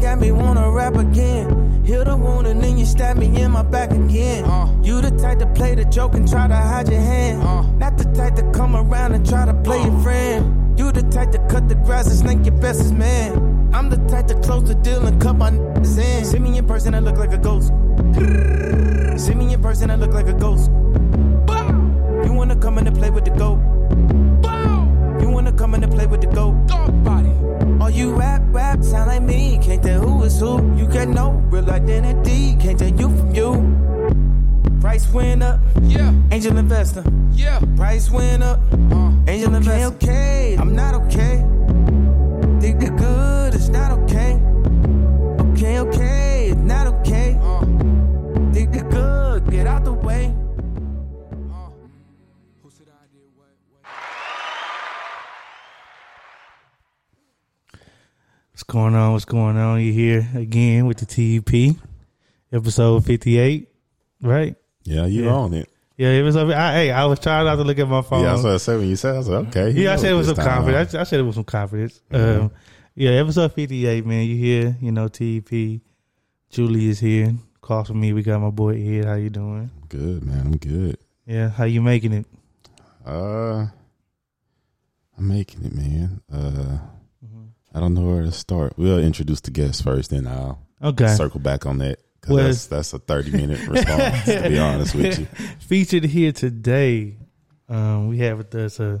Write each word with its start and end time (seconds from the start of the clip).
got 0.00 0.18
me 0.18 0.32
wanna 0.32 0.70
rap 0.70 0.96
again. 0.96 1.84
Heal 1.84 2.04
the 2.04 2.16
wound 2.16 2.46
and 2.46 2.60
then 2.62 2.78
you 2.78 2.84
stab 2.84 3.16
me 3.16 3.26
in 3.40 3.52
my 3.52 3.62
back 3.62 3.90
again. 3.90 4.44
Uh. 4.44 4.72
You 4.82 5.00
the 5.00 5.10
type 5.10 5.38
to 5.38 5.46
play 5.46 5.74
the 5.74 5.84
joke 5.84 6.14
and 6.14 6.28
try 6.28 6.48
to 6.48 6.54
hide 6.54 6.88
your 6.88 7.00
hand. 7.00 7.42
Uh. 7.42 7.62
Not 7.78 7.96
the 7.96 8.04
type 8.12 8.34
to 8.36 8.50
come 8.52 8.74
around 8.74 9.14
and 9.14 9.28
try 9.28 9.44
to 9.44 9.54
play 9.54 9.82
your 9.82 9.96
uh. 9.96 10.02
friend. 10.02 10.78
You 10.78 10.90
the 10.90 11.02
type 11.02 11.30
to 11.32 11.38
cut 11.48 11.68
the 11.68 11.74
grass 11.74 12.06
and 12.08 12.18
snake 12.18 12.44
your 12.44 12.60
bestest 12.60 12.94
man. 12.94 13.70
I'm 13.72 13.88
the 13.88 13.98
type 14.08 14.26
to 14.28 14.34
close 14.40 14.64
the 14.64 14.74
deal 14.74 15.06
and 15.06 15.20
cut 15.20 15.36
my 15.36 15.50
niggas 15.50 15.98
in. 15.98 16.24
See 16.24 16.38
me 16.38 16.58
in 16.58 16.66
person, 16.66 16.94
I 16.94 17.00
look 17.00 17.18
like 17.18 17.32
a 17.32 17.38
ghost. 17.38 17.68
See 19.22 19.34
me 19.34 19.52
in 19.52 19.62
person, 19.62 19.90
I 19.90 19.96
look 19.96 20.12
like 20.12 20.26
a 20.26 20.32
ghost. 20.32 20.70
You 22.24 22.32
wanna 22.32 22.56
come 22.56 22.78
in 22.78 22.86
and 22.86 22.96
play 22.96 23.10
with 23.10 23.24
the 23.24 23.30
goat? 23.30 23.60
You 25.20 25.28
wanna 25.28 25.52
come 25.52 25.74
in 25.74 25.84
and 25.84 25.92
play 25.92 26.06
with 26.06 26.22
the 26.22 26.26
goat? 26.28 26.54
Body. 27.04 27.32
All 27.80 27.90
you 27.90 28.12
rap, 28.12 28.42
is 30.30 30.40
who. 30.40 30.76
You 30.76 30.86
can 30.88 31.12
know 31.12 31.30
real 31.50 31.68
identity. 31.70 32.56
Can't 32.56 32.78
tell 32.78 32.88
you 32.88 33.08
from 33.16 33.34
you. 33.34 33.50
Price 34.80 35.06
went 35.12 35.42
up. 35.42 35.60
Yeah. 35.82 36.12
Angel 36.30 36.56
investor. 36.56 37.04
Yeah. 37.32 37.60
Price 37.76 38.10
went 38.10 38.42
up. 38.42 38.60
Uh. 38.72 39.12
Angel 39.26 39.54
investor. 39.54 39.94
Okay, 39.96 40.54
okay. 40.54 40.56
I'm 40.58 40.74
not 40.74 40.94
okay. 41.02 41.44
Going 58.70 58.94
on? 58.94 59.12
What's 59.12 59.24
going 59.24 59.56
on? 59.56 59.80
You 59.80 59.92
here 59.92 60.26
again 60.34 60.86
with 60.86 60.98
the 60.98 61.06
TEP, 61.06 61.76
episode 62.52 63.04
fifty-eight, 63.04 63.68
right? 64.22 64.54
Yeah, 64.84 65.06
you 65.06 65.24
Yeah. 65.24 65.32
on 65.32 65.54
it. 65.54 65.68
Yeah, 65.96 66.10
it 66.12 66.22
was. 66.22 66.36
I, 66.36 66.72
hey, 66.72 66.90
I 66.92 67.04
was 67.04 67.18
trying 67.18 67.44
not 67.44 67.56
to 67.56 67.64
look 67.64 67.78
at 67.78 67.88
my 67.88 68.00
phone. 68.00 68.22
Yeah, 68.22 68.30
that's 68.30 68.42
what 68.44 68.52
I 68.54 68.56
said 68.58 68.78
when 68.78 68.88
you 68.88 68.96
said. 68.96 69.14
I 69.16 69.18
was 69.18 69.28
like, 69.28 69.48
okay. 69.48 69.70
Yeah, 69.72 69.92
I 69.92 69.96
said 69.96 70.12
it 70.12 70.14
was 70.14 70.28
some 70.28 70.36
confidence. 70.36 70.94
I, 70.94 71.00
I 71.00 71.02
said 71.02 71.20
it 71.20 71.24
was 71.24 71.34
some 71.34 71.44
confidence. 71.44 72.00
Um, 72.10 72.52
yeah, 72.94 73.10
episode 73.10 73.52
fifty-eight, 73.52 74.06
man. 74.06 74.24
You 74.26 74.36
here? 74.36 74.76
You 74.80 74.92
know, 74.92 75.08
TEP. 75.08 75.80
Julie 76.48 76.88
is 76.88 77.00
here. 77.00 77.34
Across 77.56 77.88
from 77.88 78.00
me, 78.00 78.12
we 78.12 78.22
got 78.22 78.40
my 78.40 78.50
boy 78.50 78.76
Ed. 78.76 79.04
How 79.04 79.14
you 79.14 79.30
doing? 79.30 79.70
Good 79.88 80.24
man, 80.24 80.40
I'm 80.46 80.56
good. 80.56 80.96
Yeah, 81.26 81.50
how 81.50 81.64
you 81.64 81.82
making 81.82 82.12
it? 82.12 82.26
Uh, 83.04 83.66
I'm 85.18 85.28
making 85.28 85.64
it, 85.64 85.74
man. 85.74 86.20
Uh, 86.32 86.78
I 87.74 87.80
don't 87.80 87.94
know 87.94 88.02
where 88.02 88.22
to 88.22 88.32
start. 88.32 88.74
We'll 88.76 88.98
introduce 88.98 89.40
the 89.40 89.50
guests 89.50 89.80
first, 89.82 90.10
then 90.10 90.26
I'll 90.26 90.66
Okay. 90.82 91.08
circle 91.14 91.40
back 91.40 91.66
on 91.66 91.78
that 91.78 91.98
because 92.20 92.34
Well- 92.34 92.44
that's 92.46 92.66
that's 92.66 92.92
a 92.92 92.98
30 92.98 93.30
minute 93.32 93.60
response. 93.68 94.24
to 94.24 94.48
be 94.48 94.58
honest 94.58 94.94
with 94.94 95.18
you, 95.20 95.26
Featured 95.60 96.04
here 96.04 96.32
today, 96.32 97.16
um, 97.68 98.08
we 98.08 98.18
have 98.18 98.38
with 98.38 98.54
us 98.54 98.80
uh, 98.80 98.98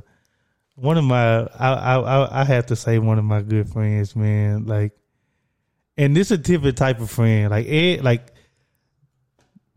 one 0.76 0.96
of 0.98 1.04
my. 1.04 1.40
I, 1.42 1.72
I 1.74 1.96
I 1.98 2.40
I 2.42 2.44
have 2.44 2.66
to 2.66 2.76
say 2.76 2.98
one 2.98 3.18
of 3.18 3.24
my 3.24 3.42
good 3.42 3.68
friends, 3.68 4.14
man. 4.14 4.64
Like, 4.66 4.92
and 5.96 6.16
this 6.16 6.28
is 6.28 6.32
a 6.32 6.38
different 6.38 6.78
type 6.78 7.00
of 7.00 7.10
friend. 7.10 7.50
Like 7.50 7.66
Ed, 7.68 8.02
like 8.04 8.32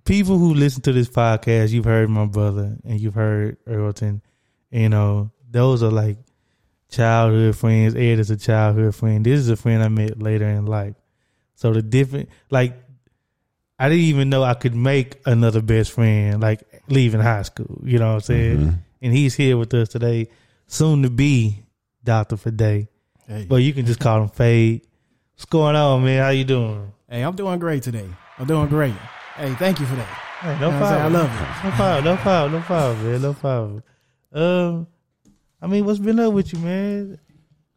people 0.05 0.37
who 0.37 0.53
listen 0.53 0.81
to 0.83 0.93
this 0.93 1.09
podcast, 1.09 1.71
you've 1.71 1.85
heard 1.85 2.09
my 2.09 2.25
brother 2.25 2.77
and 2.85 2.99
you've 2.99 3.15
heard 3.15 3.57
Earlton. 3.67 4.21
You 4.71 4.89
know, 4.89 5.31
those 5.49 5.83
are 5.83 5.91
like 5.91 6.17
childhood 6.93 7.55
friends. 7.55 7.95
Ed 7.95 8.19
is 8.19 8.29
a 8.29 8.37
childhood 8.37 8.95
friend. 8.95 9.25
This 9.25 9.39
is 9.39 9.49
a 9.49 9.55
friend 9.55 9.83
I 9.83 9.87
met 9.89 10.21
later 10.21 10.45
in 10.47 10.65
life. 10.65 10.95
So 11.55 11.73
the 11.73 11.81
different, 11.81 12.29
like, 12.49 12.73
I 13.79 13.89
didn't 13.89 14.05
even 14.05 14.29
know 14.29 14.43
I 14.43 14.53
could 14.53 14.75
make 14.75 15.19
another 15.25 15.61
best 15.61 15.91
friend, 15.91 16.41
like 16.41 16.61
leaving 16.87 17.21
high 17.21 17.41
school. 17.41 17.81
You 17.83 17.99
know 17.99 18.09
what 18.09 18.15
I'm 18.15 18.21
saying? 18.21 18.57
Mhm. 18.59 18.77
And 19.01 19.13
he's 19.13 19.35
here 19.35 19.57
with 19.57 19.73
us 19.73 19.89
today, 19.89 20.29
soon 20.67 21.01
to 21.03 21.09
be 21.09 21.63
Doctor 22.03 22.37
Fade. 22.37 22.87
Hey. 23.27 23.45
But 23.47 23.57
you 23.57 23.73
can 23.73 23.85
just 23.85 23.99
call 23.99 24.21
him 24.21 24.29
Fade. 24.29 24.81
What's 25.33 25.45
going 25.45 25.75
on, 25.75 26.03
man? 26.05 26.21
How 26.23 26.29
you 26.29 26.43
doing? 26.43 26.91
Hey, 27.09 27.21
I'm 27.23 27.35
doing 27.35 27.59
great 27.59 27.83
today. 27.83 28.07
I'm 28.37 28.45
doing 28.47 28.67
great. 28.67 28.93
Hey, 29.35 29.53
thank 29.55 29.79
you 29.79 29.85
for 29.85 29.95
that. 29.95 30.07
Hey, 30.41 30.53
You 30.53 30.59
no 30.59 30.71
know 30.71 30.79
what 30.79 30.83
I'm 30.83 30.89
saying? 30.89 31.01
I 31.01 31.09
problem. 31.09 31.13
love 31.13 31.31
it. 31.41 31.63
No 31.63 31.71
problem. 31.71 32.03
No 32.05 32.17
problem. 32.17 32.51
No 32.53 32.61
problem, 32.61 33.11
man. 33.11 33.21
No 33.21 33.33
problem. 33.33 33.83
Um, 34.33 34.87
I 35.63 35.67
mean, 35.67 35.85
what's 35.85 35.99
been 35.99 36.19
up 36.19 36.33
with 36.33 36.51
you, 36.51 36.59
man? 36.59 37.19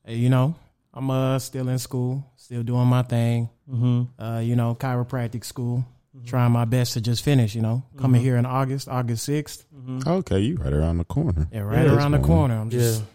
Hey, 0.04 0.16
you 0.16 0.28
know, 0.28 0.54
I'm 0.92 1.08
uh 1.10 1.38
still 1.38 1.68
in 1.68 1.78
school, 1.78 2.24
still 2.36 2.62
doing 2.64 2.86
my 2.88 3.02
thing. 3.02 3.48
Mm-hmm. 3.70 4.22
Uh, 4.22 4.40
you 4.40 4.56
know, 4.56 4.74
chiropractic 4.74 5.44
school. 5.44 5.84
Trying 6.24 6.50
my 6.52 6.64
best 6.64 6.94
to 6.94 7.00
just 7.02 7.22
finish, 7.22 7.54
you 7.54 7.60
know. 7.60 7.82
Mm-hmm. 7.90 7.98
Coming 8.00 8.22
here 8.22 8.36
in 8.38 8.46
August, 8.46 8.88
August 8.88 9.28
6th. 9.28 9.64
okay, 10.06 10.40
you 10.40 10.56
right 10.56 10.72
around 10.72 10.96
the 10.98 11.04
corner. 11.04 11.46
Yeah, 11.52 11.60
right 11.60 11.84
Yeah, 11.86 11.94
around 11.94 12.12
the 12.12 12.18
corner. 12.20 12.56
I'm 12.58 12.70
just 12.70 13.00
Yeah. 13.02 13.06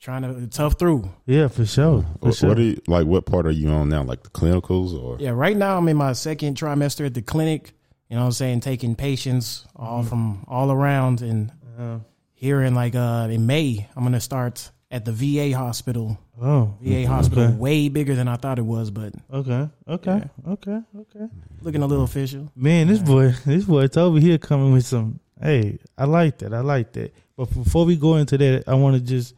trying 0.00 0.22
to 0.22 0.46
tough 0.48 0.76
through. 0.78 1.08
Yeah, 1.24 1.46
for 1.48 1.64
sure. 1.64 2.02
For 2.20 2.26
What, 2.26 2.34
sure. 2.34 2.48
what 2.50 2.58
are 2.58 2.62
you 2.62 2.82
like? 2.88 3.06
What 3.06 3.26
part 3.26 3.46
are 3.46 3.52
you 3.52 3.68
on 3.70 3.88
now? 3.88 4.02
Like 4.02 4.24
the 4.24 4.30
clinicals 4.30 4.92
or? 4.92 5.18
Yeah, 5.20 5.30
right 5.30 5.56
now 5.56 5.78
I'm 5.78 5.86
in 5.88 5.96
my 5.96 6.12
second 6.14 6.56
trimester 6.56 7.06
at 7.06 7.14
the 7.14 7.22
clinic. 7.22 7.72
You 8.10 8.16
know 8.16 8.22
what 8.22 8.26
I'm 8.26 8.32
saying? 8.32 8.60
Taking 8.60 8.96
patients 8.96 9.64
all 9.76 10.00
Mm-hmm. 10.00 10.08
from 10.08 10.44
all 10.48 10.72
around 10.72 11.22
and 11.22 11.52
Uh, 11.78 11.98
here 12.38 12.62
in 12.62 12.74
like 12.74 12.94
uh 12.94 13.26
in 13.30 13.46
May, 13.46 13.88
I'm 13.96 14.04
gonna 14.04 14.20
start 14.20 14.70
at 14.90 15.04
the 15.04 15.12
VA 15.12 15.56
hospital. 15.56 16.16
oh, 16.40 16.74
VA 16.80 17.06
hospital 17.06 17.44
Okay. 17.44 17.54
way 17.56 17.88
bigger 17.88 18.14
than 18.14 18.28
I 18.28 18.36
thought 18.36 18.58
it 18.58 18.64
was, 18.64 18.90
but 18.90 19.12
okay, 19.32 19.68
okay, 19.88 20.22
okay, 20.48 20.80
okay. 21.00 21.26
looking 21.62 21.82
a 21.82 21.86
little 21.86 22.04
official. 22.04 22.50
Man, 22.54 22.86
this 22.86 23.00
boy, 23.00 23.32
this 23.44 23.64
boy 23.64 23.88
over 23.96 24.18
here 24.20 24.38
coming 24.38 24.72
with 24.72 24.86
some. 24.86 25.18
Hey, 25.40 25.78
I 25.96 26.04
like 26.04 26.38
that. 26.38 26.52
I 26.54 26.60
like 26.60 26.92
that. 26.92 27.12
But 27.36 27.52
before 27.52 27.84
we 27.84 27.96
go 27.96 28.16
into 28.16 28.38
that, 28.38 28.64
I 28.68 28.74
want 28.74 28.94
to 28.96 29.00
just 29.02 29.34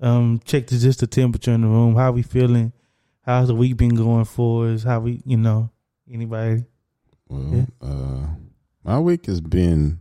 um 0.00 0.40
check 0.44 0.66
the, 0.66 0.76
just 0.76 1.00
the 1.00 1.06
temperature 1.06 1.52
in 1.52 1.60
the 1.62 1.68
room. 1.68 1.94
How 1.94 2.10
we 2.12 2.22
feeling? 2.22 2.72
How's 3.22 3.46
the 3.48 3.54
week 3.54 3.76
been 3.76 3.94
going 3.94 4.24
for 4.24 4.68
us? 4.68 4.82
How 4.82 4.98
we, 5.00 5.22
you 5.24 5.36
know, 5.36 5.70
anybody? 6.12 6.64
Well, 7.28 7.54
Yeah. 7.54 7.66
uh, 7.80 8.26
my 8.82 8.98
week 8.98 9.26
has 9.26 9.40
been 9.40 10.00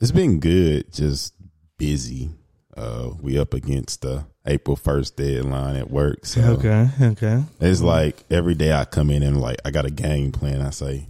it's 0.00 0.10
been 0.10 0.40
good, 0.40 0.92
just 0.92 1.32
busy. 1.84 2.30
Uh, 2.76 3.10
we 3.22 3.38
up 3.38 3.54
against 3.54 4.02
the 4.02 4.24
April 4.46 4.74
first 4.76 5.16
deadline 5.16 5.76
at 5.76 5.90
work, 5.90 6.26
so 6.26 6.40
Okay, 6.58 6.88
okay. 7.00 7.44
it's 7.60 7.80
like 7.80 8.24
every 8.30 8.54
day 8.54 8.72
I 8.72 8.84
come 8.84 9.10
in 9.10 9.22
and 9.22 9.40
like 9.40 9.58
I 9.64 9.70
got 9.70 9.84
a 9.84 9.90
game 9.90 10.32
plan. 10.32 10.60
I 10.60 10.70
say 10.70 11.08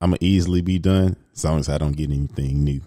I'm 0.00 0.10
gonna 0.10 0.18
easily 0.22 0.62
be 0.62 0.78
done 0.78 1.16
as 1.34 1.44
long 1.44 1.58
as 1.58 1.68
I 1.68 1.76
don't 1.76 1.92
get 1.96 2.08
anything 2.10 2.64
new, 2.64 2.80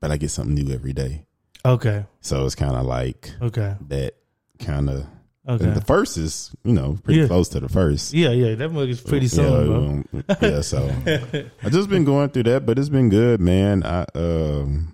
but 0.00 0.10
I 0.10 0.18
get 0.18 0.30
something 0.30 0.54
new 0.54 0.74
every 0.74 0.92
day. 0.92 1.24
Okay, 1.64 2.04
So 2.20 2.44
it's 2.44 2.54
kind 2.54 2.76
of 2.76 2.84
like 2.84 3.32
okay, 3.40 3.76
that 3.88 4.12
kind 4.58 4.90
of. 4.90 5.06
okay. 5.48 5.70
The 5.70 5.80
first 5.80 6.18
is 6.18 6.50
you 6.64 6.72
know 6.74 6.98
pretty 7.02 7.20
Yeah. 7.20 7.28
close 7.28 7.48
to 7.50 7.60
the 7.60 7.68
first. 7.70 8.12
Yeah, 8.12 8.30
yeah, 8.30 8.56
that 8.56 8.68
mug 8.70 8.90
is 8.90 9.00
pretty 9.00 9.28
soon, 9.28 9.44
yeah, 9.44 9.64
bro. 9.66 9.74
um, 9.86 10.24
yeah, 10.42 10.60
so 10.60 10.84
I 11.64 11.68
just 11.70 11.88
been 11.88 12.04
going 12.04 12.28
through 12.28 12.42
that, 12.44 12.66
but 12.66 12.78
it's 12.78 12.90
been 12.90 13.08
good, 13.08 13.40
man. 13.40 13.82
I 13.84 14.04
um 14.14 14.92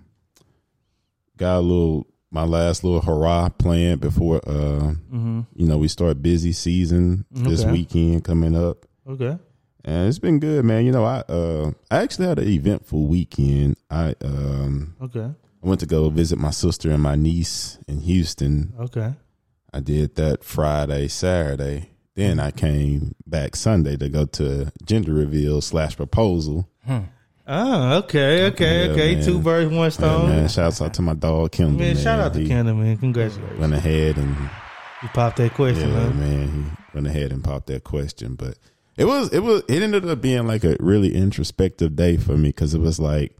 got 1.37 1.57
a 1.57 1.61
little 1.61 2.07
my 2.31 2.43
last 2.43 2.83
little 2.83 3.01
hurrah 3.01 3.49
planned 3.49 4.01
before 4.01 4.37
uh 4.47 4.93
Mm-hmm. 5.11 5.41
you 5.55 5.67
know 5.67 5.77
we 5.77 5.87
start 5.87 6.21
busy 6.21 6.51
season 6.51 7.25
this 7.31 7.61
Okay. 7.61 7.71
weekend 7.71 8.23
coming 8.23 8.55
up. 8.55 8.85
Okay. 9.07 9.37
And 9.87 10.07
it's 10.07 10.17
been 10.19 10.39
good, 10.39 10.65
man. 10.65 10.83
You 10.85 10.91
know, 10.91 11.05
I 11.05 11.19
uh 11.29 11.71
I 11.91 11.97
actually 12.01 12.27
had 12.27 12.39
an 12.39 12.47
eventful 12.47 13.05
weekend. 13.07 13.77
I 13.89 14.15
um 14.23 14.95
Okay. 15.01 15.25
I 15.63 15.67
went 15.67 15.79
to 15.81 15.85
go 15.85 16.09
visit 16.09 16.37
my 16.39 16.51
sister 16.51 16.89
and 16.91 17.01
my 17.01 17.15
niece 17.15 17.77
in 17.87 17.99
Houston. 18.01 18.73
Okay. 18.79 19.13
I 19.73 19.79
did 19.79 20.15
that 20.15 20.43
Friday, 20.43 21.07
Saturday. 21.07 21.89
Then 22.15 22.39
I 22.39 22.51
came 22.51 23.13
back 23.27 23.55
Sunday 23.57 23.97
to 23.97 24.07
go 24.09 24.25
to 24.25 24.71
gender 24.85 25.13
reveal 25.13 25.59
slash 25.61 25.97
proposal. 25.97 26.69
Oh, 27.47 27.97
okay, 27.99 28.45
okay, 28.47 28.85
Yeah, 28.87 28.91
okay. 28.91 29.15
man. 29.15 29.23
Two 29.25 29.39
birds, 29.39 29.71
one 29.71 29.91
stone. 29.91 30.29
man, 30.29 30.39
man, 30.41 30.49
shouts 30.49 30.81
out 30.81 30.93
to 30.95 31.01
my 31.01 31.13
dog 31.13 31.51
Kendall. 31.51 31.95
shout 31.95 32.19
out 32.19 32.33
to 32.33 32.39
He 32.39 32.47
Kendall, 32.47 32.75
man. 32.75 32.97
Congratulations. 32.97 33.59
Went 33.59 33.73
ahead 33.73 34.17
and 34.17 34.35
You 35.03 35.09
popped 35.13 35.37
that 35.37 35.53
question, 35.53 35.89
yeah, 35.91 35.99
huh? 36.05 36.09
man, 36.11 36.47
he 36.53 36.71
went 36.95 37.07
ahead 37.07 37.31
and 37.31 37.43
popped 37.43 37.67
that 37.67 37.83
question. 37.83 38.33
But 38.35 38.57
it 38.97 39.05
was 39.05 39.31
it 39.31 39.41
was 39.41 39.61
it 39.67 39.83
ended 39.83 40.07
up 40.07 40.21
being 40.21 40.47
like 40.47 40.63
a 40.63 40.75
really 40.79 41.13
introspective 41.15 41.95
day 41.95 42.17
for 42.17 42.35
me 42.37 42.49
because 42.49 42.73
it 42.73 42.79
was 42.81 42.97
like 42.99 43.35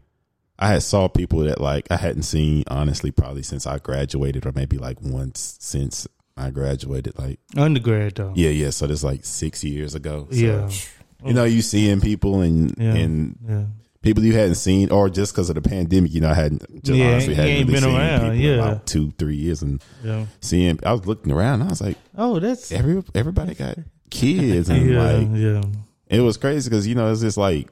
I 0.58 0.68
had 0.68 0.82
saw 0.84 1.08
people 1.08 1.40
that 1.40 1.60
like 1.60 1.88
I 1.90 1.96
hadn't 1.96 2.22
seen 2.22 2.62
honestly 2.68 3.10
probably 3.10 3.42
since 3.42 3.66
I 3.66 3.78
graduated 3.78 4.46
or 4.46 4.52
maybe 4.54 4.78
like 4.78 5.00
once 5.02 5.56
since 5.60 6.06
I 6.36 6.50
graduated. 6.50 7.18
Like 7.18 7.40
Undergrad 7.56 8.14
though. 8.14 8.32
yeah, 8.36 8.50
yeah. 8.50 8.70
So 8.70 8.86
that's 8.86 9.02
like 9.02 9.24
six 9.24 9.64
years 9.64 9.94
ago. 9.96 10.28
So, 10.30 10.36
Yeah. 10.36 10.70
You 11.24 11.32
know, 11.34 11.44
you 11.44 11.62
seeing 11.62 12.00
people 12.00 12.42
and 12.42 12.72
Yeah. 12.78 12.94
and 12.94 13.38
Yeah. 13.48 13.64
People 14.06 14.24
you 14.24 14.32
hadn't 14.34 14.54
seen, 14.54 14.90
or 14.90 15.10
just 15.10 15.32
because 15.34 15.50
of 15.50 15.56
the 15.56 15.60
pandemic, 15.62 16.14
you 16.14 16.20
know, 16.22 16.30
I 16.30 16.34
hadn't 16.34 16.62
just 16.84 16.96
Yeah, 16.98 17.10
honestly 17.12 17.34
hadn't 17.34 17.52
really 17.52 17.64
been 17.64 17.82
seen 17.82 17.94
around, 17.96 18.20
people 18.20 18.34
in 18.34 18.40
yeah. 18.40 18.54
about 18.54 18.86
two, 18.86 19.10
three 19.18 19.36
years, 19.36 19.60
and 19.62 19.82
Yeah. 20.02 20.26
seeing. 20.40 20.78
I 20.86 20.92
was 20.92 21.06
looking 21.06 21.32
around, 21.32 21.60
and 21.60 21.64
I 21.64 21.68
was 21.70 21.80
like, 21.82 21.98
Oh, 22.16 22.38
that's 22.38 22.72
every 22.72 23.02
everybody 23.14 23.54
got 23.54 23.76
kids 24.08 24.68
and 24.70 24.88
yeah, 24.88 25.02
like 25.02 25.28
yeah, 25.34 25.62
it 26.08 26.20
was 26.20 26.36
crazy 26.36 26.70
because 26.70 26.86
you 26.86 26.94
know 26.94 27.10
it's 27.10 27.20
just 27.20 27.36
like 27.36 27.68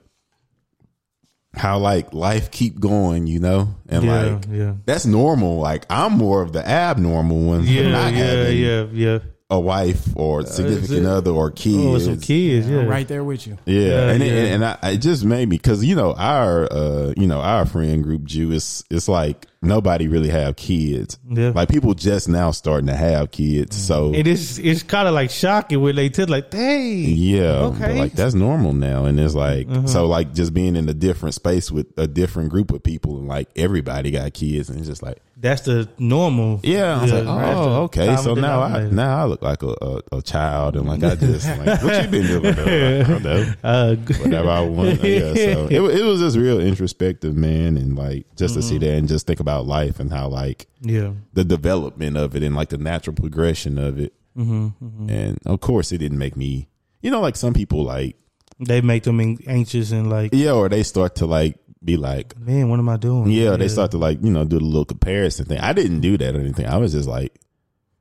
how 1.54 1.78
like 1.78 2.12
life 2.12 2.50
keep 2.50 2.80
going, 2.80 3.26
you 3.28 3.38
know, 3.38 3.74
and 3.88 4.02
yeah, 4.04 4.22
like 4.24 4.44
yeah, 4.50 4.74
that's 4.84 5.06
normal. 5.06 5.58
Like 5.58 5.86
I'm 5.88 6.12
more 6.18 6.42
of 6.42 6.52
the 6.52 6.66
abnormal 6.68 7.38
one, 7.40 7.64
yeah, 7.64 8.08
yeah, 8.08 8.48
yeah, 8.48 8.86
yeah. 8.92 9.18
A 9.50 9.60
wife 9.60 10.08
or 10.16 10.44
significant 10.46 11.00
it- 11.00 11.04
other 11.06 11.30
or 11.30 11.50
kids. 11.50 11.76
Oh, 11.76 11.98
some 11.98 12.20
kids, 12.20 12.68
yeah, 12.68 12.80
I'm 12.80 12.88
right 12.88 13.06
there 13.06 13.22
with 13.22 13.46
you. 13.46 13.58
Yeah, 13.66 13.80
Yeah, 13.80 14.10
and 14.10 14.22
yeah. 14.24 14.32
It, 14.32 14.52
and 14.52 14.64
I, 14.64 14.78
it 14.92 14.98
just 14.98 15.24
made 15.24 15.48
me 15.48 15.56
because 15.58 15.84
you 15.84 15.94
know 15.94 16.14
our 16.14 16.64
uh 16.72 17.12
you 17.16 17.26
know 17.26 17.40
our 17.40 17.66
friend 17.66 18.02
group 18.02 18.24
Jew 18.24 18.52
is 18.52 18.84
it's 18.90 19.06
like 19.06 19.46
nobody 19.60 20.08
really 20.08 20.30
have 20.30 20.56
kids. 20.56 21.18
Yeah. 21.28 21.52
Like 21.54 21.68
people 21.68 21.92
just 21.94 22.28
now 22.28 22.50
starting 22.52 22.86
to 22.86 22.96
have 22.96 23.30
kids. 23.30 23.76
So 23.76 24.12
it's 24.14 24.58
it's 24.58 24.82
kind 24.82 25.08
of 25.08 25.14
like 25.14 25.30
shocking 25.30 25.80
when 25.82 25.96
they 25.96 26.08
tell 26.08 26.26
like, 26.26 26.50
hey, 26.52 26.92
yeah, 26.96 27.64
Okay. 27.64 27.98
like 27.98 28.12
that's 28.12 28.34
normal 28.34 28.72
now, 28.72 29.04
and 29.04 29.20
it's 29.20 29.34
like 29.34 29.66
Mm-hmm. 29.66 29.86
so 29.86 30.06
like 30.06 30.32
just 30.34 30.54
being 30.54 30.74
in 30.74 30.88
a 30.88 30.94
different 30.94 31.34
space 31.34 31.70
with 31.70 31.86
a 31.98 32.06
different 32.06 32.48
group 32.48 32.72
of 32.72 32.82
people, 32.82 33.18
and 33.18 33.28
like 33.28 33.48
everybody 33.56 34.10
got 34.10 34.32
kids, 34.32 34.70
and 34.70 34.78
it's 34.78 34.88
just 34.88 35.02
like 35.02 35.18
that's 35.44 35.60
the 35.62 35.88
normal. 35.98 36.58
yeah, 36.64 36.98
I 36.98 37.02
was 37.02 37.12
like, 37.12 37.26
oh, 37.26 37.82
okay. 37.84 38.16
So 38.16 38.34
now 38.34 38.60
I 38.62 38.88
now 38.88 39.18
I 39.22 39.24
look 39.26 39.42
like 39.42 39.62
a, 39.62 39.74
a, 39.80 40.00
a 40.18 40.22
child, 40.22 40.74
and 40.76 40.86
like 40.88 41.04
I 41.04 41.14
just 41.14 41.46
like 41.46 41.82
what 41.82 42.02
you 42.04 42.10
been 42.10 42.26
doing? 42.26 42.46
I 42.58 43.02
don't 43.06 43.22
know. 43.22 43.52
Uh, 43.62 43.94
whatever 43.96 44.48
I 44.48 44.60
want. 44.62 45.02
Yeah, 45.04 45.34
so 45.34 45.66
it, 45.70 45.80
it 46.00 46.02
was 46.04 46.20
just 46.20 46.36
real 46.36 46.60
introspective, 46.60 47.36
man, 47.36 47.76
and 47.76 47.96
like 47.96 48.26
just 48.36 48.54
to 48.54 48.60
Mm-hmm. 48.60 48.68
see 48.68 48.78
that 48.78 48.94
and 48.98 49.06
just 49.08 49.26
think 49.26 49.40
about 49.40 49.66
life 49.66 50.00
and 50.00 50.10
how 50.12 50.28
like 50.28 50.66
yeah, 50.80 51.12
the 51.34 51.44
development 51.44 52.16
of 52.16 52.34
it 52.34 52.42
and 52.42 52.56
like 52.56 52.70
the 52.70 52.78
natural 52.78 53.14
progression 53.14 53.78
of 53.78 54.00
it. 54.00 54.14
Mm-hmm, 54.36 55.08
And 55.10 55.38
of 55.46 55.60
course, 55.60 55.92
it 55.92 55.98
didn't 55.98 56.18
make 56.18 56.36
me, 56.36 56.68
you 57.02 57.10
know, 57.10 57.20
like 57.20 57.36
some 57.36 57.52
people 57.54 57.84
like 57.84 58.16
they 58.60 58.80
make 58.80 59.02
them 59.02 59.20
anxious 59.46 59.90
and 59.92 60.08
like, 60.10 60.30
yeah, 60.32 60.52
or 60.52 60.68
they 60.68 60.82
start 60.84 61.16
to 61.16 61.26
like 61.26 61.58
be 61.84 61.96
like 61.96 62.36
man, 62.38 62.68
what 62.68 62.78
am 62.78 62.88
I 62.88 62.96
doing? 62.96 63.30
yeah, 63.30 63.56
they 63.56 63.68
start 63.68 63.90
to 63.92 63.98
like 63.98 64.22
you 64.22 64.30
know 64.30 64.44
do 64.44 64.58
the 64.58 64.64
little 64.64 64.84
comparison 64.84 65.46
thing. 65.46 65.58
I 65.58 65.72
didn't 65.72 66.00
do 66.00 66.16
that 66.18 66.34
or 66.34 66.40
anything. 66.40 66.66
I 66.66 66.76
was 66.76 66.92
just 66.92 67.08
like. 67.08 67.38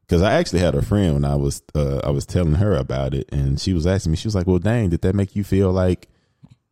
Cause 0.10 0.22
I 0.22 0.34
actually 0.34 0.60
had 0.60 0.76
a 0.76 0.82
friend 0.82 1.14
when 1.14 1.26
I 1.26 1.36
was 1.36 1.64
uh, 1.74 2.02
I 2.04 2.12
was 2.12 2.26
telling 2.26 2.56
her 2.56 2.76
about 2.76 3.16
it, 3.16 3.32
and 3.32 3.60
she 3.60 3.74
was 3.74 3.88
asking 3.88 4.12
me. 4.12 4.18
She 4.18 4.28
was 4.28 4.36
like, 4.36 4.46
"Well, 4.46 4.60
dang, 4.60 4.90
did 4.90 5.02
that 5.02 5.16
make 5.16 5.36
you 5.36 5.44
feel 5.46 5.72
like, 5.72 6.08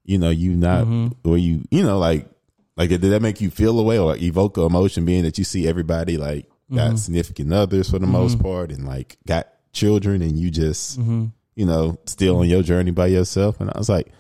you 0.04 0.20
know, 0.20 0.30
you 0.30 0.54
not 0.56 0.86
mm-hmm. 0.86 1.28
or 1.28 1.38
you, 1.38 1.64
you 1.72 1.82
know, 1.82 1.98
like, 1.98 2.28
like 2.76 2.90
did 2.90 3.02
that 3.02 3.22
make 3.22 3.40
you 3.42 3.50
feel 3.50 3.80
a 3.80 3.84
way 3.84 3.98
or 3.98 4.16
evoke 4.18 4.58
an 4.58 4.66
emotion, 4.66 5.06
being 5.06 5.24
that 5.24 5.38
you 5.38 5.46
see 5.46 5.68
everybody 5.68 6.18
like 6.18 6.52
got 6.72 6.88
mm-hmm. 6.90 6.96
significant 6.98 7.54
others 7.54 7.90
for 7.90 7.98
the 7.98 8.06
mm-hmm. 8.06 8.14
most 8.14 8.40
part, 8.40 8.70
and 8.70 8.86
like 8.86 9.18
got 9.26 9.48
children, 9.72 10.22
and 10.22 10.38
you 10.38 10.52
just, 10.52 11.00
you 11.00 11.32
know, 11.66 11.98
still 12.06 12.38
on 12.40 12.50
your 12.50 12.62
journey 12.62 12.92
by 12.92 13.08
yourself?" 13.08 13.60
And 13.62 13.72
I 13.74 13.78
was 13.78 13.90
like, 13.90 14.12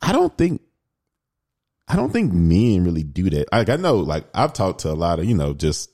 I 0.00 0.12
don't 0.12 0.38
think 0.38 0.62
I 1.86 1.96
don't 1.96 2.12
think 2.12 2.32
men 2.32 2.84
really 2.84 3.02
do 3.02 3.28
that. 3.30 3.52
Like 3.52 3.68
I 3.68 3.76
know, 3.76 3.98
like 3.98 4.24
I've 4.34 4.52
talked 4.52 4.80
to 4.80 4.90
a 4.90 4.94
lot 4.94 5.18
of 5.18 5.26
you 5.26 5.34
know 5.34 5.54
just 5.54 5.90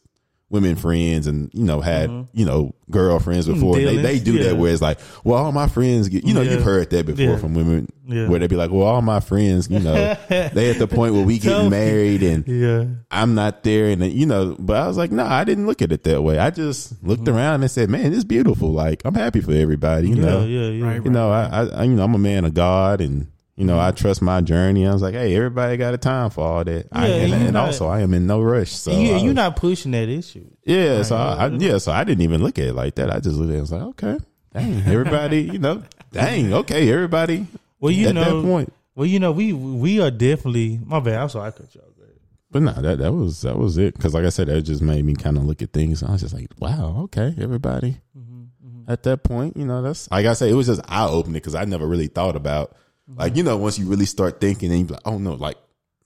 women 0.51 0.75
friends 0.75 1.29
and 1.29 1.49
you 1.55 1.65
know 1.65 1.81
had 1.81 2.11
mm-hmm. 2.11 2.37
you 2.37 2.45
know 2.45 2.75
girlfriends 2.91 3.47
mm, 3.47 3.55
before. 3.55 3.77
They 3.77 3.97
they 3.97 4.19
do 4.19 4.35
yeah. 4.35 4.49
that 4.49 4.57
where 4.57 4.73
it's 4.73 4.83
like, 4.83 4.99
well, 5.25 5.45
all 5.45 5.53
my 5.53 5.69
friends 5.69 6.09
get 6.09 6.25
you 6.25 6.35
know 6.35 6.43
Yeah. 6.43 6.53
you've 6.53 6.65
heard 6.65 6.91
that 6.91 7.07
before 7.07 7.25
Yeah. 7.25 7.37
from 7.39 7.55
women 7.55 7.89
Yeah. 8.07 8.29
where 8.29 8.41
they'd 8.41 8.51
be 8.51 8.57
like, 8.57 8.71
well, 8.71 8.87
all 8.87 9.01
my 9.01 9.21
friends, 9.21 9.71
you 9.71 9.79
know, 9.79 9.95
they 10.29 10.71
at 10.71 10.79
the 10.79 10.89
point 10.89 11.15
where 11.15 11.25
we 11.25 11.39
Tell 11.39 11.57
getting 11.57 11.71
married 11.71 12.23
and 12.23 12.47
yeah, 12.47 12.85
I'm 13.11 13.35
not 13.35 13.63
there, 13.63 13.87
and 13.91 14.05
you 14.13 14.27
know, 14.27 14.57
but 14.59 14.77
I 14.77 14.89
was 14.89 14.97
like, 14.97 15.13
no, 15.13 15.25
I 15.25 15.45
didn't 15.45 15.67
look 15.67 15.83
at 15.83 15.93
it 15.93 16.03
that 16.05 16.23
way. 16.23 16.39
I 16.39 16.51
just 16.51 17.03
looked 17.03 17.25
mm. 17.25 17.35
around 17.35 17.63
and 17.63 17.71
said, 17.71 17.89
man, 17.89 18.13
it's 18.13 18.25
beautiful. 18.25 18.73
Like 18.73 19.03
I'm 19.05 19.15
happy 19.15 19.41
for 19.41 19.53
everybody, 19.53 20.09
you 20.09 20.17
yeah, 20.17 20.23
know 20.23 20.45
yeah, 20.45 20.69
yeah. 20.69 20.85
Right, 20.85 21.05
you 21.05 21.11
know, 21.11 21.31
I, 21.31 21.45
I, 21.45 21.67
I, 21.67 21.83
you 21.85 21.95
know, 21.95 22.05
I'm 22.05 22.15
a 22.15 22.19
man 22.19 22.45
of 22.45 22.55
God, 22.55 23.01
and 23.01 23.29
you 23.57 23.65
know, 23.67 23.79
I 23.79 23.91
trust 23.91 24.23
my 24.23 24.41
journey. 24.41 24.87
I 24.87 24.93
was 24.93 25.03
like, 25.03 25.15
hey, 25.15 25.35
everybody 25.37 25.77
got 25.77 25.93
a 25.95 25.99
time 25.99 26.31
for 26.31 26.45
all 26.47 26.65
that. 26.65 26.89
I, 26.93 27.07
Yeah, 27.09 27.15
and, 27.15 27.29
you're 27.31 27.39
and 27.41 27.53
not- 27.53 27.67
also, 27.67 27.89
I 27.89 28.01
am 28.01 28.15
in 28.15 28.27
no 28.27 28.41
rush. 28.41 28.71
So 28.73 28.91
yeah, 28.93 29.19
you're 29.19 29.35
not 29.35 29.57
pushing 29.57 29.93
that 29.93 30.09
issue. 30.09 30.49
yeah, 30.65 31.03
so 31.03 31.17
I, 31.17 31.47
I, 31.47 31.49
yeah, 31.49 31.79
so 31.79 31.93
I 31.93 32.05
didn't 32.05 32.23
even 32.23 32.43
look 32.43 32.59
at 32.59 32.67
it 32.67 32.75
like 32.75 32.95
that. 32.97 33.11
I 33.11 33.21
just 33.21 33.37
looked 33.37 33.51
at 33.51 33.55
it 33.57 33.59
and 33.59 33.61
was 33.63 33.73
like, 33.73 33.83
okay, 33.83 34.19
dang, 34.55 34.83
everybody, 34.87 35.43
you 35.43 35.59
know, 35.59 35.83
dang, 36.13 36.53
okay, 36.55 36.91
everybody. 36.93 37.47
Well, 37.81 37.93
you 37.93 38.09
at 38.09 38.15
know, 38.15 38.41
that 38.43 38.47
point, 38.49 38.73
well, 38.95 39.07
you 39.07 39.19
know, 39.19 39.33
we 39.33 39.53
we 39.53 40.01
are 40.01 40.11
definitely. 40.11 40.81
My 40.85 41.01
bad. 41.01 41.17
I'm 41.21 41.29
sorry, 41.29 41.49
I 41.49 41.51
cut 41.51 41.75
you 41.75 41.81
off. 41.81 41.87
but 42.51 42.63
no, 42.63 42.73
that 42.73 42.99
that 42.99 43.13
was 43.13 43.43
that 43.43 43.57
was 43.57 43.79
it. 43.79 43.95
Because 43.95 44.13
like 44.15 44.25
I 44.25 44.29
said, 44.31 44.49
that 44.49 44.63
just 44.63 44.83
made 44.83 45.05
me 45.05 45.15
kind 45.15 45.37
of 45.37 45.45
look 45.45 45.63
at 45.63 45.73
things. 45.73 46.03
I 46.03 46.11
was 46.13 46.21
just 46.23 46.35
like, 46.35 46.49
wow, 46.59 47.03
okay, 47.05 47.35
everybody. 47.41 47.99
Mm-hmm, 48.19 48.91
At 48.91 49.03
that 49.05 49.23
point, 49.23 49.57
you 49.57 49.65
know, 49.65 49.81
that's 49.83 50.11
like 50.11 50.27
I 50.27 50.33
said, 50.35 50.51
it 50.51 50.55
was 50.55 50.67
just 50.67 50.81
eye 50.89 51.07
opening 51.09 51.35
because 51.35 51.55
I 51.55 51.65
never 51.65 51.87
really 51.87 52.09
thought 52.09 52.35
about, 52.37 52.75
like, 53.17 53.37
you 53.37 53.43
know, 53.43 53.57
once 53.57 53.79
you 53.79 53.87
really 53.87 54.07
start 54.07 54.41
thinking 54.41 54.71
and 54.71 54.81
you 54.81 54.87
like, 54.87 55.03
oh 55.05 55.19
no, 55.19 55.35
like 55.35 55.57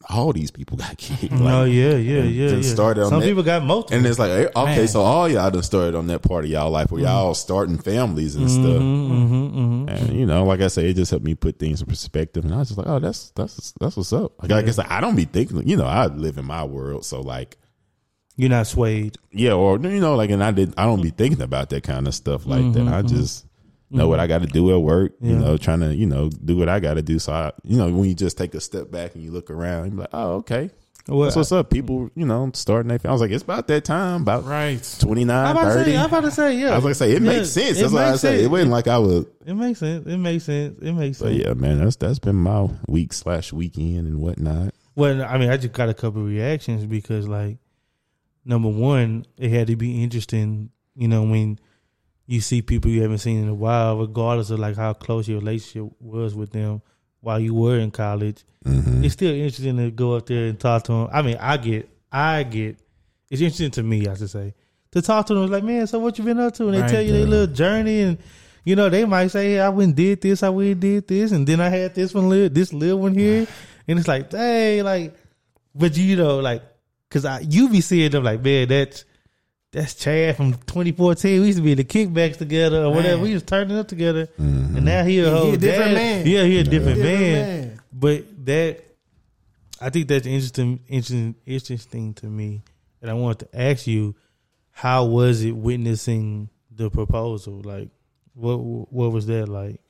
all 0.09 0.33
these 0.33 0.51
people 0.51 0.77
got 0.77 0.97
kids. 0.99 1.23
Like, 1.23 1.41
no, 1.41 1.65
yeah, 1.65 1.95
yeah, 1.97 2.23
yeah. 2.23 2.56
yeah. 2.56 2.62
started 2.62 3.05
on 3.05 3.11
Some 3.11 3.21
that- 3.21 3.27
people 3.27 3.43
got 3.43 3.62
multiple. 3.65 3.97
And 3.97 4.06
it's 4.06 4.19
like, 4.19 4.31
eh, 4.31 4.49
okay, 4.55 4.77
Man. 4.77 4.89
so 4.89 5.01
all 5.01 5.29
y'all 5.29 5.51
done 5.51 5.62
started 5.62 5.95
on 5.95 6.06
that 6.09 6.23
part 6.23 6.45
of 6.45 6.51
y'all 6.51 6.71
life 6.71 6.91
where 6.91 7.03
mm-hmm. 7.03 7.11
y'all 7.11 7.35
starting 7.35 7.79
families 7.79 8.37
and 8.37 8.51
stuff. 8.51 8.65
mm-hmm, 8.65 9.12
mm-hmm, 9.12 9.59
mm-hmm. 9.59 9.89
And 9.89 10.19
you 10.19 10.27
know, 10.27 10.45
like 10.45 10.61
I 10.61 10.69
say, 10.69 10.91
it 10.91 10.95
just 10.95 11.11
helped 11.11 11.25
me 11.25 11.35
put 11.35 11.59
things 11.59 11.81
in 11.81 11.87
perspective. 11.87 12.45
And 12.45 12.55
I 12.55 12.59
was 12.59 12.69
just 12.69 12.79
like, 12.79 12.87
oh, 12.87 12.99
that's 12.99 13.31
that's 13.31 13.73
that's 13.81 13.97
what's 13.97 14.12
up. 14.12 14.43
Like 14.43 14.53
I 14.53 14.62
guess 14.62 14.79
I 14.79 15.00
don't 15.00 15.17
be 15.17 15.25
thinking, 15.25 15.67
you 15.67 15.77
know, 15.77 15.87
I 15.87 16.07
live 16.07 16.39
in 16.39 16.45
my 16.45 16.65
world, 16.65 17.05
so 17.05 17.21
like, 17.21 17.57
You're 18.37 18.50
not 18.50 18.67
swayed. 18.67 19.17
yeah, 19.33 19.53
or 19.53 19.79
you 19.79 20.00
know, 20.00 20.17
like, 20.17 20.31
and 20.31 20.43
I 20.43 20.50
did, 20.50 20.75
I 20.77 20.85
don't 20.85 21.03
be 21.03 21.11
thinking 21.11 21.43
about 21.43 21.71
that 21.71 21.83
kind 21.83 22.07
of 22.07 22.15
stuff 22.15 22.47
like 22.47 22.73
that. 22.73 22.89
I 22.89 23.03
just 23.03 23.47
know 23.94 24.08
what 24.08 24.17
mm-hmm. 24.17 24.25
I 24.25 24.26
got 24.26 24.43
to 24.43 24.46
do 24.49 24.75
at 24.75 24.81
work. 24.82 25.12
You 25.20 25.37
know, 25.37 25.56
trying 25.56 25.81
to 25.81 25.94
you 25.94 26.06
know 26.06 26.29
do 26.29 26.56
what 26.56 26.69
I 26.69 26.81
got 26.81 26.94
to 26.94 27.02
do. 27.02 27.19
So 27.19 27.32
I, 27.32 27.52
you 27.62 27.76
know, 27.76 27.91
when 27.91 28.08
you 28.08 28.14
just 28.14 28.37
take 28.38 28.55
a 28.55 28.61
step 28.61 28.91
back 28.91 29.14
and 29.14 29.23
you 29.25 29.31
look 29.31 29.50
around, 29.50 29.93
you're 29.93 30.00
like, 30.00 30.08
oh, 30.12 30.33
okay, 30.37 30.71
Well, 31.07 31.21
that's 31.21 31.37
what's 31.37 31.52
up. 31.52 31.71
People, 31.71 32.11
you 32.14 32.26
know, 32.26 32.50
starting 32.54 32.88
their. 32.88 32.99
I 33.04 33.12
was 33.12 33.21
like, 33.21 33.30
it's 33.30 33.42
about 33.42 33.66
that 33.69 33.85
time, 33.85 34.23
about 34.23 34.45
Right. 34.45 34.97
29, 35.00 35.37
I'm 35.37 35.50
about, 35.57 35.64
to 35.69 35.75
30. 35.75 35.90
say, 35.90 35.97
I'm 35.99 36.07
about 36.07 36.21
to 36.23 36.30
say, 36.30 36.57
yeah. 36.59 36.71
I 36.73 36.76
was 36.76 36.85
like, 36.85 36.95
say 36.95 37.11
it 37.12 37.23
Yeah, 37.23 37.28
makes 37.33 37.50
sense. 37.50 37.78
That's 37.78 37.92
why 37.92 38.11
I 38.11 38.16
say 38.16 38.42
it 38.42 38.50
wasn't 38.50 38.71
like 38.71 38.88
I 38.88 38.99
was. 38.99 39.26
It 39.45 39.54
makes 39.54 39.78
sense. 39.80 40.07
It 40.07 40.16
makes 40.19 40.45
sense. 40.45 40.78
It 40.80 40.92
makes 40.92 41.19
But 41.19 41.28
sense. 41.28 41.42
yeah, 41.45 41.52
man, 41.54 41.78
that's 41.83 41.97
that's 41.97 42.19
been 42.19 42.37
my 42.37 42.69
week 42.88 43.12
slash 43.12 43.52
weekend 43.52 44.07
and 44.07 44.21
whatnot. 44.21 44.75
Well, 44.97 45.23
I 45.23 45.38
mean, 45.38 45.50
I 45.50 45.57
just 45.57 45.73
got 45.73 45.88
a 45.88 45.95
couple 45.95 46.23
of 46.23 46.28
reactions 46.28 46.87
because, 46.87 47.26
like, 47.28 47.59
number 48.45 48.69
one, 48.69 49.26
it 49.37 49.50
had 49.50 49.66
to 49.66 49.76
be 49.76 50.02
interesting. 50.02 50.71
You 50.95 51.09
know, 51.09 51.23
when 51.25 51.59
you 52.26 52.40
see 52.40 52.62
people 52.62 52.90
you 52.90 53.02
haven't 53.02 53.19
seen 53.19 53.43
in 53.43 53.49
a 53.49 53.54
while, 53.54 53.99
regardless 53.99 54.50
of 54.50 54.59
like 54.59 54.76
how 54.76 54.93
close 54.95 55.28
your 55.28 55.38
relationship 55.40 55.90
was 56.00 56.35
with 56.35 56.52
them 56.52 56.81
while 57.21 57.38
you 57.40 57.54
were 57.54 57.78
in 57.78 57.90
college, 57.90 58.45
Mm-hmm. 58.64 59.04
it's 59.04 59.12
still 59.12 59.35
interesting 59.35 59.76
to 59.76 59.90
go 59.90 60.14
up 60.14 60.25
there 60.25 60.47
and 60.47 60.59
talk 60.59 60.85
to 60.85 60.93
them. 60.93 61.09
I 61.12 61.21
mean, 61.21 61.37
I 61.38 61.59
get, 61.59 61.87
I 62.11 62.45
get. 62.45 62.78
It's 63.31 63.43
interesting 63.43 63.71
to 63.73 63.83
me, 63.83 64.09
I 64.09 64.14
should 64.14 64.31
say, 64.31 64.54
to 64.93 65.02
talk 65.02 65.26
to 65.26 65.35
them. 65.35 65.50
Like, 65.50 65.64
man, 65.64 65.87
so 65.87 65.99
what 65.99 66.16
you 66.16 66.25
been 66.25 66.40
up 66.40 66.54
to? 66.54 66.64
And 66.69 66.75
they 66.75 66.81
Right. 66.81 66.90
tell 66.90 67.02
you 67.02 67.12
their 67.12 67.26
little 67.26 67.54
journey, 67.54 68.00
and 68.00 68.16
you 68.64 68.75
know, 68.75 68.88
they 68.88 69.04
might 69.04 69.26
say, 69.28 69.52
hey, 69.52 69.61
I 69.61 69.69
went 69.69 69.88
and 69.88 69.97
did 69.97 70.23
this, 70.23 70.43
I 70.43 70.49
went 70.49 70.71
and 70.71 70.81
did 70.81 71.07
this, 71.09 71.33
and 71.33 71.47
then 71.47 71.61
I 71.61 71.69
had 71.69 71.95
this 71.95 72.14
one, 72.14 72.31
li- 72.31 72.49
this 72.49 72.73
little 72.73 73.00
one 73.00 73.14
here, 73.14 73.47
and 73.87 73.99
it's 73.99 74.09
like, 74.09 74.31
hey, 74.33 74.83
like, 74.83 75.14
but 75.75 75.95
you 75.99 76.16
know, 76.16 76.38
like, 76.38 76.62
cause 77.11 77.26
I, 77.26 77.40
you 77.40 77.69
be 77.69 77.83
seeing 77.83 78.11
them 78.12 78.25
like, 78.25 78.43
man, 78.43 78.69
that's. 78.69 79.04
That's 79.75 79.95
Chad 79.95 80.37
from 80.37 80.52
2014. 80.54 81.40
We 81.40 81.47
used 81.49 81.59
to 81.59 81.64
be 81.64 81.73
in 81.73 81.78
the 81.78 81.85
kickbacks 81.85 82.37
together 82.38 82.85
or 82.85 82.90
whatever. 82.95 83.16
Man. 83.16 83.23
We 83.25 83.35
was 83.35 83.43
turning 83.43 83.76
up 83.76 83.88
together, 83.88 84.26
Mm-hmm. 84.40 84.76
and 84.76 84.85
now 84.87 85.02
he 85.04 85.19
a 85.19 85.25
He- 85.25 85.31
he 85.31 85.37
whole 85.37 85.52
a 85.52 85.57
different 85.57 85.90
dad. 85.90 85.95
man. 85.95 86.26
Yeah, 86.26 86.45
he 86.45 86.59
a 86.59 86.62
different, 86.64 86.97
Different 87.02 87.21
man. 87.21 87.61
man. 87.69 87.81
But 87.93 88.47
that, 88.47 88.81
I 89.81 89.90
think 89.90 90.09
that's 90.09 90.26
interesting, 90.26 90.81
interesting, 90.88 91.35
interesting 91.45 92.14
to 92.14 92.26
me. 92.26 92.62
And 93.02 93.11
I 93.11 93.14
wanted 93.14 93.50
to 93.50 93.61
ask 93.61 93.87
you, 93.87 94.14
how 94.71 95.04
was 95.07 95.43
it 95.45 95.52
witnessing 95.57 96.49
the 96.71 96.88
proposal? 96.90 97.61
Like, 97.64 97.88
what 98.35 98.57
what 98.59 99.12
was 99.12 99.26
that 99.26 99.49
like? 99.49 99.81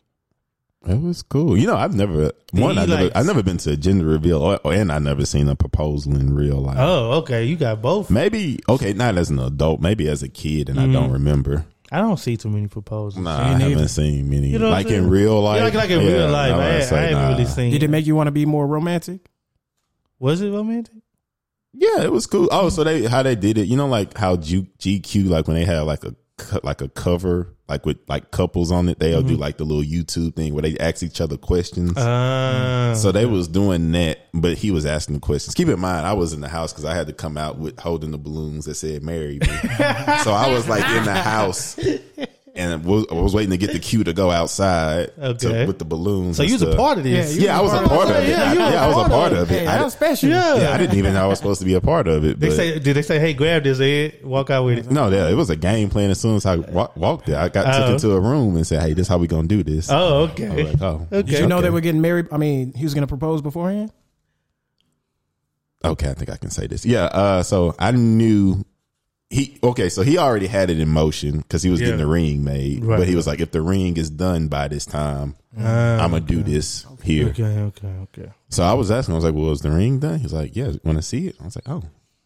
It 0.87 1.01
was 1.01 1.23
cool. 1.23 1.57
You 1.57 1.67
know, 1.67 1.77
I've 1.77 1.95
never 1.95 2.33
one. 2.53 2.75
he 2.75 2.81
I 2.83 2.87
never. 2.87 3.05
like- 3.05 3.17
I've 3.17 3.27
never 3.27 3.43
been 3.43 3.57
to 3.59 3.73
a 3.73 3.77
gender 3.77 4.05
reveal, 4.05 4.43
or, 4.43 4.61
and 4.73 4.93
I 4.93 4.99
never 4.99 5.25
seen 5.25 5.49
a 5.49 5.57
proposal 5.57 6.15
in 6.17 6.35
real 6.35 6.59
life. 6.59 6.77
Oh, 6.79 7.13
okay, 7.19 7.45
you 7.45 7.57
got 7.57 7.81
both. 7.81 8.11
Maybe 8.11 8.61
okay, 8.69 8.93
not 8.93 9.17
as 9.17 9.31
an 9.31 9.39
adult. 9.39 9.81
Maybe 9.81 10.09
as 10.09 10.23
a 10.23 10.29
kid, 10.29 10.69
and 10.69 10.79
I 10.79 10.87
don't 10.87 11.11
mm. 11.11 11.15
remember. 11.15 11.65
I 11.91 11.99
don't 11.99 12.19
see 12.19 12.37
too 12.37 12.49
many 12.51 12.67
proposals. 12.67 13.23
Nah, 13.23 13.39
I 13.39 13.45
haven't 13.53 13.69
neither. 13.69 13.89
seen 13.89 14.29
many. 14.29 14.49
You 14.49 14.59
know 14.59 14.69
like 14.71 14.89
in 14.89 15.09
real 15.09 15.41
life, 15.41 15.59
Yeah, 15.59 15.65
like, 15.65 15.75
like 15.75 15.91
in 15.91 16.01
Yeah, 16.01 16.13
real 16.13 16.29
life, 16.29 16.53
I 16.53 16.55
I, 16.55 16.57
would 16.57 16.67
I, 16.77 16.81
say, 16.81 16.97
haven't 16.97 17.13
nah. 17.23 17.29
really 17.31 17.45
seen. 17.47 17.71
Did 17.73 17.83
it 17.83 17.89
make 17.89 18.07
you 18.07 18.17
want 18.17 18.27
to 18.27 18.33
be 18.33 18.47
more 18.47 18.67
romantic? 18.67 19.21
Was 20.19 20.41
it 20.41 20.51
romantic? 20.51 20.95
Yeah, 21.73 22.03
it 22.03 22.13
was 22.13 22.27
cool. 22.27 22.49
Oh, 22.53 22.69
so 22.69 22.85
they 22.85 23.05
how 23.05 23.23
they 23.23 23.35
did 23.37 23.59
it? 23.59 23.67
You 23.69 23.77
know, 23.77 23.87
like 23.87 24.17
how 24.17 24.37
G, 24.37 24.67
GQ, 24.79 25.29
like 25.29 25.47
when 25.49 25.57
they 25.57 25.65
had 25.65 25.81
like 25.81 26.05
a 26.05 26.11
co- 26.13 26.17
like 26.65 26.81
a 26.81 26.89
cover, 26.89 27.55
like 27.69 27.87
with 27.87 27.99
like 28.09 28.31
couples 28.33 28.73
on 28.73 28.89
it, 28.89 28.99
they'll 28.99 29.21
Mm-hmm. 29.21 29.29
do 29.29 29.37
like 29.37 29.57
the 29.57 29.65
little 29.65 29.85
YouTube 29.85 30.35
thing 30.35 30.53
where 30.53 30.63
they 30.63 30.77
ask 30.79 31.03
each 31.03 31.21
other 31.21 31.37
questions. 31.37 31.97
Uh, 31.97 32.95
So 32.97 33.13
they 33.13 33.25
was 33.27 33.47
doing 33.49 33.93
that, 33.93 34.19
but 34.35 34.59
he 34.59 34.71
was 34.71 34.85
asking 34.85 35.15
the 35.15 35.21
questions. 35.21 35.55
Keep 35.55 35.69
in 35.69 35.79
mind, 35.81 36.07
I 36.07 36.13
was 36.13 36.33
in 36.33 36.41
the 36.41 36.49
house 36.49 36.73
because 36.73 36.85
I 36.85 36.95
had 36.95 37.07
to 37.07 37.13
come 37.13 37.37
out 37.39 37.59
with 37.59 37.79
holding 37.79 38.11
the 38.11 38.19
balloons 38.19 38.65
that 38.65 38.75
said 38.75 39.03
"marry 39.03 39.39
me." 39.39 39.47
so 40.25 40.33
I 40.33 40.49
was 40.53 40.69
like 40.69 40.85
in 40.97 41.05
the 41.05 41.15
house, 41.15 41.79
and 42.57 42.73
and 42.73 42.85
was, 42.85 43.05
I 43.11 43.15
was 43.15 43.35
waiting 43.35 43.51
to 43.51 43.57
get 43.57 43.73
the 43.73 43.79
cue 43.81 44.05
to 44.05 44.13
go 44.13 44.31
outside 44.31 45.11
to- 45.17 45.65
with 45.67 45.79
the 45.79 45.85
balloons. 45.85 46.37
So 46.37 46.43
you 46.45 46.53
was 46.55 46.63
a 46.63 46.77
part 46.77 46.99
of 46.99 47.05
this. 47.05 47.37
Yeah, 47.37 47.59
I 47.59 47.63
was 47.63 47.73
a 47.73 47.83
part 47.89 48.11
of 48.11 48.17
it. 48.17 48.29
Yeah, 48.29 48.43
I, 48.45 48.53
yeah, 48.55 48.85
I 48.85 48.89
was 48.89 49.07
a 49.07 49.09
part 49.11 49.33
of 49.33 49.51
it. 49.51 49.59
Hey, 49.61 49.67
I, 49.67 49.79
that 49.79 49.85
was 49.85 49.93
special. 49.95 50.29
Yeah. 50.31 50.55
yeah, 50.57 50.71
I 50.73 50.79
didn't 50.79 50.97
even 50.97 51.15
know 51.15 51.25
I 51.25 51.27
was 51.27 51.39
supposed 51.39 51.59
to 51.61 51.67
be 51.67 51.75
a 51.75 51.81
part 51.81 52.07
of 52.07 52.25
it. 52.25 52.39
They 52.39 52.49
but- 52.49 52.57
say, 52.57 52.79
did 52.79 52.95
they 52.97 53.03
say, 53.03 53.19
"Hey, 53.19 53.35
grab 53.35 53.65
this, 53.65 53.81
Ed, 53.81 54.25
walk 54.25 54.51
out 54.51 54.65
with 54.65 54.79
it"? 54.79 54.91
no, 54.91 55.09
yeah, 55.11 55.29
it 55.29 55.35
was 55.35 55.51
a 55.51 55.57
game 55.57 55.91
plan. 55.91 56.11
As 56.11 56.21
soon 56.21 56.37
as 56.37 56.47
I 56.47 56.57
wa- 56.57 56.91
walked 56.95 57.27
there, 57.27 57.39
I 57.41 57.49
got 57.49 57.67
Oh. 57.67 57.79
took 57.87 57.91
into 58.03 58.13
a 58.13 58.21
room 58.21 58.57
and 58.57 58.67
said, 58.67 58.81
"Hey, 58.83 58.93
this 58.95 59.03
is 59.03 59.09
how 59.09 59.19
we 59.19 59.27
gonna 59.27 59.49
do 59.49 59.63
this." 59.63 59.91
Oh, 59.91 59.97
I 59.97 60.21
was 60.23 60.31
okay. 60.31 60.65
like, 60.65 60.83
oh, 60.83 61.07
Okay. 61.13 61.23
Did 61.31 61.39
you 61.41 61.47
know 61.49 61.57
Okay. 61.57 61.65
they 61.65 61.71
were 61.71 61.81
getting 61.81 62.01
married? 62.01 62.29
I 62.31 62.37
mean, 62.37 62.73
he 62.75 62.85
was 62.85 62.95
going 62.95 63.03
to 63.03 63.09
propose 63.09 63.43
beforehand. 63.43 63.91
okay, 65.85 66.09
I 66.11 66.15
think 66.15 66.31
I 66.31 66.37
can 66.37 66.51
say 66.51 66.67
this. 66.67 66.87
Yeah, 66.87 67.05
uh, 67.05 67.43
so 67.43 67.75
I 67.79 67.91
knew 67.91 68.65
he. 69.31 69.59
Okay, 69.63 69.89
so 69.89 70.03
he 70.03 70.19
already 70.19 70.47
had 70.47 70.71
it 70.71 70.79
in 70.79 70.89
motion 70.89 71.39
because 71.39 71.63
he 71.63 71.71
was 71.71 71.81
Yeah. 71.81 71.87
getting 71.87 72.01
the 72.01 72.07
ring 72.07 72.45
made. 72.45 72.85
Right. 72.85 72.99
But 72.99 73.09
he 73.09 73.15
was 73.17 73.27
like, 73.27 73.41
if 73.41 73.51
the 73.51 73.63
ring 73.63 73.97
is 73.97 74.11
done 74.11 74.49
by 74.49 74.69
this 74.69 74.85
time, 74.87 75.37
Ah, 75.59 76.03
I'm 76.03 76.11
gonna 76.11 76.21
do 76.21 76.43
this 76.43 76.85
here. 77.03 77.29
Okay, 77.29 77.45
okay, 77.45 77.95
okay. 78.03 78.33
So 78.49 78.65
I 78.65 78.73
was 78.75 78.91
asking, 78.91 79.13
I 79.15 79.17
was 79.17 79.25
like, 79.25 79.35
"Well, 79.35 79.53
is 79.53 79.61
the 79.61 79.71
ring 79.71 80.01
done?" 80.01 80.19
He's 80.19 80.33
like, 80.33 80.57
"Yeah, 80.57 80.73
want 80.83 80.99
to 80.99 81.03
see 81.03 81.29
it?" 81.29 81.37
I 81.41 81.45
was 81.45 81.57
like, 81.57 81.69
"Oh, 81.69 81.83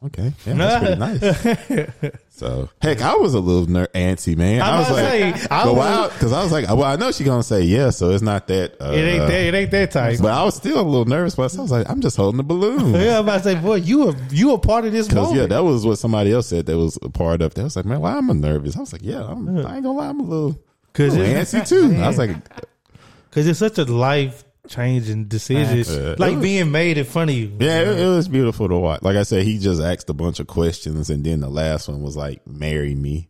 okay, 0.07 0.33
yeah, 0.47 0.55
that's 0.55 0.85
pretty 0.85 1.00
nice." 2.11 2.23
so 2.28 2.69
heck, 2.81 3.00
I 3.02 3.14
was 3.17 3.35
a 3.35 3.40
little 3.40 3.67
ner- 3.67 3.88
antsy, 3.95 4.37
man. 4.37 4.61
I, 4.62 4.78
was 4.78 4.90
like, 4.90 5.37
say, 5.37 5.47
I 5.50 5.69
why? 5.71 6.09
Because 6.09 6.33
I 6.33 6.43
was 6.43 6.52
like, 6.52 6.67
well, 6.69 6.85
I 6.85 6.97
know 6.97 7.11
she's 7.12 7.26
gonna 7.26 7.43
say 7.43 7.62
yes, 7.62 7.97
so 7.99 8.11
it's 8.11 8.23
not 8.23 8.47
that. 8.49 8.81
Uh, 8.81 8.93
It 8.93 8.99
ain't 9.02 9.26
that. 9.26 9.33
It 9.40 9.55
ain't 9.55 9.71
that 9.73 9.90
type. 9.90 10.19
But 10.21 10.33
I 10.33 10.45
was 10.45 10.55
still 10.57 10.81
a 10.81 10.83
little 10.83 11.05
nervous. 11.05 11.35
But 11.35 11.57
I 11.57 11.61
was 11.62 11.71
like, 11.71 11.88
I'm 11.90 12.00
just 12.00 12.17
holding 12.17 12.37
the 12.38 12.45
balloon. 12.45 12.95
Yeah, 13.00 13.19
I'm 13.19 13.25
about 13.25 13.38
to 13.38 13.43
say, 13.45 13.55
boy, 13.57 13.76
you 13.76 14.07
were 14.07 14.14
you 14.31 14.50
were 14.50 14.59
part 14.59 14.85
of 14.85 14.93
this 14.93 15.09
Because 15.09 15.28
moment. 15.28 15.40
yeah, 15.40 15.47
that 15.57 15.64
was 15.64 15.85
what 15.87 15.99
somebody 15.99 16.33
else 16.33 16.47
said. 16.49 16.67
That 16.67 16.76
was 16.78 16.99
a 17.02 17.09
part 17.11 17.43
of. 17.43 17.55
That 17.55 17.62
I 17.62 17.64
was 17.64 17.76
like, 17.76 17.85
man, 17.85 18.00
why 18.00 18.17
am 18.19 18.31
I 18.31 18.35
nervous? 18.35 18.76
I 18.76 18.81
was 18.81 18.93
like, 18.93 19.02
yeah, 19.05 19.25
I'm, 19.25 19.49
I 19.59 19.75
ain't 19.76 19.85
gonna 19.85 19.93
lie, 19.93 20.09
I'm 20.09 20.21
a 20.21 20.23
little, 20.25 20.59
Cause 20.93 21.17
little 21.17 21.37
it's, 21.37 21.52
antsy 21.52 21.69
too. 21.97 21.97
I 22.02 22.07
was 22.09 22.19
like, 22.19 22.31
cause 23.31 23.47
it's 23.47 23.59
such 23.59 23.78
a 23.78 23.85
life 23.85 24.45
changing 24.69 25.25
decisions 25.27 25.89
Uh, 25.91 26.15
like 26.19 26.35
was- 26.35 26.43
being 26.43 26.71
made 26.71 26.99
in 26.99 27.05
front 27.05 27.31
of 27.31 27.37
you. 27.37 27.53
Yeah, 27.59 27.81
it, 27.81 27.99
it 28.01 28.07
was 28.07 28.29
beautiful 28.29 28.69
to 28.69 28.77
watch. 28.77 29.03
Like 29.03 29.17
I 29.17 29.23
said, 29.23 29.43
he 29.45 29.59
just 29.59 29.81
asked 29.83 30.09
a 30.11 30.15
bunch 30.15 30.39
of 30.41 30.47
questions, 30.47 31.11
and 31.11 31.25
then 31.25 31.41
the 31.41 31.49
last 31.49 31.89
one 31.89 32.03
was 32.03 32.17
like, 32.17 32.47
"Marry 32.47 32.95
me," 32.95 33.29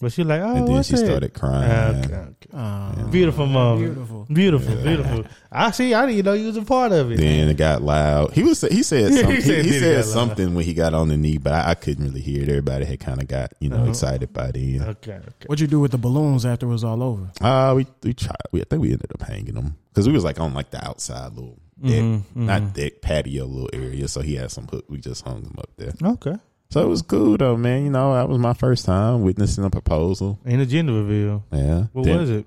But 0.00 0.12
she 0.12 0.24
like, 0.24 0.40
oh, 0.42 0.54
and 0.56 0.66
then 0.68 0.74
what's 0.74 0.88
she 0.88 0.96
that? 0.96 1.06
started 1.06 1.34
crying. 1.34 2.04
Okay, 2.04 2.14
okay. 2.14 2.48
Uh, 2.52 3.06
Beautiful 3.08 3.46
mom, 3.46 3.78
Beautiful. 3.78 4.26
Beautiful, 4.28 4.74
beautiful. 4.76 5.24
I 5.50 5.70
see. 5.70 5.94
I 5.94 6.00
didn't 6.02 6.14
even 6.18 6.24
know 6.26 6.32
you 6.34 6.46
was 6.48 6.56
a 6.56 6.62
part 6.62 6.92
of 6.92 7.12
it. 7.12 7.16
Then 7.18 7.48
it 7.48 7.56
got 7.56 7.80
loud. 7.80 8.32
He 8.32 8.42
was 8.42 8.60
he 8.62 8.82
said 8.82 9.12
Yeah, 9.12 9.16
he 9.16 9.22
something. 9.22 9.34
he 9.36 9.40
said 9.42 9.64
he 9.64 9.70
then 9.70 9.80
said 9.80 9.94
got 9.96 10.04
loud. 10.06 10.12
something 10.28 10.54
when 10.54 10.64
he 10.64 10.74
got 10.74 10.94
on 10.94 11.08
the 11.08 11.16
knee, 11.16 11.38
but 11.38 11.52
I, 11.52 11.70
I 11.70 11.74
couldn't 11.74 12.04
really 12.04 12.20
hear 12.20 12.42
it. 12.42 12.48
Everybody 12.48 12.84
had 12.86 13.00
kind 13.00 13.22
of 13.22 13.28
got 13.28 13.52
you 13.60 13.68
know 13.70 13.76
Uh-huh. 13.76 13.90
excited 13.90 14.32
by 14.32 14.50
then. 14.50 14.82
Okay, 14.82 15.12
okay. 15.14 15.46
What'd 15.46 15.60
you 15.60 15.68
do 15.68 15.80
with 15.80 15.92
the 15.92 15.98
balloons 15.98 16.44
after 16.44 16.66
it 16.66 16.70
was 16.70 16.84
all 16.84 17.02
over? 17.02 17.30
Uh 17.40 17.74
we 17.76 17.86
we 18.02 18.14
tried. 18.14 18.36
We 18.52 18.60
I 18.60 18.64
think 18.64 18.82
we 18.82 18.92
ended 18.92 19.10
up 19.14 19.22
hanging 19.22 19.54
them 19.54 19.76
because 19.92 20.06
we 20.08 20.12
was 20.12 20.24
like 20.24 20.40
on 20.40 20.54
like 20.54 20.70
the 20.70 20.84
outside 20.84 21.32
little 21.34 21.58
deck, 21.80 22.02
Mm-hmm, 22.02 22.46
not 22.46 22.74
deck 22.74 23.00
patio 23.00 23.46
little 23.46 23.70
area. 23.72 24.08
So 24.08 24.20
he 24.22 24.34
had 24.34 24.50
some 24.50 24.66
hook. 24.66 24.84
We 24.88 24.98
just 24.98 25.24
hung 25.24 25.42
them 25.44 25.54
up 25.58 25.70
there. 25.76 25.92
Okay. 26.02 26.34
So 26.74 26.80
it 26.82 26.88
was 26.88 27.02
cool 27.02 27.36
though, 27.36 27.56
man. 27.56 27.84
You 27.84 27.90
know, 27.90 28.14
that 28.14 28.28
was 28.28 28.38
my 28.38 28.52
first 28.52 28.84
time 28.84 29.22
witnessing 29.22 29.62
a 29.64 29.70
proposal. 29.70 30.40
And 30.44 30.60
a 30.60 30.66
gender 30.66 30.92
reveal. 30.92 31.44
Yeah, 31.52 31.84
What 31.92 32.04
Then- 32.04 32.18
was 32.20 32.30
it? 32.30 32.46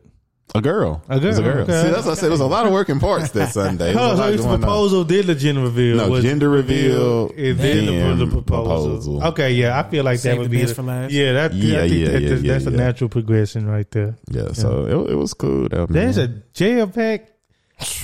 A 0.56 0.62
girl. 0.62 1.02
A 1.10 1.20
girl, 1.20 1.24
It 1.26 1.28
was 1.28 1.38
a 1.40 1.44
girl. 1.44 1.58
okay. 1.64 1.82
See, 1.84 1.90
that's 1.92 2.06
what 2.06 2.12
I 2.12 2.16
said. 2.16 2.28
It 2.28 2.32
was 2.32 2.40
a 2.40 2.46
lot 2.46 2.66
of 2.66 2.72
working 2.74 3.00
parts 3.00 3.30
that 3.32 3.50
Sunday. 3.54 3.92
It 3.92 3.98
Oh, 4.00 4.16
so 4.16 4.24
it's 4.30 4.42
going 4.42 4.54
on. 4.56 4.60
proposal, 4.62 5.04
then 5.06 5.28
the 5.28 5.36
gender 5.36 5.62
reveal. 5.62 5.98
No, 5.98 6.10
Was 6.10 6.24
gender 6.24 6.50
reveal, 6.50 7.30
and 7.38 7.58
then 7.60 7.86
the, 7.86 8.26
the 8.26 8.32
proposal. 8.32 8.88
proposal. 8.88 9.24
Okay, 9.28 9.52
yeah, 9.54 9.78
I 9.78 9.90
feel 9.90 10.04
like 10.06 10.20
Save 10.20 10.32
that 10.36 10.40
would 10.40 10.46
the 10.52 10.58
be 10.58 10.62
best 10.64 10.76
for 10.76 10.84
last. 10.84 11.12
Yeah, 11.12 11.34
that, 11.34 11.54
Yeah, 11.54 11.82
I 11.82 11.84
yeah, 11.84 12.12
that, 12.12 12.22
yeah, 12.22 12.30
yeah, 12.36 12.54
that's 12.54 12.66
a 12.66 12.72
natural 12.72 13.10
progression 13.10 13.66
right 13.68 13.90
there. 13.92 14.16
Yeah, 14.32 14.52
so 14.54 14.86
It, 15.08 15.12
it 15.12 15.16
was 15.16 15.34
cool 15.34 15.68
though. 15.70 15.80
Man. 15.88 15.92
There's 15.92 16.18
a 16.18 16.28
jail 16.54 16.88
pack. 16.88 17.28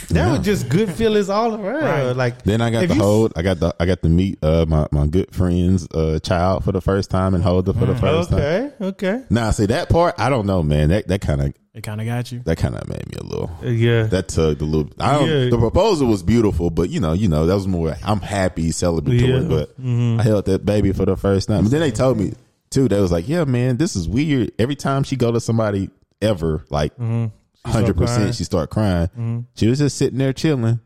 That 0.10 0.30
was 0.30 0.46
just 0.46 0.70
good 0.70 0.92
feelings 0.92 1.30
all 1.30 1.56
around. 1.56 1.82
Right. 1.84 2.12
Like 2.16 2.44
Then 2.44 2.62
I 2.62 2.70
got 2.70 2.84
if 2.84 2.90
to 2.92 2.96
you- 2.96 3.02
hold. 3.02 3.34
I 3.36 3.42
got 3.42 3.60
the. 3.60 3.76
I 3.80 3.86
got 3.88 4.04
to 4.04 4.10
meet 4.10 4.38
uh, 4.44 4.66
my 4.68 4.88
my 4.92 5.08
good 5.08 5.34
friend's 5.34 5.88
uh, 5.92 6.20
child 6.20 6.64
for 6.64 6.72
the 6.72 6.82
first 6.82 7.10
time 7.10 7.34
and 7.34 7.44
hold 7.44 7.66
her 7.66 7.74
for 7.74 7.86
the 7.88 7.96
first 7.96 8.30
time. 8.30 8.40
Okay, 8.40 8.72
okay, 8.82 9.24
Now, 9.32 9.50
see 9.52 9.66
that 9.68 9.90
part. 9.90 10.16
I 10.20 10.30
don't 10.30 10.46
know, 10.46 10.62
man. 10.62 10.90
That 10.90 11.08
that 11.08 11.22
kind 11.22 11.42
of 11.42 11.54
It 11.74 11.82
kind 11.82 12.00
of 12.00 12.06
got 12.06 12.32
you. 12.32 12.42
that 12.46 12.58
kind 12.58 12.76
of 12.76 12.88
made 12.88 13.08
me 13.08 13.14
a 13.20 13.24
little. 13.24 13.50
Uh, 13.64 13.68
yeah. 13.70 14.04
That 14.04 14.28
tugged 14.28 14.62
a 14.62 14.66
little. 14.66 14.92
I 15.00 15.14
don't, 15.14 15.28
Yeah. 15.28 15.50
The 15.50 15.58
proposal 15.58 16.08
was 16.08 16.22
beautiful, 16.22 16.70
but 16.70 16.92
you 16.92 17.00
know, 17.00 17.14
you 17.14 17.28
know, 17.28 17.48
that 17.48 17.56
was 17.56 17.68
more. 17.68 17.96
I'm 18.04 18.20
happy, 18.22 18.70
celebratory, 18.70 19.42
Yeah. 19.42 19.48
but 19.50 19.70
Mm-hmm. 19.82 20.20
I 20.20 20.24
held 20.24 20.46
that 20.46 20.64
baby 20.66 20.92
for 20.94 21.06
the 21.06 21.18
first 21.18 21.48
time. 21.48 21.64
But 21.64 21.72
then 21.72 21.80
they 21.82 21.92
told 21.92 22.20
me 22.20 22.34
too. 22.70 22.88
They 22.88 23.02
was 23.02 23.12
like, 23.12 23.28
"Yeah, 23.28 23.46
man, 23.46 23.78
this 23.78 23.96
is 23.96 24.08
weird. 24.08 24.52
Every 24.60 24.76
time 24.76 25.02
she 25.04 25.16
go 25.16 25.32
to 25.32 25.40
somebody 25.40 25.90
ever, 26.22 26.64
like 26.70 26.94
Mm-hmm. 26.98 27.26
Hundred 27.66 27.96
percent, 27.98 28.36
she 28.36 28.44
start 28.44 28.70
crying. 28.70 29.10
She 29.56 29.68
was 29.68 29.80
just 29.80 29.98
sitting 29.98 30.18
there 30.20 30.34
chilling. 30.34 30.80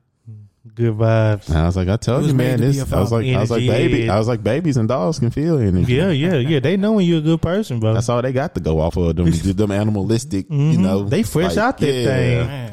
Good 0.78 0.96
vibes. 0.96 1.50
And 1.50 1.58
I 1.58 1.66
was 1.66 1.76
like, 1.76 1.90
I 1.90 1.98
told 1.98 2.22
was 2.22 2.32
you, 2.32 2.38
man. 2.38 2.60
made 2.60 2.70
This. 2.70 2.92
a 2.92 2.96
I 2.96 3.00
was 3.00 3.12
like, 3.12 3.26
I 3.26 3.40
was 3.40 3.52
like, 3.52 3.66
baby. 3.66 4.10
I 4.10 4.18
was 4.18 4.28
like, 4.28 4.44
babies 4.44 4.78
and 4.78 4.88
dogs 4.88 5.20
can 5.20 5.32
feel 5.32 5.58
energy. 5.58 5.94
Yeah, 5.94 6.12
yeah, 6.12 6.36
yeah. 6.36 6.60
They 6.60 6.78
know 6.78 6.94
when 6.94 7.06
you're 7.06 7.18
a 7.18 7.22
good 7.22 7.42
person, 7.42 7.80
bro. 7.80 7.96
That's 7.96 8.08
all 8.10 8.22
they 8.22 8.32
got 8.32 8.54
to 8.56 8.62
go 8.62 8.80
off 8.80 8.96
of 8.96 9.16
them, 9.16 9.32
them 9.32 9.72
animalistic, 9.72 10.46
you 10.50 10.78
know. 10.78 11.00
Mm-hmm. 11.00 11.10
They 11.10 11.24
fresh 11.24 11.56
like, 11.56 11.66
out 11.66 11.78
that 11.80 11.94
yeah. 11.94 12.48
Man, 12.48 12.68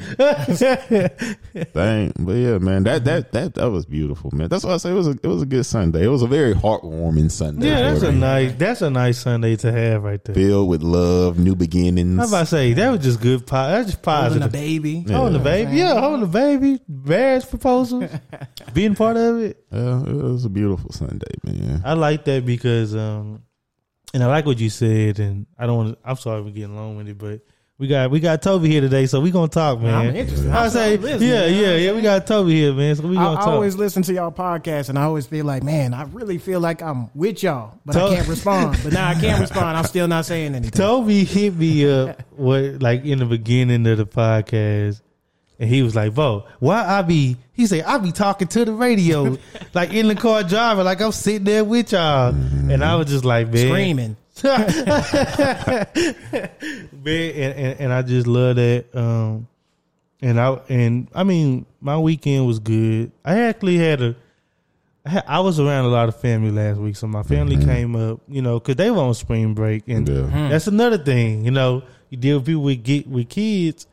Thing, 1.55 2.13
but 2.21 2.33
yeah, 2.33 2.59
man, 2.59 2.85
that 2.85 3.05
that 3.05 3.33
that 3.33 3.55
that 3.55 3.71
was 3.71 3.87
beautiful, 3.87 4.31
man. 4.35 4.49
That's 4.49 4.65
why 4.65 4.75
I 4.75 4.77
say 4.77 4.91
it 4.91 4.95
was 4.95 5.09
a 5.09 5.17
it 5.23 5.27
was 5.27 5.43
a 5.43 5.47
good 5.47 5.65
Sunday. 5.65 6.05
It 6.05 6.09
was 6.09 6.23
a 6.23 6.27
very 6.27 6.55
heartwarming 6.55 7.31
Sunday. 7.31 7.69
yeah, 7.69 7.81
that's 7.91 8.03
a 8.03 8.13
me. 8.13 8.19
nice. 8.19 8.55
That's 8.55 8.83
a 8.83 8.91
nice 8.91 9.19
Sunday 9.19 9.57
to 9.57 9.73
have 9.73 10.03
right 10.05 10.23
there. 10.23 10.35
filled 10.35 10.69
with 10.69 10.83
love, 10.83 11.39
new 11.39 11.57
beginnings. 11.57 12.19
I'm 12.19 12.29
about 12.29 12.41
to 12.41 12.47
say 12.47 12.73
that 12.75 12.91
was 12.91 13.01
just 13.01 13.21
good. 13.21 13.47
Po- 13.47 13.69
that's 13.69 13.93
just 13.93 14.05
holding 14.05 14.43
a 14.43 14.49
positive. 14.49 14.53
baby. 14.53 15.05
Yeah. 15.07 15.17
Holding 15.17 15.33
the 15.35 15.45
baby, 15.45 15.77
yeah, 15.77 15.99
holding 16.01 16.21
the 16.21 16.27
baby, 16.27 16.81
marriage 16.89 17.45
proposals, 18.01 18.49
being 18.75 18.95
part 18.95 19.17
of 19.17 19.41
it. 19.41 19.65
yeah, 19.73 20.01
it 20.03 20.13
was 20.15 20.45
a 20.45 20.51
beautiful 20.51 20.91
Sunday, 20.93 21.35
man. 21.45 21.83
I 21.85 21.95
like 21.95 22.25
that 22.25 22.45
because, 22.47 22.95
um, 22.95 23.43
and 24.13 24.23
I 24.23 24.27
like 24.27 24.47
what 24.47 24.59
you 24.59 24.71
said, 24.71 25.19
and 25.19 25.47
I 25.59 25.67
don't. 25.67 25.77
want 25.77 26.03
to 26.03 26.09
I'm 26.09 26.17
sorry 26.17 26.41
we're 26.43 26.51
getting 26.51 26.77
long 26.77 26.97
with 26.97 27.09
it, 27.09 27.19
but 27.19 27.41
we 27.77 27.89
got 27.89 28.09
we 28.13 28.21
got 28.21 28.41
Toby 28.41 28.69
here 28.71 28.81
today, 28.81 29.07
so 29.07 29.19
we 29.21 29.33
gonna 29.33 29.49
talk, 29.49 29.81
man. 29.81 29.93
I'm 29.93 30.15
interested. 30.15 30.49
I 30.53 30.65
I'm 30.67 30.71
say, 30.71 30.97
listening, 30.97 31.29
yeah, 31.29 31.41
man. 31.41 31.55
yeah, 31.61 31.77
yeah. 31.77 31.93
We 31.93 32.03
got 32.03 32.25
Toby 32.25 32.55
here, 32.55 32.73
man. 32.73 32.95
So 32.95 33.03
we 33.09 33.17
I, 33.17 33.25
gonna 33.25 33.33
I 33.41 33.41
talk. 33.41 33.49
always 33.49 33.75
listen 33.75 34.05
to 34.05 34.13
y'all 34.13 34.31
podcast, 34.31 34.91
and 34.91 34.97
I 34.97 35.03
always 35.03 35.27
feel 35.27 35.45
like, 35.45 35.65
man, 35.65 35.93
I 35.93 36.05
really 36.05 36.39
feel 36.39 36.61
like 36.61 36.81
I'm 36.83 37.11
with 37.17 37.43
y'all, 37.43 37.77
but 37.85 37.95
Tell- 37.95 38.13
I 38.13 38.15
can't 38.15 38.29
respond. 38.29 38.79
But 38.85 38.93
now 38.93 39.09
I 39.09 39.15
can't 39.15 39.41
respond. 39.41 39.77
I'm 39.77 39.85
still 39.87 40.07
not 40.07 40.25
saying 40.25 40.55
anything. 40.55 40.71
Toby 40.71 41.25
hit 41.25 41.57
me 41.57 41.91
up 41.91 42.23
what 42.31 42.81
like 42.81 43.05
in 43.05 43.19
the 43.19 43.27
beginning 43.27 43.85
of 43.89 43.99
the 43.99 44.07
podcast, 44.07 45.01
and 45.59 45.69
he 45.71 45.83
was 45.83 45.95
like, 45.95 46.15
"Bo, 46.15 46.47
why 46.61 46.85
I 46.85 47.03
be?" 47.03 47.37
He 47.53 47.67
said, 47.67 47.85
"I 47.85 47.99
be 47.99 48.13
talking 48.13 48.49
to 48.49 48.65
the 48.65 48.73
radio, 48.73 49.37
like 49.75 49.93
in 49.93 50.09
the 50.09 50.15
car 50.15 50.43
driving, 50.43 50.85
like 50.85 51.01
I'm 51.01 51.13
sitting 51.13 51.45
there 51.45 51.65
with 51.65 51.93
y'all," 51.93 52.35
and 52.35 52.83
I 52.85 52.97
was 52.97 53.07
just 53.09 53.25
like, 53.25 53.49
"Man, 53.53 53.69
Screaming. 53.69 54.17
man," 54.43 55.87
and, 57.05 57.55
and, 57.55 57.81
and 57.81 57.93
I 57.93 58.03
just 58.03 58.27
love 58.27 58.57
that. 58.57 58.87
Um, 58.95 59.49
and 60.23 60.41
I 60.41 60.59
and 60.69 61.09
I 61.15 61.25
mean, 61.25 61.67
my 61.81 61.99
weekend 61.99 62.47
was 62.47 62.59
good. 62.59 63.13
I 63.25 63.41
actually 63.43 63.77
had 63.79 64.01
a. 64.03 64.17
I 65.07 65.11
had- 65.11 65.25
I 65.29 65.41
was 65.41 65.61
around 65.61 65.85
a 65.85 65.89
lot 65.89 66.09
of 66.09 66.19
family 66.19 66.51
last 66.51 66.79
week, 66.79 66.97
so 66.97 67.07
my 67.07 67.23
family 67.23 67.63
came 67.63 67.95
up, 67.95 68.21
you 68.27 68.41
know, 68.41 68.59
because 68.59 68.77
they 68.77 68.91
were 68.91 69.03
on 69.03 69.13
spring 69.15 69.53
break, 69.53 69.85
and 69.87 70.09
Yeah. 70.09 70.49
that's 70.49 70.67
another 70.67 70.97
thing, 70.99 71.45
you 71.45 71.51
know. 71.51 71.83
You 72.09 72.17
deal 72.17 72.39
with 72.39 72.47
people 72.47 72.63
with 72.63 72.83
get 72.83 73.07
with 73.07 73.29
kids, 73.29 73.87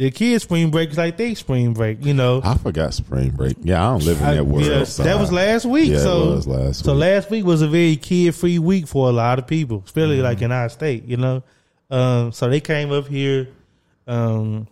their 0.00 0.10
kids 0.10 0.44
spring 0.44 0.70
break 0.70 0.88
is 0.90 0.96
like 0.96 1.18
they 1.18 1.34
spring 1.34 1.74
break, 1.74 2.02
you 2.06 2.14
know. 2.14 2.40
I 2.42 2.56
forgot 2.56 2.94
spring 2.94 3.30
break. 3.32 3.56
Yeah, 3.60 3.86
I 3.86 3.90
don't 3.92 4.04
live 4.04 4.18
in 4.18 4.26
I- 4.26 4.34
that 4.36 4.44
world. 4.46 4.64
yeah, 4.64 4.84
so 4.84 5.02
that 5.02 5.18
was 5.20 5.30
last 5.30 5.66
week. 5.66 5.90
Yeah, 5.90 5.96
it 5.96 6.00
so 6.00 6.30
was 6.32 6.46
last 6.46 6.84
so 6.86 6.92
week. 6.94 7.00
last 7.02 7.30
week 7.30 7.44
was 7.44 7.60
a 7.60 7.68
very 7.68 7.96
kid 7.96 8.34
free 8.34 8.58
week 8.58 8.88
for 8.88 9.10
a 9.10 9.12
lot 9.12 9.38
of 9.38 9.46
people, 9.46 9.82
especially 9.84 10.16
Mm-hmm. 10.16 10.24
like 10.24 10.40
in 10.42 10.52
our 10.52 10.70
state, 10.70 11.04
you 11.04 11.18
know. 11.18 11.42
Um, 11.90 12.32
so 12.32 12.48
they 12.48 12.60
came 12.60 12.92
up 12.92 13.08
here, 13.08 13.48
um, 14.06 14.66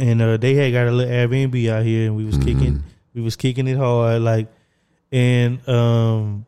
and 0.00 0.20
uh, 0.20 0.36
they 0.38 0.54
had 0.54 0.72
got 0.72 0.88
a 0.88 0.90
little 0.90 1.12
Airbnb 1.12 1.70
out 1.70 1.84
here, 1.84 2.06
and 2.08 2.16
we 2.16 2.24
was 2.24 2.36
Mm-hmm. 2.36 2.58
kicking, 2.58 2.82
we 3.14 3.20
was 3.22 3.36
kicking 3.36 3.68
it 3.68 3.76
hard, 3.76 4.22
like, 4.22 4.48
and 5.12 5.66
um, 5.68 6.46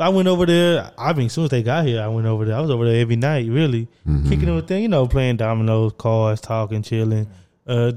I 0.00 0.08
went 0.08 0.28
over 0.28 0.46
there. 0.46 0.92
I 0.96 1.12
mean, 1.12 1.26
as 1.26 1.32
soon 1.32 1.44
as 1.44 1.50
they 1.50 1.62
got 1.62 1.84
here, 1.86 2.00
I 2.02 2.08
went 2.08 2.26
over 2.26 2.44
there. 2.44 2.56
I 2.56 2.60
was 2.60 2.70
over 2.70 2.84
there 2.90 3.00
every 3.00 3.16
night, 3.16 3.48
really 3.48 3.88
Mm-hmm. 4.08 4.28
kicking 4.28 4.48
it 4.48 4.54
with 4.54 4.66
them, 4.66 4.80
you 4.80 4.88
know, 4.88 5.06
playing 5.06 5.36
dominoes, 5.36 5.92
cards, 5.98 6.40
talking, 6.40 6.82
chilling. 6.82 7.26
Uh, 7.66 7.92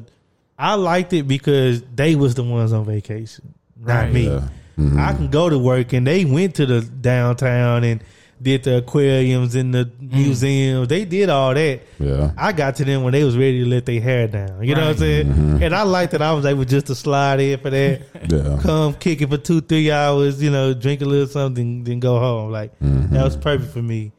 I 0.57 0.75
liked 0.75 1.13
it 1.13 1.27
because 1.27 1.81
they 1.95 2.15
was 2.15 2.35
the 2.35 2.43
ones 2.43 2.73
on 2.73 2.85
vacation, 2.85 3.53
not 3.79 3.93
Right. 4.05 4.13
me. 4.13 4.25
Yeah. 4.27 4.47
Mhm. 4.77 4.99
I 4.99 5.13
can 5.13 5.29
go 5.29 5.49
to 5.49 5.57
work, 5.57 5.93
and 5.93 6.05
they 6.05 6.25
went 6.25 6.55
to 6.55 6.65
the 6.65 6.81
downtown 6.81 7.83
and 7.83 8.01
did 8.43 8.63
the 8.63 8.77
aquariums 8.77 9.55
and 9.55 9.73
the 9.73 9.89
museums. 9.99 10.87
They 10.89 11.05
did 11.05 11.29
all 11.29 11.53
that. 11.53 11.81
Yeah. 11.99 12.31
I 12.37 12.51
got 12.51 12.75
to 12.75 12.85
them 12.85 13.03
when 13.03 13.13
they 13.13 13.23
was 13.23 13.37
ready 13.37 13.63
to 13.63 13.69
let 13.69 13.85
their 13.85 14.01
hair 14.01 14.27
down. 14.27 14.63
You 14.63 14.75
know 14.75 14.81
what 14.87 15.01
I'm 15.01 15.27
Right. 15.27 15.35
saying? 15.35 15.63
And 15.63 15.73
I 15.75 15.83
liked 15.83 16.11
that 16.11 16.21
I 16.21 16.33
was 16.33 16.45
able 16.45 16.65
just 16.65 16.87
to 16.87 16.95
slide 16.95 17.39
in 17.39 17.59
for 17.59 17.69
that. 17.69 18.01
Yeah. 18.29 18.59
Come 18.61 18.93
kick 18.95 19.21
it 19.21 19.29
for 19.29 19.37
two, 19.37 19.61
three 19.61 19.91
hours, 19.91 20.41
you 20.41 20.49
know, 20.49 20.73
drink 20.73 21.01
a 21.01 21.05
little 21.05 21.27
something, 21.27 21.83
then 21.83 21.99
go 21.99 22.19
home. 22.19 22.51
Like 22.51 22.77
Mm-hmm. 22.79 23.13
that 23.13 23.23
was 23.23 23.35
perfect 23.37 23.71
for 23.73 23.81
me. 23.81 24.11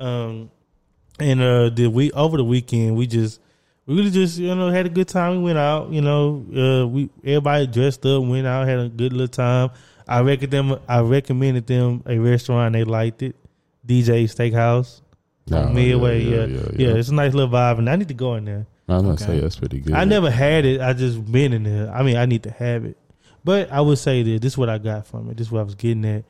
Um, 0.00 0.50
And 1.18 1.40
uh, 1.40 1.68
the 1.70 1.86
we 1.88 2.10
over 2.12 2.36
the 2.36 2.44
weekend 2.44 2.96
we 2.96 3.06
just 3.06 3.40
we 3.86 3.96
really 3.96 4.10
just 4.10 4.38
you 4.38 4.54
know 4.54 4.70
had 4.70 4.86
a 4.86 4.88
good 4.88 5.08
time. 5.08 5.36
We 5.38 5.42
went 5.44 5.58
out, 5.58 5.90
you 5.90 6.00
know, 6.00 6.44
uh, 6.56 6.86
we 6.86 7.10
everybody 7.24 7.66
dressed 7.66 8.04
up, 8.06 8.22
went 8.24 8.46
out, 8.46 8.66
had 8.66 8.78
a 8.78 8.88
good 8.88 9.12
little 9.12 9.28
time. 9.28 9.70
I 10.08 10.20
recommended 10.20 10.50
them. 10.50 10.80
I 10.88 11.00
recommended 11.00 11.66
them 11.66 12.02
a 12.06 12.18
restaurant. 12.18 12.72
They 12.74 12.84
liked 12.84 13.22
it, 13.22 13.36
DJ 13.86 14.24
Steakhouse. 14.24 15.00
Oh, 15.50 15.68
Midway, 15.70 16.22
yeah 16.22 16.30
yeah, 16.30 16.44
yeah, 16.46 16.60
yeah, 16.76 16.88
yeah. 16.90 16.94
It's 16.94 17.08
a 17.08 17.14
nice 17.14 17.34
little 17.34 17.50
vibe, 17.50 17.78
and 17.78 17.90
I 17.90 17.96
need 17.96 18.08
to 18.08 18.14
go 18.14 18.36
in 18.36 18.44
there. 18.44 18.66
I 18.88 18.94
was 18.94 19.02
gonna 19.02 19.14
Okay. 19.14 19.24
say 19.24 19.40
that's 19.40 19.56
pretty 19.56 19.80
good. 19.80 19.94
I 19.94 20.04
never 20.04 20.30
had 20.30 20.64
it. 20.64 20.80
I 20.80 20.92
just 20.92 21.24
been 21.30 21.52
in 21.52 21.64
there. 21.64 21.90
I 21.92 22.02
mean, 22.02 22.16
I 22.16 22.26
need 22.26 22.44
to 22.44 22.50
have 22.50 22.84
it. 22.84 22.96
But 23.44 23.72
I 23.72 23.80
would 23.80 23.98
say 23.98 24.22
that 24.22 24.40
this 24.42 24.52
is 24.52 24.58
what 24.58 24.68
I 24.68 24.78
got 24.78 25.06
from 25.06 25.28
it. 25.30 25.36
This 25.36 25.48
is 25.48 25.52
what 25.52 25.60
I 25.60 25.64
was 25.64 25.74
getting 25.74 26.04
at. 26.04 26.24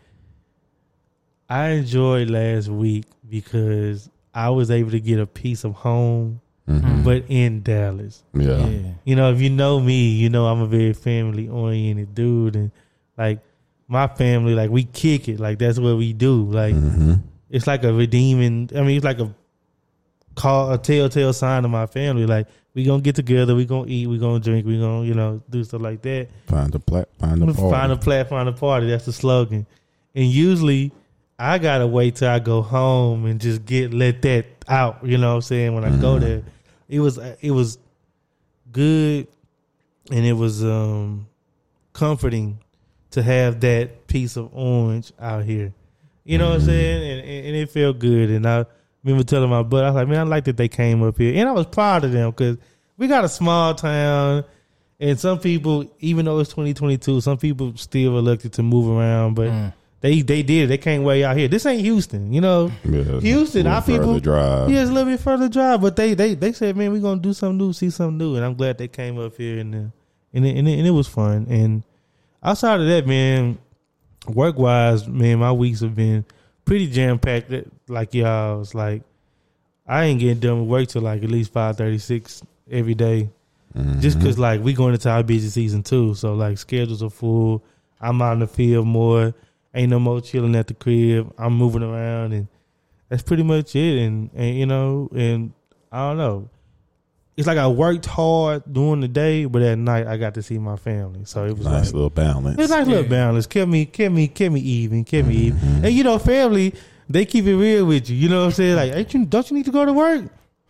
I 1.49 1.69
enjoyed 1.71 2.31
last 2.31 2.69
week 2.69 3.05
because 3.29 4.09
I 4.35 4.49
was 4.51 4.71
able 4.71 4.91
to 4.93 5.01
get 5.01 5.19
a 5.19 5.27
piece 5.27 5.65
of 5.65 5.75
home, 5.75 6.41
Mhm. 6.69 7.05
but 7.05 7.25
in 7.29 7.63
Dallas. 7.63 8.23
Yeah. 8.35 8.67
Yeah. 8.67 8.79
You 9.05 9.17
know, 9.17 9.31
if 9.33 9.41
you 9.43 9.51
know 9.51 9.79
me, 9.79 10.09
you 10.13 10.31
know 10.31 10.47
I'm 10.47 10.63
a 10.63 10.67
very 10.67 10.95
family 10.95 11.49
oriented 11.49 12.15
dude, 12.15 12.57
and 12.57 12.71
like 13.19 13.41
my 13.89 14.07
family, 14.07 14.55
like 14.55 14.71
we 14.71 14.85
kick 14.85 15.29
it. 15.29 15.39
Like 15.39 15.59
that's 15.59 15.79
what 15.79 15.99
we 15.99 16.15
do. 16.15 16.45
Like 16.51 16.75
hmm 16.75 17.15
it's 17.53 17.69
like 17.69 17.85
a 17.85 17.93
redeeming. 17.93 18.69
I 18.75 18.81
mean, 18.83 18.97
it's 18.97 19.05
like 19.05 19.21
a 19.21 19.33
call 20.35 20.73
a 20.73 20.79
telltale 20.79 21.33
sign 21.33 21.65
of 21.65 21.71
my 21.71 21.87
family. 21.87 22.27
Like 22.27 22.49
we 22.75 22.83
gonna 22.85 23.03
get 23.03 23.15
together, 23.15 23.55
we 23.55 23.65
gonna 23.67 23.87
eat, 23.89 24.09
we 24.09 24.19
gonna 24.19 24.41
drink, 24.41 24.67
we 24.67 24.81
gonna 24.81 25.05
you 25.07 25.15
know 25.15 25.41
do 25.49 25.63
stuff 25.63 25.83
like 25.83 26.03
that. 26.03 26.29
Find 26.47 26.75
a 26.75 26.79
plat. 26.81 27.09
Find 27.21 27.43
a 27.43 27.53
Find 27.55 27.71
party. 27.71 27.93
a 27.93 27.97
platform, 27.97 28.49
a 28.49 28.53
party. 28.53 28.89
That's 28.89 29.05
the 29.05 29.13
slogan. 29.13 29.67
And 30.15 30.27
usually, 30.27 30.91
I 31.39 31.59
gotta 31.59 31.87
wait 31.87 32.17
till 32.17 32.29
I 32.31 32.39
go 32.39 32.63
home 32.63 33.27
and 33.27 33.41
just 33.41 33.65
get 33.67 33.93
let 33.95 34.23
that 34.23 34.47
out. 34.69 35.01
You 35.05 35.19
know 35.19 35.29
what 35.31 35.35
I'm 35.37 35.43
saying? 35.43 35.75
When 35.75 35.85
I 35.85 35.91
go 36.01 36.17
Mhm. 36.17 36.21
there, 36.21 36.43
it 36.89 37.01
was 37.01 37.19
it 37.43 37.51
was 37.51 37.79
good, 38.73 39.27
and 40.11 40.25
it 40.25 40.33
was 40.35 40.65
um 40.65 41.27
comforting 41.93 42.59
to 43.11 43.23
have 43.23 43.61
that 43.61 44.07
piece 44.07 44.37
of 44.37 44.49
orange 44.55 45.13
out 45.21 45.45
here. 45.45 45.73
You 46.25 46.39
know 46.39 46.51
what 46.51 46.61
I'm 46.61 46.67
saying? 46.67 47.11
And, 47.11 47.29
and, 47.29 47.47
and 47.47 47.57
it 47.57 47.71
felt 47.71 47.99
good. 47.99 48.31
And 48.31 48.47
I 48.47 48.65
remember 49.05 49.25
telling 49.25 49.51
my 49.51 49.63
buddy, 49.63 49.85
I 49.87 49.91
was 49.91 49.95
like, 49.97 50.09
man, 50.09 50.21
I 50.21 50.23
like 50.23 50.45
that 50.45 50.57
they 50.57 50.69
came 50.69 51.03
up 51.03 51.19
here, 51.19 51.35
and 51.41 51.49
I 51.49 51.53
was 51.53 51.67
proud 51.67 52.05
of 52.05 52.13
them 52.13 52.31
because 52.31 52.59
we 52.97 53.09
got 53.09 53.25
a 53.25 53.29
small 53.29 53.75
town. 53.75 54.45
And 55.01 55.19
some 55.19 55.41
people, 55.41 55.91
even 55.99 56.27
though 56.27 56.39
it's 56.39 56.51
2022, 56.51 57.21
some 57.23 57.37
people 57.37 57.77
still 57.77 58.19
elected 58.19 58.53
to 58.55 58.63
move 58.63 58.89
around, 58.97 59.35
but 59.35 59.49
Mm. 59.49 59.73
they 60.01 60.23
they 60.23 60.45
did. 60.45 60.69
They 60.69 60.79
came 60.79 61.03
way 61.03 61.25
out 61.25 61.37
here. 61.37 61.49
This 61.49 61.67
ain't 61.67 61.81
Houston, 61.83 62.33
you 62.33 62.41
know. 62.41 62.71
Yeah. 62.85 63.19
Houston, 63.19 63.67
A 63.67 63.71
our 63.71 63.81
little 63.81 63.97
people- 63.99 64.21
drive. 64.21 64.71
Yeah, 64.71 64.83
it's 64.83 64.91
a 64.91 64.93
little 64.93 65.11
bit 65.11 65.19
further 65.19 65.49
drive, 65.49 65.81
but 65.81 65.97
they 65.97 66.15
they 66.15 66.35
they 66.37 66.53
said, 66.53 66.77
man, 66.77 66.93
we're 66.93 67.01
gonna 67.01 67.21
do 67.21 67.33
something 67.33 67.59
new, 67.59 67.73
see 67.73 67.91
something 67.91 68.17
new, 68.19 68.37
and 68.37 68.45
I'm 68.45 68.55
glad 68.55 68.79
they 68.79 68.87
came 68.87 69.19
up 69.19 69.37
here 69.37 69.59
and 69.59 69.75
uh, 69.75 69.79
and 70.35 70.47
it, 70.47 70.57
and 70.57 70.69
it, 70.69 70.79
and 70.79 70.87
it 70.87 70.93
was 70.93 71.09
fun. 71.09 71.47
And 71.51 71.83
outside 72.41 72.81
of 72.81 72.87
that, 72.87 73.05
man, 73.05 73.59
work 74.29 74.59
wise, 74.59 75.07
man, 75.09 75.39
my 75.39 75.53
weeks 75.53 75.81
have 75.81 75.95
been 75.95 76.25
pretty 76.65 76.89
jam 76.89 77.19
packed. 77.19 77.53
Like 77.89 78.15
y'all's, 78.15 78.75
like 78.75 79.03
I 79.87 80.05
ain't 80.05 80.21
getting 80.21 80.39
done 80.41 80.61
with 80.61 80.69
work 80.69 80.89
till 80.89 81.03
like 81.03 81.23
at 81.23 81.31
least 81.31 81.53
five 81.53 81.77
thirty 81.77 81.99
six 81.99 82.43
every 82.71 82.95
day 82.95 83.31
Mhm. 83.77 84.01
just 84.01 84.19
because 84.19 84.39
like 84.39 84.63
we 84.63 84.75
going 84.75 84.93
into 84.95 85.09
our 85.11 85.23
busy 85.23 85.49
season 85.49 85.83
too. 85.83 86.15
So 86.15 86.35
like 86.35 86.59
schedules 86.59 87.03
are 87.03 87.11
full. 87.11 87.65
I'm 88.01 88.21
out 88.21 88.35
in 88.35 88.41
the 88.41 88.47
field 88.47 88.87
more. 88.87 89.35
Ain't 89.75 89.91
no 89.91 89.99
more 89.99 90.21
chilling 90.21 90.55
at 90.57 90.67
the 90.67 90.75
crib. 90.75 91.33
I'm 91.39 91.55
moving 91.55 91.83
around, 91.83 92.33
and 92.35 92.49
that's 93.09 93.23
pretty 93.23 93.43
much 93.43 93.75
it. 93.75 94.03
And 94.03 94.29
and 94.35 94.57
you 94.59 94.67
know, 94.67 95.09
and 95.15 95.53
I 95.91 96.09
don't 96.09 96.19
know. 96.19 96.49
It's 97.37 97.47
like 97.47 97.57
I 97.59 97.67
worked 97.67 98.05
hard 98.07 98.63
during 98.71 99.01
the 99.01 99.09
day, 99.09 99.47
but 99.47 99.63
at 99.63 99.79
night 99.79 100.07
I 100.07 100.19
got 100.19 100.35
to 100.35 100.43
see 100.43 100.59
my 100.59 100.77
family. 100.77 101.25
So 101.25 101.47
it 101.47 101.57
was 101.57 101.65
nice 101.65 101.87
like 101.87 101.95
little 101.95 102.11
balance. 102.11 102.59
it's 102.59 102.71
nice 102.71 102.87
little 102.87 103.09
balance. 103.09 103.47
Kept 103.47 103.71
me, 103.71 103.87
kept 103.87 104.13
me, 104.15 104.29
kept 104.29 104.53
me 104.53 104.61
even, 104.61 105.05
kept 105.05 105.27
me 105.27 105.35
even. 105.35 105.59
Mhm. 105.59 105.85
And 105.85 105.93
you 105.95 106.05
know, 106.05 106.19
family, 106.19 106.75
they 107.09 107.25
keep 107.25 107.47
it 107.47 107.57
real 107.57 107.87
with 107.87 108.11
you. 108.11 108.17
You 108.17 108.29
know 108.29 108.41
what 108.41 108.47
I'm 108.47 108.53
saying? 108.53 108.77
Like, 108.77 108.93
ain't 108.93 109.15
you, 109.15 109.25
don't 109.25 109.51
you 109.51 109.57
need 109.57 109.65
to 109.65 109.71
go 109.73 109.85
to 109.87 109.93
work? 109.95 110.25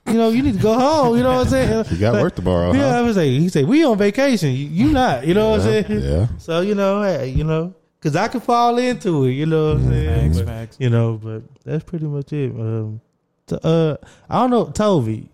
You 0.06 0.14
know, 0.14 0.30
you 0.30 0.42
need 0.42 0.54
to 0.54 0.60
go 0.62 0.74
home. 0.74 1.16
You 1.16 1.22
know 1.24 1.34
what 1.36 1.46
I'm 1.46 1.50
saying? 1.50 1.84
You 1.90 1.98
got 1.98 2.14
Like, 2.14 2.22
work 2.22 2.34
tomorrow, 2.36 2.72
yeah, 2.72 2.90
huh? 2.92 2.98
I 2.98 3.00
was 3.02 3.16
like, 3.16 3.26
he 3.26 3.48
said, 3.48 3.66
we 3.66 3.84
on 3.84 3.98
vacation. 3.98 4.50
You, 4.50 4.66
you 4.66 4.92
not. 4.92 5.26
You 5.26 5.34
know 5.34 5.50
what 5.50 5.60
I'm 5.62 5.66
saying? 5.84 6.00
Yeah. 6.02 6.26
So, 6.38 6.60
you 6.60 6.74
know, 6.76 7.02
hey, 7.02 7.28
you 7.28 7.42
know, 7.44 7.74
because 8.00 8.14
I 8.16 8.28
can 8.28 8.40
fall 8.40 8.78
into 8.78 9.24
it. 9.26 9.32
You 9.32 9.46
know 9.46 9.68
what 9.74 9.76
I'm 9.78 9.88
saying? 9.90 10.32
Facts, 10.32 10.38
But, 10.38 10.46
facts. 10.46 10.76
you 10.80 10.90
know, 10.90 11.20
but 11.22 11.42
that's 11.64 11.84
pretty 11.84 12.06
much 12.06 12.32
it. 12.32 12.50
Um, 12.50 13.00
t- 13.46 13.58
uh, 13.62 13.96
I 14.28 14.40
don't 14.40 14.50
know, 14.50 14.66
Toby, 14.70 15.28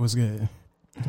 What's 0.00 0.14
good? 0.14 0.48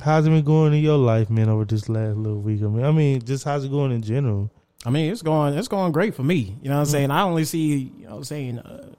how's 0.04 0.28
it 0.28 0.32
been 0.32 0.44
going 0.44 0.74
in 0.74 0.84
your 0.84 0.98
life, 0.98 1.30
man, 1.30 1.48
over 1.48 1.64
this 1.64 1.88
last 1.88 2.18
little 2.18 2.42
week? 2.42 2.62
I 2.62 2.66
mean, 2.66 2.84
I 2.84 2.92
mean, 2.92 3.22
just 3.24 3.46
how's 3.46 3.64
it 3.64 3.72
going 3.72 3.94
in 3.94 4.02
general? 4.02 4.52
I 4.86 4.90
mean, 4.90 5.10
it's 5.14 5.22
going 5.22 5.54
it's 5.54 5.70
going 5.70 5.94
great 5.94 6.14
for 6.14 6.24
me. 6.24 6.58
You 6.62 6.68
know 6.68 6.76
what 6.76 6.82
I'm 6.82 6.86
saying? 6.88 7.10
I 7.10 7.22
only 7.22 7.46
see, 7.46 7.90
you 7.98 8.04
know 8.04 8.10
what 8.10 8.18
I'm 8.18 8.24
saying, 8.26 8.60
uh, 8.60 8.94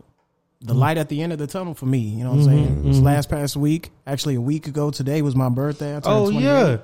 the 0.63 0.73
light 0.73 0.97
at 0.97 1.11
the 1.11 1.21
end 1.21 1.35
of 1.35 1.39
the 1.39 1.47
tunnel 1.47 1.75
for 1.75 1.85
me. 1.85 1.99
You 1.99 2.25
know 2.25 2.31
what 2.31 2.39
I'm 2.39 2.45
saying? 2.45 2.83
This 2.85 2.97
mhm. 3.01 3.03
last 3.03 3.29
past 3.29 3.55
week, 3.55 3.91
actually 4.07 4.37
a 4.37 4.41
week 4.41 4.67
ago 4.67 4.91
today 4.91 5.21
was 5.21 5.37
my 5.37 5.51
birthday. 5.51 5.91
I 5.95 6.01
turned 6.01 6.07
Oh, 6.07 6.31
yeah. 6.31 6.79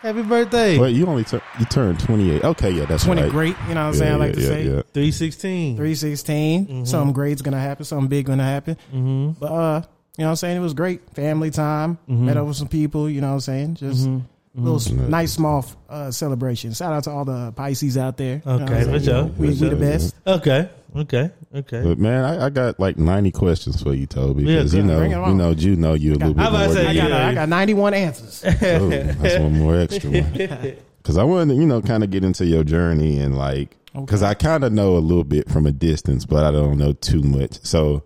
Happy 0.00 0.22
birthday. 0.22 0.78
Well, 0.78 0.90
you 0.90 1.06
only 1.06 1.22
tur- 1.22 1.42
you 1.60 1.66
turned 1.66 2.00
28. 2.00 2.42
Okay, 2.42 2.72
yeah, 2.72 2.86
that's 2.86 3.04
20 3.04 3.22
right. 3.22 3.30
great, 3.30 3.56
you 3.68 3.74
know 3.74 3.82
what 3.82 3.88
I'm 3.88 3.94
saying? 3.94 4.12
I 4.14 4.16
like 4.16 4.32
to 4.32 4.40
yeah, 4.40 4.46
say. 4.48 4.62
yeah. 4.64 4.82
316. 4.94 5.76
316. 5.76 6.66
Mhm. 6.66 6.86
Something 6.88 7.12
great's 7.12 7.42
gonna 7.42 7.60
happen, 7.60 7.84
something 7.84 8.08
big 8.08 8.26
gonna 8.26 8.42
happen. 8.42 8.76
Mm-hmm. 8.92 9.38
But 9.38 9.52
uh, 9.52 9.82
you 10.18 10.22
know 10.22 10.26
what 10.26 10.30
I'm 10.30 10.36
saying? 10.36 10.56
It 10.56 10.60
was 10.60 10.74
great. 10.74 11.00
Family 11.14 11.50
time. 11.50 11.98
Mhm. 12.08 12.18
Met 12.20 12.36
up 12.36 12.46
with 12.46 12.56
some 12.56 12.68
people, 12.68 13.08
you 13.08 13.20
know 13.20 13.28
what 13.28 13.34
I'm 13.34 13.40
saying? 13.40 13.74
Just 13.74 14.06
Mhm. 14.08 14.22
little 14.54 14.76
s 14.76 14.88
Mhm. 14.88 15.08
nice 15.08 15.32
small 15.32 15.64
uh, 15.88 16.10
celebration. 16.10 16.72
Shout 16.72 16.92
out 16.92 17.04
to 17.04 17.10
all 17.10 17.24
the 17.24 17.52
Pisces 17.52 17.96
out 17.96 18.16
there. 18.16 18.42
You 18.44 18.50
know 18.50 18.58
what 18.58 18.62
Okay, 18.70 18.80
I'm 18.82 18.90
for 18.90 19.00
sure. 19.00 19.24
We, 19.38 19.48
we 19.48 19.54
For 19.56 19.64
the 19.70 19.76
best. 19.76 20.14
Okay. 20.26 20.68
Okay. 20.96 21.30
Okay. 21.54 21.82
But 21.84 21.98
man, 21.98 22.24
I, 22.24 22.46
I 22.46 22.50
got 22.50 22.80
like 22.80 22.98
90 22.98 23.30
questions 23.30 23.80
for 23.80 23.94
you, 23.94 24.06
Toby. 24.06 24.42
Yeah, 24.42 24.56
Because 24.58 24.74
you 24.74 24.82
know, 24.82 25.02
you 25.02 25.34
know, 25.34 25.50
you 25.52 25.76
know 25.76 25.94
you 25.94 26.12
a 26.12 26.14
little 26.14 26.40
I 26.40 26.44
bit 26.44 26.52
was 26.52 26.52
more. 26.52 26.66
to 26.66 26.72
say, 26.74 26.80
than 26.82 26.86
I 26.88 26.94
got, 26.96 27.10
yeah. 27.10 27.28
I 27.28 27.34
got 27.34 27.48
91 27.48 27.94
answers. 27.94 28.44
Oh, 28.62 28.88
that's 28.90 29.38
one 29.38 29.58
more 29.58 29.76
extra 29.78 30.10
one. 30.10 30.32
Because 31.02 31.16
I 31.16 31.22
wanted 31.24 31.54
to, 31.54 31.60
you 31.60 31.66
know, 31.66 31.80
kind 31.80 32.04
of 32.04 32.10
get 32.10 32.24
into 32.24 32.44
your 32.44 32.62
journey 32.62 33.18
and 33.20 33.38
like, 33.38 33.74
because 33.94 34.22
I 34.22 34.34
kind 34.34 34.64
of 34.64 34.72
know 34.72 34.96
a 34.96 34.98
little 34.98 35.24
bit 35.24 35.48
from 35.48 35.64
a 35.64 35.72
distance, 35.72 36.26
but 36.26 36.44
I 36.44 36.50
don't 36.50 36.76
know 36.76 36.92
too 36.92 37.22
much. 37.22 37.58
So 37.64 38.02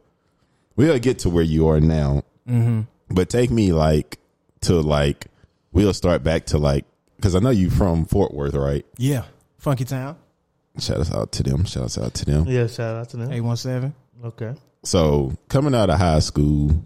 we'll 0.77 0.99
get 0.99 1.21
to 1.21 1.31
where 1.31 1.45
you 1.45 1.69
are 1.69 1.81
now. 1.81 2.23
Mm-hmm. 2.49 2.83
But 3.11 3.29
take 3.29 3.51
me 3.51 3.73
like 3.73 4.19
to 4.63 4.81
like, 4.81 5.27
we'll 5.73 5.93
start 5.95 6.23
back 6.23 6.47
to 6.47 6.59
like, 6.59 6.85
because 7.17 7.35
I 7.35 7.39
know 7.39 7.51
you 7.51 7.71
from 7.71 8.05
Fort 8.07 8.35
Worth, 8.35 8.55
right? 8.55 8.85
Yeah. 8.99 9.25
Funky 9.59 9.85
Town, 9.85 10.17
Shout 10.79 10.97
us 10.99 11.13
out 11.13 11.31
to 11.33 11.43
them. 11.43 11.65
Shout 11.65 11.85
us 11.85 11.97
out 11.99 12.15
to 12.15 12.25
them. 12.25 12.45
yeah, 12.49 12.67
shout 12.67 12.97
out 12.97 13.09
to 13.11 13.17
them. 13.17 13.33
817. 13.33 13.95
Okay. 14.25 14.55
So 14.83 15.33
coming 15.49 15.75
out 15.75 15.89
of 15.89 15.99
high 15.99 16.19
school, 16.19 16.83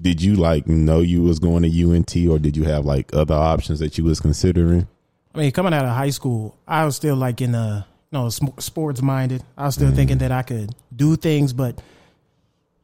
did 0.00 0.20
you 0.20 0.34
like 0.34 0.66
know 0.66 1.00
you 1.00 1.22
was 1.22 1.38
going 1.38 1.62
to 1.62 1.68
UNT 1.94 2.14
or 2.28 2.38
did 2.38 2.56
you 2.56 2.64
have 2.64 2.84
like 2.84 3.14
other 3.14 3.34
options 3.34 3.78
that 3.78 3.96
you 3.96 4.04
was 4.04 4.18
considering? 4.20 4.88
I 5.34 5.38
mean, 5.38 5.52
coming 5.52 5.72
out 5.72 5.84
of 5.84 5.92
high 5.94 6.10
school, 6.10 6.58
I 6.66 6.84
was 6.84 6.96
still 6.96 7.14
like 7.16 7.40
in 7.40 7.54
a, 7.54 7.86
you 8.10 8.18
know, 8.18 8.28
sports 8.28 9.00
minded. 9.00 9.44
I 9.56 9.66
was 9.66 9.76
still 9.76 9.92
thinking 9.92 10.18
that 10.18 10.32
I 10.32 10.42
could 10.42 10.74
do 10.94 11.14
things, 11.16 11.52
but 11.52 11.80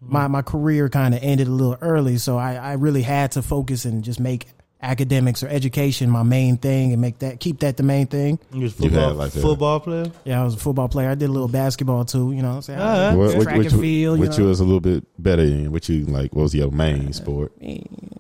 my, 0.00 0.28
my 0.28 0.42
career 0.42 0.88
kind 0.88 1.14
of 1.14 1.22
ended 1.22 1.48
a 1.48 1.50
little 1.50 1.78
early. 1.80 2.18
So 2.18 2.37
I, 2.37 2.54
I 2.54 2.72
really 2.74 3.02
had 3.02 3.32
to 3.32 3.42
focus 3.42 3.85
and 3.85 4.04
just 4.04 4.20
make 4.20 4.46
academics 4.87 5.42
or 5.42 5.49
education 5.49 6.09
my 6.11 6.22
main 6.22 6.57
thing 6.57 6.92
and 6.92 7.01
make 7.03 7.18
that, 7.18 7.40
keep 7.40 7.61
that 7.61 7.77
the 7.77 7.83
main 7.83 8.07
thing. 8.07 8.38
You 8.53 8.62
was 8.62 8.79
You 8.81 8.88
had 8.90 8.92
football, 9.01 9.14
like 9.14 9.35
a- 9.35 9.40
football 9.40 9.81
player? 9.81 10.12
Yeah, 10.25 10.40
I 10.40 10.44
was 10.44 10.55
a 10.55 10.59
football 10.59 10.88
player. 10.88 11.11
I 11.11 11.14
did 11.14 11.29
a 11.29 11.33
little 11.33 11.49
basketball 11.49 12.05
too, 12.05 12.33
you 12.33 12.42
know 12.42 12.51
what 12.57 12.57
I'm 12.57 12.62
saying? 12.62 13.18
What, 13.18 13.33
Track 13.42 13.57
which, 13.59 13.66
and 13.72 13.77
which, 13.77 13.83
field, 13.83 14.18
you 14.18 14.20
which 14.29 14.38
know? 14.38 14.46
was 14.46 14.61
a 14.61 14.64
little 14.64 14.81
bit 14.81 15.05
better 15.18 15.42
in? 15.42 15.72
Which 15.72 15.88
you 15.88 16.05
like? 16.07 16.35
What 16.35 16.42
was 16.42 16.55
your 16.55 16.70
main 16.70 17.12
sport? 17.12 17.53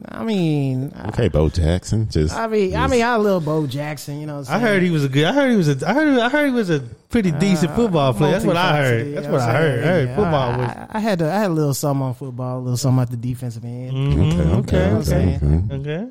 I 0.08 0.24
mean, 0.24 0.92
I- 0.94 1.08
Okay, 1.08 1.28
Bo 1.28 1.48
Jackson. 1.48 2.08
Just 2.10 2.34
I 2.34 2.46
mean, 2.46 2.74
I 2.76 2.86
mean, 2.86 3.02
I 3.02 3.16
little 3.16 3.40
Bo 3.40 3.66
Jackson, 3.66 4.20
you 4.20 4.26
know. 4.26 4.38
What 4.38 4.50
I'm 4.50 4.56
I 4.56 4.60
heard 4.60 4.82
he 4.82 4.90
was 4.90 5.04
a 5.04 5.08
good. 5.08 5.24
I 5.24 5.32
heard 5.32 5.50
he 5.50 5.56
was 5.56 5.68
a. 5.68 5.88
I 5.88 5.94
heard. 5.94 6.18
I 6.18 6.28
heard 6.28 6.46
he 6.46 6.52
was 6.52 6.70
a 6.70 6.80
pretty 7.08 7.30
decent 7.32 7.74
football 7.74 8.12
player. 8.14 8.32
That's 8.32 8.44
what 8.44 8.56
I 8.56 8.76
heard. 8.76 9.14
That's 9.14 9.26
what 9.28 9.40
I 9.40 9.52
heard. 9.52 9.80
I 9.84 9.86
heard 9.86 10.08
football 10.08 10.58
was. 10.58 10.68
I, 10.68 10.86
I 10.90 10.98
had 11.00 11.18
to, 11.20 11.32
I 11.32 11.38
had 11.38 11.50
a 11.50 11.54
little 11.54 11.74
something 11.74 12.02
on 12.02 12.14
football, 12.14 12.58
a 12.58 12.60
little 12.60 12.76
something 12.76 13.02
at 13.02 13.10
the 13.10 13.16
defensive 13.16 13.64
end. 13.64 13.92
Mhm, 13.92 14.64
okay, 14.64 14.78
okay, 14.80 14.90
okay, 14.92 15.36
okay. 15.36 15.74
okay. 15.74 15.74
okay. 15.74 16.10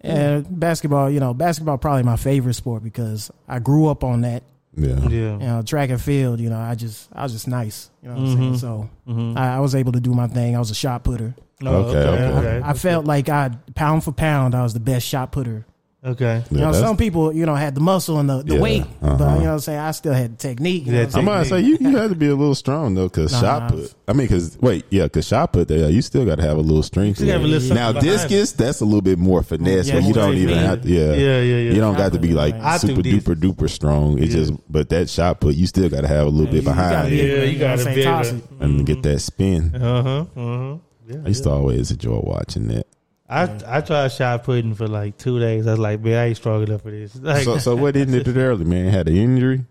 And 0.00 0.60
basketball, 0.60 1.10
you 1.10 1.20
know, 1.20 1.34
basketball 1.34 1.78
probably 1.78 2.02
my 2.04 2.16
favorite 2.16 2.54
sport 2.54 2.82
because 2.84 3.30
I 3.48 3.58
grew 3.58 3.88
up 3.88 4.04
on 4.04 4.20
that. 4.22 4.42
Yeah. 4.76 4.96
Yeah. 5.08 5.08
You 5.08 5.38
know, 5.38 5.62
track 5.62 5.88
and 5.90 6.00
field. 6.00 6.38
You 6.38 6.50
know, 6.50 6.58
I 6.58 6.74
just, 6.74 7.08
I 7.12 7.22
was 7.22 7.32
just 7.32 7.48
nice. 7.48 7.90
You 8.02 8.10
know 8.10 8.14
what 8.16 8.20
I'm 8.24 8.26
Mhm. 8.28 8.36
saying? 8.36 8.58
So 8.58 8.90
Mhm. 9.08 9.36
I, 9.38 9.56
I 9.56 9.60
was 9.60 9.74
able 9.74 9.92
to 9.92 10.00
do 10.00 10.12
my 10.12 10.26
thing. 10.28 10.54
I 10.54 10.58
was 10.58 10.70
a 10.70 10.74
shot 10.74 11.02
putter. 11.02 11.34
Oh, 11.64 11.66
Okay, 11.74 11.98
okay. 11.98 12.24
okay. 12.38 12.60
I 12.62 12.74
felt 12.74 13.06
like 13.06 13.30
I, 13.30 13.50
pound 13.74 14.04
for 14.04 14.12
pound, 14.12 14.54
I 14.54 14.62
was 14.62 14.74
the 14.74 14.80
best 14.80 15.06
shot 15.06 15.32
putter 15.32 15.64
Okay. 16.06 16.44
You 16.52 16.58
Yeah, 16.58 16.64
know, 16.66 16.72
that's- 16.72 16.80
some 16.88 16.96
people, 16.96 17.32
you 17.32 17.44
know, 17.46 17.56
had 17.56 17.74
the 17.74 17.80
muscle 17.80 18.20
and 18.20 18.30
the, 18.30 18.42
the 18.44 18.54
Yeah, 18.54 18.60
weight, 18.60 18.84
but 19.00 19.08
uh-huh. 19.20 19.34
you 19.34 19.40
know 19.40 19.46
what 19.46 19.52
I'm 19.54 19.58
saying? 19.58 19.78
I 19.80 19.90
still 19.90 20.12
had 20.12 20.34
the 20.34 20.36
technique. 20.36 20.86
You 20.86 20.92
know 20.92 20.98
what 20.98 21.02
I'm 21.02 21.06
I'm 21.06 21.10
saying? 21.10 21.26
about 21.26 21.38
to 21.42 21.48
say 21.48 21.60
you, 21.62 21.78
you 21.80 21.96
had 21.96 22.10
to 22.10 22.14
be 22.14 22.26
a 22.28 22.34
little 22.36 22.54
strong 22.54 22.94
though, 22.94 23.08
because 23.08 23.32
Nah, 23.32 23.40
shot 23.40 23.62
nah. 23.62 23.68
put. 23.80 23.94
I 24.06 24.12
mean, 24.12 24.28
because 24.28 24.56
wait, 24.60 24.84
yeah, 24.90 25.02
because 25.04 25.26
shot 25.26 25.52
put 25.52 25.66
there, 25.66 25.90
you 25.90 26.00
still 26.02 26.24
got 26.24 26.36
to 26.36 26.42
have 26.42 26.58
a 26.58 26.60
little 26.60 26.84
strength. 26.84 27.18
You 27.18 27.26
gotta 27.26 27.38
have 27.40 27.48
a 27.48 27.50
little 27.50 27.74
now 27.76 27.86
something 27.92 28.02
behind 28.04 28.28
discus, 28.28 28.52
that's 28.52 28.80
a 28.80 28.84
little 28.84 29.02
bit 29.02 29.18
more 29.18 29.42
finesse, 29.42 29.88
Yeah, 29.88 29.94
where 29.94 30.02
you 30.02 30.14
more 30.14 30.14
don't 30.14 30.34
even 30.36 30.48
technique. 30.54 30.66
have. 30.68 30.82
To, 30.82 30.88
yeah, 30.88 31.00
Yeah, 31.00 31.16
yeah, 31.16 31.40
yeah. 31.40 31.72
You 31.72 31.80
don't 31.80 31.96
got 31.96 32.12
to 32.12 32.18
be 32.20 32.28
Shot 32.28 32.36
like 32.36 32.54
right. 32.54 32.62
I 32.62 32.76
super 32.76 33.02
do 33.02 33.20
duper 33.20 33.34
duper 33.34 33.68
strong. 33.68 34.18
It's 34.22 34.32
Yeah. 34.32 34.40
just, 34.44 34.52
but 34.70 34.88
that 34.90 35.10
shot 35.10 35.40
put, 35.40 35.56
you 35.56 35.66
still 35.66 35.88
got 35.88 36.02
to 36.02 36.08
have 36.08 36.28
a 36.28 36.30
little 36.30 36.46
Yeah, 36.46 36.60
bit 36.60 36.64
you- 36.64 36.70
you 36.70 36.76
gotta 36.76 36.88
behind 36.88 37.10
be 37.10 37.20
it 37.20 37.26
Yeah, 37.26 37.32
able 37.34 37.40
to, 37.46 37.50
you 37.52 37.58
know 37.58 37.64
what 37.66 37.70
I'm 37.72 37.76
gotta 37.78 37.82
saying, 37.82 37.96
be 37.96 38.02
toss 38.04 38.26
able 38.28 38.38
it. 38.38 38.64
and 38.64 38.86
get 38.86 39.02
that 39.02 39.18
spin. 39.20 39.74
Uh 39.74 40.02
huh. 40.02 40.18
Uh 40.20 40.24
huh. 40.36 40.76
Yeah. 41.08 41.16
I 41.24 41.28
used 41.28 41.42
to 41.44 41.50
always 41.50 41.90
enjoy 41.90 42.20
watching 42.22 42.68
that. 42.68 42.86
I 43.28 43.58
I 43.66 43.80
tried 43.80 44.08
shot 44.08 44.44
putting 44.44 44.74
for 44.74 44.86
like 44.86 45.18
two 45.18 45.38
days. 45.40 45.66
I 45.66 45.70
was 45.72 45.78
like, 45.80 46.00
man, 46.00 46.14
I 46.14 46.26
ain't 46.28 46.36
strong 46.36 46.62
enough 46.62 46.82
for 46.82 46.90
this. 46.90 47.14
Like, 47.20 47.44
So, 47.44 47.58
so 47.58 47.76
what 47.76 47.96
ended 47.96 48.26
it 48.28 48.36
early, 48.36 48.64
man? 48.64 48.90
Had 48.92 49.08
an 49.08 49.16
injury. 49.16 49.64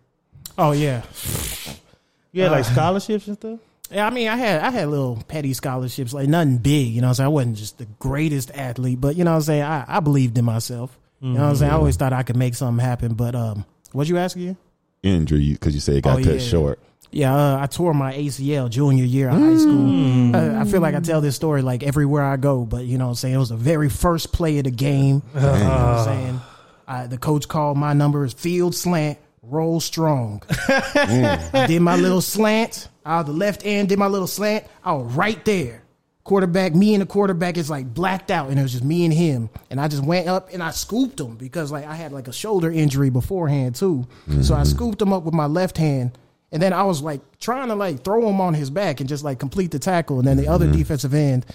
Oh 0.57 0.71
yeah, 0.71 1.03
you 2.31 2.41
had 2.43 2.51
like 2.51 2.65
uh, 2.65 2.71
scholarships 2.71 3.27
and 3.27 3.37
stuff. 3.37 3.59
yeah. 3.91 4.05
I 4.05 4.09
mean, 4.09 4.27
I 4.27 4.35
had 4.35 4.61
I 4.61 4.69
had 4.71 4.87
little 4.89 5.21
petty 5.27 5.53
scholarships, 5.53 6.13
like 6.13 6.27
nothing 6.27 6.57
big. 6.57 6.89
You 6.89 7.01
know, 7.01 7.07
what 7.07 7.11
I'm 7.11 7.15
saying 7.15 7.25
I 7.25 7.29
wasn't 7.29 7.57
just 7.57 7.77
the 7.77 7.85
greatest 7.99 8.51
athlete, 8.51 8.99
but 9.01 9.15
you 9.15 9.23
know, 9.23 9.31
what 9.31 9.37
I'm 9.37 9.43
saying 9.43 9.63
I, 9.63 9.85
I 9.87 9.99
believed 9.99 10.37
in 10.37 10.45
myself. 10.45 10.97
You 11.21 11.29
know, 11.31 11.41
what 11.41 11.49
I'm 11.49 11.55
saying 11.55 11.71
I 11.71 11.75
always 11.75 11.95
thought 11.95 12.13
I 12.13 12.21
could 12.23 12.35
make 12.35 12.53
something 12.55 12.83
happen. 12.83 13.15
But 13.15 13.35
um, 13.35 13.65
what 13.93 14.07
you 14.07 14.17
asking? 14.17 14.41
again? 14.43 14.57
Injury 15.01 15.53
because 15.53 15.73
you 15.73 15.79
said 15.81 15.95
it 15.95 16.01
got 16.03 16.19
Oh, 16.19 16.23
cut 16.23 16.33
yeah. 16.35 16.39
short. 16.39 16.79
Yeah, 17.15 17.33
uh, 17.33 17.61
I 17.61 17.67
tore 17.67 17.93
my 17.93 18.13
ACL 18.13 18.69
junior 18.69 19.05
year 19.05 19.29
of 19.29 19.39
high 19.39 19.55
school. 19.55 20.35
Uh, 20.35 20.59
I 20.59 20.65
feel 20.65 20.81
like 20.81 20.95
I 20.95 20.99
tell 20.99 21.21
this 21.21 21.33
story 21.33 21.61
like 21.61 21.81
everywhere 21.81 22.25
I 22.25 22.35
go, 22.35 22.65
but 22.65 22.83
you 22.83 22.97
know 22.97 23.05
what 23.05 23.11
I'm 23.11 23.15
saying? 23.15 23.35
It 23.35 23.37
was 23.37 23.49
the 23.49 23.55
very 23.55 23.87
first 23.87 24.33
play 24.33 24.57
of 24.57 24.65
the 24.65 24.71
game. 24.71 25.23
You 25.33 25.39
know 25.39 25.51
what 25.51 25.61
I'm 25.61 26.03
saying? 26.05 26.41
I, 26.89 27.07
the 27.07 27.17
coach 27.17 27.47
called 27.47 27.77
my 27.77 27.93
number 27.93 28.25
is 28.25 28.33
field 28.33 28.75
slant, 28.75 29.17
roll 29.41 29.79
strong. 29.79 30.43
I 30.67 31.65
did 31.69 31.81
my 31.81 31.95
little 31.95 32.19
slant 32.19 32.89
out 33.05 33.21
of 33.21 33.27
the 33.27 33.33
left 33.33 33.65
end, 33.65 33.87
did 33.87 33.97
my 33.97 34.07
little 34.07 34.27
slant. 34.27 34.65
I 34.83 34.91
was 34.91 35.13
right 35.13 35.43
there. 35.45 35.83
Quarterback, 36.25 36.75
me 36.75 36.95
and 36.95 37.01
the 37.01 37.05
quarterback 37.05 37.55
is 37.55 37.69
like 37.69 37.93
blacked 37.93 38.29
out, 38.29 38.49
and 38.49 38.59
it 38.59 38.61
was 38.63 38.73
just 38.73 38.83
me 38.83 39.05
and 39.05 39.13
him. 39.13 39.49
And 39.69 39.79
I 39.79 39.87
just 39.87 40.03
went 40.03 40.27
up 40.27 40.51
and 40.51 40.61
I 40.61 40.71
scooped 40.71 41.17
him 41.17 41.37
because 41.37 41.71
like 41.71 41.85
I 41.85 41.95
had 41.95 42.11
like 42.11 42.27
a 42.27 42.33
shoulder 42.33 42.69
injury 42.69 43.09
beforehand 43.09 43.75
too. 43.75 44.05
So 44.41 44.53
I 44.53 44.63
scooped 44.63 45.01
him 45.01 45.13
up 45.13 45.23
with 45.23 45.33
my 45.33 45.45
left 45.45 45.77
hand, 45.77 46.17
and 46.55 46.61
then 46.61 46.71
I 46.71 46.83
was 46.83 47.01
like 47.01 47.19
trying 47.41 47.67
to 47.67 47.75
like 47.75 48.05
throw 48.05 48.29
him 48.29 48.39
on 48.39 48.53
his 48.53 48.69
back 48.69 49.01
and 49.01 49.09
just 49.09 49.25
like 49.25 49.39
complete 49.39 49.71
the 49.71 49.77
tackle. 49.77 50.19
And 50.19 50.27
then 50.27 50.37
the 50.37 50.47
other 50.47 50.65
mm-hmm. 50.65 50.77
defensive 50.77 51.13
end, 51.13 51.45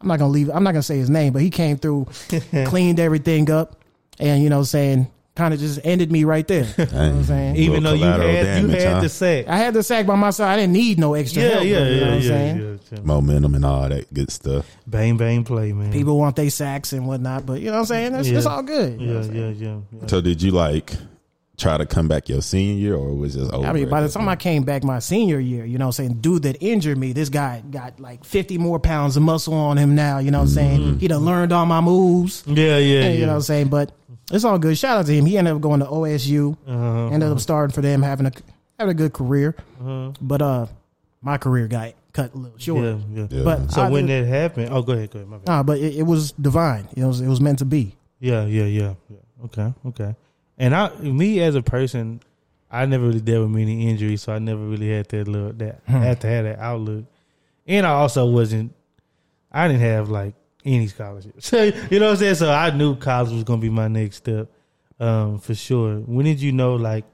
I'm 0.00 0.08
not 0.08 0.18
gonna 0.18 0.32
leave. 0.32 0.48
I'm 0.48 0.64
not 0.64 0.72
gonna 0.72 0.82
say 0.82 0.96
his 0.96 1.10
name, 1.10 1.34
but 1.34 1.42
he 1.42 1.50
came 1.50 1.76
through, 1.76 2.06
cleaned 2.64 2.98
everything 2.98 3.50
up, 3.50 3.76
and 4.18 4.42
you 4.42 4.48
know, 4.48 4.62
saying 4.62 5.06
kind 5.36 5.52
of 5.52 5.60
just 5.60 5.80
ended 5.84 6.10
me 6.10 6.24
right 6.24 6.48
there. 6.48 6.64
You 6.64 6.84
know 6.86 6.92
what 6.92 6.94
I'm 6.94 7.24
saying? 7.24 7.56
Even 7.56 7.82
though 7.82 7.92
you 7.92 7.98
collateral 8.00 8.28
had 8.30 8.62
you 8.62 8.68
had 8.68 8.92
huh? 8.94 9.00
the 9.02 9.08
sack. 9.10 9.48
I 9.48 9.58
had 9.58 9.74
the 9.74 9.82
sack 9.82 10.06
by 10.06 10.14
my 10.14 10.30
side. 10.30 10.54
I 10.54 10.56
didn't 10.56 10.72
need 10.72 10.98
no 10.98 11.12
extra 11.12 11.42
Yeah, 11.42 11.48
help. 11.50 11.64
yeah, 11.64 11.68
you 11.68 11.74
know 11.74 11.84
yeah, 11.84 12.00
what 12.00 12.08
I'm 12.08 12.20
yeah, 12.22 12.28
saying? 12.28 12.58
yeah, 12.58 12.76
yeah. 12.90 13.00
Momentum 13.04 13.54
and 13.54 13.64
all 13.66 13.86
that 13.86 14.14
good 14.14 14.32
stuff. 14.32 14.66
Bang 14.86 15.18
bang 15.18 15.44
play, 15.44 15.74
man. 15.74 15.92
People 15.92 16.18
want 16.18 16.36
their 16.36 16.48
sacks 16.48 16.94
and 16.94 17.06
whatnot, 17.06 17.44
but 17.44 17.60
you 17.60 17.66
know 17.66 17.72
what 17.72 17.78
I'm 17.80 17.84
saying? 17.84 18.14
It's, 18.14 18.28
it's 18.28 18.46
all 18.46 18.62
good. 18.62 18.98
you 18.98 19.08
know 19.08 19.12
Yeah, 19.12 19.18
what 19.18 19.26
I'm 19.26 19.32
saying? 19.34 19.56
yeah, 19.60 19.68
yeah. 19.68 19.80
yeah. 20.00 20.06
So 20.06 20.22
did 20.22 20.40
you 20.40 20.52
like 20.52 20.94
try 21.58 21.76
to 21.76 21.84
come 21.84 22.08
back 22.08 22.28
your 22.28 22.40
senior 22.40 22.74
year, 22.74 22.94
or 22.94 23.12
was 23.14 23.34
just 23.34 23.52
over? 23.52 23.66
I 23.66 23.72
mean, 23.72 23.88
by 23.90 24.00
the 24.00 24.08
time 24.08 24.28
I 24.28 24.36
came 24.36 24.62
back 24.62 24.84
my 24.84 25.00
senior 25.00 25.38
year, 25.40 25.64
you 25.64 25.76
know 25.76 25.86
what 25.86 25.98
I'm 26.00 26.06
saying? 26.08 26.20
Dude 26.20 26.44
that 26.44 26.56
injured 26.62 26.96
me, 26.96 27.12
this 27.12 27.28
guy 27.28 27.62
got 27.70 27.98
like 28.00 28.24
50 28.24 28.58
more 28.58 28.78
pounds 28.78 29.16
of 29.16 29.22
muscle 29.22 29.54
on 29.54 29.76
him 29.76 29.94
now, 29.94 30.18
you 30.18 30.30
know 30.30 30.38
what 30.40 30.48
I'm 30.50 30.54
Mm-hmm. 30.56 30.76
saying? 30.84 30.98
He 31.00 31.08
done 31.08 31.24
learned 31.24 31.52
all 31.52 31.66
my 31.66 31.80
moves, 31.80 32.44
Yeah, 32.46 32.78
yeah, 32.78 33.02
and, 33.02 33.14
you 33.14 33.20
yeah. 33.20 33.26
know 33.26 33.32
what 33.32 33.36
I'm 33.36 33.42
saying? 33.42 33.68
But 33.68 33.92
it's 34.30 34.44
all 34.44 34.58
good. 34.58 34.78
Shout 34.78 34.98
out 34.98 35.06
to 35.06 35.12
him. 35.12 35.26
He 35.26 35.36
ended 35.36 35.54
up 35.54 35.60
going 35.60 35.80
to 35.80 35.86
OSU, 35.86 36.56
Uh-huh, 36.66 37.08
ended 37.12 37.30
up 37.30 37.40
starting 37.40 37.74
for 37.74 37.80
them, 37.82 38.02
having 38.02 38.26
a 38.26 38.32
having 38.78 38.92
a 38.92 38.94
good 38.94 39.12
career. 39.12 39.54
uh-huh. 39.80 40.12
But 40.20 40.40
uh, 40.42 40.66
my 41.22 41.38
career 41.38 41.66
got 41.66 41.94
cut 42.12 42.32
a 42.34 42.36
little 42.38 42.58
short. 42.58 42.84
Yeah, 42.84 42.96
yeah. 43.12 43.26
Yeah. 43.30 43.42
But 43.44 43.72
So 43.72 43.82
I 43.82 43.88
when 43.90 44.06
did- 44.06 44.24
that 44.26 44.28
happened, 44.30 44.68
oh, 44.72 44.82
go 44.82 44.92
ahead, 44.92 45.10
go 45.10 45.18
ahead. 45.18 45.28
My 45.28 45.38
bad. 45.38 45.46
Nah, 45.48 45.62
but 45.64 45.78
it, 45.78 45.96
it 45.96 46.02
was 46.04 46.32
divine. 46.32 46.86
It 46.96 47.04
was 47.04 47.20
it 47.20 47.26
was 47.28 47.40
meant 47.40 47.58
to 47.58 47.64
be. 47.64 47.96
Yeah, 48.20 48.44
yeah, 48.46 48.64
yeah. 48.64 48.94
Okay, 49.44 49.72
okay. 49.86 50.14
And 50.58 50.74
I, 50.74 50.90
me 50.98 51.40
as 51.40 51.54
a 51.54 51.62
person, 51.62 52.20
I 52.70 52.84
never 52.86 53.06
really 53.06 53.20
dealt 53.20 53.42
with 53.48 53.56
many 53.56 53.88
injuries, 53.88 54.22
so 54.22 54.32
I 54.32 54.38
never 54.38 54.60
really 54.62 54.90
had 54.90 55.08
that 55.08 55.28
look. 55.28 55.58
That 55.58 55.80
Hmm. 55.86 55.92
had 55.98 56.20
to 56.22 56.26
have 56.26 56.44
that 56.44 56.58
outlook. 56.58 57.04
And 57.66 57.86
I 57.86 57.90
also 57.90 58.26
wasn't. 58.30 58.74
I 59.52 59.68
didn't 59.68 59.80
have 59.82 60.10
like 60.10 60.34
any 60.64 60.86
scholarships. 60.88 61.46
So 61.46 61.62
you 61.90 61.98
know 62.00 62.06
what 62.06 62.12
I'm 62.12 62.16
saying. 62.16 62.34
So 62.36 62.50
I 62.50 62.70
knew 62.70 62.96
college 62.96 63.32
was 63.32 63.44
gonna 63.44 63.60
be 63.62 63.70
my 63.70 63.88
next 63.88 64.16
step, 64.16 64.48
um, 65.00 65.38
for 65.38 65.54
sure. 65.54 65.96
When 66.00 66.24
did 66.26 66.40
you 66.42 66.52
know, 66.52 66.74
like, 66.74 67.04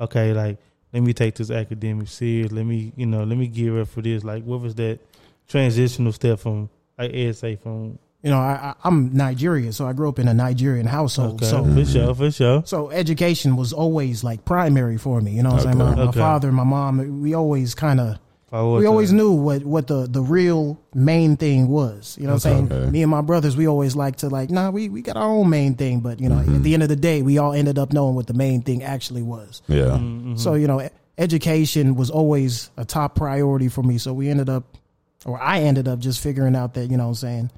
okay, 0.00 0.32
like, 0.32 0.58
let 0.92 1.02
me 1.02 1.12
take 1.12 1.34
this 1.36 1.50
academic 1.50 2.08
serious. 2.08 2.52
Let 2.52 2.66
me, 2.66 2.92
you 2.96 3.06
know, 3.06 3.24
let 3.24 3.38
me 3.38 3.46
gear 3.48 3.80
up 3.80 3.88
for 3.88 4.02
this. 4.02 4.22
Like, 4.24 4.44
what 4.44 4.60
was 4.60 4.74
that 4.76 4.98
transitional 5.48 6.12
step 6.12 6.38
from, 6.40 6.68
like, 6.98 7.12
say 7.34 7.56
from 7.56 7.98
You 8.22 8.30
know, 8.30 8.38
I, 8.38 8.52
I, 8.52 8.74
I'm 8.84 9.14
Nigerian, 9.14 9.72
so 9.72 9.86
I 9.86 9.94
grew 9.94 10.08
up 10.08 10.18
in 10.18 10.28
a 10.28 10.34
Nigerian 10.34 10.86
household. 10.86 11.36
Okay, 11.42 11.46
So 11.46 11.64
for 11.64 11.84
sure, 11.86 12.14
for 12.14 12.30
sure. 12.30 12.62
So 12.66 12.90
education 12.90 13.56
was 13.56 13.72
always 13.72 14.22
like 14.22 14.44
primary 14.44 14.98
for 14.98 15.20
me. 15.22 15.32
You 15.32 15.42
know 15.42 15.50
what 15.52 15.66
I'm 15.66 15.72
saying? 15.72 15.78
My, 15.78 15.94
my 15.94 16.02
Okay. 16.08 16.18
father, 16.18 16.52
my 16.52 16.64
mom, 16.64 17.22
we 17.22 17.32
always 17.34 17.74
kind 17.74 17.98
of 17.98 18.18
we 18.52 18.84
always 18.86 19.12
knew 19.12 19.30
what 19.32 19.64
what 19.64 19.86
the 19.86 20.06
the 20.08 20.20
real 20.20 20.78
main 20.92 21.36
thing 21.36 21.68
was. 21.68 22.18
You 22.20 22.26
know 22.26 22.34
what 22.34 22.44
I'm 22.46 22.68
saying? 22.68 22.72
Okay. 22.72 22.90
Me 22.90 23.00
and 23.02 23.10
my 23.10 23.20
brothers, 23.22 23.56
we 23.56 23.66
always 23.68 23.94
like 23.96 24.16
to 24.16 24.28
like, 24.28 24.50
nah, 24.50 24.70
we 24.70 24.88
we 24.88 25.02
got 25.02 25.16
our 25.16 25.28
own 25.30 25.48
main 25.48 25.74
thing, 25.76 26.00
but 26.00 26.20
you 26.20 26.28
know, 26.28 26.40
at 26.40 26.62
the 26.62 26.74
end 26.74 26.82
of 26.82 26.88
the 26.90 26.96
day, 26.96 27.22
we 27.22 27.38
all 27.38 27.52
ended 27.52 27.78
up 27.78 27.92
knowing 27.92 28.16
what 28.16 28.26
the 28.26 28.34
main 28.34 28.60
thing 28.62 28.82
actually 28.82 29.22
was. 29.22 29.62
Yeah. 29.68 29.84
Mm-hmm. 29.96 30.34
So 30.36 30.54
you 30.54 30.66
know, 30.66 30.86
education 31.16 31.94
was 31.94 32.10
always 32.10 32.70
a 32.76 32.84
top 32.84 33.14
priority 33.14 33.68
for 33.68 33.82
me. 33.82 33.98
So 33.98 34.12
we 34.12 34.28
ended 34.28 34.48
up, 34.48 34.76
or 35.24 35.40
I 35.40 35.60
ended 35.60 35.86
up, 35.86 36.00
just 36.00 36.20
figuring 36.20 36.56
out 36.56 36.74
that 36.74 36.90
you 36.90 36.96
know 36.96 37.04
what 37.04 37.10
I'm 37.10 37.14
saying. 37.14 37.50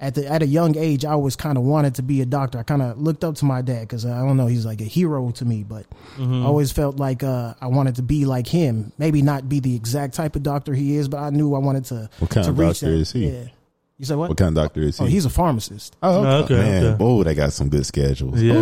At 0.00 0.14
the 0.14 0.28
at 0.30 0.42
a 0.42 0.46
young 0.46 0.76
age, 0.76 1.04
I 1.04 1.10
always 1.10 1.34
kind 1.34 1.58
of 1.58 1.64
wanted 1.64 1.96
to 1.96 2.02
be 2.02 2.20
a 2.20 2.24
doctor. 2.26 2.58
I 2.58 2.62
kind 2.62 2.82
of 2.82 2.98
looked 3.00 3.24
up 3.24 3.34
to 3.36 3.44
my 3.44 3.62
dad 3.62 3.80
because 3.80 4.06
I 4.06 4.18
don't 4.24 4.36
know, 4.36 4.46
he's 4.46 4.64
like 4.64 4.80
a 4.80 4.84
hero 4.84 5.30
to 5.32 5.44
me. 5.44 5.64
But 5.64 5.86
Mm-hmm. 6.16 6.42
I 6.42 6.46
always 6.46 6.70
felt 6.72 6.96
like 6.98 7.22
uh, 7.24 7.54
I 7.60 7.66
wanted 7.68 7.96
to 7.96 8.02
be 8.02 8.24
like 8.24 8.46
him. 8.46 8.92
Maybe 8.98 9.22
not 9.22 9.48
be 9.48 9.58
the 9.60 9.74
exact 9.74 10.14
type 10.14 10.36
of 10.36 10.42
doctor 10.44 10.72
he 10.74 10.96
is, 10.96 11.08
but 11.08 11.18
I 11.18 11.30
knew 11.30 11.54
I 11.54 11.58
wanted 11.58 11.84
to. 11.86 12.10
What 12.20 12.30
kind 12.30 12.44
to 12.44 12.50
of 12.50 12.58
reach 12.58 12.80
doctor 12.80 12.90
that. 12.92 12.96
is 12.98 13.12
he? 13.12 13.28
Yeah. 13.28 13.44
You 13.98 14.04
said 14.04 14.16
what? 14.16 14.28
What 14.28 14.38
kind 14.38 14.56
of 14.56 14.62
doctor 14.62 14.80
is 14.80 14.96
he? 14.96 15.04
Oh, 15.04 15.08
he's 15.08 15.24
a 15.24 15.30
pharmacist. 15.30 15.96
Oh, 16.02 16.24
Okay, 16.44 16.54
man. 16.54 16.84
okay. 16.86 17.04
Oh, 17.04 17.24
they 17.24 17.34
got 17.34 17.52
some 17.52 17.68
good 17.68 17.84
schedules. 17.84 18.40
Yeah. 18.40 18.54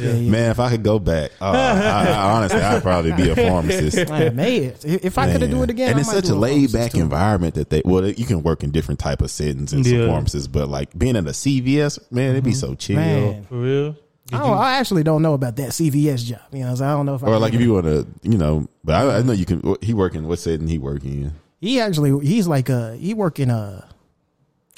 Yeah, 0.00 0.12
yeah. 0.14 0.30
Man, 0.30 0.50
if 0.50 0.58
I 0.58 0.70
could 0.70 0.82
go 0.82 0.98
back, 0.98 1.30
uh, 1.40 1.44
I, 1.44 2.06
I, 2.10 2.32
honestly, 2.36 2.60
I'd 2.60 2.82
probably 2.82 3.12
be 3.12 3.30
a 3.30 3.36
pharmacist. 3.36 3.96
Man, 4.10 4.34
man, 4.34 4.74
if 4.82 5.16
I 5.16 5.30
could 5.32 5.48
do 5.48 5.62
it 5.62 5.70
again, 5.70 5.90
and 5.90 5.98
I 5.98 6.00
it's 6.00 6.08
might 6.08 6.14
such 6.16 6.24
do 6.26 6.34
a 6.34 6.38
laid 6.38 6.72
back 6.72 6.90
too. 6.90 6.98
environment 7.00 7.54
that 7.54 7.70
they 7.70 7.82
well, 7.84 8.04
you 8.04 8.26
can 8.26 8.42
work 8.42 8.64
in 8.64 8.72
different 8.72 8.98
type 8.98 9.22
of 9.22 9.30
settings 9.30 9.72
and 9.72 9.86
Yeah. 9.86 10.00
some 10.00 10.08
pharmacists, 10.08 10.48
but 10.48 10.68
like 10.68 10.98
being 10.98 11.14
at 11.16 11.24
a 11.24 11.30
CVS, 11.30 12.10
man, 12.10 12.30
it'd 12.32 12.42
be 12.42 12.52
so 12.52 12.74
chill. 12.74 12.96
Mm-hmm. 12.96 13.30
Man. 13.30 13.44
For 13.44 13.54
real? 13.60 13.96
I, 14.32 14.38
don't, 14.38 14.58
I 14.58 14.72
actually 14.74 15.02
don't 15.04 15.22
know 15.22 15.34
about 15.34 15.54
that 15.56 15.70
CVS 15.70 16.24
job. 16.24 16.40
You 16.52 16.64
know, 16.64 16.74
so 16.74 16.84
I 16.84 16.90
don't 16.92 17.06
know 17.06 17.14
if 17.14 17.22
I 17.22 17.26
Or 17.28 17.34
could 17.34 17.40
like 17.42 17.54
if 17.54 17.60
you 17.60 17.74
want 17.74 17.86
to, 17.86 18.06
you 18.22 18.38
know, 18.38 18.68
but 18.82 18.94
I, 18.96 19.18
I 19.18 19.22
know 19.22 19.32
you 19.32 19.44
can. 19.44 19.76
He 19.82 19.94
working 19.94 20.26
what 20.26 20.40
setting 20.40 20.66
he 20.66 20.78
working 20.78 21.22
in? 21.22 21.32
He 21.60 21.80
actually 21.80 22.26
he's 22.26 22.48
like 22.48 22.68
a 22.68 22.96
he 22.96 23.14
work 23.14 23.38
in 23.38 23.50
a 23.50 23.88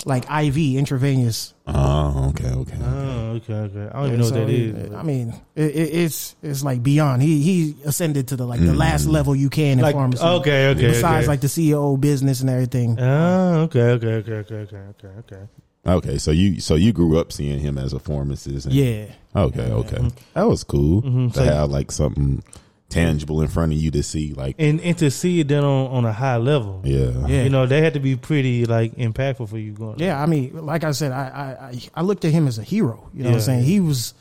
like 0.07 0.25
IV 0.31 0.77
intravenous. 0.77 1.55
Oh, 1.67 2.29
okay, 2.31 2.49
okay. 2.51 2.77
Oh, 2.83 3.31
okay, 3.37 3.55
okay. 3.55 3.89
I 3.93 3.99
don't 4.01 4.07
even 4.09 4.21
know 4.21 4.27
So, 4.27 4.39
what 4.39 4.47
that 4.47 4.51
is. 4.53 4.93
I 4.95 5.03
mean, 5.03 5.35
it, 5.55 5.65
it, 5.77 5.95
it's 5.95 6.37
it's 6.43 6.63
like 6.65 6.83
beyond. 6.83 7.23
He 7.23 7.43
he 7.43 7.77
ascended 7.85 8.29
to 8.29 8.37
the 8.37 8.47
like 8.47 8.61
the 8.61 8.75
last 8.75 9.07
mm. 9.07 9.13
level 9.13 9.37
you 9.37 9.49
can 9.51 9.79
in 9.79 9.81
like, 9.81 9.95
pharmacy. 9.95 10.23
okay, 10.25 10.69
okay. 10.69 10.89
Besides 10.89 11.25
okay. 11.25 11.27
like 11.29 11.41
the 11.41 11.47
CEO 11.47 12.01
business 12.01 12.41
and 12.41 12.51
everything. 12.51 12.99
Oh, 12.99 13.61
okay, 13.63 13.91
okay, 13.93 14.15
okay, 14.15 14.33
okay, 14.33 14.55
okay, 14.55 14.77
okay, 14.77 15.09
okay. 15.19 15.43
Okay, 15.85 16.19
so 16.19 16.31
you 16.31 16.61
so 16.61 16.75
you 16.77 16.93
grew 16.93 17.19
up 17.19 17.33
seeing 17.33 17.59
him 17.59 17.77
as 17.79 17.93
a 17.93 17.99
pharmacist. 17.99 18.67
And, 18.67 18.75
Yeah. 18.75 19.07
Okay, 19.35 19.63
okay, 19.73 19.97
mm-hmm. 19.97 20.09
that 20.35 20.47
was 20.49 20.63
cool 20.63 21.03
Mhm. 21.03 21.33
to 21.33 21.39
So- 21.39 21.45
have 21.45 21.71
like 21.71 21.91
something 21.91 22.43
tangible 22.93 23.41
in 23.43 23.49
front 23.49 23.73
of 23.73 23.79
you 23.79 23.91
to 23.91 24.03
see. 24.03 24.33
Like, 24.35 24.57
And 24.59 24.81
and 24.81 24.97
to 24.99 25.11
see 25.11 25.41
it 25.41 25.49
done 25.49 25.65
on, 25.65 25.87
on 25.91 26.05
a 26.05 26.13
high 26.13 26.37
level. 26.37 26.83
yeah, 26.85 27.27
Yeah. 27.27 27.43
You 27.45 27.51
know, 27.51 27.67
they 27.67 27.81
had 27.81 27.95
to 27.95 28.01
be 28.01 28.17
pretty 28.17 28.65
like 28.67 28.95
impactful 28.97 29.49
for 29.49 29.59
you 29.59 29.73
going. 29.73 29.99
Yeah, 29.99 30.23
I 30.23 30.27
mean, 30.27 30.65
like 30.65 30.85
I 30.85 30.93
said, 30.93 31.13
I 31.13 31.27
I, 31.29 31.67
I, 31.69 31.81
I 31.97 32.03
looked 32.03 32.25
at 32.25 32.33
him 32.33 32.47
as 32.47 32.59
a 32.59 32.63
hero. 32.63 33.09
You 33.15 33.25
know 33.25 33.31
what 33.31 33.37
I'm 33.37 33.41
saying? 33.43 33.65
He 33.65 33.81
was. 33.81 34.15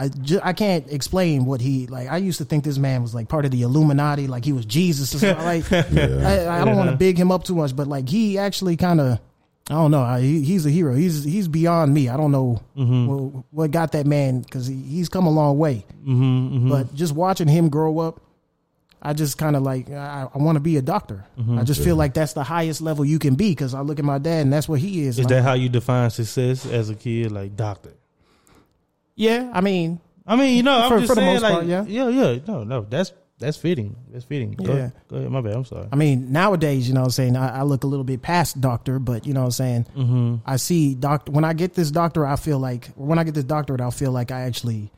I 0.00 0.06
just, 0.08 0.46
I 0.46 0.52
can't 0.52 0.86
explain 0.92 1.44
what 1.44 1.60
he 1.60 1.88
like. 1.88 2.06
I 2.08 2.18
used 2.18 2.38
to 2.38 2.44
think 2.44 2.62
this 2.62 2.78
man 2.78 3.02
was 3.02 3.16
like 3.16 3.28
part 3.28 3.44
of 3.44 3.50
the 3.50 3.62
Illuminati, 3.62 4.28
like 4.28 4.44
he 4.44 4.52
was 4.52 4.64
Jesus. 4.64 5.12
Or 5.12 5.18
something. 5.18 5.44
Like 5.44 5.68
Yeah. 5.70 6.46
I, 6.52 6.62
I 6.62 6.64
don't 6.64 6.76
want 6.76 6.90
to 6.90 6.96
big 6.96 7.18
him 7.18 7.32
up 7.32 7.42
too 7.42 7.56
much, 7.56 7.74
but 7.74 7.88
like 7.88 8.08
he 8.08 8.38
actually 8.38 8.76
kind 8.76 9.00
of, 9.00 9.18
I 9.70 9.74
don't 9.74 9.90
know. 9.90 10.02
I, 10.02 10.20
he, 10.20 10.42
he's 10.42 10.64
a 10.64 10.70
hero. 10.70 10.94
He's 10.94 11.24
he's 11.24 11.46
beyond 11.46 11.92
me. 11.92 12.08
I 12.08 12.16
don't 12.16 12.32
know 12.32 12.62
mm-hmm. 12.76 13.06
what, 13.06 13.44
what 13.50 13.70
got 13.70 13.92
that 13.92 14.06
man 14.06 14.40
because 14.40 14.66
he, 14.66 14.76
he's 14.76 15.10
come 15.10 15.26
a 15.26 15.30
long 15.30 15.58
way. 15.58 15.84
Mm-hmm, 16.02 16.22
mm-hmm, 16.22 16.70
But 16.70 16.94
just 16.94 17.12
watching 17.14 17.48
him 17.48 17.68
grow 17.68 17.98
up, 17.98 18.22
I 19.02 19.12
just 19.12 19.36
kind 19.36 19.56
of 19.56 19.62
like 19.62 19.90
I, 19.90 20.26
I 20.34 20.38
want 20.38 20.56
to 20.56 20.60
be 20.60 20.78
a 20.78 20.82
doctor. 20.82 21.26
Mm-hmm. 21.38 21.58
I 21.58 21.64
just 21.64 21.84
feel 21.84 21.96
like 21.96 22.14
that's 22.14 22.32
the 22.32 22.44
highest 22.44 22.80
level 22.80 23.04
you 23.04 23.18
can 23.18 23.34
be 23.34 23.50
because 23.50 23.74
I 23.74 23.80
look 23.80 23.98
at 23.98 24.06
my 24.06 24.16
dad 24.18 24.40
and 24.42 24.52
that's 24.52 24.68
what 24.70 24.80
he 24.80 25.02
is. 25.02 25.18
Is 25.18 25.26
And 25.26 25.32
I'm- 25.32 25.42
that 25.42 25.48
how 25.48 25.54
you 25.54 25.68
define 25.68 26.08
success 26.10 26.64
as 26.64 26.88
a 26.88 26.94
kid? 26.94 27.30
Like 27.30 27.54
doctor. 27.54 27.92
Yeah, 29.16 29.50
I 29.52 29.60
mean, 29.60 30.00
I 30.26 30.36
mean, 30.36 30.56
you 30.56 30.62
know, 30.62 30.78
I'm 30.78 30.88
For- 30.90 30.98
just 31.00 31.10
for 31.10 31.14
the 31.16 31.20
saying, 31.20 31.32
most 31.34 31.42
like, 31.42 31.52
part, 31.52 31.66
yeah. 31.66 31.84
yeah, 31.86 32.08
yeah, 32.08 32.38
no, 32.46 32.64
no, 32.64 32.86
that's 32.88 33.12
that's 33.38 33.56
fitting. 33.56 33.96
That's 34.12 34.24
fitting. 34.24 34.52
Go, 34.52 34.74
Yeah. 34.74 34.90
go 35.08 35.16
ahead. 35.16 35.30
My 35.30 35.40
bad. 35.40 35.54
I'm 35.54 35.64
sorry. 35.64 35.86
I 35.92 35.96
mean, 35.96 36.32
nowadays, 36.32 36.88
you 36.88 36.94
know 36.94 37.00
what 37.00 37.06
I'm 37.06 37.10
saying, 37.12 37.36
I, 37.36 37.60
I 37.60 37.62
look 37.62 37.84
a 37.84 37.86
little 37.86 38.04
bit 38.04 38.20
past 38.22 38.60
doctor, 38.60 38.98
but 38.98 39.26
you 39.26 39.32
know 39.34 39.40
what 39.40 39.46
I'm 39.46 39.50
saying, 39.52 39.86
Mm-hmm. 39.96 40.34
I 40.46 40.56
see 40.56 40.94
doctor 40.94 41.32
when 41.32 41.44
I 41.44 41.52
get 41.52 41.74
this 41.74 41.90
doctor, 41.90 42.26
I 42.26 42.36
feel 42.36 42.58
like 42.58 42.88
when 42.96 43.18
I 43.18 43.24
get 43.24 43.34
this 43.34 43.44
doctorate, 43.44 43.80
I'll 43.80 43.90
feel 43.90 44.12
like 44.12 44.30
I 44.30 44.42
actually 44.42 44.90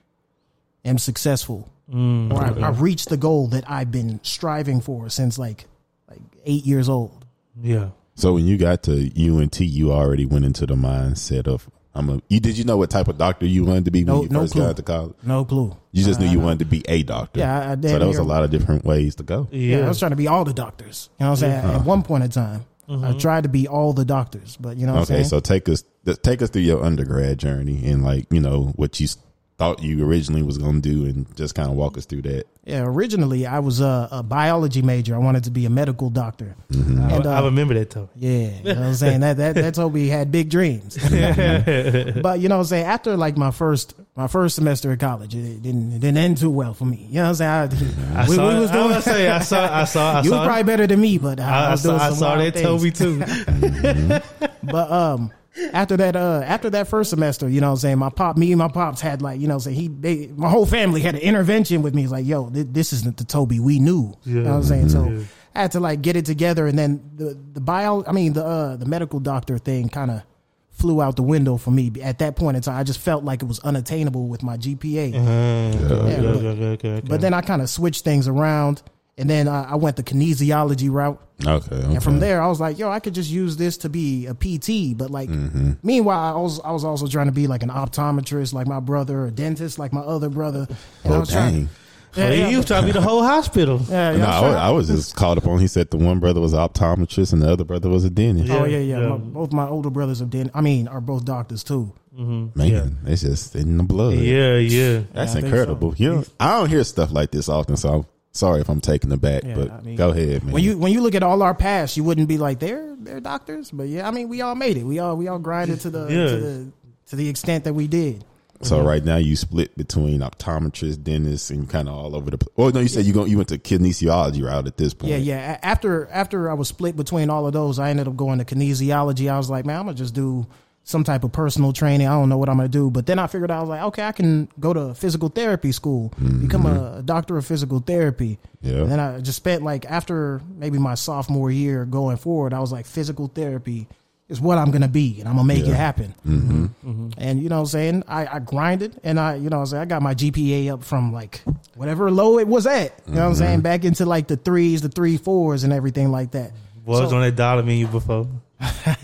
am 0.85 0.99
successful. 0.99 1.71
Mm, 1.93 2.33
or 2.33 2.47
okay. 2.47 2.63
I, 2.63 2.69
I've 2.69 2.81
reached 2.81 3.09
the 3.09 3.17
goal 3.17 3.49
that 3.49 3.69
I've 3.69 3.91
been 3.91 4.21
striving 4.23 4.81
for 4.81 5.09
since 5.11 5.39
like 5.39 5.67
like 6.09 6.21
eight 6.45 6.65
years 6.65 6.89
old. 6.89 7.25
yeah. 7.61 7.91
So 8.15 8.35
when 8.35 8.47
you 8.47 8.59
got 8.59 8.83
to 8.83 8.93
UNT, 9.17 9.61
you 9.61 9.93
already 9.93 10.27
went 10.27 10.45
into 10.45 10.67
the 10.67 10.75
mindset 10.77 11.47
of 11.49 11.71
I'm 11.95 12.09
a. 12.09 12.21
You 12.29 12.39
did 12.41 12.57
you 12.57 12.65
know 12.65 12.77
what 12.77 12.91
type 12.91 13.09
of 13.09 13.19
doctor 13.19 13.47
you 13.47 13.65
wanted 13.65 13.85
to 13.87 13.91
be 13.91 14.05
when 14.05 14.23
you 14.23 14.29
no 14.29 14.41
first 14.41 14.53
clue. 14.53 14.63
got 14.63 14.77
to 14.77 14.83
college? 14.83 15.15
No 15.25 15.45
clue. 15.45 15.77
You 15.93 16.05
just 16.05 16.21
knew 16.21 16.29
Uh, 16.29 16.33
you 16.33 16.41
wanted 16.41 16.61
to 16.61 16.65
be 16.67 16.85
a 16.89 17.03
doctor. 17.03 17.41
Yeah, 17.41 17.59
I, 17.61 17.73
I 17.73 17.75
So 17.75 17.99
there 17.99 18.07
was 18.07 18.19
a 18.19 18.23
lot 18.23 18.45
of 18.45 18.51
different 18.51 18.85
ways 18.85 19.17
to 19.17 19.23
go. 19.25 19.49
Yeah. 19.51 19.79
Yeah, 19.79 19.85
I 19.87 19.89
was 19.89 19.99
trying 19.99 20.11
to 20.13 20.17
be 20.17 20.29
all 20.29 20.45
the 20.45 20.55
doctors. 20.55 21.09
You 21.19 21.25
know 21.25 21.31
what 21.33 21.43
I'm 21.43 21.51
saying? 21.63 21.75
At 21.75 21.85
one 21.85 22.03
point 22.05 22.25
in 22.25 22.31
time, 22.31 22.65
I 22.89 23.13
tried 23.15 23.43
to 23.45 23.49
be 23.49 23.67
all 23.69 23.93
the 23.93 24.05
doctors, 24.05 24.57
but 24.57 24.77
you 24.77 24.87
know 24.87 24.95
what 24.95 25.11
Okay, 25.11 25.19
I'm 25.19 25.25
so 25.25 25.41
take 25.41 25.69
us 25.69 25.83
take 26.23 26.43
us 26.43 26.51
through 26.51 26.63
your 26.63 26.83
undergrad 26.85 27.39
journey 27.39 27.87
and 27.91 28.03
like 28.05 28.27
you 28.33 28.41
know 28.41 28.73
what 28.77 28.99
you 29.01 29.05
s- 29.05 29.17
thought 29.61 29.83
you 29.83 30.03
originally 30.03 30.43
was 30.43 30.57
going 30.57 30.81
to 30.81 30.89
do, 30.89 31.05
and 31.05 31.37
just 31.37 31.55
kind 31.55 31.69
of 31.69 31.77
walk 31.77 31.99
us 31.99 32.07
through 32.07 32.23
that. 32.23 32.47
yeah, 32.65 32.81
originally 32.81 33.47
I 33.47 33.59
was 33.59 33.83
a, 33.83 34.09
a 34.11 34.23
biology 34.23 34.81
major. 34.81 35.15
I 35.15 35.19
wanted 35.19 35.45
to 35.45 35.51
be 35.51 35.67
a 35.67 35.71
medical 35.71 36.09
doctor. 36.09 36.57
Mm-hmm. 36.73 36.99
And, 36.99 37.27
I, 37.27 37.35
I 37.35 37.39
uh, 37.41 37.45
remember 37.45 37.75
that 37.75 37.91
though. 37.91 38.09
Yeah, 38.17 38.31
you 38.31 38.63
know 38.63 38.75
what 38.75 38.79
I'm 38.79 38.95
saying? 38.95 39.21
That 39.21 39.37
that 39.37 39.57
that 39.57 39.75
Toby 39.75 40.09
had 40.09 40.33
big 40.33 40.49
dreams. 40.49 40.97
but 41.03 42.41
you 42.41 42.49
know 42.49 42.57
what 42.57 42.61
I'm 42.61 42.65
saying? 42.65 42.87
After 42.87 43.19
like 43.19 43.37
my 43.37 43.51
first 43.51 43.95
my 44.17 44.29
first 44.29 44.55
semester 44.55 44.93
of 44.93 44.99
college, 44.99 45.35
it 45.35 45.61
didn't 45.61 45.93
it 45.93 46.01
didn't 46.01 46.17
end 46.17 46.39
too 46.39 46.51
well 46.51 46.73
for 46.73 46.87
me. 46.87 47.07
You 47.11 47.17
know 47.17 47.31
what 47.31 47.41
I'm 47.43 47.69
saying? 47.69 48.15
I, 48.17 48.23
I 48.23 48.29
we, 48.29 48.37
saw. 48.37 48.49
we 48.49 48.61
was 48.61 48.71
I 48.71 48.73
doing 48.73 48.95
was 48.95 49.05
say 49.05 49.29
I 49.29 49.41
saw. 49.41 49.81
I 49.81 49.85
saw. 49.85 50.13
I 50.13 50.21
you 50.23 50.31
saw. 50.31 50.39
was 50.39 50.47
probably 50.47 50.63
better 50.65 50.87
than 50.87 51.01
me, 51.03 51.19
but 51.19 51.39
I, 51.39 51.45
I, 51.45 51.67
I 51.67 51.71
was 51.73 51.83
saw, 51.83 51.89
doing 51.91 52.01
I 52.01 52.11
saw 52.15 52.37
that 52.37 52.55
things. 52.55 52.65
Toby 52.65 52.91
too. 52.91 54.51
But 54.63 54.91
um, 54.91 55.33
after 55.73 55.97
that, 55.97 56.17
uh, 56.17 56.43
after 56.45 56.71
that 56.71 56.89
first 56.89 57.11
semester, 57.11 57.49
you 57.49 57.61
know, 57.61 57.69
what 57.69 57.73
I'm 57.73 57.79
saying 57.79 57.99
my 57.99 58.11
pop, 58.11 58.37
me 58.37 58.53
and 58.53 58.59
my 58.59 58.69
pops 58.69 59.01
had 59.01 59.21
like, 59.23 59.41
you 59.41 59.49
know, 59.49 59.55
what 59.57 59.67
I'm 59.67 59.75
saying 59.75 59.77
he, 59.77 59.89
they, 59.89 60.27
my 60.37 60.49
whole 60.49 60.67
family 60.67 61.01
had 61.01 61.15
an 61.15 61.21
intervention 61.21 61.83
with 61.83 61.95
me. 61.95 62.03
It's 62.05 62.13
like, 62.13 62.27
yo, 62.27 62.49
th- 62.51 62.69
this 62.71 62.93
isn't 62.93 63.17
the 63.17 63.25
Toby 63.25 63.59
we 63.61 63.79
knew. 63.81 64.15
You 64.25 64.43
know 64.43 64.51
what 64.51 64.57
I'm 64.57 64.63
saying? 64.65 64.89
So 64.91 65.05
Yeah. 65.09 65.25
I 65.55 65.63
had 65.63 65.73
to 65.73 65.81
like 65.81 66.01
get 66.03 66.15
it 66.17 66.25
together, 66.27 66.69
and 66.69 66.79
then 66.79 67.03
the 67.17 67.37
the 67.53 67.61
bio, 67.61 68.05
I 68.07 68.13
mean 68.13 68.35
the 68.35 68.45
uh, 68.45 68.77
the 68.77 68.87
medical 68.87 69.19
doctor 69.19 69.59
thing 69.59 69.89
kind 69.89 70.13
of 70.13 70.23
flew 70.71 71.03
out 71.03 71.17
the 71.17 71.25
window 71.25 71.57
for 71.57 71.73
me. 71.73 71.91
At 72.03 72.21
that 72.21 72.37
point 72.37 72.57
in 72.57 72.63
time, 72.63 72.77
I 72.79 72.85
just 72.85 73.01
felt 73.01 73.25
like 73.25 73.43
it 73.43 73.47
was 73.47 73.59
unattainable 73.61 74.29
with 74.29 74.45
my 74.45 74.57
GPA. 74.57 75.13
Uh, 75.13 75.19
okay, 75.19 76.17
but- 76.23 76.37
okay, 76.37 76.47
okay, 76.47 76.67
okay, 76.69 76.91
okay. 76.99 77.09
But 77.09 77.21
then 77.21 77.35
I 77.35 77.41
kind 77.41 77.61
of 77.61 77.69
switched 77.69 78.05
things 78.05 78.29
around, 78.29 78.83
and 79.21 79.31
then 79.31 79.47
uh, 79.47 79.67
I 79.71 79.77
went 79.77 79.97
the 79.97 80.03
kinesiology 80.03 80.91
route. 80.91 81.21
Okay, 81.47 81.75
okay. 81.77 81.95
And 81.95 82.03
from 82.03 82.21
there, 82.21 82.43
I 82.43 82.49
was 82.49 82.61
like, 82.61 82.79
yo, 82.79 82.91
I 82.91 83.01
could 83.01 83.15
just 83.15 83.31
use 83.31 83.57
this 83.57 83.79
to 83.79 83.89
be 83.89 84.27
a 84.27 84.35
PT. 84.35 84.97
But 84.99 85.11
like, 85.11 85.29
Mm-hmm. 85.31 85.73
meanwhile, 85.83 86.37
I 86.37 86.41
was 86.41 86.61
I 86.61 86.71
was 86.73 86.85
also 86.85 87.07
trying 87.07 87.27
to 87.27 87.33
be 87.33 87.47
like 87.47 87.63
an 87.63 87.71
optometrist, 87.71 88.53
like 88.53 88.67
my 88.67 88.81
brother, 88.81 89.27
a 89.27 89.31
dentist, 89.31 89.79
like 89.79 89.93
my 89.93 90.01
other 90.01 90.29
brother. 90.29 90.67
And 91.05 91.15
I 91.15 91.17
oh 91.17 91.21
was 91.21 91.31
trying. 91.31 91.55
dang. 91.55 91.69
Yeah, 92.17 92.31
yeah, 92.33 92.49
you 92.49 92.57
was 92.57 92.67
trying 92.67 92.83
to 92.83 92.87
be 92.87 92.93
the 92.93 93.01
whole 93.01 93.23
hospital. 93.23 93.81
yeah, 93.89 94.11
yeah, 94.11 94.17
No, 94.19 94.25
I 94.27 94.29
was 94.29 94.43
I, 94.43 94.47
was, 94.49 94.57
I 94.57 94.71
was 94.71 94.87
just 94.89 95.17
called 95.17 95.39
upon. 95.39 95.61
He 95.61 95.69
said 95.69 95.93
the 95.93 95.97
one 95.97 96.19
brother 96.19 96.41
was 96.41 96.53
an 96.55 96.59
optometrist 96.59 97.33
and 97.33 97.41
the 97.41 97.49
other 97.53 97.63
brother 97.63 97.89
was 97.89 98.05
a 98.05 98.11
dentist. 98.11 98.51
oh 98.51 98.65
Yeah, 98.65 98.79
yeah, 98.79 98.97
yeah. 98.97 99.01
yeah. 99.03 99.09
My, 99.11 99.17
both 99.17 99.53
my 99.53 99.69
older 99.69 99.91
brothers 99.91 100.21
are 100.21 100.25
dent. 100.27 100.51
I 100.53 100.61
mean, 100.61 100.89
are 100.89 101.01
both 101.01 101.25
doctors 101.25 101.63
too. 101.63 101.93
Man, 102.13 102.99
it's 103.07 103.23
just 103.23 103.55
in 103.55 103.77
the 103.77 103.85
blood. 103.85 104.15
Yeah, 104.15 104.57
yeah. 104.57 105.03
That's 105.13 105.15
Yeah, 105.15 105.23
I 105.23 105.27
think 105.27 105.45
incredible. 105.47 105.95
You 105.97 106.15
know, 106.17 106.25
I 106.41 106.59
don't 106.59 106.69
hear 106.69 106.83
stuff 106.83 107.13
like 107.13 107.31
this 107.31 107.49
often, 107.49 107.77
so 107.77 107.89
I'm 107.89 108.07
sorry 108.33 108.61
if 108.61 108.69
I'm 108.69 108.81
taking 108.81 109.11
it 109.13 109.21
back. 109.21 109.45
Yeah, 109.45 109.55
but 109.55 109.71
I 109.71 109.81
mean, 109.81 109.97
go 109.97 110.11
ahead, 110.11 110.45
man. 110.45 110.53
When 110.53 110.63
you 110.63 110.79
when 110.79 110.93
you 110.93 111.01
look 111.01 111.15
at 111.15 111.23
all 111.23 111.43
our 111.43 111.55
past, 111.55 111.97
you 111.97 112.05
wouldn't 112.05 112.29
be 112.29 112.39
like 112.39 112.59
they're 112.61 112.97
they're 112.99 113.21
doctors, 113.21 113.71
but 113.71 113.89
yeah, 113.89 114.07
I 114.07 114.11
mean, 114.11 114.29
we 114.29 114.41
all 114.41 114.55
made 114.55 114.77
it. 114.77 114.85
We 114.85 114.99
all 114.99 115.17
we 115.17 115.29
all 115.29 115.39
grinded 115.39 115.81
to 115.81 115.91
the 115.91 116.01
Yeah. 116.03 116.27
to 116.29 116.37
the 116.37 116.73
to 117.07 117.17
the 117.17 117.29
extent 117.29 117.65
that 117.65 117.75
we 117.75 117.89
did. 117.89 118.25
so 118.63 118.79
mm-hmm. 118.79 118.87
right 118.87 119.05
now 119.05 119.17
you 119.17 119.37
split 119.37 119.77
between 119.77 120.21
optometrist, 120.21 121.03
dentist, 121.03 121.51
and 121.51 121.69
kind 121.69 121.89
of 121.89 121.95
all 121.95 122.15
over 122.15 122.31
the. 122.31 122.39
place. 122.39 122.55
Oh 122.59 122.69
no, 122.71 122.81
you 122.81 122.89
said 122.89 123.05
you 123.05 123.13
go 123.13 123.25
you 123.25 123.37
went 123.37 123.49
to 123.49 123.59
kinesiology 123.59 124.45
route 124.45 124.67
at 124.67 124.77
this 124.77 124.95
point. 124.95 125.13
Yeah, 125.13 125.19
yeah. 125.19 125.59
After 125.63 126.07
after 126.09 126.51
I 126.51 126.55
was 126.55 126.69
split 126.69 126.97
between 126.97 127.31
all 127.31 127.47
of 127.47 127.53
those, 127.53 127.79
I 127.79 127.91
ended 127.91 128.07
up 128.07 128.17
going 128.17 128.39
to 128.39 128.45
kinesiology. 128.45 129.31
I 129.31 129.39
was 129.39 129.51
like, 129.51 129.65
man, 129.65 129.79
I'm 129.81 129.87
gonna 129.87 129.97
just 129.97 130.15
do 130.15 130.47
some 130.85 131.05
type 131.05 131.25
of 131.25 131.33
personal 131.33 131.73
training. 131.73 132.07
I 132.07 132.13
don't 132.13 132.29
know 132.29 132.39
what 132.39 132.49
I'm 132.49 132.57
gonna 132.57 132.69
do, 132.69 132.91
but 132.91 133.07
then 133.07 133.19
I 133.19 133.27
figured 133.27 133.51
out 133.51 133.59
I 133.59 133.61
was 133.61 133.69
like, 133.69 133.83
okay, 133.83 134.03
I 134.05 134.13
can 134.13 134.49
go 134.59 134.73
to 134.73 134.95
physical 134.95 135.29
therapy 135.29 135.73
school, 135.73 136.13
become 136.41 136.67
a 136.67 136.71
mm-hmm. 136.71 137.07
doctor 137.07 137.37
of 137.37 137.47
physical 137.47 137.81
therapy. 137.81 138.39
Yeah. 138.61 138.79
And 138.79 138.91
then 138.91 139.01
I 139.01 139.21
just 139.21 139.37
spent 139.37 139.63
like 139.63 139.85
after 139.87 140.41
maybe 140.57 140.79
my 140.79 140.95
sophomore 140.95 141.51
year 141.51 141.85
going 141.85 142.17
forward, 142.17 142.53
I 142.53 142.61
was 142.61 142.73
like, 142.73 142.87
physical 142.87 143.29
therapy 143.29 143.87
is 144.29 144.41
what 144.41 144.59
I'm 144.59 144.71
gonna 144.71 144.89
be, 144.89 145.21
and 145.21 145.29
I'm 145.29 145.37
gonna 145.37 145.47
make 145.47 145.65
Yeah. 145.65 145.73
it 145.73 145.77
happen. 145.77 146.15
Mm-hmm. 146.27 146.65
Mm-hmm. 146.65 147.09
And 147.19 147.43
you 147.43 147.49
know 147.49 147.57
what 147.57 147.63
I'm 147.63 147.67
saying? 147.67 148.05
I, 148.09 148.27
I 148.27 148.39
grinded 148.39 148.99
and 149.05 149.19
I, 149.21 149.35
you 149.35 149.51
know 149.51 149.59
what 149.59 149.63
I'm 149.63 149.67
saying? 149.67 149.83
I 149.83 149.87
got 149.87 150.03
my 150.03 150.15
GPA 150.15 150.73
up 150.73 150.85
from 150.85 151.13
like 151.13 151.43
whatever 151.75 152.11
low 152.11 152.39
it 152.39 152.49
was 152.49 152.67
at. 152.67 152.93
You 153.07 153.15
know 153.15 153.23
what 153.23 153.29
I'm 153.29 153.35
saying? 153.35 153.61
Back 153.61 153.85
into 153.85 154.07
like 154.07 154.29
the 154.29 154.37
threes, 154.37 154.83
the 154.83 154.89
three 154.89 155.17
fours 155.17 155.65
and 155.65 155.73
everything 155.73 156.11
like 156.11 156.31
that. 156.33 156.53
Boys 156.85 157.11
So- 157.11 157.17
on 157.17 157.23
that 157.23 157.37
dollar 157.37 157.63
menu 157.63 157.87
before. 157.87 158.27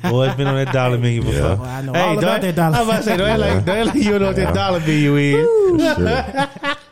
Boys 0.03 0.35
been 0.35 0.47
on 0.47 0.57
that 0.65 0.73
dollar 0.73 0.99
menu 0.99 1.23
before. 1.23 1.35
Yeah. 1.35 1.55
Well, 1.55 1.65
I 1.65 1.83
know 1.83 1.95
all 1.95 2.19
about 2.19 2.21
don't- 2.21 2.41
that 2.43 2.55
dollar. 2.57 2.77
I'm 2.77 2.89
about 2.89 2.97
to 2.99 3.03
say, 3.05 3.17
don't 3.17 3.29
act 3.29 3.41
like, 3.41 3.65
don't 3.65 3.77
act 3.77 3.97
like 3.97 4.05
you 4.05 4.19
know 4.19 4.27
what 4.27 4.37
that 4.37 4.55
dollar 4.55 4.81
menu 4.81 5.17
is. 5.17 5.47
For 5.71 5.95
sure. 6.01 6.77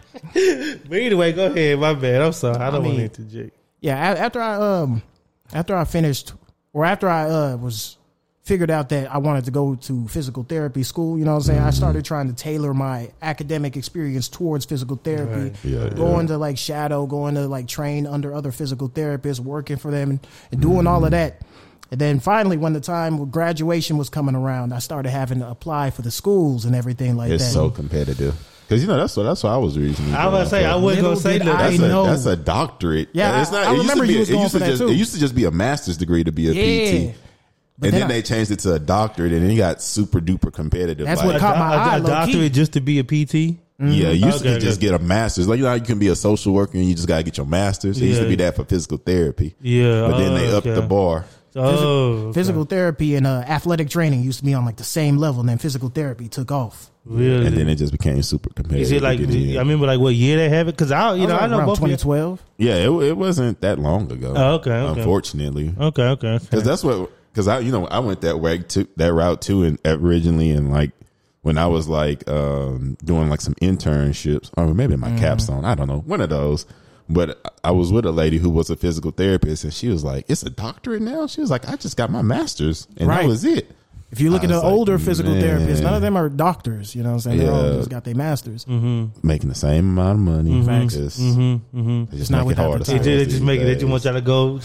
But 0.89 0.99
anyway, 0.99 1.33
go 1.33 1.47
ahead. 1.47 1.79
My 1.79 1.95
bad. 1.95 2.21
I'm 2.23 2.33
sorry. 2.33 2.57
I 2.57 2.71
don't 2.71 2.75
I 2.75 2.79
want 2.79 2.85
to 2.85 2.91
mean- 2.91 3.01
interject. 3.03 3.57
Yeah, 3.81 3.97
after 3.99 4.41
I 4.41 4.55
um 4.55 5.03
after 5.53 5.77
I 5.77 5.85
finished 5.85 6.33
or 6.73 6.85
after 6.87 7.09
I 7.09 7.29
uh 7.29 7.57
was 7.57 7.99
figured 8.43 8.71
out 8.71 8.89
that 8.91 9.13
I 9.13 9.19
wanted 9.19 9.45
to 9.47 9.51
go 9.51 9.75
to 9.75 10.09
physical 10.09 10.43
therapy 10.43 10.83
school, 10.83 11.19
you 11.19 11.25
know 11.25 11.33
what 11.33 11.37
I'm 11.39 11.43
saying? 11.45 11.61
I 11.61 11.71
started 11.71 12.05
trying 12.05 12.29
to 12.29 12.35
tailor 12.35 12.73
my 12.75 13.11
academic 13.23 13.77
experience 13.77 14.29
towards 14.29 14.65
physical 14.65 14.97
therapy. 14.97 15.51
Right. 15.51 15.65
Yeah, 15.65 15.89
going 15.91 16.23
yeah. 16.29 16.35
to 16.35 16.39
like 16.39 16.59
shadow, 16.59 17.07
going 17.07 17.35
to 17.37 17.47
like 17.47 17.69
train 17.69 18.07
under 18.07 18.35
other 18.35 18.53
physical 18.53 18.89
therapists, 18.89 19.41
working 19.41 19.77
for 19.77 19.91
them 19.91 20.11
and, 20.11 20.27
and 20.53 20.61
doing 20.61 20.87
all 20.87 21.05
of 21.05 21.11
that. 21.13 21.41
And 21.91 22.01
then 22.01 22.19
finally 22.21 22.57
when 22.57 22.73
the 22.73 22.81
time 22.81 23.21
of 23.21 23.31
graduation 23.31 23.99
was 23.99 24.09
coming 24.09 24.35
around, 24.35 24.73
I 24.73 24.79
started 24.79 25.11
having 25.11 25.41
to 25.41 25.49
apply 25.49 25.91
for 25.91 26.03
the 26.03 26.11
schools 26.11 26.65
and 26.65 26.75
everything 26.75 27.17
like 27.17 27.31
It's 27.31 27.43
that. 27.43 27.47
It's 27.49 27.55
so 27.55 27.71
competitive 27.71 28.35
because 28.67 28.83
you 28.83 28.89
know 28.89 28.97
that's 28.97 29.17
what 29.17 29.25
that's 29.25 29.43
what 29.45 29.51
I 29.51 29.59
was 29.59 29.79
reasoning. 29.79 30.15
I 30.15 30.27
was 30.27 30.35
about 30.35 30.45
to 30.45 30.51
say, 30.51 30.65
I 30.65 30.75
wasn't 30.77 31.03
Little 31.03 31.03
going 31.11 31.17
to 31.17 31.23
say 31.23 31.39
did 31.39 31.47
that. 31.49 31.57
I 31.57 31.69
That's 31.71 31.79
a, 31.83 31.89
know. 31.89 32.07
that's 32.07 32.27
a 32.27 32.37
doctorate. 32.37 33.11
Yeah, 33.13 33.43
it's 33.43 33.53
not. 33.53 33.67
I- 33.67 33.71
I 33.71 33.73
it 33.73 33.77
used 33.77 33.83
remember 33.91 34.05
to 34.05 34.09
be. 34.09 34.13
you 34.15 34.19
was 34.21 34.29
it 34.31 34.33
going 34.33 34.43
used 34.43 34.53
for 34.55 34.59
to 34.61 34.65
that 34.65 34.71
just. 34.71 34.83
too. 34.83 34.89
It 34.89 34.95
used 34.97 35.15
to 35.15 35.21
just 35.21 35.35
be 35.35 35.45
a 35.45 35.51
master's 35.51 35.97
degree 35.99 36.25
to 36.25 36.33
be 36.33 36.49
a 36.49 36.53
Yeah. 36.53 37.11
PT, 37.13 37.15
But 37.79 37.87
and 37.87 37.93
then 37.95 38.01
then 38.01 38.11
I- 38.11 38.15
they 38.15 38.23
changed 38.23 38.51
it 38.51 38.61
to 38.61 38.73
a 38.75 38.79
doctorate, 38.79 39.33
and 39.33 39.43
then 39.43 39.51
you 39.51 39.59
got 39.59 39.83
super 39.83 40.21
duper 40.21 40.53
competitive. 40.53 41.07
That's 41.07 41.19
like, 41.21 41.27
what 41.27 41.37
a, 41.37 41.39
caught 41.41 41.59
my 41.59 41.75
eye, 41.77 41.97
a 41.97 42.01
low 42.01 42.07
doctorate 42.09 42.37
key. 42.45 42.49
just 42.51 42.73
to 42.73 42.81
be 42.81 42.99
a 42.99 43.05
PT. 43.05 43.59
Yeah, 43.79 44.11
you 44.11 44.27
used 44.27 44.41
Okay, 44.41 44.55
to 44.55 44.61
just 44.61 44.79
okay. 44.79 44.87
get 44.87 44.95
a 44.95 45.03
master's. 45.05 45.47
Like 45.49 45.59
you 45.59 45.65
know, 45.65 45.69
how 45.71 45.75
you 45.75 45.83
can 45.83 45.99
be 45.99 46.09
a 46.09 46.15
social 46.17 46.55
worker 46.55 46.79
and 46.79 46.87
you 46.89 46.95
just 46.95 47.09
got 47.09 47.19
to 47.19 47.23
get 47.25 47.37
your 47.37 47.47
master's. 47.47 48.01
It 48.01 48.07
used 48.07 48.21
to 48.23 48.29
be 48.29 48.37
that 48.37 48.55
for 48.57 48.65
physical 48.65 48.97
therapy. 48.99 49.57
Yeah, 49.61 50.07
but 50.09 50.17
then 50.19 50.35
they 50.35 50.51
upped 50.55 50.67
okay. 50.67 50.81
the 50.81 50.87
bar. 50.87 51.27
Oh, 51.57 52.29
okay. 52.29 52.33
Physical 52.35 52.65
therapy 52.65 53.15
and 53.17 53.27
uh, 53.27 53.45
athletic 53.47 53.89
training 53.89 54.23
used 54.23 54.39
to 54.41 54.45
be 54.45 54.55
on 54.55 54.65
like 54.65 54.77
the 54.77 54.85
same 54.85 55.17
level, 55.19 55.41
and 55.41 55.49
then 55.49 55.59
physical 55.59 55.89
therapy 55.89 56.29
took 56.29 56.51
off. 56.51 56.91
Really? 57.07 57.47
and 57.47 57.55
then 57.57 57.69
it 57.69 57.75
just 57.77 57.93
became 57.93 58.23
super 58.23 58.49
competitive. 58.51 58.81
Is 58.83 58.91
it 58.93 59.03
like? 59.03 59.19
to. 59.19 59.57
I 59.57 59.59
remember 59.59 59.87
like 59.87 60.01
what 60.01 60.15
year 60.15 60.37
they 60.39 60.49
have 60.49 60.69
it? 60.69 60.73
Because 60.73 60.91
I, 60.91 61.15
you 61.15 61.27
know, 61.27 61.37
I 61.37 61.47
know 61.47 61.59
both. 61.67 61.79
of 61.83 61.89
you- 61.89 61.97
2012. 61.97 62.43
yeah, 62.57 62.75
it, 62.77 62.91
it 62.91 63.17
wasn't 63.17 63.61
that 63.61 63.79
long 63.79 64.11
ago. 64.11 64.33
Oh, 64.35 64.55
okay, 64.55 64.71
okay. 64.73 65.01
Unfortunately, 65.01 65.75
Okay, 65.79 66.03
okay, 66.03 66.29
okay. 66.29 66.45
because 66.45 66.65
that's 66.65 66.83
what 66.83 67.11
because 67.33 67.47
I 67.47 67.59
you 67.59 67.73
know 67.73 67.87
I 67.87 67.99
went 67.99 68.23
that 68.23 68.39
way 68.41 68.59
to 68.59 68.89
that 68.97 69.13
route 69.13 69.43
too, 69.43 69.65
and 69.65 69.79
originally 69.85 70.51
and 70.51 70.73
like 70.73 70.93
when 71.43 71.59
I 71.59 71.67
was 71.67 71.89
like 71.89 72.27
um 72.29 72.97
doing 73.05 73.29
like 73.29 73.43
some 73.43 73.55
internships 73.57 74.51
or 74.57 74.73
maybe 74.73 74.97
my 74.97 75.15
capstone, 75.19 75.65
I 75.67 75.75
don't 75.75 75.89
know, 75.89 75.99
one 76.01 76.21
of 76.23 76.31
those. 76.31 76.65
But 77.09 77.59
I 77.63 77.71
was 77.71 77.93
with 77.93 78.07
a 78.07 78.13
lady 78.13 78.39
who 78.39 78.49
was 78.49 78.71
a 78.71 78.77
physical 78.77 79.11
therapist, 79.11 79.65
and 79.65 79.73
she 79.75 79.89
was 79.89 80.03
like, 80.05 80.25
"It's 80.29 80.43
a 80.43 80.51
doctorate 80.51 81.03
now." 81.03 81.27
She 81.27 81.41
was 81.43 81.51
like, 81.51 81.69
"I 81.69 81.77
just 81.77 81.97
got 81.97 82.11
my 82.11 82.23
master's, 82.23 82.89
and 82.97 83.11
that 83.11 83.27
was 83.27 83.45
it." 83.45 83.71
If 84.11 84.21
you 84.21 84.31
look 84.31 84.43
I 84.43 84.45
at 84.45 84.51
the 84.51 84.57
like, 84.59 84.65
older 84.73 84.99
physical 84.99 85.33
man. 85.35 85.43
therapists, 85.43 85.83
none 85.83 85.93
of 85.95 86.01
them 86.01 86.17
are 86.17 86.29
doctors. 86.29 86.95
You 86.95 87.03
know 87.03 87.09
what 87.11 87.15
I'm 87.15 87.21
saying? 87.21 87.39
They 87.39 87.49
all 87.49 87.75
just 87.79 87.91
got 87.91 88.05
their 88.05 88.15
masters. 88.15 88.65
Making 88.67 89.49
the 89.49 89.55
same 89.57 89.99
amount 89.99 90.19
of 90.21 90.25
money, 90.25 90.63
Facts. 90.63 90.95
just, 90.95 91.21
Mm-hmm, 91.21 91.79
mm-hmm. 91.79 92.05
they 92.13 92.17
just 92.19 92.31
not 92.31 92.47
make 92.47 92.57
it 92.57 92.61
hard. 92.61 92.83
They 92.87 92.99
They 92.99 93.25
just 93.27 93.43
make 93.43 93.61
it. 93.61 93.65
They 93.65 93.75
just 93.75 93.87
want 93.87 94.05
y'all 94.05 94.15
to 94.15 94.21
go. 94.21 94.61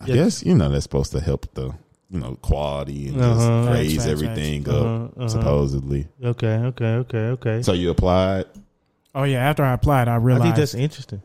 I 0.00 0.06
guess 0.06 0.42
you 0.44 0.54
know 0.54 0.68
that's 0.68 0.82
supposed 0.82 1.12
to 1.12 1.20
help 1.20 1.46
the 1.54 1.72
you 2.10 2.18
know 2.20 2.34
quality 2.42 3.08
and 3.08 3.20
Uh-huh. 3.20 3.64
just 3.64 3.70
raise 3.72 3.96
facts, 3.96 4.06
everything 4.08 4.64
facts. 4.64 4.76
up 4.76 4.82
Uh-huh, 4.84 5.04
uh-huh. 5.16 5.28
supposedly. 5.28 6.08
Okay, 6.22 6.56
okay, 6.56 6.84
okay, 6.96 7.18
okay. 7.36 7.62
So 7.62 7.72
you 7.72 7.90
applied. 7.90 8.44
Oh 9.14 9.22
yeah, 9.22 9.38
after 9.48 9.62
I 9.64 9.72
applied, 9.74 10.08
I 10.08 10.14
I 10.14 10.16
realized 10.16 10.42
think 10.44 10.56
that's 10.56 10.74
interesting. 10.74 11.22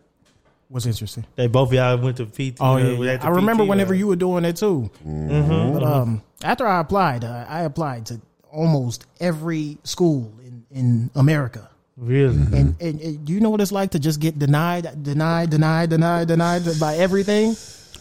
What's 0.72 0.86
interesting. 0.86 1.26
They 1.36 1.48
both 1.48 1.70
of 1.70 1.74
y'all 1.74 1.98
went 1.98 2.18
to 2.18 2.26
PT. 2.26 2.58
Oh 2.60 2.78
yeah, 2.78 2.92
yeah. 2.92 3.12
at 3.14 3.22
the 3.22 3.28
I 3.28 3.30
remember 3.30 3.66
PT, 3.66 3.70
whenever 3.70 3.94
uh, 3.94 3.98
you 3.98 4.08
were 4.08 4.16
doing 4.16 4.46
it 4.46 4.56
too. 4.56 4.90
Mhm. 5.06 5.74
But 5.74 5.84
um, 5.84 6.22
after 6.44 6.66
I 6.66 6.80
applied, 6.80 7.24
uh, 7.24 7.46
I 7.48 7.62
applied 7.64 8.08
to 8.08 8.22
almost 8.52 9.06
every 9.20 9.78
school 9.84 10.34
in, 10.44 10.66
in 10.72 11.12
America. 11.16 11.70
Really? 11.98 12.36
And, 12.36 12.82
and, 12.82 13.00
and 13.02 13.26
do 13.26 13.34
you 13.34 13.40
know 13.42 13.50
what 13.50 13.62
it's 13.62 13.72
like 13.72 13.92
to 13.92 14.00
just 14.00 14.20
get 14.20 14.40
denied, 14.40 15.04
denied, 15.04 15.52
denied, 15.52 15.90
denied, 15.90 16.28
denied 16.28 16.64
by 16.80 16.96
everything? 16.96 17.56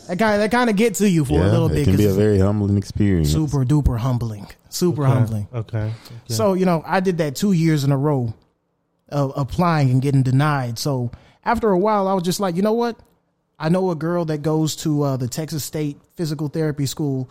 That 0.08 0.18
kind 0.18 0.40
that 0.40 0.50
kind 0.50 0.70
of 0.70 0.76
get 0.76 0.94
to 0.94 1.08
you 1.08 1.24
for 1.24 1.40
a 1.40 1.48
little 1.48 1.68
bit. 1.68 1.78
it 1.78 1.84
can 1.84 1.96
be 1.96 2.06
a 2.06 2.12
very 2.12 2.38
humbling 2.38 2.76
experience. 2.78 3.30
super 3.30 3.64
duper 3.64 3.98
humbling, 3.98 4.46
super 4.68 5.04
humbling. 5.04 5.46
Okay. 5.52 5.78
okay. 5.78 5.92
So 6.26 6.54
you 6.54 6.64
know, 6.66 6.82
I 6.86 7.00
did 7.00 7.18
that 7.18 7.36
two 7.36 7.52
years 7.52 7.84
in 7.84 7.92
a 7.92 7.96
row 7.96 8.34
of 9.08 9.32
applying 9.36 9.90
and 9.90 10.02
getting 10.02 10.22
denied. 10.22 10.78
So 10.78 11.12
after 11.44 11.70
a 11.70 11.78
while, 11.78 12.08
I 12.08 12.14
was 12.14 12.22
just 12.22 12.40
like, 12.40 12.56
you 12.56 12.62
know 12.62 12.72
what? 12.72 12.98
I 13.58 13.68
know 13.68 13.90
a 13.90 13.94
girl 13.94 14.24
that 14.26 14.38
goes 14.38 14.74
to 14.76 15.02
uh, 15.02 15.16
the 15.18 15.28
Texas 15.28 15.64
State 15.64 15.98
Physical 16.16 16.48
Therapy 16.48 16.86
School. 16.86 17.28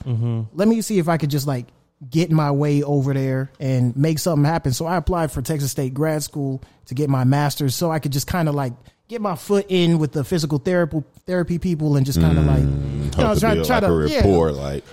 Let 0.54 0.68
me 0.68 0.82
see 0.82 1.00
if 1.00 1.08
I 1.10 1.18
could 1.18 1.32
just 1.32 1.48
like 1.48 1.66
get 2.10 2.32
my 2.32 2.52
way 2.52 2.82
over 2.84 3.14
there 3.14 3.52
and 3.60 3.96
make 3.98 4.20
something 4.20 4.46
happen. 4.46 4.72
So 4.72 4.86
I 4.86 4.96
applied 4.96 5.32
for 5.32 5.42
Texas 5.42 5.72
State 5.72 5.94
grad 5.94 6.24
school 6.24 6.62
to 6.86 6.94
get 6.96 7.10
my 7.10 7.24
master's, 7.24 7.76
so 7.76 7.92
I 7.92 8.00
could 8.00 8.12
just 8.14 8.28
kind 8.28 8.48
of 8.48 8.56
like 8.56 8.74
get 9.10 9.20
my 9.22 9.36
foot 9.36 9.66
in 9.70 9.98
with 9.98 10.12
the 10.14 10.24
physical 10.24 10.60
therapy 10.60 11.04
therapy 11.26 11.58
people 11.60 11.98
and 11.98 12.06
just 12.06 12.22
kind 12.22 12.38
of 12.38 12.46
like 12.46 12.60
you 12.60 12.66
know, 13.24 13.28
Hope 13.28 13.34
to 13.34 13.40
try, 13.42 13.54
build 13.56 13.68
like 13.70 13.82
to 13.82 13.94
a 13.94 14.08
yeah. 14.08 14.18
rapport, 14.18 14.52
like 14.52 14.84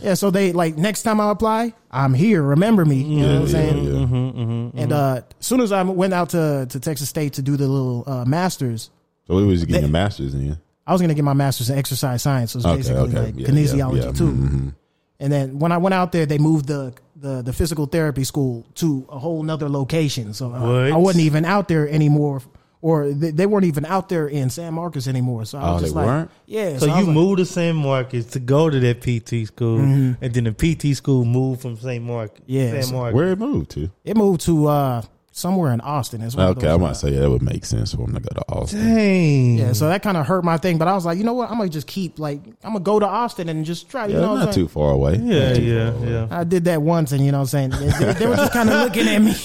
Yeah, 0.00 0.14
so 0.14 0.30
they 0.30 0.52
like 0.52 0.78
next 0.78 1.02
time 1.02 1.20
I 1.20 1.30
apply, 1.30 1.74
I'm 1.90 2.14
here. 2.14 2.40
Remember 2.42 2.84
me. 2.84 3.02
You 3.02 3.20
know 3.20 3.26
what 3.26 3.34
I'm 3.34 3.42
yeah, 3.42 3.46
saying? 3.52 3.84
yeah. 3.84 3.90
Mm-hmm, 3.92 4.78
And 4.78 4.92
uh, 4.92 5.20
as 5.40 5.46
soon 5.46 5.60
as 5.60 5.72
I 5.72 5.82
went 5.82 6.14
out 6.14 6.30
to, 6.30 6.66
to 6.70 6.80
Texas 6.80 7.08
State 7.08 7.34
to 7.34 7.42
do 7.42 7.56
the 7.56 7.66
little 7.66 8.04
uh, 8.06 8.24
masters, 8.24 8.90
So 9.26 9.34
what 9.34 9.44
was 9.44 9.60
you 9.60 9.66
getting 9.66 9.82
They- 9.82 9.86
your 9.88 9.92
master's 9.92 10.34
in? 10.34 10.56
I 10.86 10.92
was 10.92 11.00
gonna 11.00 11.14
get 11.14 11.24
my 11.24 11.32
master's 11.32 11.68
in 11.70 11.76
exercise 11.78 12.22
science. 12.22 12.52
So 12.52 12.58
it's 12.60 12.66
Okay, 12.66 12.76
basically 12.76 13.00
okay. 13.08 13.18
like 13.26 13.34
Yeah, 13.38 13.48
kinesiology 13.48 13.96
yeah, 13.98 14.04
yeah. 14.06 14.12
too. 14.12 14.32
Mhm. 14.32 14.74
And 15.18 15.32
then 15.32 15.58
when 15.58 15.72
I 15.72 15.78
went 15.78 15.94
out 15.94 16.12
there, 16.12 16.26
they 16.26 16.38
moved 16.38 16.66
the 16.68 16.92
the, 17.16 17.40
the 17.42 17.52
physical 17.54 17.86
therapy 17.86 18.22
school 18.22 18.66
to 18.74 19.06
a 19.08 19.18
whole 19.18 19.42
nother 19.42 19.68
location. 19.70 20.34
So 20.34 20.52
uh, 20.52 20.90
I 20.92 20.96
wasn't 20.96 21.24
even 21.24 21.44
out 21.46 21.68
there 21.68 21.88
anymore, 21.88 22.42
or 22.84 23.14
they, 23.14 23.30
they 23.30 23.46
weren't 23.46 23.64
even 23.64 23.86
out 23.86 24.10
there 24.10 24.28
in 24.28 24.50
San 24.50 24.74
Marcos 24.74 25.08
anymore. 25.08 25.46
So 25.46 25.56
I 25.56 25.72
was 25.72 25.80
Oh, 25.80 25.84
just 25.84 25.94
they 25.94 26.00
like, 26.00 26.06
weren't? 26.06 26.30
yeah. 26.44 26.76
So 26.76 26.86
I 26.86 26.90
was 26.90 27.00
you 27.00 27.06
like- 27.06 27.14
moved 27.14 27.38
to 27.38 27.46
San 27.46 27.76
Marcos 27.76 28.26
to 28.26 28.38
go 28.40 28.68
to 28.68 28.78
that 28.80 29.00
PT 29.00 29.46
school, 29.48 29.78
and 29.80 30.18
then 30.20 30.44
the 30.44 30.52
PT 30.52 30.94
school 30.94 31.24
moved 31.24 31.62
from 31.62 31.78
San 31.78 32.02
Marcos. 32.02 32.42
Yeah, 32.46 32.72
St. 32.72 32.84
so- 32.84 32.92
Marcus. 32.92 33.14
Where 33.16 33.32
it 33.32 33.38
moved 33.38 33.70
to? 33.70 33.90
It 34.04 34.16
moved 34.18 34.42
to 34.42 34.66
uh, 34.66 35.02
somewhere 35.36 35.72
in 35.72 35.80
Austin. 35.80 36.22
It's 36.22 36.36
one 36.36 36.46
of 36.46 36.56
Okay, 36.58 36.68
I 36.70 36.76
might 36.76 36.92
say 36.94 37.10
yeah, 37.10 37.20
that 37.22 37.30
would 37.30 37.42
make 37.42 37.64
sense 37.64 37.92
for 37.92 38.02
him 38.02 38.14
to 38.14 38.20
go 38.20 38.28
to 38.34 38.48
Austin. 38.48 38.78
Dang. 38.94 39.58
Yeah, 39.58 39.72
so 39.72 39.88
that 39.88 40.00
kind 40.00 40.16
of 40.16 40.24
hurt 40.26 40.44
my 40.44 40.56
thing, 40.58 40.78
but 40.78 40.86
I 40.86 40.94
was 40.94 41.04
like, 41.04 41.18
you 41.18 41.24
know 41.24 41.32
what? 41.34 41.50
I'm 41.50 41.58
gonna 41.58 41.68
just 41.68 41.88
keep 41.88 42.20
like 42.20 42.40
I'm 42.62 42.72
gonna 42.72 42.80
go 42.80 43.00
to 43.00 43.06
Austin 43.06 43.48
and 43.48 43.64
just 43.64 43.88
try. 43.90 44.06
You 44.06 44.14
Yeah, 44.14 44.20
know, 44.20 44.32
what 44.34 44.38
I'm 44.40 44.44
not 44.46 44.54
too 44.54 44.68
far 44.68 44.92
away. 44.92 45.16
Yeah, 45.16 45.54
yeah, 45.54 45.88
away. 45.90 46.10
yeah. 46.12 46.28
I 46.30 46.44
did 46.44 46.64
that 46.66 46.80
once, 46.82 47.10
and 47.10 47.24
you 47.24 47.32
know, 47.32 47.38
what 47.40 47.54
I'm 47.54 47.70
saying 47.70 47.70
they, 47.70 48.04
they- 48.06 48.12
they 48.12 48.26
were 48.26 48.36
just 48.36 48.52
kind 48.52 48.70
of 48.70 48.80
looking 48.84 49.08
at 49.08 49.18
me. 49.18 49.32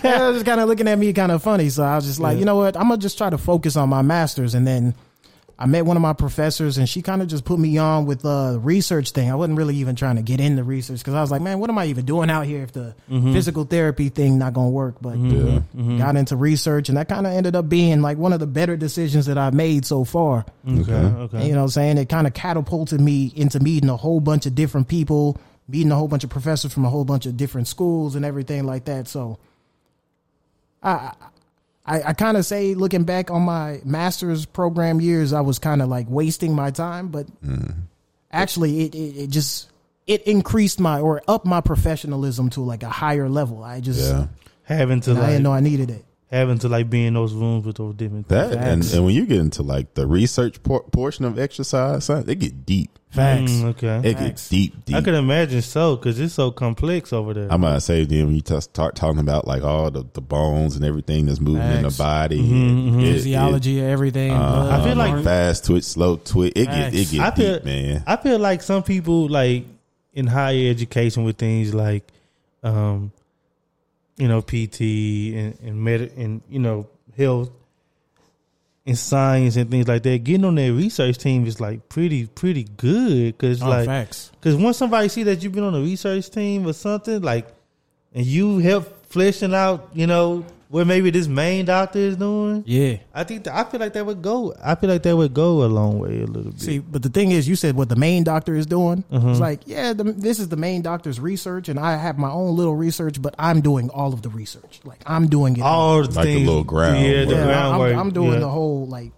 they 0.00 0.18
were 0.20 0.32
just 0.32 0.46
kind 0.46 0.60
of 0.60 0.68
looking 0.68 0.86
at 0.86 0.98
me, 0.98 1.12
kind 1.12 1.32
of 1.32 1.42
funny. 1.42 1.68
So 1.70 1.82
I 1.82 1.96
was 1.96 2.06
just 2.06 2.20
like, 2.20 2.38
you 2.38 2.44
know 2.44 2.56
what? 2.56 2.76
I'm 2.76 2.84
gonna 2.84 2.98
just 2.98 3.18
try 3.18 3.30
to 3.30 3.38
focus 3.38 3.76
on 3.76 3.88
my 3.88 4.02
masters, 4.02 4.54
and 4.54 4.64
then 4.66 4.94
I 5.62 5.66
met 5.66 5.84
one 5.84 5.94
of 5.98 6.00
my 6.00 6.14
professors, 6.14 6.78
and 6.78 6.88
she 6.88 7.02
kind 7.02 7.20
of 7.20 7.28
just 7.28 7.44
put 7.44 7.58
me 7.58 7.76
on 7.76 8.06
with 8.06 8.24
uh, 8.24 8.52
the 8.52 8.58
research 8.58 9.10
thing. 9.10 9.30
I 9.30 9.34
wasn't 9.34 9.58
really 9.58 9.76
even 9.76 9.94
trying 9.94 10.16
to 10.16 10.22
get 10.22 10.40
into 10.40 10.64
research 10.64 11.00
because 11.00 11.12
I 11.12 11.20
was 11.20 11.30
like, 11.30 11.42
man, 11.42 11.58
what 11.58 11.68
am 11.68 11.76
I 11.76 11.84
even 11.86 12.06
doing 12.06 12.30
out 12.30 12.46
here 12.46 12.62
if 12.62 12.72
the 12.72 12.94
physical 13.10 13.64
therapy 13.64 14.08
thing 14.08 14.38
not 14.38 14.54
gonna 14.54 14.70
work? 14.70 14.96
But 15.02 15.18
Yeah. 15.18 15.60
got 15.98 16.16
into 16.16 16.34
research, 16.34 16.88
and 16.88 16.96
that 16.96 17.10
kind 17.10 17.26
of 17.26 17.34
ended 17.34 17.54
up 17.56 17.68
being 17.68 18.00
like 18.00 18.16
one 18.16 18.32
of 18.32 18.40
the 18.40 18.46
better 18.46 18.74
decisions 18.74 19.26
that 19.26 19.36
I've 19.36 19.52
made 19.52 19.84
so 19.84 20.02
far. 20.04 20.46
Okay. 20.66 20.92
Okay. 20.94 21.36
And, 21.36 21.46
you 21.46 21.52
know 21.52 21.58
what 21.58 21.64
I'm 21.64 21.68
saying? 21.68 21.98
It 21.98 22.08
kind 22.08 22.26
of 22.26 22.32
catapulted 22.32 22.98
me 23.02 23.30
into 23.36 23.60
meeting 23.60 23.90
a 23.90 23.98
whole 23.98 24.20
bunch 24.20 24.46
of 24.46 24.54
different 24.54 24.88
people, 24.88 25.36
meeting 25.68 25.92
a 25.92 25.96
whole 25.96 26.08
bunch 26.08 26.24
of 26.24 26.30
professors 26.30 26.72
from 26.72 26.86
a 26.86 26.88
whole 26.88 27.04
bunch 27.04 27.26
of 27.26 27.36
different 27.36 27.68
schools 27.68 28.14
and 28.16 28.24
everything 28.24 28.64
like 28.64 28.86
that. 28.86 29.08
So 29.08 29.36
I 30.82 31.12
I, 31.90 32.02
I 32.10 32.12
kind 32.12 32.36
of 32.36 32.46
say 32.46 32.74
looking 32.74 33.02
back 33.04 33.30
on 33.30 33.42
my 33.42 33.80
master's 33.84 34.46
program 34.46 35.00
years, 35.00 35.32
I 35.32 35.40
was 35.40 35.58
kind 35.58 35.82
of 35.82 35.88
like 35.88 36.06
wasting 36.08 36.54
my 36.54 36.70
time, 36.70 37.08
but 37.08 37.26
mm-hmm. 37.44 37.80
actually 38.30 38.84
it, 38.84 38.94
it, 38.94 39.16
it 39.24 39.30
just 39.30 39.68
it 40.06 40.22
increased 40.22 40.78
my 40.78 41.00
or 41.00 41.20
up 41.26 41.44
my 41.44 41.60
professionalism 41.60 42.48
to 42.50 42.60
like 42.60 42.82
a 42.84 42.88
higher 42.88 43.28
level. 43.28 43.62
I 43.64 43.80
just 43.80 44.00
Yeah. 44.00 44.26
having 44.62 45.00
to 45.02 45.14
like, 45.14 45.22
I 45.24 45.26
didn't 45.30 45.42
know 45.42 45.52
I 45.52 45.60
needed 45.60 45.90
it. 45.90 46.04
having 46.30 46.58
to 46.60 46.68
like 46.68 46.88
be 46.88 47.06
in 47.06 47.14
those 47.14 47.32
rooms 47.32 47.66
with 47.66 47.76
those 47.78 47.94
different 47.96 48.28
That 48.28 48.52
and, 48.52 48.82
Facts. 48.84 48.94
and 48.94 49.04
when 49.04 49.14
you 49.14 49.26
get 49.26 49.38
into 49.40 49.62
like 49.64 49.94
the 49.94 50.06
research 50.06 50.62
por- 50.62 50.84
portion 50.84 51.24
of 51.24 51.40
exercise, 51.40 52.04
son, 52.04 52.24
they 52.24 52.36
get 52.36 52.64
deep. 52.64 52.99
Facts. 53.10 53.50
Mm, 53.50 53.64
okay. 53.70 54.08
It 54.08 54.12
Facts. 54.14 54.24
gets 54.26 54.48
deep, 54.50 54.84
deep. 54.84 54.94
I 54.96 55.00
can 55.00 55.14
imagine 55.16 55.62
so 55.62 55.96
because 55.96 56.20
it's 56.20 56.34
so 56.34 56.52
complex 56.52 57.12
over 57.12 57.34
there. 57.34 57.52
I 57.52 57.56
might 57.56 57.80
say 57.80 58.04
then 58.04 58.26
when 58.26 58.34
you 58.36 58.40
t- 58.40 58.60
start 58.60 58.94
talking 58.94 59.18
about 59.18 59.48
like 59.48 59.64
all 59.64 59.90
the, 59.90 60.06
the 60.12 60.20
bones 60.20 60.76
and 60.76 60.84
everything 60.84 61.26
that's 61.26 61.40
moving 61.40 61.62
in 61.62 61.82
the 61.82 61.90
Facts. 61.90 61.98
body, 61.98 62.40
Mhm, 62.40 63.00
it- 63.00 63.04
it- 63.08 63.12
Physiology, 63.14 63.80
everything. 63.80 64.30
uh, 64.30 64.78
I 64.80 64.84
feel 64.86 64.96
like 64.96 65.24
fast 65.24 65.64
twitch, 65.64 65.84
slow 65.84 66.16
twitch. 66.16 66.52
It 66.54 66.66
get 66.66 66.94
it 66.94 66.98
Facts. 66.98 67.10
get 67.10 67.20
I 67.20 67.30
feel, 67.32 67.54
deep, 67.54 67.64
man. 67.64 68.04
I 68.06 68.16
feel 68.16 68.38
like 68.38 68.62
some 68.62 68.82
people 68.84 69.28
like 69.28 69.64
in 70.14 70.28
higher 70.28 70.70
education 70.70 71.24
with 71.24 71.36
things 71.36 71.74
like, 71.74 72.04
um, 72.62 73.10
you 74.18 74.28
know, 74.28 74.40
PT 74.40 74.80
and 75.34 75.58
and 75.64 75.76
med 75.82 76.12
and 76.16 76.42
you 76.48 76.58
know 76.60 76.86
health 77.16 77.50
and 78.86 78.96
science 78.98 79.56
and 79.56 79.70
things 79.70 79.86
like 79.88 80.02
that. 80.02 80.24
Getting 80.24 80.44
on 80.44 80.54
their 80.54 80.72
research 80.72 81.18
team 81.18 81.46
is 81.46 81.60
like 81.60 81.88
pretty 81.88 82.26
pretty 82.26 82.64
good 82.64 83.36
because 83.36 83.62
Oh, 83.62 83.68
like 83.68 83.86
because 84.32 84.56
once 84.56 84.78
somebody 84.78 85.08
see 85.08 85.22
that 85.24 85.42
you've 85.42 85.52
been 85.52 85.64
on 85.64 85.74
a 85.74 85.80
research 85.80 86.30
team 86.30 86.66
or 86.66 86.72
something 86.72 87.20
like, 87.22 87.46
and 88.14 88.24
you 88.24 88.58
help 88.58 89.06
fleshing 89.06 89.54
out, 89.54 89.90
you 89.92 90.06
know, 90.06 90.44
what 90.72 90.86
maybe 90.86 91.10
this 91.10 91.26
main 91.26 91.64
doctor 91.64 91.98
is 91.98 92.16
doing. 92.16 92.62
Yeah. 92.64 92.98
I 93.12 93.24
think 93.24 93.42
that, 93.42 93.56
I 93.56 93.64
feel 93.68 93.80
like 93.80 93.92
that 93.94 94.06
would 94.06 94.22
go. 94.22 94.54
I 94.62 94.76
feel 94.76 94.88
like 94.88 95.02
that 95.02 95.16
would 95.16 95.34
go 95.34 95.64
a 95.64 95.66
long 95.66 95.98
way 95.98 96.20
a 96.22 96.26
little 96.26 96.52
bit. 96.52 96.60
See, 96.60 96.78
but 96.78 97.02
the 97.02 97.08
thing 97.08 97.32
is, 97.32 97.48
you 97.48 97.56
said 97.56 97.74
what 97.74 97.88
the 97.88 97.96
main 97.96 98.22
doctor 98.22 98.54
is 98.54 98.66
doing. 98.66 99.02
Mhm. 99.12 99.30
It's 99.32 99.40
like, 99.40 99.62
yeah, 99.66 99.92
the, 99.94 100.04
this 100.04 100.38
is 100.38 100.48
the 100.48 100.56
main 100.56 100.82
doctor's 100.82 101.18
research, 101.18 101.68
and 101.68 101.76
I 101.80 101.96
have 101.96 102.18
my 102.18 102.30
own 102.30 102.54
little 102.54 102.76
research, 102.76 103.20
but 103.20 103.34
I'm 103.36 103.60
doing 103.62 103.90
all 103.90 104.12
of 104.12 104.22
the 104.22 104.28
research. 104.28 104.78
Like 104.84 105.00
I'm 105.06 105.26
doing 105.28 105.56
it. 105.56 105.62
all. 105.62 105.96
all 105.98 106.02
the 106.06 106.14
Like 106.14 106.26
the 106.26 106.44
little 106.46 106.62
groundwork. 106.62 107.04
yeah, 107.04 107.24
the 107.24 107.34
Yeah, 107.34 107.44
groundwork. 107.46 107.92
I'm, 107.94 107.98
I'm 107.98 108.10
doing 108.12 108.32
yeah. 108.34 108.38
the 108.38 108.48
whole 108.48 108.86
like, 108.86 109.10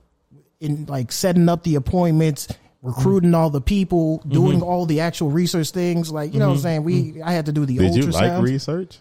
in 0.61 0.87
like 0.87 1.13
setting 1.13 1.51
up 1.51 1.65
the 1.65 1.75
appointments, 1.75 2.49
recruiting 2.81 3.35
all 3.35 3.51
the 3.51 3.61
people, 3.61 4.21
Mm-hmm. 4.21 4.31
doing 4.33 4.63
all 4.63 4.87
the 4.87 5.01
actual 5.01 5.31
research 5.31 5.71
things. 5.73 6.11
Like 6.11 6.33
you 6.33 6.39
know, 6.39 6.49
what 6.49 6.55
I'm 6.55 6.61
saying 6.61 6.85
we, 6.85 7.21
I 7.23 7.33
had 7.33 7.45
to 7.47 7.53
do 7.53 7.67
the 7.67 7.77
Did 7.77 7.95
you 7.95 8.07
like 8.11 8.41
research? 8.43 8.99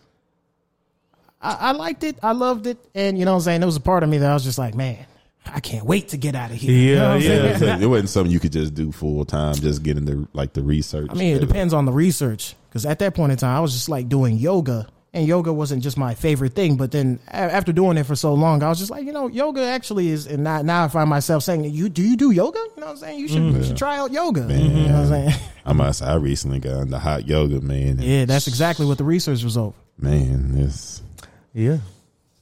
I, 1.41 1.57
I 1.59 1.71
liked 1.71 2.03
it. 2.03 2.17
I 2.21 2.33
loved 2.33 2.67
it, 2.67 2.77
and 2.93 3.17
you 3.17 3.25
know, 3.25 3.31
what 3.31 3.37
I'm 3.37 3.43
saying 3.43 3.59
there 3.61 3.67
was 3.67 3.75
a 3.75 3.81
part 3.81 4.03
of 4.03 4.09
me 4.09 4.19
that 4.19 4.29
I 4.29 4.33
was 4.33 4.43
just 4.43 4.57
like, 4.57 4.75
man, 4.75 5.05
I 5.45 5.59
can't 5.59 5.85
wait 5.85 6.09
to 6.09 6.17
get 6.17 6.35
out 6.35 6.51
of 6.51 6.57
here. 6.57 6.71
You 6.71 6.95
know 6.95 7.15
Yeah, 7.15 7.53
I'm 7.55 7.61
yeah. 7.61 7.79
it 7.79 7.87
wasn't 7.87 8.09
something 8.09 8.31
you 8.31 8.39
could 8.39 8.51
just 8.51 8.73
do 8.73 8.91
full 8.91 9.25
time. 9.25 9.55
Just 9.55 9.83
getting 9.83 10.05
the 10.05 10.27
like 10.33 10.53
the 10.53 10.61
research. 10.61 11.09
I 11.09 11.15
mean, 11.15 11.35
it 11.35 11.39
depends 11.39 11.73
on 11.73 11.85
the 11.85 11.91
research. 11.91 12.55
Because 12.69 12.85
at 12.85 12.99
that 12.99 13.15
point 13.15 13.33
in 13.33 13.37
time, 13.37 13.57
I 13.57 13.59
was 13.59 13.73
just 13.73 13.89
like 13.89 14.07
doing 14.07 14.37
yoga, 14.37 14.87
and 15.13 15.27
yoga 15.27 15.51
wasn't 15.51 15.83
just 15.83 15.97
my 15.97 16.13
favorite 16.13 16.53
thing. 16.53 16.77
But 16.77 16.91
then 16.91 17.19
after 17.27 17.73
doing 17.73 17.97
it 17.97 18.05
for 18.05 18.15
so 18.15 18.33
long, 18.33 18.63
I 18.63 18.69
was 18.69 18.79
just 18.79 18.91
like, 18.91 19.05
you 19.05 19.11
know, 19.11 19.27
yoga 19.27 19.61
actually 19.63 20.07
is. 20.07 20.25
And 20.25 20.43
now, 20.43 20.61
now 20.61 20.85
I 20.85 20.87
find 20.87 21.09
myself 21.09 21.43
saying, 21.43 21.65
"You 21.65 21.89
do 21.89 22.01
you 22.01 22.15
do 22.15 22.31
yoga? 22.31 22.59
You 22.59 22.71
know 22.77 22.85
what 22.85 22.91
I'm 22.91 22.97
saying? 22.97 23.19
You 23.19 23.27
should, 23.27 23.37
you 23.41 23.51
mm-hmm. 23.51 23.63
should 23.63 23.77
try 23.77 23.97
out 23.97 24.11
yoga. 24.11 24.41
You 24.41 24.69
know 24.69 24.83
what 24.85 24.95
I'm 24.95 25.07
saying? 25.07 25.33
I 25.65 25.73
must. 25.73 26.01
I 26.01 26.15
recently 26.15 26.59
got 26.59 26.81
into 26.81 26.97
hot 26.97 27.27
yoga, 27.27 27.59
man. 27.59 27.99
yeah, 27.99 28.25
that's 28.25 28.47
exactly 28.47 28.85
what 28.85 28.97
the 28.97 29.03
research 29.03 29.43
was 29.43 29.57
over. 29.57 29.75
man. 29.97 30.53
It's 30.55 31.01
Yeah. 31.53 31.77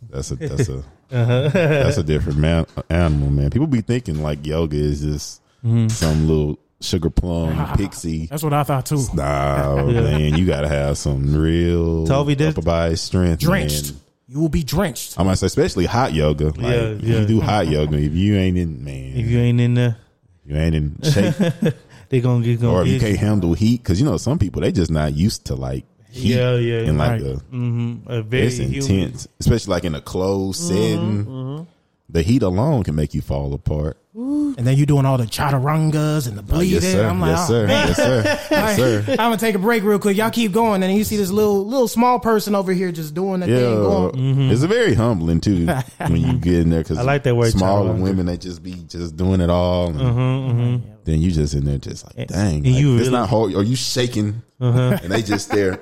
that's 0.10 0.32
a 0.32 0.36
that's 0.38 0.70
a 0.70 0.84
Uh-huh. 1.12 1.49
that's 1.49 1.97
a 1.97 2.03
different 2.03 2.38
man, 2.39 2.66
animal, 2.89 3.30
man. 3.32 3.49
People 3.49 3.68
be 3.68 3.82
thinking 3.82 4.22
like 4.22 4.45
yoga 4.45 4.78
is 4.78 5.01
just 5.01 5.41
Mm-hmm. 5.66 5.89
some 5.89 6.26
little 6.28 6.57
sugar 6.80 7.10
plum 7.10 7.76
pixie. 7.76 8.28
That's 8.28 8.41
what 8.43 8.53
I 8.53 8.64
thought 8.64 8.86
too. 8.86 9.03
Nah, 9.14 9.84
man, 9.91 10.38
you 10.38 10.45
gotta 10.45 10.70
have 10.70 10.97
some 10.97 11.36
real 11.36 12.07
Toby, 12.07 12.36
that- 12.36 12.49
upper 12.49 12.62
body 12.62 12.95
strength. 12.95 13.41
Drenched. 13.41 13.91
Man. 13.91 14.01
You 14.30 14.39
will 14.39 14.47
be 14.49 14.64
drenched. 14.64 15.20
I 15.20 15.24
might 15.24 15.39
say, 15.39 15.47
especially 15.47 15.86
hot 15.88 16.14
yoga. 16.14 16.45
Like, 16.45 16.57
Yeah, 16.60 16.70
if 16.72 17.01
yeah. 17.03 17.20
You 17.22 17.26
do 17.26 17.41
hot 17.41 17.68
yoga. 17.68 17.97
If 17.97 18.14
you 18.14 18.36
ain't 18.38 18.57
in, 18.60 18.84
man, 18.86 19.14
If 19.18 19.26
you 19.28 19.39
ain't 19.39 19.60
in 19.60 19.74
there, 19.74 19.97
you 20.45 20.55
ain't 20.55 20.76
in 20.76 20.95
shape, 21.01 21.34
they 22.10 22.22
gonna 22.22 22.45
get 22.45 22.62
gonna 22.62 22.74
or 22.74 22.82
if 22.84 22.88
you 22.89 22.99
can't 22.99 23.18
handle 23.18 23.53
heat, 23.53 23.82
because 23.84 23.99
you 23.99 24.05
know 24.05 24.16
some 24.18 24.38
people 24.39 24.62
they 24.62 24.72
just 24.72 24.91
not 24.91 25.14
used 25.16 25.47
to 25.47 25.55
like 25.55 25.84
heat 26.12 26.36
Yeah, 26.36 26.55
yeah, 26.55 26.88
and 26.89 26.97
like 26.97 27.12
right. 27.12 27.22
a 27.22 27.36
hmm 27.51 27.95
a 28.07 28.22
very 28.22 28.47
it's 28.47 28.57
humid- 28.57 28.76
intense, 28.89 29.28
especially 29.39 29.72
like 29.72 29.84
in 29.86 29.95
a 29.95 30.01
closed 30.01 30.62
Mm-hmm, 30.72 31.24
setting. 31.24 31.68
The 32.12 32.24
heat 32.24 32.41
alone 32.41 32.84
can 32.84 32.95
make 32.95 33.14
you 33.14 33.22
fall 33.22 33.53
apart. 33.53 33.97
And 34.16 34.55
then 34.68 34.76
you're 34.76 34.88
doing 34.88 35.05
all 35.05 35.18
the 35.18 35.26
chaturangas 35.26 36.28
and 36.28 36.36
the 36.38 36.41
Oh, 36.41 36.57
bleeding. 36.57 36.82
yes, 36.82 36.84
sir. 36.91 37.07
I'm 37.07 37.22
like, 37.22 37.30
yes, 37.36 37.49
oh, 37.49 37.53
sir. 37.53 37.68
man. 37.68 37.88
Yes, 37.88 37.95
sir. 37.97 38.24
Yes, 38.51 38.76
sir. 38.78 39.05
I'm 39.12 39.16
gonna 39.18 39.38
take 39.38 39.55
a 39.55 39.60
break 39.60 39.84
real 39.84 39.99
quick. 39.99 40.18
Y'all 40.18 40.32
keep 40.32 40.51
going, 40.51 40.76
and 40.82 40.84
then 40.84 40.95
you 40.97 41.03
see 41.03 41.18
this 41.18 41.30
little 41.30 41.66
little 41.66 41.88
small 41.88 42.20
person 42.20 42.55
over 42.55 42.74
here 42.74 42.91
just 42.91 43.14
doing 43.14 43.41
the 43.41 43.45
thing. 43.45 43.55
Yeah, 43.55 43.76
Going. 43.76 44.49
it's 44.51 44.64
very 44.64 44.95
humbling 44.95 45.39
too 45.39 45.68
when 45.99 46.18
you 46.18 46.34
get 46.39 46.55
in 46.55 46.70
there 46.72 46.82
because 46.82 46.97
I 46.97 47.03
like 47.03 47.24
that 47.24 47.36
word, 47.36 47.51
Smaller 47.51 47.89
child. 47.91 48.01
women, 48.01 48.26
they 48.26 48.38
just 48.38 48.64
be 48.64 48.74
just 48.88 49.16
doing 49.16 49.39
it 49.39 49.49
all, 49.51 49.89
and 49.89 49.99
Mm-hmm, 49.99 50.89
then 51.05 51.22
you 51.22 51.32
just 51.32 51.53
in 51.53 51.64
there 51.66 51.78
just 51.78 52.05
like, 52.18 52.28
dang, 52.28 52.64
like, 52.64 52.74
you 52.74 52.93
it's 52.95 53.01
really- 53.07 53.12
not 53.12 53.30
hard. 53.30 53.53
Are 53.53 53.64
you 53.64 53.76
shaking? 53.76 54.41
Uh-huh. 54.60 54.97
And 55.03 55.12
they 55.12 55.22
just 55.22 55.51
there. 55.51 55.80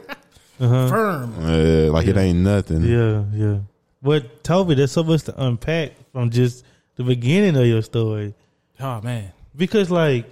Uh-huh. 0.59 0.89
firm. 0.89 1.33
Uh, 1.39 1.91
like 1.93 2.07
it 2.07 2.17
ain't 2.17 2.39
nothing. 2.39 2.83
Yeah, 2.83 3.23
yeah. 3.33 3.59
But 4.01 4.43
Toby, 4.43 4.75
there's 4.75 4.91
so 4.91 5.03
much 5.03 5.23
to 5.23 5.43
unpack 5.43 5.91
from 6.17 6.31
just 6.31 6.65
the 6.95 7.03
beginning 7.03 7.55
of 7.55 7.67
your 7.67 7.83
story. 7.83 8.33
Oh 8.79 8.99
man, 9.01 9.31
Because 9.55 9.91
like, 9.91 10.25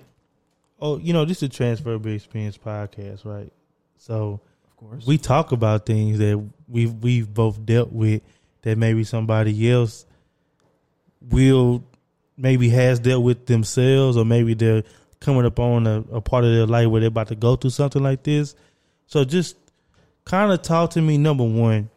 oh, 0.80 0.98
you 0.98 1.14
know, 1.14 1.26
this 1.26 1.38
is 1.38 1.44
a 1.44 1.50
transferable 1.50 2.10
experience 2.10 2.58
podcast, 2.58 3.24
right? 3.24 3.54
So 4.00 4.42
of 4.66 4.76
course. 4.76 5.06
we 5.06 5.20
talk 5.20 5.52
about 5.52 5.86
things 5.86 6.18
that 6.18 6.44
we've 6.68 6.92
we've 6.92 7.32
both 7.32 7.64
dealt 7.64 7.92
with 7.92 8.24
that 8.64 8.80
maybe 8.80 9.04
somebody 9.04 9.70
else 9.70 10.08
will 11.22 11.84
maybe 12.36 12.70
has 12.70 13.00
dealt 13.00 13.24
with 13.24 13.46
themselves 13.46 14.18
or 14.18 14.26
maybe 14.26 14.56
they're 14.56 14.82
coming 15.20 15.46
up 15.46 15.60
on 15.60 15.86
a, 15.86 16.04
a 16.14 16.20
part 16.20 16.46
of 16.46 16.52
their 16.52 16.66
life 16.66 16.88
where 16.88 17.00
they're 17.00 17.10
about 17.10 17.28
to 17.28 17.36
go 17.36 17.56
through 17.56 17.70
something 17.70 18.02
like 18.02 18.24
this. 18.24 18.56
So 19.06 19.24
just 19.24 19.56
kind 20.24 20.52
of 20.52 20.64
talk 20.64 20.90
to 20.92 21.02
me 21.02 21.20
number 21.20 21.44
one. 21.44 21.92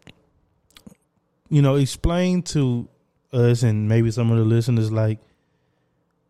You 1.48 1.62
know, 1.62 1.76
explain 1.76 2.42
to 2.42 2.86
us 3.32 3.62
and 3.62 3.88
maybe 3.88 4.10
some 4.10 4.30
of 4.30 4.38
the 4.38 4.44
listeners 4.44 4.90
like 4.90 5.18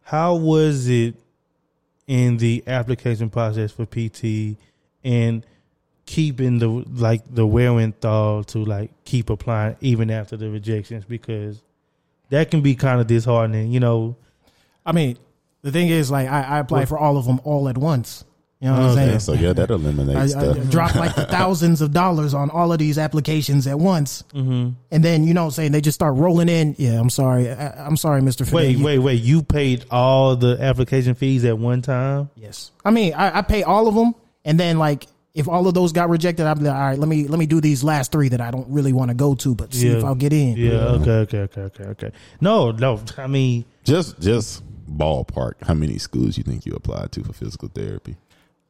how 0.03 0.35
was 0.35 0.89
it 0.89 1.15
in 2.07 2.39
the 2.39 2.63
application 2.67 3.31
process 3.31 3.71
for 3.71 3.87
PT 3.87 4.59
and 5.05 5.45
keeping 6.07 6.59
the 6.59 6.69
like 6.69 7.23
the 7.33 7.47
wherewithal 7.47 8.43
to 8.43 8.65
like 8.65 8.91
keep 9.05 9.29
applying 9.29 9.77
even 9.81 10.11
after 10.11 10.37
the 10.37 10.49
rejections 10.51 11.05
because 11.05 11.63
that 12.31 12.51
can 12.51 12.61
be 12.61 12.75
kind 12.75 13.01
of 13.01 13.07
disheartening, 13.07 13.73
you 13.73 13.81
know. 13.81 14.17
I 14.85 14.93
mean, 14.93 15.19
the 15.63 15.73
thing 15.73 15.89
is, 15.89 16.11
like, 16.11 16.29
I, 16.29 16.43
I 16.43 16.59
applied 16.59 16.89
for 16.89 16.99
all 16.99 17.17
of 17.17 17.27
them 17.27 17.41
all 17.45 17.69
at 17.69 17.79
once. 17.79 18.25
You 18.61 18.69
know 18.69 18.73
what 18.75 18.83
I'm 18.83 18.95
saying? 18.97 19.19
So 19.21 19.33
yeah, 19.35 19.53
that 19.53 19.71
eliminates 19.71 20.35
I, 20.35 20.41
I 20.41 20.53
stuff. 20.53 20.69
dropped 20.71 20.97
like 20.97 21.15
the 21.15 21.27
thousands 21.27 21.81
of 21.81 21.93
dollars 21.93 22.35
on 22.35 22.51
all 22.51 22.73
of 22.73 22.79
these 22.81 22.99
applications 22.99 23.67
at 23.69 23.79
once, 23.79 24.25
Mm-hmm. 24.35 24.71
and 24.91 25.05
then 25.05 25.25
you 25.25 25.33
know, 25.35 25.43
what 25.43 25.47
I'm 25.47 25.51
saying 25.53 25.73
they 25.73 25.81
just 25.81 25.95
start 25.95 26.17
rolling 26.17 26.49
in. 26.49 26.75
Yeah, 26.77 26.99
I'm 27.01 27.09
sorry, 27.11 27.49
I, 27.51 27.87
I'm 27.87 27.97
sorry, 27.97 28.21
Mister. 28.21 28.45
Wait, 28.53 28.79
wait, 28.79 28.99
wait! 28.99 29.23
You 29.23 29.43
paid 29.45 29.85
all 29.93 30.35
the 30.35 30.57
application 30.61 31.15
fees 31.15 31.45
at 31.45 31.57
one 31.57 31.83
time? 31.83 32.31
Yes, 32.35 32.73
I 32.85 32.91
mean, 32.91 33.15
I, 33.15 33.39
I 33.39 33.43
pay 33.43 33.63
all 33.63 33.87
of 33.87 33.95
them, 33.95 34.15
and 34.45 34.59
then 34.59 34.77
like 34.79 35.07
if 35.35 35.47
all 35.47 35.69
of 35.69 35.75
those 35.75 35.93
got 35.93 36.09
rejected, 36.09 36.45
I'm 36.45 36.59
like, 36.59 36.75
all 36.75 36.81
right, 36.81 36.99
let 36.99 37.09
me 37.09 37.29
let 37.29 37.39
me 37.39 37.47
do 37.47 37.61
these 37.61 37.85
last 37.85 38.11
three 38.11 38.29
that 38.31 38.41
I 38.41 38.51
don't 38.51 38.69
really 38.69 38.93
want 38.93 39.11
to 39.11 39.15
go 39.15 39.37
to, 39.37 39.55
but 39.55 39.73
see 39.73 39.89
Yeah. 39.89 39.99
if 39.99 40.05
I'll 40.05 40.17
get 40.17 40.33
in. 40.33 40.57
Yeah. 40.57 40.71
Okay. 40.99 41.11
Okay. 41.11 41.39
Okay. 41.43 41.61
Okay. 41.61 41.85
Okay. 41.85 42.11
No. 42.41 42.73
No. 42.73 43.01
I 43.19 43.29
mean, 43.29 43.67
Just 43.85 44.19
just 44.21 44.65
ballpark. 44.91 45.53
How 45.63 45.75
many 45.75 45.99
schools 45.99 46.37
you 46.37 46.43
think 46.43 46.67
you 46.67 46.73
applied 46.73 47.13
to 47.13 47.23
for 47.23 47.33
physical 47.33 47.69
therapy? 47.69 48.17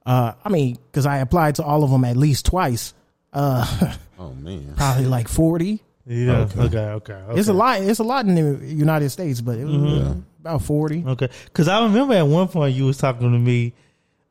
Uh, 0.09 0.32
I 0.44 0.48
mean, 0.48 0.76
because 0.90 1.04
I 1.06 1.18
applied 1.18 1.56
to 1.56 1.62
all 1.64 1.84
of 1.84 1.90
them 1.90 2.04
at 2.04 2.16
least 2.16 2.46
twice. 2.46 2.94
Uh, 3.32 3.64
Oh 4.18 4.32
man. 4.34 4.74
probably 4.76 5.06
like 5.06 5.28
forty. 5.28 5.80
yeah. 6.06 6.38
Okay. 6.38 6.61
Okay. 6.62 6.78
Okay. 6.78 7.12
okay. 7.12 7.38
It's 7.38 7.48
a 7.48 7.52
lot. 7.52 7.80
It's 7.82 8.00
a 8.00 8.04
lot 8.04 8.24
in 8.26 8.34
the 8.34 8.66
United 8.66 9.11
States, 9.11 9.40
but 9.40 9.59
it 9.59 9.64
was 9.64 9.74
Yeah. 9.74 10.14
about 10.40 10.62
forty. 10.62 11.04
Okay, 11.06 11.28
because 11.44 11.68
I 11.68 11.84
remember 11.84 12.14
at 12.14 12.26
one 12.26 12.48
point 12.48 12.74
you 12.74 12.86
was 12.86 12.96
talking 12.98 13.30
to 13.30 13.38
me, 13.38 13.74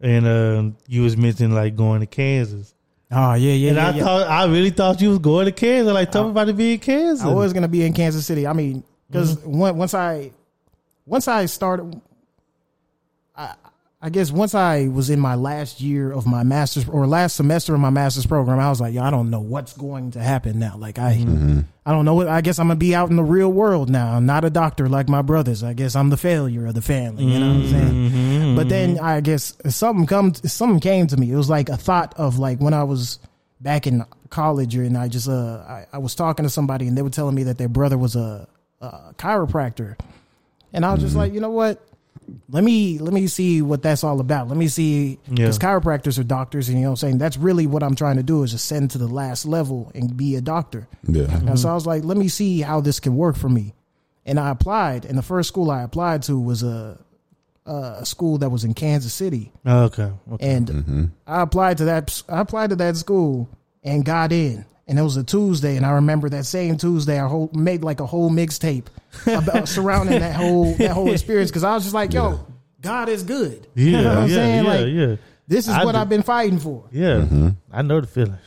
and 0.01 0.25
uh, 0.27 0.63
you 0.87 1.03
was 1.03 1.15
mentioning 1.15 1.53
like 1.55 1.75
going 1.77 2.01
to 2.01 2.05
Kansas, 2.07 2.73
Oh 3.11 3.35
yeah, 3.35 3.53
yeah, 3.53 3.67
and 3.69 3.77
yeah. 3.77 3.87
I 3.87 3.91
yeah. 3.91 4.03
thought 4.03 4.27
I 4.27 4.45
really 4.47 4.71
thought 4.71 4.99
you 4.99 5.09
was 5.09 5.19
going 5.19 5.45
to 5.45 5.51
Kansas. 5.53 5.93
Like, 5.93 6.11
talking 6.11 6.31
about 6.31 6.45
to 6.47 6.53
be 6.53 6.73
in 6.73 6.79
Kansas. 6.79 7.23
I 7.25 7.29
was 7.31 7.53
gonna 7.53 7.67
be 7.69 7.85
in 7.85 7.93
Kansas 7.93 8.25
City. 8.25 8.45
I 8.47 8.51
mean, 8.53 8.83
because 9.09 9.37
Mm-hmm. 9.37 9.77
once 9.77 9.93
I 9.93 10.31
once 11.05 11.27
I 11.29 11.45
started, 11.45 12.01
I 14.01 14.07
I 14.07 14.09
guess 14.09 14.31
once 14.31 14.53
I 14.53 14.87
was 14.87 15.09
in 15.09 15.19
my 15.19 15.35
last 15.35 15.81
year 15.81 16.11
of 16.11 16.27
my 16.27 16.43
master's 16.43 16.87
or 16.87 17.07
last 17.07 17.35
semester 17.35 17.73
of 17.73 17.79
my 17.79 17.89
master's 17.89 18.25
program, 18.27 18.59
I 18.59 18.69
was 18.69 18.79
like, 18.79 18.93
yo, 18.93 19.01
I 19.01 19.09
don't 19.09 19.29
know 19.31 19.39
what's 19.39 19.73
going 19.73 20.11
to 20.11 20.19
happen 20.19 20.59
now. 20.59 20.75
Like 20.77 20.99
I 20.99 21.15
Mm-hmm. 21.15 21.61
I 21.85 21.91
don't 21.91 22.03
know 22.05 22.13
what. 22.15 22.27
I 22.27 22.41
guess 22.41 22.59
I'm 22.59 22.67
gonna 22.67 22.77
be 22.77 22.93
out 22.93 23.09
in 23.09 23.15
the 23.15 23.23
real 23.23 23.51
world 23.51 23.89
now. 23.89 24.13
I'm 24.13 24.25
not 24.25 24.43
a 24.43 24.49
doctor 24.49 24.89
like 24.89 25.07
my 25.07 25.21
brothers. 25.21 25.63
I 25.63 25.73
guess 25.73 25.95
I'm 25.95 26.09
the 26.09 26.17
failure 26.17 26.65
of 26.67 26.75
the 26.75 26.81
family. 26.81 27.23
You 27.23 27.39
know 27.39 27.47
what 27.47 27.55
I'm 27.55 27.69
saying? 27.69 28.11
Mhm. 28.11 28.55
But 28.57 28.69
then 28.69 28.99
I 28.99 29.21
guess 29.21 29.55
something 29.69 30.05
come 30.05 30.33
something 30.35 30.79
came 30.81 31.07
to 31.07 31.17
me. 31.17 31.31
It 31.31 31.35
was 31.37 31.49
like 31.49 31.69
a 31.69 31.77
thought 31.77 32.13
of 32.17 32.37
like 32.39 32.59
when 32.59 32.73
I 32.73 32.83
was 32.83 33.19
back 33.61 33.87
in 33.87 34.03
college 34.29 34.75
and 34.75 34.97
I 34.97 35.07
just 35.07 35.27
uh 35.29 35.63
I, 35.67 35.85
I 35.93 35.97
was 35.99 36.13
talking 36.13 36.43
to 36.43 36.49
somebody 36.49 36.87
and 36.87 36.97
they 36.97 37.01
were 37.01 37.09
telling 37.09 37.35
me 37.35 37.43
that 37.43 37.57
their 37.57 37.69
brother 37.69 37.97
was 37.97 38.15
a, 38.17 38.47
a 38.81 39.13
chiropractor. 39.17 39.97
And 40.73 40.85
I 40.85 40.91
was 40.93 41.01
just 41.01 41.15
like, 41.15 41.33
you 41.33 41.39
know 41.39 41.51
what? 41.51 41.81
Let 42.49 42.63
me 42.63 42.99
let 42.99 43.13
me 43.13 43.27
see 43.27 43.61
what 43.61 43.81
that's 43.81 44.03
all 44.03 44.19
about. 44.19 44.47
Let 44.49 44.57
me 44.57 44.67
see 44.67 45.19
Yeah. 45.27 45.35
because 45.35 45.57
chiropractors 45.59 46.19
are 46.19 46.23
doctors 46.23 46.67
and 46.69 46.77
you 46.77 46.83
know 46.83 46.89
what 46.91 47.03
I'm 47.03 47.09
saying 47.09 47.17
that's 47.19 47.37
really 47.37 47.67
what 47.67 47.83
I'm 47.83 47.95
trying 47.95 48.17
to 48.17 48.23
do 48.23 48.43
is 48.43 48.53
ascend 48.53 48.91
to 48.91 48.97
the 48.97 49.07
last 49.07 49.45
level 49.45 49.91
and 49.95 50.15
be 50.17 50.35
a 50.35 50.41
doctor. 50.41 50.87
Yeah. 51.07 51.23
And 51.33 51.59
so 51.59 51.69
I 51.69 51.73
was 51.73 51.85
like, 51.85 52.03
let 52.03 52.17
me 52.17 52.27
see 52.27 52.61
how 52.61 52.81
this 52.81 52.99
can 52.99 53.15
work 53.15 53.35
for 53.37 53.49
me. 53.49 53.73
And 54.25 54.39
I 54.39 54.49
applied, 54.49 55.05
and 55.05 55.17
the 55.17 55.21
first 55.21 55.47
school 55.47 55.71
I 55.71 55.83
applied 55.83 56.23
to 56.23 56.37
was 56.39 56.63
a 56.63 56.97
a 57.65 58.05
school 58.05 58.37
that 58.37 58.49
was 58.49 58.63
in 58.63 58.73
Kansas 58.73 59.13
City. 59.13 59.51
okay. 59.65 60.11
okay. 60.31 60.49
And 60.55 60.67
Mm-hmm. 60.67 61.05
I 61.27 61.41
applied 61.41 61.77
to 61.79 61.85
that. 61.85 62.23
I 62.29 62.39
applied 62.41 62.69
to 62.71 62.75
that 62.77 62.95
school 62.97 63.49
and 63.83 64.05
got 64.05 64.31
in. 64.31 64.65
And 64.89 64.97
it 64.97 65.01
was 65.01 65.17
a 65.17 65.23
Tuesday, 65.23 65.75
and 65.75 65.85
I 65.85 65.91
remember 65.91 66.29
that 66.29 66.45
same 66.45 66.77
Tuesday, 66.77 67.19
I 67.19 67.27
whole, 67.27 67.49
made 67.53 67.83
like 67.83 67.99
a 67.99 68.05
whole 68.05 68.29
mixtape 68.29 68.85
about 69.25 69.67
surrounding 69.75 70.19
that 70.21 70.35
whole 70.35 70.73
that 70.75 70.91
whole 70.91 71.11
experience 71.17 71.49
because 71.51 71.65
I 71.65 71.73
was 71.73 71.83
just 71.83 71.93
like, 71.93 72.13
"Yo, 72.13 72.39
God 72.79 73.09
is 73.09 73.23
good." 73.23 73.67
Yeah, 73.75 73.85
you 73.85 73.91
know 73.91 74.03
what 74.09 74.17
I'm 74.19 74.29
yeah, 74.29 74.35
saying? 74.35 74.63
yeah, 74.65 74.71
like, 74.71 74.87
yeah, 74.87 75.15
this 75.47 75.67
is 75.67 75.73
I 75.73 75.83
what 75.83 75.91
do- 75.91 75.97
I've 75.97 76.07
been 76.07 76.23
fighting 76.23 76.59
for. 76.59 76.85
yeah. 76.91 77.15
Mm-hmm. 77.17 77.49
I 77.71 77.81
know 77.81 77.99
the 77.99 78.07
feeling. 78.07 78.37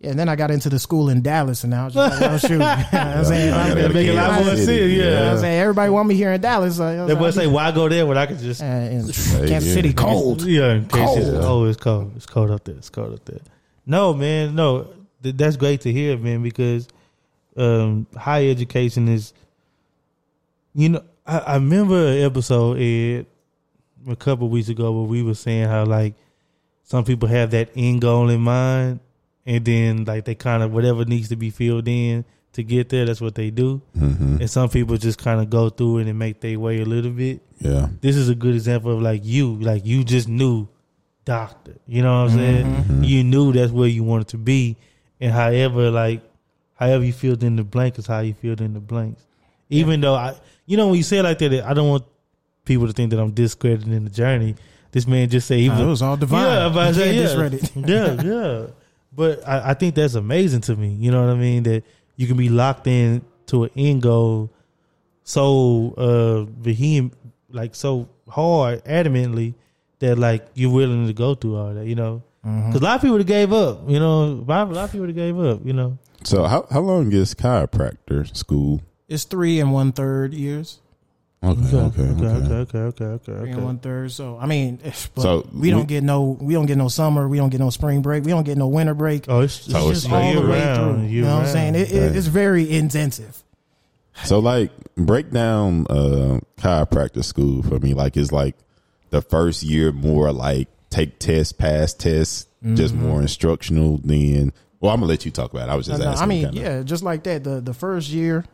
Yeah, 0.00 0.10
and 0.10 0.18
then 0.18 0.28
I 0.28 0.34
got 0.36 0.50
into 0.50 0.68
the 0.68 0.78
school 0.80 1.08
in 1.08 1.22
Dallas, 1.22 1.62
and 1.62 1.72
I 1.72 1.84
was 1.84 1.94
just 1.94 2.20
like, 2.20 2.30
"Oh 2.32 2.38
shoot!" 2.38 2.50
You 2.50 2.58
know 2.58 2.64
what 2.66 2.94
I'm 2.94 3.24
saying, 3.24 3.52
I 3.54 3.62
I'm 3.62 3.68
gotta 3.68 3.80
gonna 3.82 3.88
go 3.88 3.94
make 3.94 4.08
a 4.08 4.12
lot 4.12 4.32
more 4.32 4.44
City. 4.56 4.56
sense, 4.64 4.68
yeah. 4.68 4.86
You 5.04 5.10
know 5.10 5.30
I'm 5.32 5.38
saying 5.38 5.60
everybody 5.60 5.90
want 5.90 6.08
me 6.08 6.14
here 6.16 6.32
in 6.32 6.40
Dallas. 6.40 6.76
So 6.78 7.06
They 7.06 7.14
boy 7.14 7.30
say, 7.30 7.46
"Why 7.46 7.70
go 7.70 7.88
there 7.88 8.04
when 8.06 8.18
I 8.18 8.26
could 8.26 8.38
just?" 8.40 8.60
uh, 8.60 8.64
in 8.66 9.02
Hey, 9.06 9.46
Kansas 9.46 9.66
yeah. 9.68 9.72
City 9.74 9.92
cold. 9.92 10.42
Yeah, 10.42 10.72
in 10.74 10.86
case 10.88 11.04
Cold. 11.06 11.18
it's- 11.18 11.44
oh, 11.44 11.64
it's 11.64 11.76
cold. 11.80 12.12
It's 12.16 12.26
cold 12.26 12.50
up 12.50 12.64
there. 12.64 12.74
It's 12.74 12.90
cold 12.90 13.14
up 13.14 13.24
there. 13.24 13.38
No, 13.86 14.12
man, 14.14 14.56
no. 14.56 14.88
Th- 15.22 15.34
that's 15.36 15.56
great 15.56 15.80
to 15.82 15.92
hear, 15.92 16.16
man, 16.18 16.42
because 16.42 16.88
um, 17.56 18.06
higher 18.16 18.50
education 18.50 19.08
is. 19.08 19.32
You 20.74 20.90
know, 20.90 21.02
I, 21.26 21.38
I 21.38 21.54
remember 21.54 21.96
an 22.08 22.18
episode 22.22 22.78
Ed, 22.78 23.26
a 24.08 24.16
couple 24.16 24.48
weeks 24.48 24.68
ago 24.68 24.92
where 24.92 25.08
we 25.08 25.22
were 25.22 25.34
saying 25.34 25.68
how 25.68 25.84
like 25.84 26.14
some 26.82 27.04
people 27.04 27.28
have 27.28 27.50
that 27.52 27.70
end 27.74 28.02
goal 28.02 28.28
in 28.28 28.40
mind, 28.42 29.00
and 29.46 29.64
then 29.64 30.04
like 30.04 30.24
they 30.26 30.34
kind 30.34 30.62
of 30.62 30.72
whatever 30.72 31.04
needs 31.04 31.28
to 31.30 31.36
be 31.36 31.50
filled 31.50 31.88
in 31.88 32.24
to 32.52 32.62
get 32.62 32.88
there, 32.88 33.04
that's 33.06 33.20
what 33.20 33.34
they 33.34 33.50
do, 33.50 33.80
Mm-hmm. 33.98 34.36
and 34.40 34.50
some 34.50 34.68
people 34.70 34.96
just 34.96 35.18
kind 35.18 35.40
of 35.40 35.50
go 35.50 35.68
through 35.68 35.98
it 35.98 36.06
and 36.08 36.18
make 36.18 36.40
their 36.40 36.58
way 36.58 36.80
a 36.80 36.86
little 36.86 37.10
bit 37.10 37.42
Yeah. 37.58 37.88
this 38.00 38.16
is 38.16 38.30
a 38.30 38.34
good 38.34 38.54
example 38.54 38.92
of 38.92 39.02
like 39.02 39.20
you, 39.24 39.56
like 39.56 39.84
you 39.84 40.04
just 40.04 40.26
knew 40.28 40.66
doctor. 41.26 41.74
You 41.86 42.02
know 42.02 42.22
what 42.24 42.30
I'm 42.32 42.36
saying? 42.38 43.04
You 43.04 43.24
knew 43.24 43.52
that's 43.52 43.72
where 43.72 43.88
you 43.88 44.04
wanted 44.04 44.28
to 44.28 44.38
be, 44.38 44.76
and 45.20 45.32
however, 45.32 45.90
like 45.90 46.22
however 46.74 47.04
you 47.04 47.12
filled 47.12 47.42
in 47.42 47.56
the 47.56 47.64
blank 47.64 47.98
is 47.98 48.06
how 48.06 48.20
you 48.20 48.34
filled 48.34 48.60
in 48.60 48.74
the 48.74 48.80
blanks. 48.80 49.26
Even 49.68 50.00
though 50.00 50.14
I, 50.14 50.36
you 50.66 50.76
know, 50.76 50.88
when 50.88 50.96
you 50.96 51.02
say 51.02 51.18
it 51.18 51.22
like 51.24 51.38
that, 51.38 51.64
I 51.64 51.74
don't 51.74 51.88
want 51.88 52.04
people 52.64 52.86
to 52.86 52.92
think 52.92 53.10
that 53.10 53.20
I'm 53.20 53.32
discrediting 53.32 54.04
the 54.04 54.10
journey. 54.10 54.54
This 54.92 55.06
man 55.06 55.28
just 55.28 55.46
said 55.48 55.58
he 55.58 55.68
Nah, 55.68 55.74
was, 55.74 55.82
it 55.82 55.86
was 55.86 56.02
all 56.02 56.16
divine. 56.16 56.42
Yeah, 56.44 56.68
but 56.68 56.78
I 56.78 56.88
You 56.88 56.94
say, 56.94 57.04
can't 57.04 57.16
yeah, 57.16 57.22
discredit. 57.22 57.72
yeah, 57.88 58.22
yeah. 58.22 58.66
But 59.12 59.48
I, 59.48 59.70
I 59.70 59.74
think 59.74 59.94
that's 59.94 60.14
amazing 60.14 60.60
to 60.62 60.76
me. 60.76 60.88
You 60.90 61.10
know 61.10 61.20
what 61.24 61.30
I 61.30 61.38
mean? 61.38 61.62
That 61.64 61.84
you 62.16 62.26
can 62.26 62.36
be 62.36 62.48
locked 62.48 62.86
in 62.86 63.22
to 63.46 63.64
an 63.64 63.70
end 63.76 64.02
goal 64.02 64.50
so 65.24 65.92
uh 65.96 66.44
vehement, 66.60 67.14
like 67.50 67.74
so 67.74 68.08
hard, 68.28 68.84
adamantly 68.84 69.54
that 69.98 70.18
like 70.18 70.46
you're 70.54 70.70
willing 70.72 71.06
to 71.06 71.12
go 71.12 71.34
through 71.34 71.56
all 71.56 71.74
that. 71.74 71.86
You 71.86 71.94
know, 71.94 72.22
Mm-hmm. 72.46 72.68
because 72.68 72.80
a 72.80 72.84
lot 72.84 72.94
of 72.96 73.00
people 73.00 73.12
would 73.14 73.22
have 73.22 73.26
gave 73.26 73.52
up. 73.52 73.90
You 73.90 73.98
know, 73.98 74.22
a 74.22 74.44
lot 74.46 74.70
of 74.76 74.92
people 74.92 75.06
would 75.06 75.08
have 75.08 75.16
gave 75.16 75.38
up. 75.38 75.66
You 75.66 75.72
know, 75.72 75.98
So 76.24 76.44
how 76.44 76.66
how 76.70 76.80
long 76.80 77.12
is 77.12 77.34
chiropractor 77.34 78.34
school? 78.36 78.82
It's 79.08 79.24
three 79.24 79.58
and 79.60 79.72
one 79.72 79.92
third 79.92 80.32
years. 80.34 80.80
Okay. 81.42 81.60
Okay. 81.60 81.76
okay, 81.76 82.02
Okay. 82.02 82.26
okay, 82.26 82.54
okay, 82.54 82.78
okay, 82.78 83.04
okay. 83.04 83.24
Three 83.24 83.34
okay. 83.34 83.50
and 83.52 83.64
one 83.64 83.78
third. 83.78 84.10
So 84.12 84.38
I 84.40 84.46
mean, 84.46 84.78
but 85.14 85.22
So 85.22 85.48
we 85.52 85.70
don't 85.70 85.80
we- 85.80 85.86
get 85.86 86.02
no, 86.04 86.36
we 86.40 86.54
don't 86.54 86.66
get 86.66 86.78
no 86.78 86.88
summer, 86.88 87.28
we 87.28 87.36
don't 87.36 87.50
get 87.50 87.60
no 87.60 87.70
spring 87.70 88.00
break, 88.02 88.24
we 88.24 88.30
don't 88.30 88.44
get 88.44 88.56
no 88.58 88.66
winter 88.68 88.94
break. 88.94 89.26
Oh, 89.28 89.40
it's, 89.40 89.58
it's 89.66 89.72
So 89.72 89.88
just 89.90 90.04
it's 90.06 90.12
all 90.12 90.32
the 90.34 90.40
way 90.48 90.60
round, 90.64 90.98
through. 91.00 91.08
You 91.08 91.22
know 91.22 91.34
what 91.36 91.46
I'm 91.46 91.52
saying? 91.52 91.74
It, 91.74 91.92
it, 91.92 92.16
it's 92.16 92.26
very 92.26 92.70
intensive. 92.74 93.42
So 94.24 94.38
like 94.38 94.70
break 94.96 95.30
down 95.30 95.86
uh 95.90 96.40
chiropractor 96.58 97.22
school 97.22 97.62
for 97.62 97.78
me. 97.78 97.92
Like 97.94 98.16
is 98.16 98.32
like 98.32 98.56
the 99.10 99.20
first 99.20 99.62
year 99.62 99.92
more 99.92 100.32
like 100.32 100.68
take 100.90 101.18
tests, 101.18 101.52
pass 101.52 101.92
tests, 101.94 102.46
just 102.74 102.94
Mm-hmm. 102.94 103.06
more 103.06 103.20
instructional 103.22 103.98
than 103.98 104.52
well, 104.80 104.92
I'm 104.92 105.00
gonna 105.00 105.08
let 105.10 105.24
you 105.24 105.30
talk 105.30 105.52
about 105.52 105.68
it. 105.68 105.72
I 105.72 105.74
was 105.76 105.86
just 105.86 105.98
No, 106.00 106.04
no, 106.06 106.10
asking. 106.12 106.24
I 106.24 106.26
mean, 106.26 106.44
kinda. 106.46 106.60
yeah, 106.60 106.82
just 106.82 107.02
like 107.02 107.22
that. 107.24 107.44
The 107.44 107.60
the 107.60 107.74
first 107.74 108.10
year, 108.10 108.44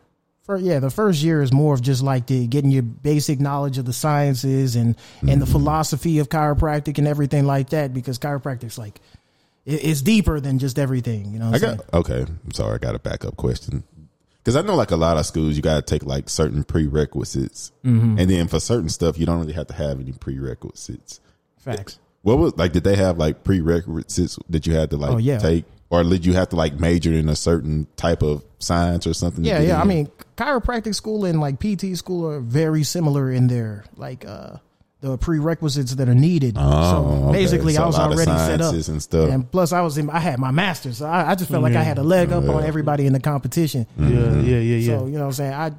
for 0.43 0.57
yeah, 0.57 0.79
the 0.79 0.89
first 0.91 1.21
year 1.23 1.41
is 1.41 1.51
more 1.51 1.73
of 1.73 1.81
just 1.81 2.01
like 2.03 2.27
the 2.27 2.45
getting 2.47 2.69
your 2.71 2.83
basic 2.83 3.39
knowledge 3.39 3.77
of 3.77 3.85
the 3.85 3.93
sciences 3.93 4.75
and 4.75 4.95
and 5.21 5.29
Mm-hmm. 5.29 5.39
the 5.39 5.45
philosophy 5.45 6.19
of 6.19 6.29
chiropractic 6.29 6.97
and 6.97 7.07
everything 7.07 7.45
like 7.45 7.69
that. 7.69 7.93
Because 7.93 8.19
chiropractic's 8.19 8.77
like 8.77 8.99
it, 9.65 9.83
it's 9.85 10.01
deeper 10.01 10.39
than 10.39 10.59
just 10.59 10.77
everything. 10.79 11.33
You 11.33 11.39
know, 11.39 11.45
what 11.47 11.55
I 11.55 11.57
saying? 11.59 11.77
got 11.77 11.93
okay. 12.01 12.21
I'm 12.45 12.51
sorry, 12.53 12.75
I 12.75 12.77
got 12.77 12.95
a 12.95 12.99
backup 12.99 13.35
question 13.37 13.83
because 14.37 14.55
I 14.55 14.61
know 14.61 14.75
like 14.75 14.91
a 14.91 14.95
lot 14.97 15.17
of 15.17 15.25
schools, 15.25 15.55
you 15.55 15.61
got 15.61 15.75
to 15.75 15.81
take 15.81 16.03
like 16.05 16.29
certain 16.29 16.63
prerequisites, 16.63 17.71
Mm-hmm. 17.83 18.19
and 18.19 18.29
then 18.29 18.47
for 18.47 18.59
certain 18.59 18.89
stuff, 18.89 19.17
you 19.17 19.25
don't 19.25 19.39
really 19.39 19.53
have 19.53 19.67
to 19.67 19.73
have 19.73 19.99
any 19.99 20.11
prerequisites. 20.11 21.19
facts. 21.57 21.99
What 22.23 22.37
was 22.39 22.57
like? 22.57 22.71
Did 22.71 22.83
they 22.83 22.95
have 22.95 23.17
like 23.17 23.43
prerequisites 23.43 24.39
that 24.49 24.65
you 24.65 24.73
had 24.73 24.89
to 24.89 24.97
like 24.97 25.11
Oh, 25.11 25.17
yeah. 25.17 25.37
take, 25.39 25.65
or 25.89 26.03
did 26.03 26.25
you 26.25 26.33
have 26.33 26.49
to 26.49 26.55
like 26.55 26.79
major 26.79 27.13
in 27.13 27.29
a 27.29 27.35
certain 27.35 27.85
type 27.97 28.23
of 28.23 28.43
science 28.59 29.05
or 29.05 29.13
something? 29.13 29.43
to 29.43 29.49
Yeah, 29.49 29.59
get 29.59 29.67
yeah. 29.67 29.81
I 29.81 29.83
mean, 29.83 30.09
chiropractic 30.37 30.95
school 30.95 31.25
and 31.25 31.39
like 31.39 31.59
PT 31.59 31.97
school 31.97 32.27
are 32.29 32.39
very 32.39 32.83
similar 32.83 33.31
in 33.31 33.47
their 33.47 33.83
like 33.97 34.25
uh 34.25 34.57
the 35.01 35.17
prerequisites 35.17 35.95
that 35.95 36.07
are 36.07 36.15
needed. 36.15 36.55
Oh, 36.57 36.91
so 36.91 37.25
okay. 37.27 37.39
basically, 37.39 37.73
So 37.73 37.81
I 37.81 37.83
a 37.83 37.87
was 37.87 37.99
already 37.99 38.23
set 38.23 38.61
up. 38.61 38.73
and 38.73 39.03
stuff. 39.03 39.29
And 39.29 39.51
plus, 39.51 39.73
I 39.73 39.81
was 39.81 39.97
in. 39.97 40.09
I 40.09 40.19
had 40.19 40.39
my 40.39 40.51
master's, 40.51 40.99
so 40.99 41.05
I, 41.07 41.31
I 41.31 41.35
just 41.35 41.51
felt 41.51 41.61
like 41.61 41.75
I 41.75 41.83
had 41.83 41.97
a 41.97 42.03
leg 42.03 42.31
up 42.31 42.45
on 42.47 42.63
everybody 42.63 43.05
in 43.05 43.11
the 43.11 43.19
competition. 43.19 43.85
Yeah, 43.97 44.07
yeah, 44.07 44.39
yeah, 44.39 44.59
yeah. 44.59 44.97
So 44.97 45.05
you 45.07 45.11
know, 45.13 45.19
what 45.19 45.25
I'm 45.25 45.31
saying 45.33 45.53
I 45.53 45.71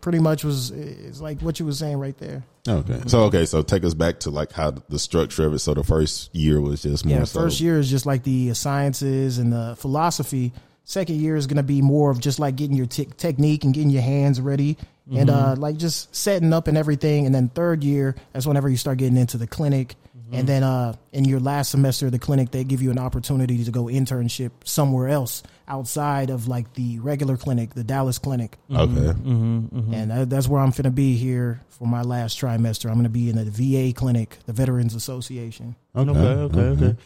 pretty 0.00 0.20
much 0.20 0.44
was. 0.44 0.70
It's 0.70 1.20
like 1.20 1.40
what 1.40 1.58
you 1.58 1.66
were 1.66 1.72
saying 1.72 1.96
right 1.98 2.16
there. 2.18 2.44
Okay. 2.68 3.00
So 3.06 3.24
okay, 3.24 3.46
so 3.46 3.62
take 3.62 3.84
us 3.84 3.94
back 3.94 4.20
to 4.20 4.30
like 4.30 4.52
how 4.52 4.72
the 4.88 4.98
structure 4.98 5.46
of 5.46 5.54
it. 5.54 5.58
So 5.58 5.74
the 5.74 5.84
first 5.84 6.34
year 6.34 6.60
was 6.60 6.82
just 6.82 7.04
more. 7.04 7.18
Yeah, 7.18 7.24
so, 7.24 7.40
first 7.40 7.60
year 7.60 7.78
is 7.78 7.90
just 7.90 8.06
like 8.06 8.22
the 8.22 8.54
sciences 8.54 9.38
and 9.38 9.52
the 9.52 9.76
philosophy. 9.78 10.52
Second 10.84 11.20
year 11.20 11.36
is 11.36 11.46
going 11.46 11.56
to 11.56 11.62
be 11.62 11.80
more 11.80 12.10
of 12.10 12.20
just 12.20 12.38
like 12.38 12.56
getting 12.56 12.76
your 12.76 12.86
te- 12.86 13.08
technique 13.16 13.64
and 13.64 13.72
getting 13.72 13.88
your 13.88 14.02
hands 14.02 14.38
ready 14.38 14.76
and 15.10 15.30
uh, 15.30 15.54
like 15.56 15.76
just 15.76 16.14
setting 16.14 16.52
up 16.52 16.68
and 16.68 16.76
everything. 16.76 17.26
And 17.26 17.34
then 17.34 17.48
third 17.48 17.84
year, 17.84 18.14
that's 18.32 18.46
whenever 18.46 18.68
you 18.68 18.76
start 18.76 18.98
getting 18.98 19.16
into 19.16 19.36
the 19.36 19.46
clinic. 19.46 19.96
And 20.32 20.48
then 20.48 20.62
uh, 20.62 20.94
in 21.12 21.24
your 21.24 21.40
last 21.40 21.70
semester 21.70 22.06
of 22.06 22.12
the 22.12 22.18
clinic, 22.18 22.50
they 22.50 22.64
give 22.64 22.82
you 22.82 22.90
an 22.90 22.98
opportunity 22.98 23.62
to 23.64 23.70
go 23.70 23.84
internship 23.84 24.50
somewhere 24.64 25.08
else 25.08 25.42
outside 25.68 26.30
of 26.30 26.48
like 26.48 26.72
the 26.74 26.98
regular 27.00 27.36
clinic, 27.36 27.74
the 27.74 27.84
Dallas 27.84 28.18
clinic. 28.18 28.56
Mm-hmm. 28.70 28.80
Okay. 28.80 29.18
Mm-hmm, 29.18 29.78
mm-hmm. 29.78 29.94
And 29.94 30.10
that, 30.10 30.30
that's 30.30 30.48
where 30.48 30.60
I'm 30.60 30.70
going 30.70 30.84
to 30.84 30.90
be 30.90 31.16
here 31.16 31.60
for 31.68 31.86
my 31.86 32.02
last 32.02 32.40
trimester. 32.40 32.86
I'm 32.86 32.94
going 32.94 33.04
to 33.04 33.10
be 33.10 33.30
in 33.30 33.36
the 33.36 33.44
VA 33.44 33.94
clinic, 33.94 34.38
the 34.46 34.52
Veterans 34.52 34.94
Association. 34.94 35.76
Okay. 35.94 36.10
Okay, 36.10 36.60
okay, 36.60 36.84
okay. 36.84 36.96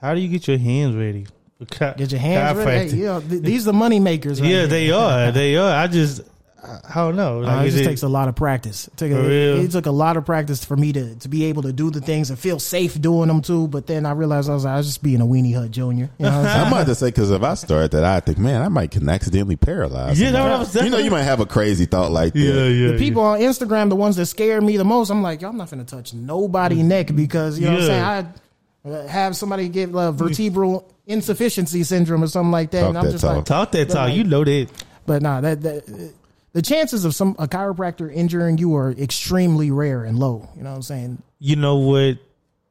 How 0.00 0.14
do 0.14 0.20
you 0.20 0.28
get 0.28 0.48
your 0.48 0.58
hands 0.58 0.96
ready? 0.96 1.26
Get 1.78 2.10
your 2.10 2.20
hands 2.20 2.58
ready. 2.58 2.70
Hey, 2.70 2.86
chiropractic? 2.86 2.98
you 2.98 3.04
know, 3.04 3.20
th- 3.20 3.42
these 3.42 3.68
are 3.68 3.72
money 3.72 4.00
makers. 4.00 4.40
Right 4.40 4.50
yeah, 4.50 4.56
here. 4.58 4.66
they 4.66 4.90
are. 4.90 5.30
They 5.30 5.56
are. 5.56 5.72
I 5.72 5.86
just, 5.86 6.22
I, 6.64 6.80
I 6.90 6.94
don't 6.94 7.16
know. 7.16 7.38
Uh, 7.42 7.46
Like, 7.46 7.64
it 7.64 7.66
is 7.68 7.72
just 7.74 7.84
it- 7.84 7.88
takes 7.88 8.02
a 8.02 8.08
lot 8.08 8.28
of 8.28 8.34
practice. 8.36 8.86
It 8.88 8.96
took, 8.96 9.10
For 9.10 9.18
a, 9.18 9.28
real? 9.28 9.56
it 9.64 9.70
took 9.72 9.86
a 9.86 9.90
lot 9.90 10.16
of 10.16 10.24
practice 10.24 10.64
for 10.64 10.76
me 10.76 10.92
to, 10.92 11.14
to 11.16 11.28
be 11.28 11.44
able 11.46 11.62
to 11.62 11.72
do 11.72 11.90
the 11.90 12.00
things 12.00 12.30
and 12.30 12.38
feel 12.38 12.58
safe 12.60 13.00
doing 13.00 13.28
them 13.28 13.42
too. 13.42 13.66
But 13.68 13.86
then 13.86 14.06
I 14.06 14.12
realized 14.12 14.48
I 14.48 14.54
was 14.54 14.64
I 14.64 14.76
was 14.76 14.86
just 14.86 15.02
being 15.02 15.20
a 15.20 15.26
weenie 15.26 15.54
hut 15.56 15.70
junior. 15.72 16.08
You 16.18 16.26
know 16.26 16.30
I'm 16.30 16.68
about 16.72 16.86
to 16.86 16.94
say 16.94 17.06
because 17.08 17.30
if 17.30 17.42
I 17.42 17.54
start 17.54 17.90
that, 17.92 18.04
I 18.04 18.20
think, 18.20 18.38
man, 18.38 18.62
I 18.62 18.68
might 18.68 18.90
can 18.92 19.08
accidentally 19.08 19.56
paralyze. 19.56 20.20
Yeah, 20.20 20.30
that's 20.30 20.42
what 20.42 20.52
I 20.52 20.64
somebody. 20.64 20.76
was- 20.76 20.84
You 20.84 20.90
know, 20.90 20.98
you 21.04 21.10
might 21.10 21.22
have 21.24 21.40
a 21.40 21.46
crazy 21.46 21.86
thought 21.86 22.12
like 22.12 22.32
that. 22.34 22.38
yeah, 22.38 22.64
yeah. 22.66 22.92
the 22.92 22.98
people 22.98 23.22
on 23.22 23.40
Instagram, 23.40 23.88
the 23.88 23.96
ones 23.96 24.16
that 24.16 24.26
scare 24.26 24.60
me 24.60 24.76
the 24.76 24.84
most, 24.84 25.10
I'm 25.10 25.22
like, 25.22 25.42
yo, 25.42 25.48
I'm 25.48 25.56
not 25.56 25.70
gonna 25.70 25.84
touch 25.84 26.14
nobody 26.14 26.82
neck 26.82 27.14
because 27.14 27.58
you 27.58 27.66
know 27.66 27.72
what 27.72 27.80
I'm 27.82 27.86
saying. 27.86 28.02
I 28.04 28.88
uh, 28.88 29.06
have 29.06 29.36
somebody 29.36 29.68
get 29.68 29.94
uh, 29.94 30.10
vertebral 30.12 30.88
insufficiency 31.06 31.82
syndrome 31.82 32.22
or 32.22 32.26
something 32.28 32.50
like 32.52 32.70
that, 32.72 32.80
Talk 32.80 32.88
and 32.90 32.98
I'm 32.98 33.04
that 33.06 33.10
just 33.12 33.24
talk. 33.24 33.36
like, 33.36 33.44
Talk 33.44 33.72
that 33.72 33.88
But 33.88 33.94
talk. 33.94 34.08
like- 34.08 34.16
you 34.16 34.24
know 34.24 34.44
that. 34.44 34.68
but 35.06 35.22
nah, 35.22 35.40
that 35.40 35.60
that. 35.62 36.12
The 36.52 36.62
chances 36.62 37.04
of 37.04 37.14
some 37.14 37.34
a 37.38 37.48
chiropractor 37.48 38.12
injuring 38.12 38.58
you 38.58 38.76
are 38.76 38.90
extremely 38.92 39.70
rare 39.70 40.04
and 40.04 40.18
low. 40.18 40.48
You 40.56 40.62
know 40.62 40.70
what 40.70 40.76
I'm 40.76 40.82
saying? 40.82 41.22
You 41.38 41.56
know 41.56 41.76
what? 41.76 42.18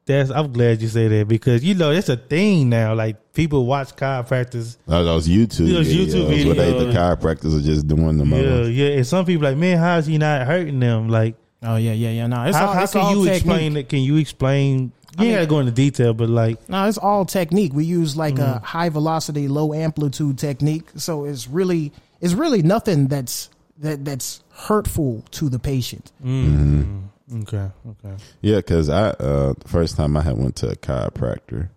That's. 0.04 0.30
I'm 0.30 0.52
glad 0.52 0.82
you 0.82 0.88
say 0.88 1.06
that 1.08 1.28
because 1.28 1.62
you 1.64 1.74
know 1.74 1.90
it's 1.92 2.08
a 2.08 2.16
thing 2.16 2.68
now. 2.68 2.94
Like 2.94 3.32
people 3.34 3.66
watch 3.66 3.94
chiropractors. 3.96 4.76
Oh, 4.88 5.04
those 5.04 5.28
YouTube 5.28 5.72
Those 5.72 5.88
videos, 5.88 6.06
YouTube 6.06 6.46
where 6.46 6.54
they, 6.54 6.78
the 6.86 6.92
chiropractors 6.92 7.58
are 7.58 7.62
just 7.62 7.86
doing 7.86 8.18
the 8.18 8.24
most. 8.24 8.44
Yeah, 8.44 8.86
yeah. 8.88 8.96
And 8.96 9.06
some 9.06 9.24
people 9.26 9.44
like, 9.44 9.56
man, 9.56 9.78
how 9.78 9.98
is 9.98 10.06
he 10.06 10.18
not 10.18 10.46
hurting 10.46 10.80
them? 10.80 11.08
Like, 11.08 11.36
Oh 11.62 11.76
yeah, 11.76 11.92
yeah, 11.92 12.10
yeah. 12.10 12.26
No, 12.26 12.42
it's 12.44 12.56
how, 12.56 12.66
all, 12.68 12.74
how 12.74 12.82
it's 12.82 12.92
can 12.92 13.00
all 13.02 13.10
you 13.16 13.24
technique. 13.24 13.36
explain 13.42 13.76
it? 13.76 13.88
Can 13.88 13.98
you 14.00 14.16
explain? 14.16 14.78
You 14.80 14.88
ain't 15.18 15.20
mean- 15.20 15.32
gotta 15.34 15.46
go 15.46 15.58
into 15.60 15.72
detail, 15.72 16.14
but 16.14 16.28
like, 16.28 16.68
No, 16.68 16.84
it's 16.88 16.98
all 16.98 17.24
technique. 17.24 17.72
We 17.72 17.84
use 17.84 18.16
like 18.16 18.38
a 18.38 18.42
Mm-hmm. 18.42 18.64
high 18.64 18.88
velocity, 18.88 19.46
low 19.46 19.72
amplitude 19.72 20.38
technique. 20.38 20.88
So 20.96 21.24
it's 21.26 21.46
really 21.48 21.92
it's 22.20 22.32
really 22.34 22.62
nothing 22.62 23.06
that's 23.08 23.50
that 23.78 24.04
that's 24.04 24.42
hurtful 24.52 25.24
to 25.32 25.48
the 25.48 25.58
patient. 25.58 26.12
okay, 26.24 27.70
okay. 27.88 28.14
Yeah, 28.40 28.56
because 28.56 28.88
I 28.88 29.08
uh, 29.10 29.54
the 29.54 29.68
first 29.68 29.96
time 29.96 30.16
I 30.16 30.22
had 30.22 30.36
went 30.36 30.56
to 30.56 30.68
a 30.70 30.76
chiropractor, 30.76 31.70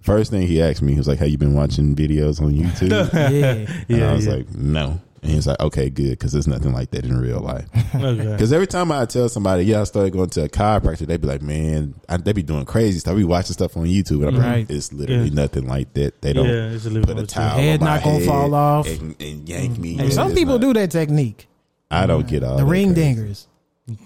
first 0.00 0.30
thing 0.30 0.46
he 0.46 0.60
asked 0.62 0.82
me, 0.82 0.92
he 0.92 0.98
was 0.98 1.08
like, 1.08 1.18
"Have 1.18 1.28
you 1.28 1.38
been 1.38 1.54
watching 1.54 1.94
videos 1.96 2.40
on 2.40 2.52
YouTube?" 2.52 3.12
Yeah. 3.30 3.52
and 3.52 3.84
Yeah, 3.88 4.10
I 4.10 4.14
was 4.14 4.26
yeah. 4.26 4.34
like, 4.34 4.54
"No." 4.54 5.00
And 5.24 5.30
he 5.30 5.36
was 5.36 5.46
like, 5.46 5.58
"Okay, 5.58 5.88
good, 5.88 6.10
because 6.10 6.32
there's 6.32 6.46
nothing 6.46 6.74
like 6.74 6.90
that 6.90 7.04
in 7.06 7.18
real 7.18 7.40
life." 7.40 7.66
Okay. 7.94 8.32
Because 8.32 8.52
every 8.52 8.66
time 8.66 8.92
I 8.92 9.06
tell 9.06 9.28
somebody, 9.30 9.64
"Yeah, 9.64 9.80
I 9.80 9.84
started 9.84 10.12
going 10.12 10.28
to 10.30 10.44
a 10.44 10.48
chiropractor," 10.50 11.06
they'd 11.06 11.20
be 11.20 11.26
like, 11.26 11.40
"Man, 11.40 11.94
I, 12.08 12.18
they 12.18 12.32
be 12.34 12.42
doing 12.42 12.66
crazy 12.66 12.98
stuff. 12.98 13.14
We 13.16 13.24
watching 13.24 13.54
stuff 13.54 13.76
on 13.76 13.84
YouTube." 13.86 14.26
And 14.26 14.36
I'm 14.36 14.42
Right. 14.42 14.58
like, 14.68 14.70
"It's 14.70 14.92
literally 14.92 15.28
Yeah. 15.30 15.34
nothing 15.34 15.66
like 15.66 15.94
that. 15.94 16.20
They 16.20 16.34
don't 16.34 16.46
Yeah, 16.46 16.70
it's 16.72 16.84
a 16.84 16.90
put 16.90 17.10
a 17.10 17.14
more 17.14 17.24
towel 17.26 17.56
Head 17.58 17.80
on 17.80 17.86
my 17.86 17.94
not 17.94 18.04
gonna 18.04 18.16
head 18.18 18.26
fall 18.26 18.54
off. 18.54 18.86
and, 18.86 19.14
and 19.18 19.48
yank 19.48 19.76
mm. 19.76 19.78
me." 19.78 19.98
And 19.98 20.12
some 20.12 20.34
people 20.34 20.54
not- 20.58 20.60
do 20.60 20.72
that 20.74 20.90
technique. 20.90 21.48
I 21.90 22.06
don't 22.06 22.26
get 22.26 22.42
all 22.44 22.56
The 22.58 22.64
that 22.64 22.70
ring 22.70 22.92
crazy. 22.94 23.14
dingers. 23.14 23.46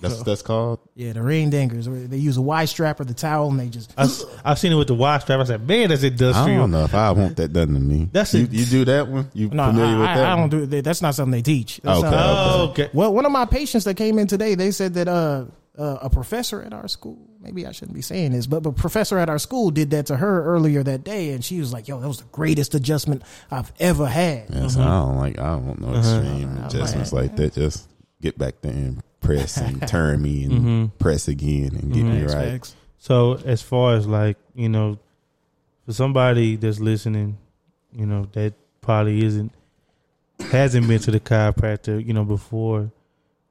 That's 0.01 0.23
that's 0.25 0.43
called. 0.43 0.81
Yeah, 0.97 1.13
the 1.13 1.23
ring 1.23 1.53
dingers. 1.53 1.87
where 1.87 2.01
They 2.01 2.17
use 2.17 2.37
a 2.37 2.43
Y 2.43 2.65
strap 2.65 2.99
or 2.99 3.05
the 3.05 3.15
towel 3.15 3.49
and 3.49 3.61
they 3.61 3.69
just 3.69 3.95
I, 3.97 4.09
I've 4.45 4.59
seen 4.59 4.73
it 4.73 4.75
with 4.75 4.89
the 4.89 4.95
watch 4.95 5.23
strap. 5.23 5.39
I 5.39 5.45
said, 5.45 5.69
man, 5.69 5.91
does 5.91 6.03
it 6.03 6.17
does 6.17 6.35
I 6.37 6.45
for 6.45 6.51
you? 6.51 6.59
don't 6.59 6.73
know 6.73 6.83
if 6.85 6.95
I 6.95 7.13
want 7.13 7.37
that 7.37 7.53
done 7.53 7.69
to 7.75 7.81
me. 7.81 8.09
That's 8.13 8.35
you, 8.35 8.43
it. 8.45 8.51
you 8.51 8.65
do 8.65 8.85
that 8.87 9.07
one. 9.07 9.31
You 9.35 9.49
no, 9.51 9.67
familiar 9.67 9.95
I, 9.97 9.99
with 10.01 10.07
that? 10.09 10.27
I 10.27 10.35
one? 10.35 10.51
don't 10.51 10.61
do 10.61 10.67
that. 10.67 10.85
That's 10.85 11.01
not 11.01 11.15
something 11.15 11.31
they 11.31 11.43
teach. 11.43 11.81
That's 11.85 11.99
Okay, 12.01 12.11
not- 12.11 12.57
Oh, 12.57 12.69
okay. 12.71 12.91
Well, 12.93 13.15
one 13.15 13.25
of 13.25 13.31
my 13.31 13.45
patients 13.45 13.85
that 13.85 13.95
came 13.95 14.19
in 14.19 14.27
today, 14.27 14.57
they 14.57 14.73
said 14.73 14.95
that 14.95 15.07
uh, 15.07 15.45
uh, 15.79 15.99
a 16.03 16.11
professor 16.11 16.61
at 16.61 16.73
our 16.75 16.89
school, 16.89 17.17
maybe 17.41 17.65
I 17.65 17.71
shouldn't 17.71 17.95
be 17.95 18.03
saying 18.03 18.33
this, 18.33 18.49
but 18.49 18.65
but 18.65 18.75
professor 18.75 19.17
at 19.19 19.29
our 19.31 19.39
school 19.39 19.71
did 19.71 19.91
that 19.91 20.07
to 20.07 20.17
her 20.17 20.43
earlier 20.45 20.83
that 20.83 21.05
day, 21.05 21.31
and 21.31 21.45
she 21.45 21.61
was 21.61 21.73
like, 21.73 21.87
"Yo, 21.87 22.01
that 22.01 22.09
was 22.09 22.19
the 22.19 22.25
greatest 22.33 22.75
adjustment 22.75 23.23
I've 23.49 23.73
ever 23.79 24.07
had." 24.07 24.51
Yeah, 24.51 24.67
so 24.67 24.81
I 24.81 24.85
don't 24.87 25.19
like. 25.19 25.39
I 25.39 25.47
don't 25.51 25.67
want 25.69 25.81
no 25.81 25.95
extreme 25.95 26.57
Uh-huh. 26.57 26.67
adjustments 26.67 27.13
like 27.13 27.37
that. 27.37 27.53
Just 27.55 27.87
get 28.21 28.37
back 28.37 28.57
there 28.61 28.73
and 28.73 29.01
press 29.21 29.57
and 29.57 29.87
turn 29.89 30.23
me 30.23 30.45
and 30.45 30.99
press 30.99 31.29
again 31.29 31.77
and 31.77 31.93
get 31.93 32.05
me 32.05 32.23
right. 32.23 32.31
facts. 32.31 32.75
So 32.99 33.35
as 33.45 33.63
far 33.63 33.95
as 33.95 34.07
like 34.07 34.37
you 34.55 34.69
know, 34.69 34.99
for 35.87 35.93
somebody 35.93 36.57
that's 36.57 36.81
listening, 36.81 37.39
you 37.93 38.07
know 38.07 38.29
that 38.33 38.55
probably 38.81 39.25
isn't 39.25 39.53
hasn't 40.41 40.89
been 40.89 41.01
to 41.01 41.11
the 41.11 41.21
chiropractor, 41.21 42.05
you 42.05 42.13
know, 42.13 42.25
before. 42.25 42.91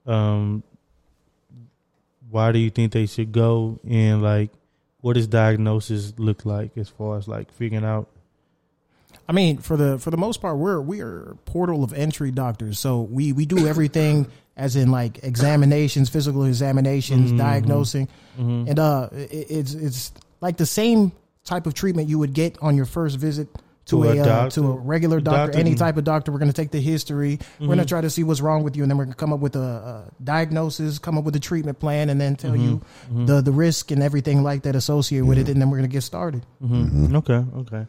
Um, 0.05 0.63
why 2.29 2.51
do 2.51 2.59
you 2.59 2.69
think 2.69 2.91
they 2.93 3.05
should 3.05 3.31
go 3.31 3.79
and 3.87 4.21
like, 4.21 4.51
what 5.01 5.13
does 5.13 5.27
diagnosis 5.27 6.13
look 6.17 6.45
like 6.45 6.77
as 6.77 6.89
far 6.89 7.17
as 7.17 7.27
like 7.27 7.51
figuring 7.51 7.85
out? 7.85 8.09
I 9.29 9.33
mean, 9.33 9.57
for 9.57 9.75
the 9.75 9.99
for 9.99 10.09
the 10.09 10.17
most 10.17 10.41
part, 10.41 10.57
we're 10.57 10.79
we 10.79 11.01
are 11.01 11.37
portal 11.45 11.83
of 11.83 11.93
entry 11.93 12.31
doctors. 12.31 12.79
So 12.79 13.01
we 13.01 13.33
we 13.33 13.45
do 13.45 13.67
everything 13.67 14.27
as 14.57 14.75
in 14.75 14.91
like 14.91 15.23
examinations, 15.23 16.09
physical 16.09 16.43
examinations, 16.43 17.31
diagnosing, 17.31 18.09
and 18.37 18.77
uh, 18.79 19.07
it, 19.13 19.47
it's 19.49 19.73
it's 19.73 20.11
like 20.41 20.57
the 20.57 20.65
same 20.65 21.11
type 21.45 21.65
of 21.67 21.73
treatment 21.73 22.09
you 22.09 22.19
would 22.19 22.33
get 22.33 22.57
on 22.61 22.75
your 22.75 22.85
first 22.85 23.17
visit. 23.17 23.47
To, 23.87 24.03
To 24.03 24.03
a 24.03 24.17
a, 24.17 24.21
uh, 24.21 24.49
to 24.49 24.67
a 24.67 24.71
regular 24.73 25.21
doctor, 25.21 25.45
Doctor. 25.53 25.59
any 25.59 25.73
type 25.73 25.95
of 25.95 26.03
doctor, 26.03 26.33
we're 26.33 26.39
going 26.39 26.51
to 26.51 26.61
take 26.61 26.71
the 26.71 26.81
history. 26.81 27.39
We're 27.57 27.67
going 27.67 27.77
to 27.77 27.85
try 27.85 28.01
to 28.01 28.09
see 28.09 28.21
what's 28.25 28.41
wrong 28.41 28.63
with 28.63 28.75
you, 28.75 28.83
and 28.83 28.91
then 28.91 28.97
we're 28.97 29.05
going 29.05 29.13
to 29.13 29.17
come 29.17 29.31
up 29.31 29.39
with 29.39 29.55
a, 29.55 29.59
a 29.61 30.11
diagnosis, 30.21 30.99
come 30.99 31.17
up 31.17 31.23
with 31.23 31.37
a 31.37 31.39
treatment 31.39 31.79
plan, 31.79 32.09
and 32.09 32.19
then 32.19 32.35
tell 32.35 32.53
you 32.57 32.81
the 33.09 33.39
the 33.39 33.53
risk 33.53 33.91
and 33.91 34.03
everything 34.03 34.43
like 34.43 34.63
that 34.63 34.75
associated 34.75 35.25
with 35.25 35.37
it, 35.37 35.47
and 35.47 35.61
then 35.61 35.69
we're 35.69 35.77
going 35.77 35.89
to 35.89 35.93
get 35.93 36.03
started. 36.03 36.43
Mm-hmm. 36.61 37.15
Okay, 37.15 37.41
okay, 37.63 37.85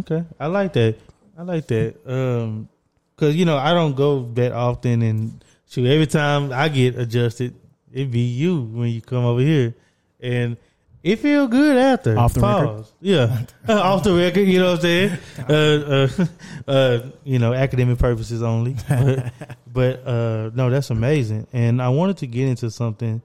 okay. 0.00 0.24
I 0.40 0.46
like 0.48 0.72
that. 0.72 0.96
I 1.38 1.42
like 1.42 1.66
that. 1.68 1.94
Um, 2.10 2.68
cause 3.16 3.36
you 3.36 3.44
know 3.44 3.56
I 3.56 3.72
don't 3.72 3.94
go 3.94 4.26
that 4.34 4.50
often, 4.50 5.02
and 5.02 5.44
shoot, 5.68 5.86
every 5.86 6.06
time 6.06 6.52
I 6.52 6.68
get 6.68 6.98
adjusted, 6.98 7.54
it 7.92 8.10
be 8.10 8.20
you 8.20 8.62
when 8.62 8.90
you 8.90 9.00
come 9.00 9.24
over 9.24 9.40
here, 9.40 9.74
and 10.20 10.56
it 11.02 11.20
feel 11.20 11.46
good 11.46 11.76
after. 11.76 12.18
Off 12.18 12.34
the 12.34 12.40
record? 12.40 12.66
Pause. 12.66 12.92
yeah, 13.00 13.44
off 13.68 14.02
the 14.02 14.12
record. 14.12 14.40
You 14.40 14.58
know 14.58 14.70
what 14.72 14.78
I'm 14.78 14.80
saying? 14.80 15.18
Uh, 15.48 15.52
uh, 15.52 16.26
uh, 16.70 16.98
you 17.22 17.38
know, 17.38 17.54
academic 17.54 17.98
purposes 17.98 18.42
only. 18.42 18.74
But, 18.88 19.32
but 19.72 20.06
uh, 20.06 20.50
no, 20.54 20.68
that's 20.70 20.90
amazing. 20.90 21.46
And 21.52 21.80
I 21.80 21.90
wanted 21.90 22.16
to 22.18 22.26
get 22.26 22.48
into 22.48 22.70
something 22.70 23.22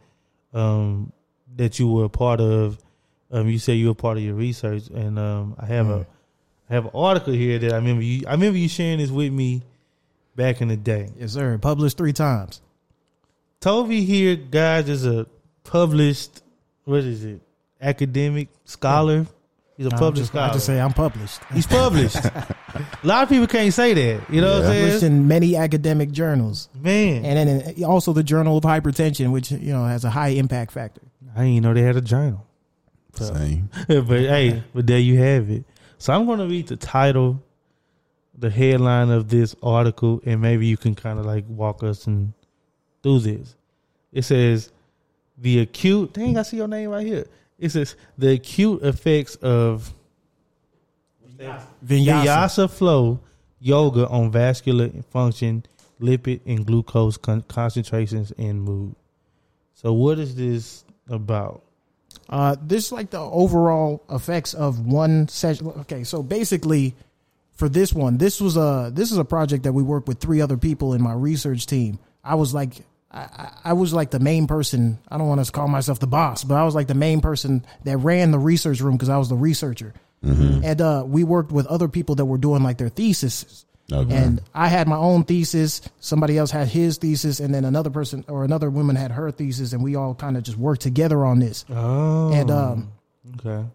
um, 0.54 1.12
that 1.56 1.80
you 1.80 1.92
were 1.92 2.06
a 2.06 2.10
part 2.10 2.40
of. 2.40 2.78
Um, 3.32 3.48
you 3.48 3.58
said 3.58 3.74
you 3.74 3.88
were 3.88 3.96
part 3.96 4.18
of 4.18 4.24
your 4.24 4.36
research, 4.36 4.88
and 4.90 5.18
um, 5.18 5.56
I 5.58 5.66
have 5.66 5.90
a 5.90 6.06
I 6.70 6.74
have 6.76 6.86
an 6.86 6.92
article 6.94 7.34
here 7.34 7.58
that 7.60 7.74
I 7.74 7.78
remember 7.78 8.04
you. 8.04 8.28
I 8.28 8.34
remember 8.34 8.60
you 8.60 8.70
sharing 8.70 9.00
this 9.00 9.10
with 9.10 9.34
me 9.34 9.64
back 10.36 10.62
in 10.62 10.68
the 10.68 10.78
day. 10.78 11.10
Yes, 11.18 11.34
sir. 11.34 11.58
Published 11.58 11.98
three 11.98 12.14
times. 12.14 12.62
Toby 13.60 14.04
here, 14.04 14.36
guys, 14.36 14.90
is 14.90 15.06
a 15.06 15.28
published 15.64 16.42
what 16.86 17.04
is 17.04 17.24
it? 17.24 17.42
Academic 17.80 18.50
scholar. 18.66 19.26
He's 19.78 19.86
a 19.88 19.90
I'm 19.94 19.98
published 19.98 20.32
just, 20.34 20.36
I 20.36 20.38
scholar. 20.38 20.54
just 20.54 20.66
say 20.66 20.80
I'm 20.80 20.94
published. 20.94 21.40
He's 21.54 21.66
published. 21.66 22.16
a 22.26 22.86
lot 23.04 23.24
of 23.24 23.30
people 23.30 23.48
can't 23.48 23.74
say 23.74 23.94
that. 23.94 24.30
You 24.30 24.42
know 24.42 24.54
what 24.60 24.66
I'm 24.66 24.74
Published 24.74 25.00
saying? 25.02 25.14
in 25.14 25.28
many 25.28 25.56
academic 25.56 26.12
journals, 26.12 26.70
Man, 26.76 27.26
and 27.26 27.50
then 27.50 27.76
uh, 27.82 27.88
also 27.88 28.14
the 28.14 28.24
Journal 28.24 28.58
of 28.58 28.64
Hypertension, 28.64 29.32
which 29.32 29.52
you 29.52 29.74
know 29.74 29.86
has 29.86 30.04
a 30.06 30.10
high 30.10 30.30
impact 30.30 30.72
factor. 30.72 31.02
I 31.36 31.44
didn't 31.46 31.64
know 31.64 31.74
they 31.74 31.82
had 31.82 31.96
a 31.96 32.02
journal. 32.02 32.46
Same. 33.14 33.70
but 33.88 34.08
hey, 34.08 34.64
but 34.74 34.86
there 34.88 35.00
you 35.00 35.18
have 35.20 35.50
it. 35.50 35.64
So 35.98 36.14
I'm 36.14 36.26
going 36.26 36.40
to 36.40 36.48
read 36.48 36.68
the 36.68 36.78
title, 36.78 37.42
the 38.42 38.50
headline 38.50 39.12
of 39.12 39.30
this 39.30 39.56
article, 39.62 40.20
and 40.26 40.42
maybe 40.42 40.66
you 40.66 40.76
can 40.76 40.96
kind 40.96 41.20
of 41.20 41.26
like 41.26 41.46
walk 41.48 41.84
us 41.84 42.08
and 42.08 42.34
through 43.04 43.20
this. 43.20 43.56
It 44.12 44.24
says 44.24 44.72
the 45.38 45.60
acute. 45.60 46.14
Dang, 46.14 46.38
I 46.38 46.42
see 46.42 46.58
your 46.58 46.68
name 46.68 46.90
right 46.90 47.06
here. 47.06 47.28
It 47.60 47.70
says 47.70 47.96
the 48.18 48.34
acute 48.34 48.82
effects 48.82 49.36
of 49.36 49.94
Vinyasa. 51.38 51.66
Vinyasa 51.86 52.70
flow 52.70 53.20
yoga 53.60 54.08
on 54.08 54.32
vascular 54.32 54.90
function, 55.12 55.64
lipid 56.00 56.42
and 56.48 56.66
glucose 56.66 57.18
con- 57.18 57.44
concentrations, 57.44 58.34
and 58.40 58.64
mood. 58.64 58.96
So, 59.76 59.94
what 59.94 60.18
is 60.18 60.36
this 60.36 60.84
about? 61.08 61.62
Uh, 62.28 62.56
this 62.62 62.88
is 62.88 62.92
like 62.92 63.12
the 63.12 63.20
overall 63.20 64.04
effects 64.10 64.56
of 64.56 64.86
one 64.86 65.28
session. 65.28 65.68
Okay, 65.68 66.04
so 66.04 66.24
basically, 66.24 66.96
for 67.56 67.70
this 67.70 67.94
one, 67.94 68.18
this 68.18 68.42
was 68.42 68.58
a 68.58 68.92
this 68.94 69.12
is 69.12 69.18
a 69.18 69.26
project 69.26 69.64
that 69.64 69.74
we 69.74 69.84
worked 69.84 70.08
with 70.08 70.20
three 70.20 70.42
other 70.42 70.58
people 70.58 70.94
in 70.94 71.02
my 71.02 71.14
research 71.14 71.66
team. 71.66 72.00
I 72.24 72.36
was 72.36 72.54
like, 72.54 72.74
I, 73.12 73.20
I- 73.22 73.52
I 73.66 73.74
was 73.74 73.94
like 73.94 74.10
the 74.12 74.20
main 74.20 74.48
person. 74.48 74.98
I 75.10 75.18
don't 75.18 75.28
want 75.28 75.44
to 75.46 75.52
call 75.52 75.68
myself 75.68 76.00
the 76.00 76.08
boss, 76.08 76.44
but 76.44 76.56
I 76.56 76.64
was 76.64 76.74
like 76.76 76.88
the 76.88 76.96
main 76.96 77.22
person 77.22 77.64
that 77.84 77.98
ran 77.98 78.32
the 78.32 78.40
research 78.40 78.80
room 78.82 78.96
because 78.96 79.10
I 79.10 79.18
was 79.18 79.30
the 79.30 79.36
researcher. 79.36 79.94
And 80.24 80.80
uh, 80.82 81.04
we 81.08 81.24
worked 81.24 81.52
with 81.52 81.66
other 81.66 81.88
people 81.88 82.14
that 82.16 82.26
were 82.26 82.38
doing 82.38 82.62
like 82.62 82.78
their 82.78 82.90
theses. 82.90 83.66
Okay. 83.92 84.16
And 84.16 84.40
I 84.54 84.68
had 84.68 84.88
my 84.88 84.96
own 84.96 85.24
thesis. 85.26 85.82
Somebody 86.00 86.38
else 86.38 86.52
had 86.52 86.68
his 86.68 86.98
thesis, 86.98 87.40
and 87.40 87.54
then 87.54 87.66
another 87.66 87.90
person 87.90 88.24
or 88.28 88.46
another 88.46 88.70
woman 88.70 88.96
had 88.96 89.12
her 89.12 89.32
thesis, 89.32 89.74
and 89.74 89.84
we 89.84 89.96
all 89.96 90.14
kind 90.16 90.38
of 90.38 90.44
just 90.44 90.58
worked 90.58 90.82
together 90.82 91.26
on 91.26 91.40
this. 91.40 91.66
Oh, 91.70 92.32
And 92.32 92.50
um, 92.52 92.92
okay. 93.40 93.66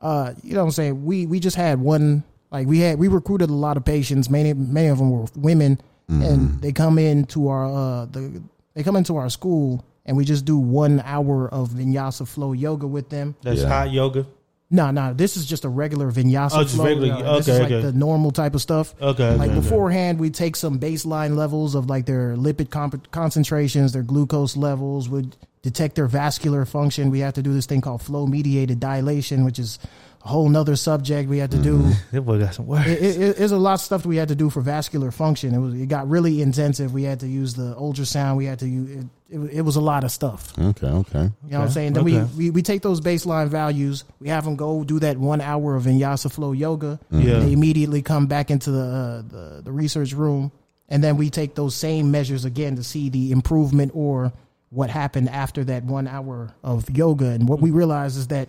uh, 0.00 0.34
you 0.42 0.54
know 0.54 0.60
what 0.60 0.66
I'm 0.66 0.70
saying? 0.72 1.04
We 1.04 1.26
we 1.26 1.38
just 1.40 1.56
had 1.56 1.80
one 1.80 2.22
like 2.52 2.66
we 2.66 2.80
had 2.80 2.98
we 2.98 3.08
recruited 3.08 3.50
a 3.50 3.54
lot 3.54 3.76
of 3.76 3.84
patients. 3.84 4.28
Many 4.30 4.52
many 4.54 4.88
of 4.88 4.98
them 4.98 5.10
were 5.10 5.26
women, 5.36 5.80
and 6.08 6.60
they 6.60 6.72
come 6.72 6.98
into 6.98 7.48
our 7.48 7.64
uh 7.66 8.06
the 8.06 8.42
they 8.74 8.82
come 8.82 8.96
into 8.96 9.16
our 9.16 9.28
school, 9.30 9.84
and 10.06 10.16
we 10.16 10.24
just 10.24 10.44
do 10.44 10.56
one 10.58 11.00
hour 11.04 11.48
of 11.48 11.70
vinyasa 11.70 12.26
flow 12.28 12.52
yoga 12.52 12.86
with 12.86 13.08
them. 13.08 13.34
That's 13.42 13.62
Yeah. 13.62 13.68
hot 13.68 13.90
yoga. 13.90 14.26
No, 14.74 14.90
no, 14.90 15.12
this 15.12 15.36
is 15.36 15.44
just 15.44 15.66
a 15.66 15.68
regular 15.68 16.10
vinyasa 16.10 16.52
Oh, 16.54 16.62
just 16.62 16.76
flow. 16.76 16.86
regular- 16.86 17.12
uh, 17.14 17.36
this 17.36 17.48
is 17.48 17.54
okay, 17.56 17.62
like 17.64 17.72
okay. 17.72 17.86
the 17.88 17.92
normal 17.92 18.30
type 18.30 18.54
of 18.54 18.62
stuff. 18.62 18.94
Okay, 19.02 19.30
Like 19.36 19.50
okay, 19.50 19.50
okay. 19.50 19.54
beforehand, 19.60 20.18
we 20.18 20.30
take 20.30 20.56
some 20.56 20.78
baseline 20.78 21.36
levels 21.36 21.74
of 21.74 21.90
like 21.90 22.06
their 22.06 22.36
lipid 22.38 22.70
comp- 22.70 23.10
concentrations, 23.10 23.92
their 23.92 24.02
glucose 24.02 24.56
levels, 24.56 25.10
would 25.10 25.36
detect 25.60 25.94
their 25.96 26.06
vascular 26.06 26.64
function. 26.64 27.10
We 27.10 27.20
have 27.20 27.34
to 27.34 27.42
do 27.42 27.52
this 27.52 27.66
thing 27.66 27.82
called 27.82 28.00
flow 28.00 28.26
mediated 28.26 28.80
dilation, 28.80 29.44
which 29.44 29.58
is 29.58 29.78
a 30.24 30.28
whole 30.28 30.48
nother 30.48 30.76
subject 30.76 31.28
we 31.28 31.38
had 31.38 31.50
to 31.50 31.58
do. 31.58 31.90
That 32.12 32.22
boy 32.22 32.38
got 32.38 32.54
some 32.54 32.66
work. 32.66 32.86
It, 32.86 33.02
it, 33.02 33.20
it- 33.20 33.40
it's 33.40 33.52
a 33.52 33.56
lot 33.56 33.74
of 33.74 33.80
stuff 33.80 34.06
we 34.06 34.16
had 34.16 34.28
to 34.28 34.34
do 34.36 34.50
for 34.50 34.60
vascular 34.60 35.10
function. 35.10 35.52
It 35.54 35.58
was 35.58 35.74
it 35.74 35.88
got 35.88 36.08
really 36.08 36.40
intensive. 36.42 36.92
We 36.94 37.02
had 37.02 37.20
to 37.20 37.26
use 37.26 37.54
the 37.54 37.74
ultrasound. 37.74 38.36
We 38.36 38.44
had 38.44 38.60
to 38.60 38.68
use 38.68 38.90
it. 38.90 39.06
It, 39.30 39.38
it 39.58 39.60
was 39.62 39.76
a 39.76 39.80
lot 39.80 40.04
of 40.04 40.12
stuff. 40.12 40.52
Okay. 40.58 40.86
Okay. 40.86 41.18
You 41.22 41.50
know 41.50 41.58
what 41.58 41.64
I'm 41.64 41.70
saying? 41.70 41.94
Then 41.94 42.04
okay. 42.06 42.22
we, 42.36 42.44
we 42.44 42.50
we 42.50 42.62
take 42.62 42.82
those 42.82 43.00
baseline 43.00 43.48
values. 43.48 44.04
We 44.20 44.28
have 44.28 44.44
them 44.44 44.54
go 44.56 44.84
do 44.84 45.00
that 45.00 45.16
one 45.18 45.40
hour 45.40 45.74
of 45.74 45.84
vinyasa 45.84 46.30
flow 46.32 46.52
yoga. 46.52 47.00
Yeah. 47.10 47.40
They 47.40 47.52
immediately 47.52 48.02
come 48.02 48.26
back 48.26 48.50
into 48.50 48.70
the, 48.70 48.80
uh, 48.82 49.22
the 49.22 49.62
the 49.64 49.72
research 49.72 50.12
room, 50.12 50.52
and 50.88 51.02
then 51.02 51.16
we 51.16 51.30
take 51.30 51.54
those 51.56 51.74
same 51.74 52.10
measures 52.12 52.44
again 52.44 52.76
to 52.76 52.84
see 52.84 53.08
the 53.08 53.32
improvement 53.32 53.90
or 53.94 54.32
what 54.70 54.88
happened 54.88 55.28
after 55.30 55.64
that 55.64 55.84
one 55.84 56.06
hour 56.06 56.54
of 56.62 56.88
yoga. 56.90 57.26
And 57.26 57.48
what 57.48 57.60
we 57.60 57.70
realize 57.70 58.16
is 58.16 58.28
that 58.28 58.48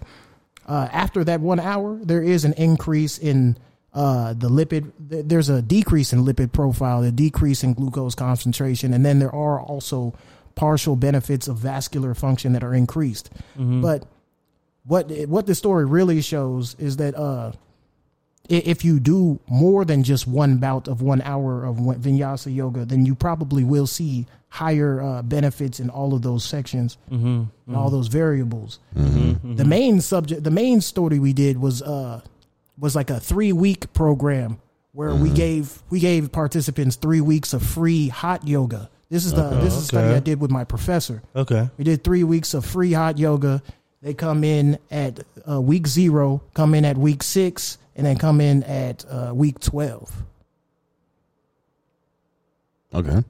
uh, 0.68 0.88
after 0.92 1.24
that 1.24 1.42
one 1.42 1.60
hour, 1.60 2.00
there 2.02 2.22
is 2.22 2.46
an 2.46 2.54
increase 2.54 3.18
in 3.18 3.58
uh, 3.94 4.34
the 4.34 4.50
lipid. 4.50 4.92
There's 5.00 5.50
a 5.50 5.62
decrease 5.62 6.14
in 6.14 6.24
lipid 6.26 6.52
profile, 6.52 7.04
a 7.04 7.12
decrease 7.12 7.64
in 7.64 7.74
glucose 7.74 8.16
concentration, 8.16 8.94
and 8.94 9.06
then 9.06 9.20
there 9.20 9.34
are 9.34 9.62
also 9.62 10.14
partial 10.56 10.96
benefits 10.96 11.48
of 11.48 11.58
vascular 11.58 12.14
function 12.14 12.54
that 12.54 12.64
are 12.64 12.74
increased. 12.74 13.30
But 13.82 14.06
what 14.86 15.12
what 15.28 15.46
the 15.46 15.56
story 15.56 15.86
really 15.86 16.22
shows 16.22 16.76
is 16.80 16.98
that 16.98 17.16
uh, 17.16 17.52
if 18.50 18.84
you 18.84 19.00
do 19.00 19.40
more 19.48 19.86
than 19.86 20.04
just 20.04 20.28
one 20.28 20.58
bout 20.58 20.88
of 20.88 21.02
one 21.02 21.22
hour 21.22 21.64
of 21.66 21.78
vinyasa 21.78 22.54
yoga, 22.54 22.86
then 22.86 23.06
you 23.06 23.16
probably 23.16 23.64
will 23.64 23.88
see 23.88 24.26
higher 24.50 25.02
uh, 25.02 25.22
benefits 25.24 25.80
in 25.80 25.90
all 25.90 26.14
of 26.14 26.22
those 26.22 26.44
sections 26.44 26.98
and 27.10 27.50
all 27.74 27.90
those 27.90 28.08
variables. 28.08 28.80
The 28.96 29.66
main 29.66 30.02
subject, 30.02 30.44
the 30.44 30.52
main 30.52 30.82
story 30.82 31.20
we 31.20 31.34
did 31.34 31.58
was 31.60 31.82
uh 31.82 32.22
was 32.80 32.96
like 32.96 33.10
a 33.10 33.20
three 33.20 33.54
week 33.54 33.94
program 33.94 34.60
where 34.92 35.14
we 35.16 35.30
gave 35.30 35.82
we 35.90 36.00
gave 36.00 36.32
participants 36.32 36.96
three 36.98 37.22
weeks 37.22 37.54
of 37.54 37.64
free 37.64 38.10
hot 38.10 38.48
yoga. 38.48 38.90
This 39.10 39.26
is 39.26 39.34
the 39.34 39.50
this 39.62 39.74
is 39.74 39.84
a 39.84 39.86
study. 39.86 40.08
I 40.16 40.20
did 40.20 40.42
with 40.42 40.52
my 40.52 40.64
professor. 40.66 41.22
Okay. 41.36 41.70
We 41.78 41.84
did 41.84 42.04
three 42.04 42.24
weeks 42.24 42.54
of 42.54 42.66
free 42.66 42.92
hot 42.94 43.18
yoga. 43.18 43.62
They 44.02 44.14
come 44.14 44.44
in 44.44 44.80
at 44.92 45.20
uh, 45.50 45.62
week 45.62 45.88
zero, 45.88 46.42
come 46.54 46.74
in 46.76 46.84
at 46.84 46.98
week 46.98 47.24
six, 47.24 47.78
and 47.96 48.06
then 48.06 48.18
come 48.18 48.42
in 48.42 48.64
at 48.64 49.06
uh, 49.10 49.32
week 49.34 49.60
twelve. 49.60 50.12
Okay. 52.94 53.24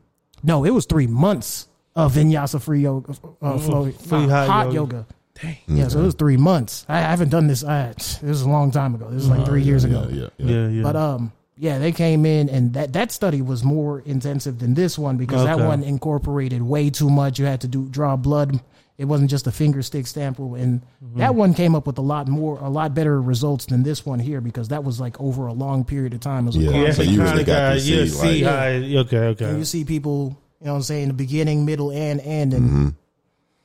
No, 0.44 0.66
it 0.66 0.72
was 0.72 0.86
three 0.86 1.08
months 1.08 1.68
of 1.96 2.14
vinyasa 2.14 2.62
free 2.62 2.82
yoga, 2.82 3.14
uh, 3.42 3.58
flow, 3.58 3.92
free 3.92 4.26
uh, 4.26 4.28
hot 4.28 4.48
hot, 4.48 4.74
yoga. 4.74 4.96
yoga. 4.98 5.06
Dang. 5.42 5.58
Yeah, 5.68 5.88
so 5.88 6.00
it 6.00 6.04
was 6.04 6.16
three 6.16 6.38
months. 6.38 6.86
I, 6.88 6.98
I 6.98 7.02
haven't 7.02 7.30
done 7.30 7.48
this. 7.48 7.64
I, 7.64 7.94
this 7.94 8.22
was 8.22 8.42
a 8.44 8.50
long 8.50 8.70
time 8.72 8.94
ago. 8.94 9.06
This 9.10 9.28
was 9.28 9.30
like 9.30 9.46
three 9.46 9.64
years 9.64 9.84
Oh, 9.86 9.88
Yeah, 9.90 9.98
ago. 10.00 10.10
Yeah. 10.12 10.28
Yeah. 10.38 10.52
Yeah, 10.56 10.68
yeah. 10.68 10.84
But 10.84 10.96
um, 10.96 11.32
yeah, 11.58 11.80
they 11.80 11.92
came 11.92 12.26
in, 12.26 12.50
and 12.50 12.74
that 12.74 12.94
that 12.94 13.12
study 13.12 13.42
was 13.42 13.64
more 13.64 14.02
intensive 14.02 14.60
than 14.60 14.74
this 14.74 14.98
one 15.00 15.18
because 15.18 15.44
that 15.46 15.58
one 15.60 15.82
incorporated 15.84 16.62
way 16.62 16.90
too 16.90 17.10
much. 17.10 17.40
You 17.40 17.46
had 17.46 17.62
to 17.62 17.68
do 17.68 17.88
draw 17.90 18.16
blood. 18.16 18.60
It 19.04 19.08
wasn't 19.08 19.30
just 19.30 19.46
a 19.48 19.52
finger 19.52 19.82
stick 19.82 20.08
sample, 20.08 20.56
and 20.56 20.82
Mm-hmm. 21.04 21.20
that 21.20 21.36
one 21.36 21.54
came 21.54 21.76
up 21.76 21.86
with 21.86 21.98
a 21.98 22.02
lot 22.02 22.28
more, 22.30 22.58
a 22.60 22.70
lot 22.70 22.96
better 22.96 23.22
results 23.22 23.66
than 23.66 23.84
this 23.84 24.06
one 24.06 24.18
here 24.20 24.40
because 24.42 24.70
that 24.70 24.84
was 24.86 25.00
like 25.00 25.20
over 25.20 25.48
a 25.48 25.54
long 25.54 25.84
period 25.84 26.14
of 26.14 26.22
time. 26.22 26.46
It 26.46 26.48
was 26.48 26.56
a 26.56 26.60
Yeah. 26.60 26.72
yeah, 26.86 26.92
so 26.94 27.02
you 27.04 27.22
really 27.22 27.44
got 27.44 27.74
to 27.74 27.80
yeah, 27.80 28.06
see, 28.06 28.08
see 28.08 28.46
like- 28.46 28.54
how 28.56 29.00
okay, 29.02 29.18
okay. 29.36 29.46
and 29.46 29.58
you 29.60 29.66
see 29.66 29.84
people, 29.84 30.38
you 30.62 30.66
know, 30.68 30.72
what 30.72 30.78
I'm 30.78 30.84
saying 30.84 31.10
the 31.10 31.14
beginning, 31.14 31.66
middle, 31.66 31.92
and 31.92 32.22
end, 32.22 32.54
mm-hmm. 32.54 32.88
and 32.88 32.96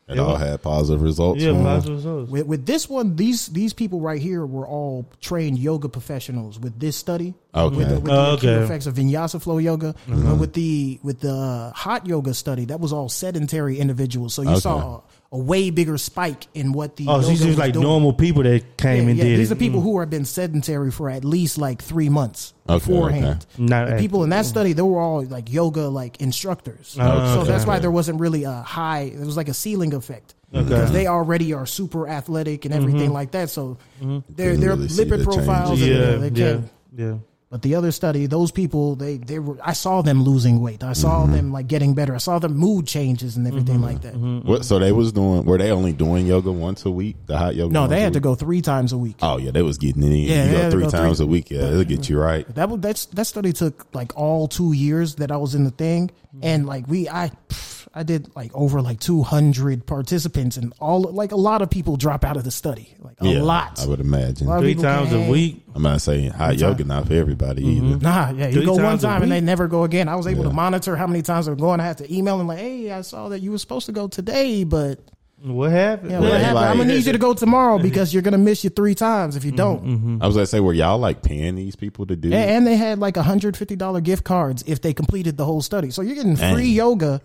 It 0.08 0.18
all 0.18 0.36
had 0.36 0.60
positive 0.62 1.00
results. 1.02 1.40
yeah, 1.40 1.52
positive 1.52 1.96
results. 1.98 2.30
With, 2.30 2.46
with 2.46 2.66
this 2.66 2.88
one, 2.88 3.14
these 3.14 3.46
these 3.48 3.72
people 3.72 4.00
right 4.00 4.20
here 4.20 4.44
were 4.44 4.66
all 4.66 5.06
trained 5.20 5.58
yoga 5.58 5.88
professionals. 5.88 6.58
With 6.58 6.80
this 6.80 6.96
study, 6.96 7.34
Okay. 7.54 7.76
with 7.76 7.88
the, 7.88 7.94
with 8.00 8.04
the 8.04 8.12
Oh, 8.12 8.34
acute 8.34 8.52
okay. 8.52 8.64
effects 8.64 8.86
of 8.86 8.94
vinyasa 8.94 9.40
flow 9.40 9.58
yoga, 9.58 9.94
mm-hmm. 10.08 10.24
but 10.28 10.38
with 10.38 10.52
the 10.54 10.98
with 11.04 11.20
the 11.20 11.32
uh, 11.34 11.72
hot 11.72 12.06
yoga 12.06 12.34
study, 12.34 12.64
that 12.66 12.80
was 12.80 12.92
all 12.92 13.08
sedentary 13.08 13.78
individuals. 13.78 14.34
So 14.34 14.42
you 14.42 14.50
Okay. 14.50 14.60
saw 14.60 15.02
a, 15.32 15.36
a 15.36 15.38
way 15.38 15.70
bigger 15.70 15.98
spike 15.98 16.46
in 16.54 16.72
what 16.72 16.96
the 16.96 17.06
Oh, 17.08 17.20
so 17.20 17.28
these 17.28 17.44
are 17.44 17.52
like 17.52 17.72
doing. 17.74 17.84
normal 17.84 18.12
people 18.12 18.42
that 18.42 18.76
came 18.76 19.04
Yeah, 19.04 19.10
and 19.10 19.18
yeah, 19.18 19.24
did 19.24 19.38
these 19.38 19.50
it. 19.50 19.54
are 19.54 19.58
people 19.58 19.80
mm. 19.80 19.84
who 19.84 20.00
have 20.00 20.10
been 20.10 20.24
sedentary 20.24 20.90
for 20.90 21.10
at 21.10 21.24
least 21.24 21.58
like 21.58 21.82
three 21.82 22.08
months 22.08 22.54
Okay, 22.68 22.78
beforehand. 22.78 23.46
Not 23.56 23.90
The 23.90 23.96
people 23.98 24.24
in 24.24 24.30
that 24.30 24.46
study, 24.46 24.72
they 24.72 24.82
were 24.82 25.00
all 25.00 25.24
like 25.24 25.52
yoga 25.52 25.88
like 25.88 26.20
instructors. 26.20 26.96
Oh, 27.00 27.34
so 27.34 27.44
that's 27.44 27.66
why 27.66 27.78
there 27.78 27.90
wasn't 27.90 28.20
really 28.20 28.44
a 28.44 28.52
high. 28.62 29.00
It 29.02 29.20
was 29.20 29.36
like 29.36 29.48
a 29.48 29.54
ceiling 29.54 29.94
effect 29.94 30.34
because 30.52 30.92
they 30.92 31.06
already 31.06 31.52
are 31.52 31.66
super 31.66 32.08
athletic 32.08 32.64
and 32.64 32.72
everything 32.74 33.02
mm-hmm. 33.02 33.12
like 33.12 33.30
that. 33.32 33.50
So 33.50 33.76
their 34.00 34.20
Couldn't 34.54 34.60
their 34.60 34.70
really 34.70 34.88
lipid 34.88 35.18
the 35.18 35.24
profiles, 35.24 35.78
changes. 35.78 35.88
and, 35.88 35.98
yeah, 35.98 36.04
uh, 36.04 36.18
they 36.18 36.40
yeah, 36.40 36.52
can't. 36.52 36.70
yeah. 36.96 37.14
But 37.50 37.62
the 37.62 37.76
other 37.76 37.92
study, 37.92 38.26
those 38.26 38.50
people, 38.50 38.94
they 38.94 39.16
they 39.16 39.38
were. 39.38 39.56
I 39.64 39.72
saw 39.72 40.02
them 40.02 40.22
losing 40.22 40.60
weight. 40.60 40.84
I 40.84 40.92
saw 40.92 41.22
Mm-hmm. 41.22 41.32
them 41.32 41.52
like 41.52 41.66
getting 41.66 41.94
better. 41.94 42.14
I 42.14 42.18
saw 42.18 42.38
the 42.38 42.50
mood 42.50 42.86
changes 42.86 43.38
and 43.38 43.46
everything 43.46 43.76
mm-hmm. 43.76 43.84
like 43.84 44.02
that. 44.02 44.14
Mm-hmm. 44.14 44.46
What, 44.46 44.64
so 44.66 44.78
they 44.78 44.92
was 44.92 45.12
doing? 45.12 45.44
Were 45.46 45.56
they 45.56 45.70
only 45.70 45.94
doing 45.94 46.26
yoga 46.26 46.52
once 46.52 46.84
a 46.84 46.90
week? 46.90 47.16
The 47.26 47.38
hot 47.38 47.54
yoga? 47.54 47.72
No, 47.72 47.86
they 47.86 48.02
had 48.02 48.12
to 48.12 48.20
go 48.20 48.34
three 48.34 48.60
times 48.60 48.92
a 48.92 48.98
week. 48.98 49.16
Oh 49.22 49.38
yeah, 49.38 49.50
they 49.50 49.62
was 49.62 49.78
getting 49.78 50.02
it 50.02 50.12
in. 50.12 50.22
Yeah, 50.24 50.44
you 50.44 50.52
go 50.52 50.70
three 50.70 50.82
go 50.84 50.90
times 50.90 51.18
three- 51.18 51.24
a 51.24 51.28
week. 51.28 51.50
Yeah, 51.50 51.68
it'll 51.68 51.84
get 51.84 52.08
you 52.10 52.18
right. 52.20 52.46
That 52.54 52.68
was 52.68 52.80
that's 52.80 53.06
that 53.06 53.24
study 53.24 53.54
took 53.54 53.86
like 53.94 54.14
all 54.14 54.46
two 54.46 54.72
years 54.72 55.14
that 55.14 55.32
I 55.32 55.38
was 55.38 55.54
in 55.54 55.64
the 55.64 55.70
thing, 55.70 56.08
mm-hmm. 56.08 56.40
and 56.42 56.66
like 56.66 56.86
we 56.86 57.08
I 57.08 57.30
pff, 57.48 57.77
I 57.98 58.04
did 58.04 58.34
like 58.36 58.52
over 58.54 58.80
like 58.80 59.00
two 59.00 59.22
hundred 59.22 59.84
participants, 59.84 60.56
and 60.56 60.72
all 60.80 61.02
like 61.02 61.32
a 61.32 61.36
lot 61.36 61.62
of 61.62 61.70
people 61.70 61.96
drop 61.96 62.24
out 62.24 62.36
of 62.36 62.44
the 62.44 62.50
study, 62.50 62.94
like 63.00 63.16
a 63.20 63.26
yeah, 63.26 63.42
lot. 63.42 63.80
I 63.80 63.86
would 63.86 64.00
imagine. 64.00 64.48
A 64.48 64.60
Three 64.60 64.74
times 64.74 65.12
a 65.12 65.28
week. 65.28 65.64
I'm 65.74 65.82
not 65.82 66.00
saying 66.00 66.30
hot 66.30 66.58
yoga 66.58 66.84
not 66.84 67.08
for 67.08 67.14
everybody 67.14 67.62
mm-hmm. 67.64 67.86
either. 67.86 67.98
Nah, 67.98 68.30
yeah, 68.30 68.46
you 68.46 68.52
Three 68.52 68.66
go 68.66 68.74
one 68.76 68.98
time 68.98 69.22
and 69.22 69.32
they 69.32 69.40
never 69.40 69.66
go 69.68 69.84
again. 69.84 70.08
I 70.08 70.14
was 70.16 70.26
able 70.26 70.44
Yeah. 70.44 70.50
to 70.50 70.54
monitor 70.54 70.96
how 70.96 71.06
many 71.06 71.22
times 71.22 71.46
they're 71.46 71.56
going. 71.56 71.80
I 71.80 71.84
had 71.84 71.98
to 71.98 72.14
email 72.14 72.38
them 72.38 72.46
like, 72.46 72.58
"Hey, 72.58 72.90
I 72.92 73.00
saw 73.02 73.28
that 73.30 73.40
you 73.40 73.50
were 73.50 73.58
supposed 73.58 73.86
to 73.86 73.92
go 73.92 74.06
today, 74.08 74.64
but 74.64 75.00
What 75.40 75.70
happened? 75.70 76.10
Yeah, 76.10 76.18
what 76.18 76.28
Yeah, 76.30 76.38
happened? 76.38 76.54
like- 76.56 76.70
I'm 76.70 76.78
gonna 76.78 76.94
need 76.94 77.06
you 77.06 77.12
to 77.12 77.18
go 77.18 77.32
tomorrow 77.32 77.78
because 77.82 78.12
you're 78.12 78.22
gonna 78.24 78.38
miss 78.38 78.64
you 78.64 78.70
three 78.70 78.96
times 78.96 79.36
if 79.36 79.44
you 79.44 79.52
mm-hmm, 79.52 79.56
don't. 79.56 79.84
Mm-hmm. 79.84 80.18
I 80.22 80.26
was 80.26 80.34
gonna 80.34 80.46
say, 80.46 80.58
were 80.58 80.72
y'all 80.72 80.98
like 80.98 81.22
paying 81.22 81.54
these 81.54 81.76
people 81.76 82.06
to 82.06 82.16
do? 82.16 82.32
And, 82.32 82.50
and 82.50 82.66
they 82.66 82.76
had 82.76 82.98
like 82.98 83.16
hundred 83.16 83.56
fifty 83.56 83.76
dollar 83.76 84.00
gift 84.00 84.24
cards 84.24 84.64
if 84.66 84.80
they 84.82 84.92
completed 84.92 85.36
the 85.36 85.44
whole 85.44 85.62
study. 85.62 85.90
So 85.90 86.02
you're 86.02 86.16
getting 86.16 86.34
free 86.36 86.48
Dang. 86.48 86.64
yoga, 86.72 87.20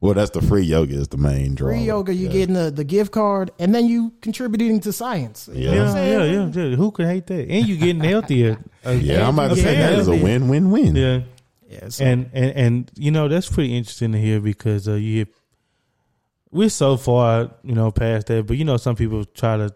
Well, 0.00 0.14
that's 0.14 0.30
the 0.30 0.40
free 0.42 0.62
yoga 0.62 0.94
is 0.94 1.08
the 1.08 1.16
main 1.16 1.56
draw. 1.56 1.70
free 1.70 1.82
yoga. 1.82 2.14
You're 2.14 2.30
Yeah. 2.30 2.38
getting 2.38 2.54
the, 2.54 2.70
the 2.70 2.84
gift 2.84 3.10
card, 3.10 3.50
and 3.58 3.74
then 3.74 3.86
you 3.86 4.12
contributing 4.20 4.78
to 4.80 4.92
science. 4.92 5.48
You 5.52 5.64
know 5.64 5.70
what 5.70 5.76
Yeah. 5.76 5.90
I'm 5.90 5.96
Yeah, 5.96 6.24
yeah, 6.24 6.50
yeah, 6.52 6.68
yeah. 6.70 6.76
Who 6.76 6.90
could 6.92 7.06
hate 7.06 7.26
that? 7.26 7.48
And 7.48 7.66
you 7.66 7.76
getting 7.76 8.00
healthier. 8.00 8.58
Uh, 8.86 8.90
Yeah, 8.92 9.26
I'm 9.26 9.34
about 9.34 9.50
to 9.50 9.56
yeah, 9.56 9.62
say 9.64 9.74
that 9.76 9.98
is 9.98 10.06
a 10.08 10.14
win, 10.14 10.48
win, 10.48 10.70
win. 10.70 10.94
Yeah. 10.96 11.20
Yeah, 11.68 11.88
so- 11.90 12.04
and 12.04 12.30
and 12.32 12.52
and 12.56 12.90
you 12.96 13.10
know 13.10 13.26
that's 13.28 13.48
pretty 13.48 13.76
interesting 13.76 14.12
to 14.12 14.18
hear 14.18 14.40
because 14.40 14.88
uh, 14.88 14.94
you 14.94 15.16
hear, 15.16 15.26
we're 16.50 16.70
so 16.70 16.96
far 16.96 17.50
you 17.62 17.74
know 17.74 17.90
past 17.90 18.28
that, 18.28 18.46
but 18.46 18.56
you 18.56 18.64
know 18.64 18.76
some 18.78 18.96
people 18.96 19.24
try 19.24 19.56
to 19.58 19.74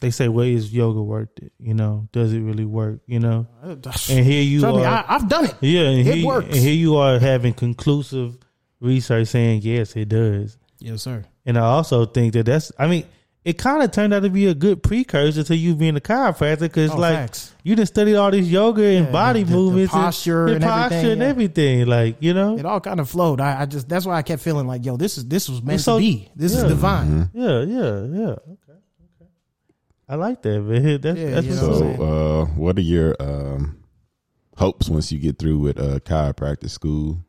they 0.00 0.10
say, 0.10 0.28
"Well, 0.28 0.46
is 0.46 0.72
yoga 0.72 1.02
worth 1.02 1.28
it? 1.42 1.52
You 1.58 1.74
know, 1.74 2.08
does 2.12 2.32
it 2.32 2.40
really 2.40 2.64
work? 2.64 3.00
You 3.06 3.18
know?" 3.20 3.46
And 3.62 4.24
here 4.24 4.42
you 4.42 4.60
Trust 4.60 4.74
are, 4.76 4.78
me, 4.78 4.84
I, 4.86 5.04
I've 5.16 5.28
done 5.28 5.46
it. 5.46 5.54
yeah, 5.60 5.82
and 5.82 6.06
it 6.08 6.14
here, 6.16 6.26
works. 6.26 6.46
And 6.46 6.56
here 6.56 6.74
you 6.74 6.96
are 6.96 7.18
having 7.18 7.52
conclusive 7.54 8.38
research 8.86 9.28
saying 9.28 9.60
yes, 9.62 9.94
it 9.96 10.08
does. 10.08 10.56
Yes, 10.78 11.02
sir. 11.02 11.24
And 11.44 11.56
I 11.58 11.62
also 11.62 12.06
think 12.06 12.32
that 12.34 12.46
that's, 12.46 12.72
I 12.78 12.86
mean, 12.86 13.04
it 13.44 13.58
kind 13.58 13.80
of 13.82 13.92
turned 13.92 14.12
out 14.12 14.24
to 14.24 14.28
be 14.30 14.46
a 14.46 14.54
good 14.54 14.82
precursor 14.82 15.44
to 15.44 15.54
you 15.56 15.76
being 15.76 15.96
a 15.96 16.00
chiropractor 16.00 16.60
because, 16.60 16.90
Oh, 16.90 16.96
like, 16.96 17.14
facts. 17.14 17.54
you 17.62 17.76
done 17.76 17.86
studied 17.86 18.16
all 18.16 18.30
this 18.32 18.46
yoga 18.48 18.82
and 18.84 19.06
Yeah, 19.06 19.12
body 19.12 19.42
the- 19.44 19.50
the 19.50 19.56
movements, 19.56 19.92
posture 19.92 20.48
and 20.48 20.64
posture 20.64 20.94
everything, 20.96 21.12
and 21.12 21.20
yeah. 21.20 21.26
everything. 21.28 21.86
Like, 21.86 22.16
you 22.20 22.34
know, 22.34 22.58
It 22.58 22.66
all 22.66 22.80
kind 22.80 22.98
of 22.98 23.08
flowed. 23.08 23.40
I, 23.40 23.62
I 23.62 23.66
just 23.66 23.88
that's 23.88 24.04
why 24.04 24.16
I 24.16 24.22
kept 24.22 24.42
feeling 24.42 24.66
like, 24.66 24.84
yo, 24.84 24.96
this 24.96 25.16
is 25.16 25.26
this 25.26 25.48
was 25.48 25.62
meant 25.62 25.80
so- 25.80 25.96
to 25.98 26.00
be. 26.00 26.28
This 26.34 26.54
yeah. 26.54 26.58
is 26.62 26.64
divine. 26.64 27.30
yeah, 27.32 27.60
yeah, 27.62 28.02
yeah. 28.04 28.34
Okay, 28.34 28.72
okay. 29.22 29.30
I 30.08 30.16
like 30.16 30.42
that, 30.42 30.60
man. 30.60 31.00
That's, 31.00 31.18
Yeah, 31.18 31.30
that's 31.30 31.46
you 31.46 31.52
what 31.54 31.78
So, 31.78 32.02
uh, 32.02 32.44
what 32.56 32.76
are 32.78 32.82
your 32.82 33.14
um, 33.20 33.78
hopes 34.56 34.88
once 34.88 35.12
you 35.12 35.20
get 35.20 35.38
through 35.38 35.58
with 35.58 35.78
uh, 35.78 36.00
chiropractic 36.00 36.70
school? 36.70 37.24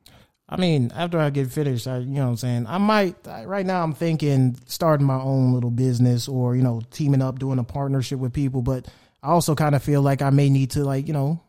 I 0.50 0.56
mean, 0.56 0.92
after 0.96 1.20
I 1.20 1.30
get 1.30 1.52
finished, 1.52 1.88
I, 1.88 1.98
you 1.98 2.06
know 2.06 2.26
what 2.26 2.30
I'm 2.30 2.38
saying? 2.38 2.68
I 2.68 2.78
might, 2.78 3.28
I, 3.28 3.44
right 3.46 3.66
now 3.66 3.84
I'm 3.84 3.94
thinking 3.94 4.58
starting 4.66 5.06
my 5.06 5.20
own 5.20 5.54
little 5.54 5.72
business 5.72 6.28
or, 6.28 6.56
you 6.56 6.64
know, 6.64 6.82
teaming 6.92 7.22
up, 7.22 7.38
doing 7.38 7.60
a 7.60 7.64
partnership 7.64 8.20
with 8.20 8.32
people. 8.32 8.62
But 8.62 8.88
I 9.22 9.30
also 9.30 9.56
kind 9.56 9.76
of 9.76 9.84
feel 9.84 10.02
like 10.02 10.22
I 10.22 10.30
may 10.30 10.50
need 10.50 10.72
to, 10.72 10.86
like, 10.86 11.08
you 11.08 11.14
know, 11.14 11.42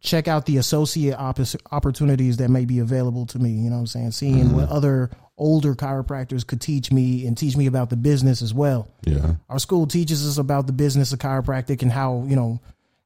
check 0.00 0.28
out 0.28 0.44
the 0.44 0.58
associate 0.58 1.16
opportunities 1.18 2.36
that 2.36 2.50
may 2.50 2.66
be 2.66 2.78
available 2.78 3.24
to 3.26 3.38
me. 3.38 3.52
You 3.52 3.70
know 3.70 3.76
what 3.76 3.80
I'm 3.80 3.86
saying? 3.86 4.10
Seeing 4.10 4.52
what 4.52 4.66
mm-hmm. 4.66 4.74
other 4.74 5.10
older 5.36 5.74
chiropractors 5.74 6.46
could 6.46 6.60
teach 6.60 6.92
me 6.92 7.26
and 7.26 7.36
teach 7.36 7.56
me 7.56 7.66
about 7.66 7.90
the 7.90 7.96
business 7.96 8.40
as 8.40 8.54
well 8.54 8.88
Yeah. 9.04 9.34
our 9.48 9.58
school 9.58 9.84
teaches 9.86 10.24
us 10.26 10.38
about 10.38 10.68
the 10.68 10.72
business 10.72 11.12
of 11.12 11.18
chiropractic 11.18 11.82
and 11.82 11.90
how 11.90 12.24
you 12.28 12.36
know 12.36 12.60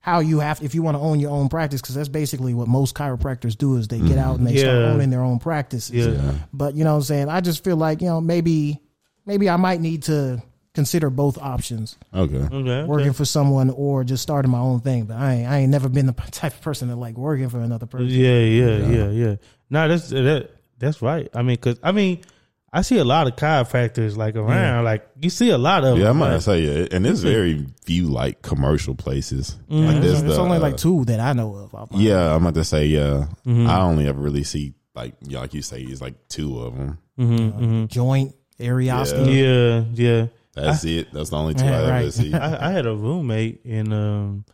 how 0.09 0.21
you 0.21 0.41
have 0.41 0.63
if 0.63 0.75
you 0.75 0.83
want 0.83 0.97
to 0.97 1.01
own 1.01 1.21
your 1.21 1.31
own 1.31 1.49
practice 1.49 1.81
because 1.81 1.95
that's 1.95 2.09
basically 2.09 2.55
what 2.55 2.69
most 2.69 2.95
chiropractors 2.95 3.57
do 3.57 3.77
is 3.77 3.89
they 3.89 3.99
get 3.99 4.09
mm-hmm. 4.11 4.19
out 4.19 4.39
and 4.39 4.47
they 4.47 4.57
start 4.57 4.77
owning 4.77 5.11
their 5.11 5.23
own 5.23 5.39
practices 5.39 6.07
Yeah. 6.07 6.35
but 6.53 6.75
you 6.75 6.85
know 6.85 6.93
what 6.93 6.99
i'm 6.99 7.03
saying 7.03 7.29
i 7.29 7.41
just 7.41 7.63
feel 7.65 7.77
like 7.77 8.01
you 8.01 8.09
know 8.09 8.21
maybe 8.21 8.81
maybe 9.27 9.49
i 9.49 9.57
might 9.57 9.81
need 9.81 10.05
to 10.05 10.43
consider 10.75 11.11
both 11.11 11.39
options 11.39 11.97
Okay. 12.15 12.37
Okay, 12.37 12.55
okay. 12.55 12.85
working 12.85 13.13
for 13.13 13.25
someone 13.25 13.71
or 13.71 14.05
just 14.05 14.23
starting 14.23 14.51
my 14.51 14.59
own 14.59 14.81
thing 14.81 15.05
but 15.05 15.17
i 15.17 15.35
ain't, 15.35 15.49
I 15.49 15.59
ain't 15.59 15.71
never 15.71 15.89
been 15.89 16.07
the 16.07 16.13
type 16.31 16.55
of 16.55 16.61
person 16.61 16.89
that 16.89 16.97
like 16.97 17.17
working 17.17 17.49
for 17.49 17.61
another 17.61 17.87
person 17.87 18.09
Yeah, 18.09 18.39
yeah, 18.41 18.77
yeah, 18.87 19.11
yeah. 19.11 19.37
No, 19.71 19.87
that's 19.89 20.09
that. 20.11 20.51
That's 20.79 21.03
right. 21.03 21.29
I 21.35 21.43
mean, 21.43 21.57
because 21.57 21.79
I 21.83 21.93
mean, 21.93 22.23
I 22.71 22.83
see 22.83 22.99
a 22.99 23.05
lot 23.05 23.27
of 23.27 23.35
chiropractors 23.37 24.17
like 24.17 24.37
around. 24.37 24.85
Like 24.85 25.09
you 25.21 25.31
see 25.31 25.49
a 25.51 25.57
lot 25.59 25.85
of. 25.85 25.97
Yeah, 25.99 26.05
I 26.05 26.09
them, 26.09 26.19
might 26.19 26.33
like, 26.35 26.43
say 26.43 26.61
yeah, 26.61 26.87
and 26.93 27.05
there's 27.05 27.23
very 27.23 27.67
few 27.85 28.09
like 28.09 28.43
commercial 28.43 28.95
places. 28.95 29.57
Like 29.69 29.97
it's, 29.97 30.07
there's 30.07 30.23
it's 30.23 30.35
the, 30.37 30.41
only 30.41 30.59
uh, 30.59 30.61
like 30.61 30.77
two 30.77 31.05
that 31.07 31.19
i 31.19 31.33
know 31.33 31.55
of 31.55 31.75
off 31.75 31.91
my- 31.93 31.99
Yeah, 31.99 32.35
I'm 32.35 32.43
about 32.45 32.55
to 32.55 32.65
say 32.65 32.87
yeah. 32.87 33.29
Mm-hmm. 33.47 33.67
I 33.69 33.81
only 33.81 34.07
ever 34.07 34.21
really 34.21 34.45
see 34.45 34.75
like 34.95 35.15
yeah, 35.23 35.41
like 35.41 35.55
you 35.55 35.63
say, 35.63 35.81
it's 35.81 36.01
like 36.03 36.29
two 36.29 36.61
of 36.61 36.77
them. 36.77 36.99
Mm-hmm, 37.19 37.87
joint 37.87 38.35
arioscopy 38.61 39.31
Yeah, 39.33 39.85
yeah. 39.95 40.27
That's 40.55 40.85
it. 40.85 41.13
That's 41.13 41.31
the 41.31 41.37
only 41.37 41.55
two 41.55 41.65
Yeah, 41.65 41.71
I 41.71 41.83
ever 41.83 41.91
right. 41.91 42.13
see. 42.13 42.35
I, 42.35 42.69
I 42.69 42.71
had 42.73 42.85
a 42.87 42.95
roommate 42.95 43.63
in 43.65 43.93
um 43.93 44.45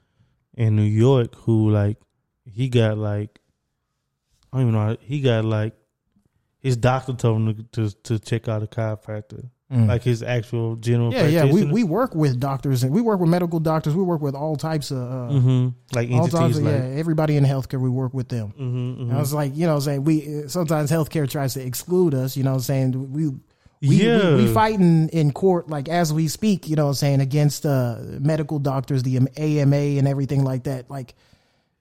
in 0.56 0.76
New 0.76 0.82
York 0.82 1.34
who 1.34 1.70
like 1.70 1.96
he 2.44 2.68
got 2.68 2.96
like 2.96 3.40
I 4.52 4.58
don't 4.58 4.68
even 4.68 4.74
know 4.74 4.86
how- 4.86 4.96
he 5.00 5.20
got 5.20 5.44
like 5.44 5.74
his 6.64 6.76
doctor 6.76 7.12
told 7.12 7.36
him 7.42 7.68
to 7.72 7.90
to, 7.90 8.02
to 8.02 8.18
check 8.18 8.48
out 8.48 8.62
a 8.62 8.66
chiropractor 8.66 9.50
like 9.70 10.04
his 10.04 10.22
actual 10.22 10.76
general 10.76 11.10
Mm. 11.10 11.14
Yeah, 11.14 11.26
yeah. 11.26 11.52
We, 11.52 11.64
we 11.64 11.82
work 11.82 12.14
with 12.14 12.38
doctors 12.38 12.84
and 12.84 12.92
we 12.94 13.00
work 13.00 13.18
with 13.18 13.28
medical 13.28 13.58
doctors. 13.58 13.92
We 13.96 14.04
work 14.04 14.20
with 14.20 14.36
all 14.36 14.54
types 14.54 14.92
of 14.92 14.98
uh, 14.98 15.28
hmm 15.40 15.68
like 15.92 16.10
all 16.10 16.18
entities 16.18 16.32
types 16.32 16.56
of 16.58 16.62
like 16.62 16.74
yeah. 16.74 17.00
Everybody 17.02 17.36
in 17.36 17.44
healthcare, 17.44 17.80
we 17.80 17.88
work 17.90 18.14
with 18.14 18.28
them. 18.28 18.52
mhm, 18.56 19.00
And 19.00 19.12
I 19.12 19.18
was 19.18 19.32
like, 19.34 19.56
you 19.56 19.66
know, 19.66 19.74
I'm 19.74 19.80
saying 19.80 20.04
we 20.04 20.46
sometimes 20.46 20.92
healthcare 20.92 21.28
tries 21.28 21.54
to 21.54 21.60
exclude 21.66 22.14
us. 22.14 22.36
You 22.36 22.44
know, 22.44 22.50
what 22.52 22.56
I'm 22.56 22.62
saying 22.72 23.12
we. 23.12 23.30
We, 23.82 23.96
Yeah. 23.96 24.36
we, 24.36 24.46
we 24.46 24.54
fighting 24.54 25.08
in 25.10 25.32
court 25.32 25.68
like 25.68 25.88
as 25.90 26.10
we 26.12 26.28
speak, 26.28 26.68
you 26.70 26.76
know 26.76 26.84
what 26.84 26.90
I'm 26.90 26.94
saying, 27.04 27.20
against 27.20 27.66
uh, 27.66 27.96
medical 28.20 28.58
doctors, 28.58 29.02
the 29.02 29.18
AMA 29.36 29.76
and 29.98 30.06
everything 30.08 30.42
like 30.44 30.62
that. 30.64 30.88
Like 30.88 31.14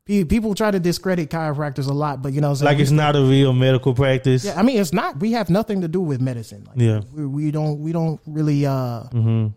people 0.06 0.54
try 0.56 0.70
to 0.72 0.80
discredit 0.80 1.30
chiropractors 1.30 1.88
a 1.88 1.94
lot, 1.94 2.22
but 2.22 2.34
you 2.34 2.42
know 2.42 2.50
what 2.52 2.60
I'm 2.62 2.66
like 2.66 2.80
it's 2.80 2.92
not 2.92 3.16
a 3.16 3.22
real 3.22 3.54
medical 3.54 3.94
practice. 3.94 4.44
yeah, 4.46 4.60
I 4.60 4.64
mean 4.64 4.80
it's 4.80 4.94
not 4.94 5.20
we 5.20 5.32
have 5.34 5.50
nothing 5.50 5.82
to 5.82 5.88
do 5.88 6.02
with 6.02 6.20
medicine. 6.22 6.66
Like, 6.68 6.78
Yeah. 6.80 7.02
we, 7.14 7.26
we 7.26 7.52
don't 7.52 7.80
we 7.80 7.92
don't 7.92 8.20
really 8.26 8.66
uh 8.66 9.04
hmm 9.04 9.48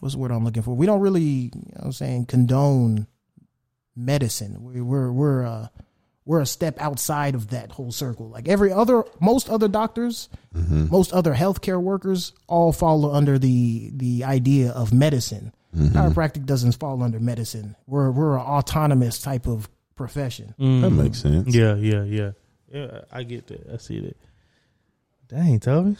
what's 0.00 0.14
the 0.14 0.20
word 0.20 0.32
I'm 0.32 0.44
looking 0.44 0.62
for? 0.62 0.74
We 0.74 0.84
don't 0.86 1.00
really, 1.00 1.22
you 1.22 1.50
know 1.54 1.70
what 1.76 1.84
I'm 1.86 1.92
saying, 1.92 2.26
condone 2.26 3.06
medicine. 3.96 4.62
We, 4.62 4.80
we're 4.82 5.10
we're 5.10 5.46
uh, 5.46 5.68
we're 6.26 6.40
a 6.40 6.46
step 6.46 6.78
outside 6.80 7.34
of 7.34 7.50
that 7.50 7.72
whole 7.72 7.92
circle. 7.92 8.28
Like 8.28 8.48
every 8.48 8.72
other, 8.72 9.04
most 9.20 9.48
other 9.48 9.68
doctors, 9.68 10.28
most 10.52 11.12
other 11.12 11.34
healthcare 11.34 11.80
workers, 11.80 12.32
all 12.46 12.72
fall 12.72 13.14
under 13.14 13.38
the 13.38 13.90
the 13.94 14.24
idea 14.24 14.70
of 14.72 14.92
medicine. 14.92 15.52
Chiropractic 15.74 16.46
doesn't 16.46 16.72
fall 16.76 17.02
under 17.02 17.18
medicine. 17.18 17.74
We're 17.86 18.10
we're 18.10 18.34
an 18.36 18.42
autonomous 18.42 19.20
type 19.20 19.46
of 19.48 19.68
profession. 19.96 20.54
Mm. 20.58 20.80
That 20.82 20.90
makes 20.90 21.20
sense. 21.22 21.54
Yeah, 21.54 21.74
yeah, 21.76 22.02
yeah. 22.04 22.30
Yeah, 22.72 23.00
I 23.12 23.22
get 23.22 23.46
that. 23.48 23.68
I 23.72 23.76
see 23.76 24.00
that. 24.00 24.16
Dang, 25.28 25.60
Toby. 25.60 25.96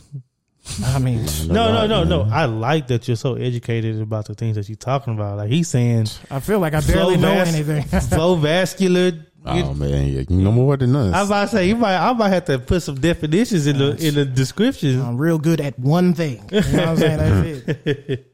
I 0.84 0.98
mean, 0.98 1.24
No, 1.46 1.72
no, 1.72 1.86
no, 1.86 2.04
no. 2.04 2.28
I 2.30 2.46
like 2.46 2.86
that 2.88 3.06
you're 3.06 3.16
so 3.16 3.34
educated 3.34 4.00
about 4.00 4.26
the 4.26 4.34
things 4.34 4.56
that 4.56 4.68
you're 4.68 4.76
talking 4.76 5.14
about. 5.14 5.36
Like 5.36 5.50
he's 5.50 5.68
saying 5.68 6.06
I 6.30 6.40
feel 6.40 6.58
like 6.58 6.74
I 6.74 6.80
barely 6.80 7.16
know 7.16 7.34
vas- 7.34 7.54
anything. 7.54 7.82
flow 8.00 8.34
vascular. 8.36 9.12
Oh 9.46 9.74
man, 9.74 10.06
yeah, 10.08 10.22
you 10.26 10.36
know 10.42 10.50
more 10.52 10.74
than 10.78 10.96
us. 10.96 11.14
I 11.14 11.20
was 11.20 11.28
about 11.28 11.50
to 11.50 11.56
say 11.56 11.68
you 11.68 11.76
might 11.76 11.96
I 11.98 12.12
might 12.14 12.30
have 12.30 12.46
to 12.46 12.58
put 12.58 12.82
some 12.82 12.94
definitions 12.94 13.66
in 13.66 13.76
the 13.76 13.94
in 13.96 14.14
the 14.14 14.24
description. 14.24 15.02
I'm 15.02 15.18
real 15.18 15.38
good 15.38 15.60
at 15.60 15.78
one 15.78 16.14
thing. 16.14 16.48
You 16.50 16.60
know 16.62 16.78
what 16.78 16.88
I'm 16.88 16.96
saying? 16.96 17.62
That's 17.66 17.86
it. 17.86 18.30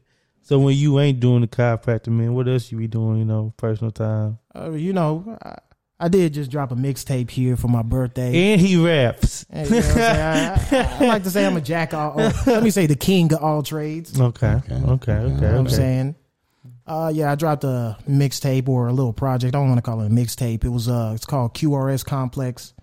So 0.51 0.59
when 0.59 0.75
you 0.75 0.99
ain't 0.99 1.21
doing 1.21 1.39
the 1.39 1.47
chiropractor, 1.47 2.09
man, 2.09 2.33
what 2.33 2.45
else 2.45 2.73
you 2.73 2.77
be 2.77 2.87
doing? 2.87 3.19
You 3.19 3.23
know, 3.23 3.53
personal 3.55 3.89
time. 3.89 4.37
Uh, 4.53 4.71
you 4.71 4.91
know, 4.91 5.37
I, 5.41 5.55
I 5.97 6.09
did 6.09 6.33
just 6.33 6.51
drop 6.51 6.73
a 6.73 6.75
mixtape 6.75 7.29
here 7.29 7.55
for 7.55 7.69
my 7.69 7.83
birthday. 7.83 8.51
And 8.51 8.59
he 8.59 8.75
raps. 8.75 9.45
And, 9.49 9.69
you 9.69 9.79
know 9.79 9.87
I'm? 9.95 9.97
I, 9.97 10.57
I, 10.71 10.97
I 10.99 11.07
like 11.07 11.23
to 11.23 11.29
say 11.29 11.45
I'm 11.45 11.55
a 11.55 11.61
jack 11.61 11.93
of 11.93 12.17
all. 12.17 12.33
Let 12.53 12.63
me 12.63 12.69
say 12.69 12.85
the 12.85 12.97
king 12.97 13.31
of 13.31 13.41
all 13.41 13.63
trades. 13.63 14.17
You 14.17 14.25
Okay, 14.25 14.47
okay, 14.47 14.73
okay, 14.73 15.11
okay. 15.13 15.13
know 15.13 15.29
what 15.29 15.41
I'm 15.41 15.69
saying? 15.69 16.15
Uh, 16.85 17.13
yeah, 17.15 17.31
I 17.31 17.35
dropped 17.35 17.63
a 17.63 17.95
mixtape 18.05 18.67
or 18.67 18.89
a 18.89 18.91
little 18.91 19.13
project. 19.13 19.55
I 19.55 19.59
don't 19.59 19.69
want 19.69 19.77
to 19.77 19.89
call 19.89 20.01
it 20.01 20.07
a 20.07 20.09
mixtape. 20.09 20.65
It 20.65 20.69
was 20.69 20.89
uh, 20.89 21.13
it's 21.15 21.25
called 21.25 21.53
QRS 21.53 22.03
Complex. 22.03 22.73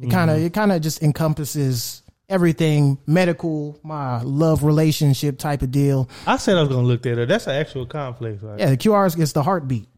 It 0.00 0.10
kind 0.10 0.30
of 0.30 0.38
it 0.38 0.54
kind 0.54 0.72
of 0.72 0.80
just 0.80 1.02
encompasses 1.02 2.00
everything 2.28 2.98
medical, 3.06 3.78
my 3.82 4.20
love 4.22 4.62
relationship 4.64 5.38
type 5.38 5.62
of 5.62 5.70
deal. 5.70 6.08
I 6.26 6.36
said 6.36 6.56
I 6.56 6.60
was 6.60 6.68
gonna 6.68 6.86
look 6.86 7.02
that 7.02 7.20
up. 7.20 7.28
That's 7.28 7.46
an 7.46 7.54
actual 7.54 7.86
complex, 7.86 8.42
right? 8.42 8.58
Yeah, 8.58 8.70
the 8.70 8.76
QRS 8.76 9.18
is 9.18 9.32
the 9.32 9.42
heartbeat. 9.42 9.88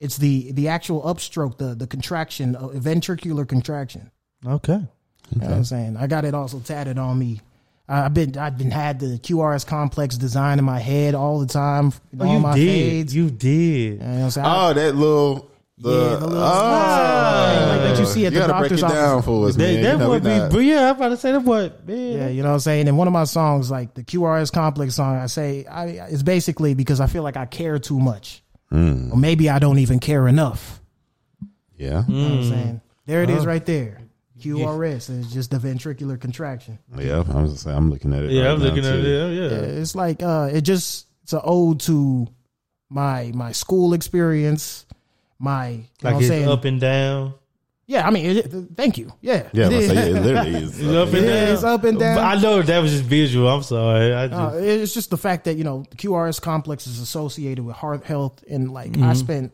It's 0.00 0.16
the 0.16 0.52
the 0.52 0.68
actual 0.68 1.02
upstroke, 1.02 1.58
the 1.58 1.74
the 1.74 1.86
contraction, 1.86 2.56
uh, 2.56 2.68
ventricular 2.68 3.46
contraction. 3.48 4.10
Okay. 4.46 4.80
You 5.34 5.40
know 5.40 5.46
what 5.48 5.56
I'm 5.56 5.64
saying? 5.64 5.96
I 5.96 6.06
got 6.06 6.24
it 6.24 6.34
also 6.34 6.60
tatted 6.60 6.98
on 6.98 7.18
me. 7.18 7.40
I- 7.88 8.04
I've 8.04 8.14
been 8.14 8.36
I've 8.38 8.56
been 8.58 8.70
had 8.70 9.00
the 9.00 9.18
QRS 9.18 9.66
complex 9.66 10.16
design 10.16 10.58
in 10.58 10.64
my 10.64 10.78
head 10.78 11.14
all 11.14 11.40
the 11.40 11.46
time. 11.46 11.92
Oh, 12.20 12.26
all 12.26 12.32
you 12.34 12.40
my 12.40 12.54
did. 12.54 12.68
fades. 12.90 13.14
You 13.14 13.30
did. 13.30 13.92
You 13.94 13.98
know 13.98 14.04
what 14.14 14.22
I'm 14.24 14.30
saying? 14.30 14.46
oh, 14.48 14.72
that 14.74 14.94
little. 14.94 15.50
The, 15.78 15.90
Yeah, 15.90 15.96
the 16.16 16.26
little- 16.26 16.42
oh, 16.42 17.66
like 17.68 17.80
that 17.82 17.98
you 17.98 18.06
see 18.06 18.24
at 18.24 18.32
the 18.32 18.38
gotta 18.40 18.52
break 18.54 18.70
doctor's 18.70 18.78
it 18.82 18.88
down 18.88 19.18
office. 19.18 19.24
for 19.26 19.48
us, 19.48 19.56
That, 19.56 19.62
man. 19.62 19.82
that 19.82 19.92
You 19.92 19.98
know, 19.98 20.08
would 20.08 20.22
be, 20.22 20.28
not- 20.30 20.50
but 20.52 20.58
yeah, 20.60 20.88
I'm 20.90 20.96
about 20.96 21.08
to 21.10 21.16
say 21.18 21.32
that 21.32 21.44
boy, 21.44 21.70
man. 21.86 22.12
yeah, 22.12 22.28
you 22.28 22.42
know 22.42 22.48
what 22.48 22.54
I'm 22.54 22.60
saying? 22.60 22.88
And 22.88 22.96
one 22.96 23.06
of 23.06 23.12
my 23.12 23.24
songs, 23.24 23.70
like 23.70 23.92
the 23.92 24.02
QRS 24.02 24.50
complex 24.50 24.94
song, 24.94 25.16
I 25.16 25.26
say 25.26 25.66
I, 25.66 25.84
it's 26.08 26.22
basically 26.22 26.72
because 26.72 26.98
I 27.00 27.06
feel 27.08 27.22
like 27.22 27.36
I 27.36 27.44
care 27.44 27.78
too 27.78 27.98
much, 27.98 28.42
Mm, 28.72 29.12
or 29.12 29.16
maybe 29.18 29.50
I 29.50 29.58
don't 29.58 29.78
even 29.78 29.98
care 30.00 30.26
enough. 30.26 30.80
yeah. 31.76 32.04
You 32.08 32.14
know 32.14 32.22
what 32.22 32.32
Mm. 32.32 32.38
I'm 32.38 32.44
saying? 32.48 32.80
There 33.04 33.22
it 33.22 33.28
is, 33.30 33.44
right 33.44 33.64
there. 33.66 34.00
QRS 34.40 35.10
is 35.10 35.30
just 35.32 35.50
the 35.50 35.58
ventricular 35.58 36.18
contraction. 36.18 36.78
Yeah, 36.98 37.22
I'm 37.28 37.48
just 37.50 37.64
saying, 37.64 37.76
I'm 37.76 37.90
looking 37.90 38.14
at 38.14 38.24
it. 38.24 38.30
Yeah, 38.30 38.44
right 38.44 38.50
I'm 38.52 38.58
now, 38.60 38.64
looking 38.64 38.84
at 38.84 38.92
too. 38.92 38.98
it. 39.00 39.34
Yeah, 39.34 39.48
Yeah, 39.48 39.56
it's 39.80 39.94
like 39.94 40.22
uh, 40.22 40.48
it 40.52 40.62
just 40.62 41.06
it's 41.22 41.32
an 41.34 41.40
ode 41.44 41.80
to 41.80 42.28
my 42.88 43.30
my 43.34 43.52
school 43.52 43.92
experience. 43.92 44.85
My 45.38 45.68
you 45.70 45.76
know 45.76 45.82
like 45.82 45.88
what 46.02 46.10
I'm 46.12 46.18
it's 46.20 46.28
saying? 46.28 46.48
up 46.48 46.64
and 46.64 46.80
down. 46.80 47.34
yeah, 47.86 48.06
I 48.06 48.10
mean, 48.10 48.26
it, 48.26 48.36
it- 48.38 48.68
thank 48.76 48.96
you. 48.98 49.12
Yeah, 49.20 49.48
Yeah, 49.52 49.66
It 49.66 49.70
but 49.70 49.72
is. 49.74 49.88
say, 49.90 50.10
it 50.10 50.22
literally 50.22 50.54
is. 50.64 50.80
It's 50.80 50.88
up 50.88 51.12
and 51.12 51.26
down. 51.26 51.48
it's 51.54 51.62
up 51.64 51.84
and 51.84 51.98
down. 51.98 52.16
But 52.16 52.24
I 52.24 52.40
know 52.40 52.62
that 52.62 52.78
was 52.80 52.90
just 52.92 53.04
visual. 53.04 53.48
I'm 53.48 53.62
sorry. 53.62 54.12
I 54.14 54.28
just, 54.28 54.40
Uh, 54.40 54.56
it's 54.58 54.94
just 54.94 55.10
the 55.10 55.18
fact 55.18 55.44
that 55.44 55.56
you 55.56 55.64
know 55.64 55.84
the 55.90 55.96
QRS 55.96 56.40
complex 56.40 56.86
is 56.86 57.00
associated 57.00 57.64
with 57.64 57.76
heart 57.76 58.04
health, 58.04 58.42
and 58.50 58.72
like 58.72 58.92
Mm-hmm. 58.92 59.04
I 59.04 59.12
spent 59.14 59.52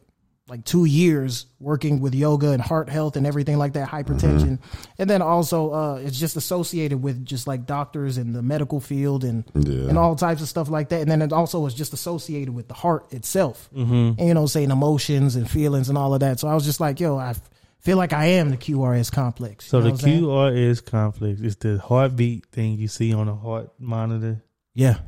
like 0.49 0.64
two 0.64 0.84
years 0.84 1.47
working 1.61 2.01
with 2.01 2.14
yoga 2.14 2.51
and 2.51 2.61
heart 2.61 2.88
health 2.88 3.16
and 3.16 3.26
everything 3.26 3.57
like 3.59 3.74
that, 3.74 3.88
hypertension, 3.88 4.59
and 4.99 5.09
then 5.09 5.22
also 5.22 5.72
uh, 5.72 5.95
it's 5.97 6.18
just 6.18 6.36
associated 6.36 7.01
with 7.03 7.24
just 7.24 7.47
like 7.47 7.64
doctors 7.64 8.18
and 8.18 8.34
the 8.34 8.43
medical 8.43 8.80
field 8.80 9.22
and 9.24 9.45
Yeah. 9.55 9.88
and 9.88 9.97
all 9.97 10.16
types 10.16 10.43
of 10.43 10.49
stuff 10.49 10.68
like 10.68 10.88
that, 10.90 11.01
and 11.01 11.11
then 11.11 11.22
it 11.22 11.32
also 11.32 11.64
is 11.66 11.74
just 11.74 11.93
associated 11.93 12.53
with 12.55 12.66
the 12.68 12.74
heart 12.74 13.12
itself, 13.12 13.70
mm-hmm. 13.74 14.18
and 14.18 14.20
you 14.28 14.34
know, 14.34 14.47
saying 14.47 14.70
emotions 14.70 15.36
and 15.36 15.49
feelings 15.49 15.88
and 15.88 15.97
all 15.97 16.12
of 16.12 16.20
that. 16.20 16.40
So 16.40 16.49
I 16.49 16.55
was 16.55 16.64
just 16.64 16.80
like, 16.80 16.99
yo, 16.99 17.16
I 17.16 17.34
feel 17.78 17.97
like 17.97 18.12
I 18.12 18.26
am 18.26 18.51
the 18.51 18.57
QRS 18.57 19.11
complex. 19.12 19.66
so 19.66 19.78
You 19.78 19.84
know 19.84 19.90
the 19.90 19.93
what 19.93 20.03
I'm 20.03 20.09
saying? 20.09 20.22
QRS 20.24 20.84
complex 20.84 21.40
is 21.40 21.57
the 21.57 21.78
heartbeat 21.78 22.47
thing 22.47 22.78
you 22.78 22.88
see 22.88 23.14
on 23.14 23.28
a 23.28 23.34
heart 23.36 23.70
monitor. 23.78 24.43
yeah. 24.74 24.99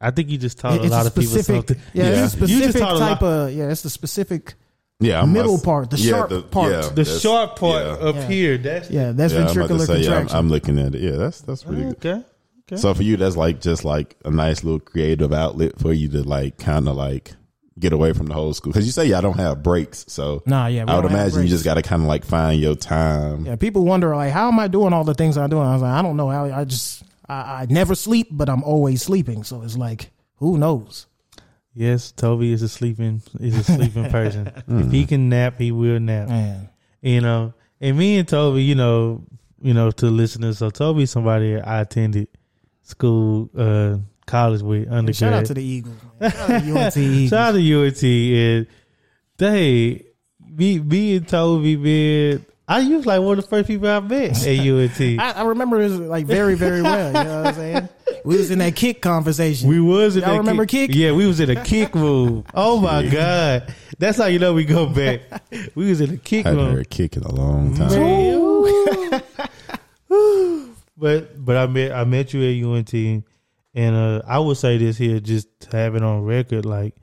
I 0.00 0.10
think 0.12 0.28
you 0.30 0.38
just 0.38 0.58
taught 0.58 0.74
It's 0.76 0.86
a 0.86 0.88
lot 0.88 1.06
of 1.06 1.14
people 1.14 1.30
specific, 1.30 1.68
something. 1.68 1.76
Yeah, 1.92 2.04
Yeah. 2.10 2.24
it's 2.24 2.34
a 2.34 2.38
You 2.40 2.46
just 2.46 2.58
specific 2.58 2.80
taught 2.82 2.96
a 2.96 2.98
type 2.98 3.20
lot- 3.22 3.32
of 3.32 3.52
yeah. 3.52 3.70
It's 3.70 3.82
the 3.82 3.90
specific 3.90 4.54
yeah, 5.00 5.20
I'm 5.22 5.32
middle 5.32 5.52
must- 5.52 5.64
part, 5.64 5.90
the 5.90 5.96
sharp 5.96 6.50
part. 6.50 6.94
The 6.96 7.04
sharp 7.04 7.56
part 7.58 7.84
yeah. 7.84 8.06
up 8.08 8.14
Yeah. 8.16 8.28
here. 8.28 8.58
That's 8.58 8.90
yeah. 8.90 9.12
That's 9.12 9.32
Yeah, 9.32 9.40
I'm 9.40 9.44
about 9.48 9.52
to 9.68 9.74
ventricular 9.74 9.86
say, 9.86 9.92
yeah, 9.92 9.98
I'm, 9.98 10.02
contraction. 10.26 10.36
I'm 10.38 10.48
looking 10.50 10.78
at 10.78 10.94
it. 10.94 11.00
Yeah, 11.02 11.16
that's 11.16 11.40
that's 11.40 11.62
pretty 11.64 11.84
oh, 11.84 11.92
good. 11.92 12.06
okay. 12.14 12.24
Okay. 12.72 12.76
So 12.80 12.92
for 12.94 13.02
you, 13.02 13.16
that's 13.16 13.36
like 13.36 13.60
just 13.60 13.84
like 13.84 14.16
a 14.24 14.30
nice 14.30 14.62
little 14.62 14.80
creative 14.80 15.32
outlet 15.32 15.78
for 15.80 15.92
you 15.92 16.08
to 16.08 16.22
like 16.22 16.58
kind 16.58 16.86
of 16.88 16.96
like 16.96 17.32
get 17.78 17.92
away 17.92 18.12
from 18.12 18.26
the 18.26 18.34
whole 18.34 18.52
school 18.54 18.72
because 18.72 18.84
you 18.86 18.92
say 18.92 19.06
y'all 19.06 19.22
don't 19.22 19.38
have 19.38 19.62
breaks. 19.62 20.04
So 20.08 20.42
Nah, 20.46 20.66
yeah, 20.66 20.84
I 20.86 20.96
would 20.96 21.04
imagine 21.10 21.42
you 21.42 21.48
just 21.48 21.64
got 21.64 21.74
to 21.74 21.82
kind 21.82 22.02
of 22.02 22.08
like 22.08 22.24
find 22.24 22.60
your 22.60 22.74
time. 22.74 23.46
yeah, 23.46 23.56
people 23.56 23.84
wonder 23.84 24.14
like, 24.16 24.32
how 24.32 24.48
am 24.48 24.58
I 24.58 24.68
doing 24.68 24.92
all 24.92 25.04
the 25.04 25.14
things 25.14 25.38
I'm 25.38 25.48
doing? 25.48 25.62
I 25.66 25.72
was 25.74 25.82
like, 25.82 25.92
I 25.92 26.02
don't 26.02 26.16
know 26.16 26.28
how. 26.28 26.44
I 26.44 26.64
just 26.64 27.04
I, 27.28 27.62
I 27.62 27.66
never 27.68 27.94
sleep, 27.94 28.28
but 28.30 28.48
I'm 28.48 28.62
always 28.64 29.02
sleeping. 29.02 29.44
So 29.44 29.62
it's 29.62 29.76
like, 29.76 30.10
who 30.36 30.58
knows? 30.58 31.06
Yes, 31.74 32.10
Toby 32.10 32.52
is 32.52 32.62
a 32.62 32.68
sleeping 32.68 33.22
is 33.38 33.56
a 33.56 33.64
sleeping 33.64 34.10
person. 34.10 34.50
if 34.68 34.90
he 34.90 35.06
can 35.06 35.28
nap, 35.28 35.58
he 35.60 35.70
will 35.70 36.00
nap. 36.00 36.28
Man, 36.28 36.68
You 37.02 37.20
know, 37.20 37.54
and 37.80 37.96
me 37.96 38.18
and 38.18 38.26
Toby, 38.26 38.62
you 38.64 38.74
know, 38.74 39.24
you 39.60 39.74
know, 39.74 39.90
to 39.92 40.06
listeners. 40.06 40.58
So 40.58 40.70
Toby 40.70 41.06
somebody 41.06 41.60
I 41.60 41.80
attended 41.82 42.28
school, 42.82 43.50
uh, 43.56 43.98
college 44.26 44.62
with 44.62 44.90
undergrad. 44.90 45.16
shout 45.16 45.32
out 45.32 45.46
to 45.46 45.54
the 45.54 45.62
Eagles. 45.62 45.96
Man. 46.20 46.30
Shout 46.30 46.50
out 46.50 46.62
to 46.62 46.78
UNT 46.78 46.96
Eagles. 46.96 47.30
Shout 47.30 47.54
out 47.54 47.54
to 47.54 47.86
UNT 47.86 48.02
and 48.04 48.66
they 49.36 50.04
me 50.40 50.80
me 50.80 51.16
and 51.16 51.28
Toby 51.28 51.76
man. 51.76 52.44
I 52.70 52.86
was 52.86 53.06
like 53.06 53.20
one 53.22 53.38
of 53.38 53.44
the 53.44 53.48
first 53.48 53.66
people 53.66 53.88
I 53.88 53.98
met 54.00 54.46
at 54.46 54.58
UNT. 54.60 55.00
I, 55.00 55.32
I 55.36 55.42
remember 55.44 55.80
it 55.80 55.88
like 55.88 56.26
very, 56.26 56.54
very 56.54 56.82
well. 56.82 57.06
You 57.08 57.12
know 57.12 57.36
what 57.38 57.46
I'm 57.48 57.54
saying? 57.54 57.88
We 58.24 58.36
was 58.36 58.50
in 58.50 58.58
that 58.58 58.76
kick 58.76 59.00
conversation. 59.00 59.70
We 59.70 59.80
was 59.80 60.16
in 60.16 60.22
Y'all 60.22 60.32
that 60.32 60.38
remember 60.38 60.66
kick? 60.66 60.90
Yeah, 60.92 61.12
we 61.12 61.26
was 61.26 61.40
in 61.40 61.48
a 61.48 61.64
kick 61.64 61.94
room. 61.94 62.44
Oh 62.54 62.78
my 62.80 63.06
god, 63.06 63.72
that's 63.98 64.18
how 64.18 64.26
you 64.26 64.38
know 64.38 64.52
we 64.52 64.66
go 64.66 64.86
back. 64.86 65.20
We 65.74 65.88
was 65.88 66.02
in 66.02 66.12
a 66.14 66.16
kick 66.18 66.44
I 66.44 66.50
haven't 66.50 66.64
room. 66.66 66.74
heard 66.76 66.90
kick 66.90 67.16
in 67.16 67.22
a 67.22 67.34
long 67.34 67.74
time. 67.74 67.90
But 71.00 71.42
but 71.44 71.56
I 71.56 71.66
met 71.68 71.92
I 71.92 72.02
met 72.04 72.34
you 72.34 72.42
at 72.42 72.78
UNT, 72.78 72.92
and 72.92 73.24
uh, 73.96 74.20
I 74.26 74.40
would 74.40 74.56
say 74.56 74.76
this 74.78 74.98
here 74.98 75.20
just 75.20 75.46
to 75.60 75.76
have 75.76 75.94
it 75.94 76.02
on 76.02 76.24
record. 76.24 76.66
Like 76.66 76.96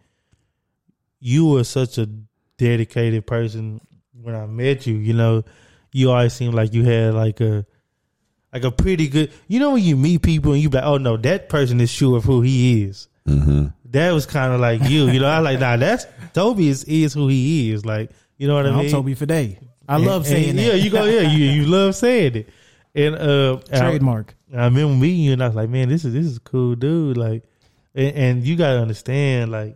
you 1.21 1.47
were 1.47 1.63
such 1.63 1.97
a 1.97 2.05
dedicated 2.57 3.25
person 3.25 3.79
when 4.25 4.35
I 4.35 4.45
met 4.47 4.87
you. 4.87 4.95
You 4.95 5.13
know, 5.13 5.43
you 5.91 6.11
always 6.11 6.33
seemed 6.33 6.53
like 6.53 6.73
you 6.73 6.83
had 6.83 7.13
like 7.13 7.39
a 7.41 7.65
like 8.51 8.63
a 8.63 8.71
pretty 8.71 9.07
good. 9.07 9.31
You 9.47 9.59
know 9.59 9.73
when 9.73 9.83
you 9.83 9.95
meet 9.95 10.21
people 10.21 10.53
and 10.53 10.61
you 10.61 10.69
be 10.69 10.77
like, 10.77 10.85
oh 10.85 10.97
no, 10.97 11.17
that 11.17 11.49
person 11.49 11.79
is 11.79 11.89
sure 11.89 12.17
of 12.17 12.23
who 12.23 12.41
he 12.41 12.83
is. 12.83 13.07
Mm-hmm. 13.27 13.67
That 13.91 14.11
was 14.11 14.25
kind 14.25 14.53
of 14.53 14.59
like 14.59 14.89
you. 14.89 15.07
You 15.07 15.19
know, 15.19 15.27
I 15.27 15.39
like 15.39 15.59
nah. 15.59 15.77
That's 15.77 16.05
Toby 16.33 16.67
is 16.69 16.83
is 16.85 17.13
who 17.13 17.27
he 17.27 17.71
is. 17.71 17.85
Like 17.85 18.11
you 18.37 18.47
know 18.47 18.55
what 18.55 18.65
I 18.65 18.71
mean. 18.71 18.85
I'm 18.85 18.91
Toby 18.91 19.13
for 19.13 19.25
day. 19.25 19.59
I 19.87 19.97
love 19.97 20.21
And- 20.21 20.25
saying 20.25 20.49
and, 20.49 20.59
that. 20.59 20.63
Yeah, 20.65 20.73
you 20.73 20.89
go. 20.89 21.05
Yeah, 21.05 21.21
you 21.21 21.45
you 21.45 21.65
love 21.65 21.95
saying 21.95 22.35
it. 22.35 22.49
And 22.93 23.15
uh, 23.15 23.59
and 23.71 23.75
I- 23.75 23.89
Trademark. 23.89 24.35
I, 24.53 24.65
remember 24.65 24.93
meeting 24.95 25.19
you, 25.21 25.33
and 25.33 25.43
I 25.43 25.47
was 25.47 25.55
like, 25.55 25.69
man, 25.69 25.89
this 25.89 26.05
is 26.05 26.13
this 26.13 26.25
is 26.25 26.37
a 26.37 26.41
cool 26.41 26.75
dude. 26.75 27.17
Like, 27.17 27.43
and, 27.93 28.15
and 28.15 28.43
you 28.45 28.55
gotta 28.55 28.79
understand, 28.79 29.51
like, 29.51 29.75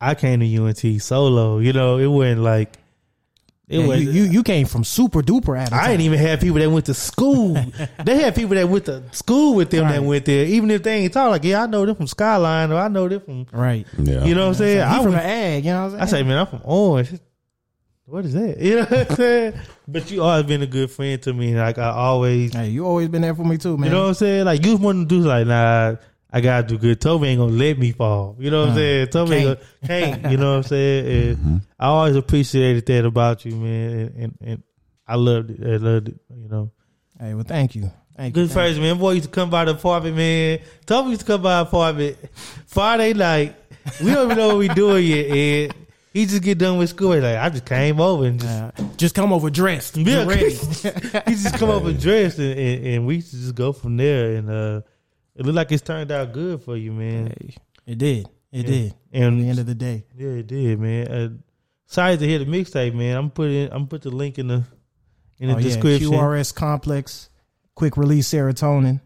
I 0.00 0.14
came 0.16 0.40
to 0.40 0.56
UNT 0.56 1.00
solo. 1.02 1.58
You 1.58 1.72
know, 1.72 1.98
it 1.98 2.06
wasn't 2.08 2.40
like 2.40 2.76
it 3.72 3.80
Yeah, 3.80 3.86
was. 3.86 4.02
you, 4.02 4.10
you 4.10 4.22
you 4.24 4.42
came 4.42 4.66
from 4.66 4.84
super 4.84 5.22
duper 5.22 5.58
at 5.58 5.72
I 5.72 5.88
didn't 5.88 6.02
even 6.02 6.18
have 6.18 6.40
people 6.40 6.58
that 6.58 6.70
went 6.70 6.86
to 6.86 6.94
school. 6.94 7.54
they 8.04 8.16
had 8.20 8.34
people 8.34 8.54
that 8.56 8.68
went 8.68 8.84
to 8.86 9.02
school 9.12 9.54
with 9.54 9.70
them 9.70 9.88
that 9.88 10.02
went 10.02 10.24
there, 10.26 10.44
even 10.44 10.70
if 10.70 10.82
they 10.82 10.94
ain't 10.96 11.12
talk 11.12 11.30
like, 11.30 11.44
yeah, 11.44 11.62
I 11.62 11.66
know 11.66 11.84
them 11.86 11.96
from 11.96 12.06
Skyline 12.06 12.70
or 12.70 12.76
I 12.78 12.88
know 12.88 13.08
them 13.08 13.20
from, 13.20 13.46
right. 13.52 13.86
Yeah, 13.98 14.24
you 14.24 14.34
know 14.34 14.42
what 14.42 14.48
I'm 14.48 14.54
saying? 14.54 14.76
He 14.76 14.82
I 14.82 14.96
from 15.02 15.12
went- 15.12 15.22
the 15.22 15.28
ag, 15.28 15.64
you 15.64 15.70
know 15.72 15.78
what 15.80 15.84
I'm 15.84 15.90
saying. 15.90 16.02
I 16.02 16.06
say, 16.06 16.22
man, 16.22 16.38
I'm 16.38 16.46
from 16.46 16.60
Orange. 16.64 17.18
What 18.04 18.24
is 18.26 18.34
that? 18.34 18.58
You 18.60 18.76
know 18.76 18.84
what 18.84 19.10
I'm 19.10 19.16
saying? 19.16 19.54
But 19.88 20.10
you 20.10 20.22
always 20.22 20.44
been 20.44 20.60
a 20.62 20.66
good 20.66 20.90
friend 20.90 21.22
to 21.22 21.32
me. 21.32 21.54
Like 21.54 21.78
I 21.78 21.90
always, 21.90 22.52
hey, 22.52 22.68
you 22.68 22.84
always 22.84 23.08
been 23.08 23.22
there 23.22 23.34
for 23.34 23.44
me 23.44 23.56
too, 23.58 23.78
man. 23.78 23.86
you 23.88 23.94
know 23.94 24.02
what 24.02 24.08
I'm 24.08 24.14
saying? 24.14 24.44
Like 24.44 24.64
you 24.66 24.76
want 24.76 25.08
to 25.08 25.20
do 25.20 25.26
like, 25.26 25.46
nah, 25.46 25.96
I 26.32 26.40
gotta 26.40 26.66
do 26.66 26.78
good. 26.78 27.00
Toby 27.00 27.28
ain't 27.28 27.38
gonna 27.40 27.52
let 27.52 27.78
me 27.78 27.92
fall. 27.92 28.36
You 28.38 28.50
know 28.50 28.60
what 28.60 28.68
I'm 28.70 28.72
Uh, 28.72 28.76
saying? 28.76 29.06
Toby 29.08 29.34
ain't 29.34 29.44
gonna, 29.44 29.58
can't. 29.86 30.30
You 30.30 30.36
know 30.38 30.50
what 30.52 30.56
I'm 30.58 30.62
saying? 30.62 31.06
And 31.42 31.60
I 31.78 31.86
always 31.86 32.16
appreciated 32.16 32.86
that 32.86 33.04
about 33.04 33.44
you, 33.44 33.54
man. 33.56 33.90
And, 33.90 34.14
and, 34.16 34.38
and 34.40 34.62
I 35.06 35.16
loved 35.16 35.50
it. 35.50 35.60
I 35.62 35.76
loved 35.76 36.08
it. 36.08 36.16
You 36.34 36.48
know, 36.48 36.70
Hey, 37.20 37.34
well, 37.34 37.44
thank 37.44 37.74
you. 37.74 37.90
Thank 38.16 38.34
you. 38.36 38.42
good 38.42 38.50
first 38.52 38.78
man. 38.80 38.98
Boy 38.98 39.12
used 39.12 39.24
to 39.26 39.30
come 39.30 39.50
by 39.50 39.64
the 39.66 39.72
apartment, 39.72 40.16
man. 40.16 40.60
Toby 40.86 41.10
used 41.10 41.20
to 41.20 41.26
come 41.26 41.42
by 41.42 41.56
the 41.62 41.68
apartment 41.68 42.16
Friday 42.66 43.12
night. 43.14 43.54
We 44.02 44.10
don't 44.12 44.26
even 44.26 44.38
know 44.38 44.48
what 44.48 44.58
we 44.58 44.68
doing 44.68 45.04
yet, 45.06 45.26
and 45.26 45.74
he 46.12 46.26
just 46.26 46.42
get 46.42 46.58
done 46.58 46.78
with 46.78 46.88
school. 46.90 47.12
He's 47.12 47.22
like, 47.22 47.36
I 47.38 47.48
just 47.48 47.64
came 47.64 48.00
over 48.00 48.24
and 48.26 48.38
just 48.40 48.52
Uh, 48.52 48.70
just 48.96 49.14
come 49.14 49.32
over 49.32 49.50
dressed. 49.50 49.96
Yeah, 49.96 50.24
ready. 50.24 50.50
he 51.26 51.34
just 51.34 51.54
come 51.56 51.70
over 51.70 51.92
dressed, 51.92 52.38
and, 52.38 52.58
and, 52.58 52.86
and 52.86 53.06
we 53.06 53.16
used 53.16 53.30
to 53.30 53.36
just 53.36 53.54
go 53.54 53.72
from 53.72 53.96
there. 53.96 54.36
And 54.36 54.50
uh, 54.50 54.80
it 55.36 55.44
looked 55.46 55.56
like 55.56 55.72
it's 55.72 55.82
turned 55.82 56.10
out 56.12 56.32
good 56.32 56.62
for 56.62 56.76
you, 56.76 56.92
man. 56.92 57.26
Hey, 57.28 57.54
it 57.86 57.98
did. 57.98 58.26
It 58.52 58.62
Yeah. 58.62 58.62
did. 58.66 58.94
At 59.14 59.30
the 59.36 59.48
end 59.48 59.58
of 59.58 59.66
the 59.66 59.74
day. 59.74 60.04
yeah, 60.16 60.28
it 60.28 60.46
did, 60.46 60.78
man. 60.78 61.08
Uh, 61.08 61.28
sorry 61.86 62.16
to 62.16 62.26
hear 62.26 62.38
the 62.38 62.44
mixtape, 62.46 62.94
man. 62.94 63.16
I'm 63.16 63.30
putting 63.30 63.70
I'm 63.72 63.86
put 63.86 64.02
the 64.02 64.10
link 64.10 64.38
in 64.38 64.48
the 64.48 64.64
in 65.38 65.48
the 65.48 65.54
Oh, 65.54 65.58
yeah, 65.58 65.62
description. 65.64 66.10
QRS 66.12 66.54
complex, 66.54 67.28
quick 67.74 67.96
release 67.96 68.28
serotonin. 68.32 69.00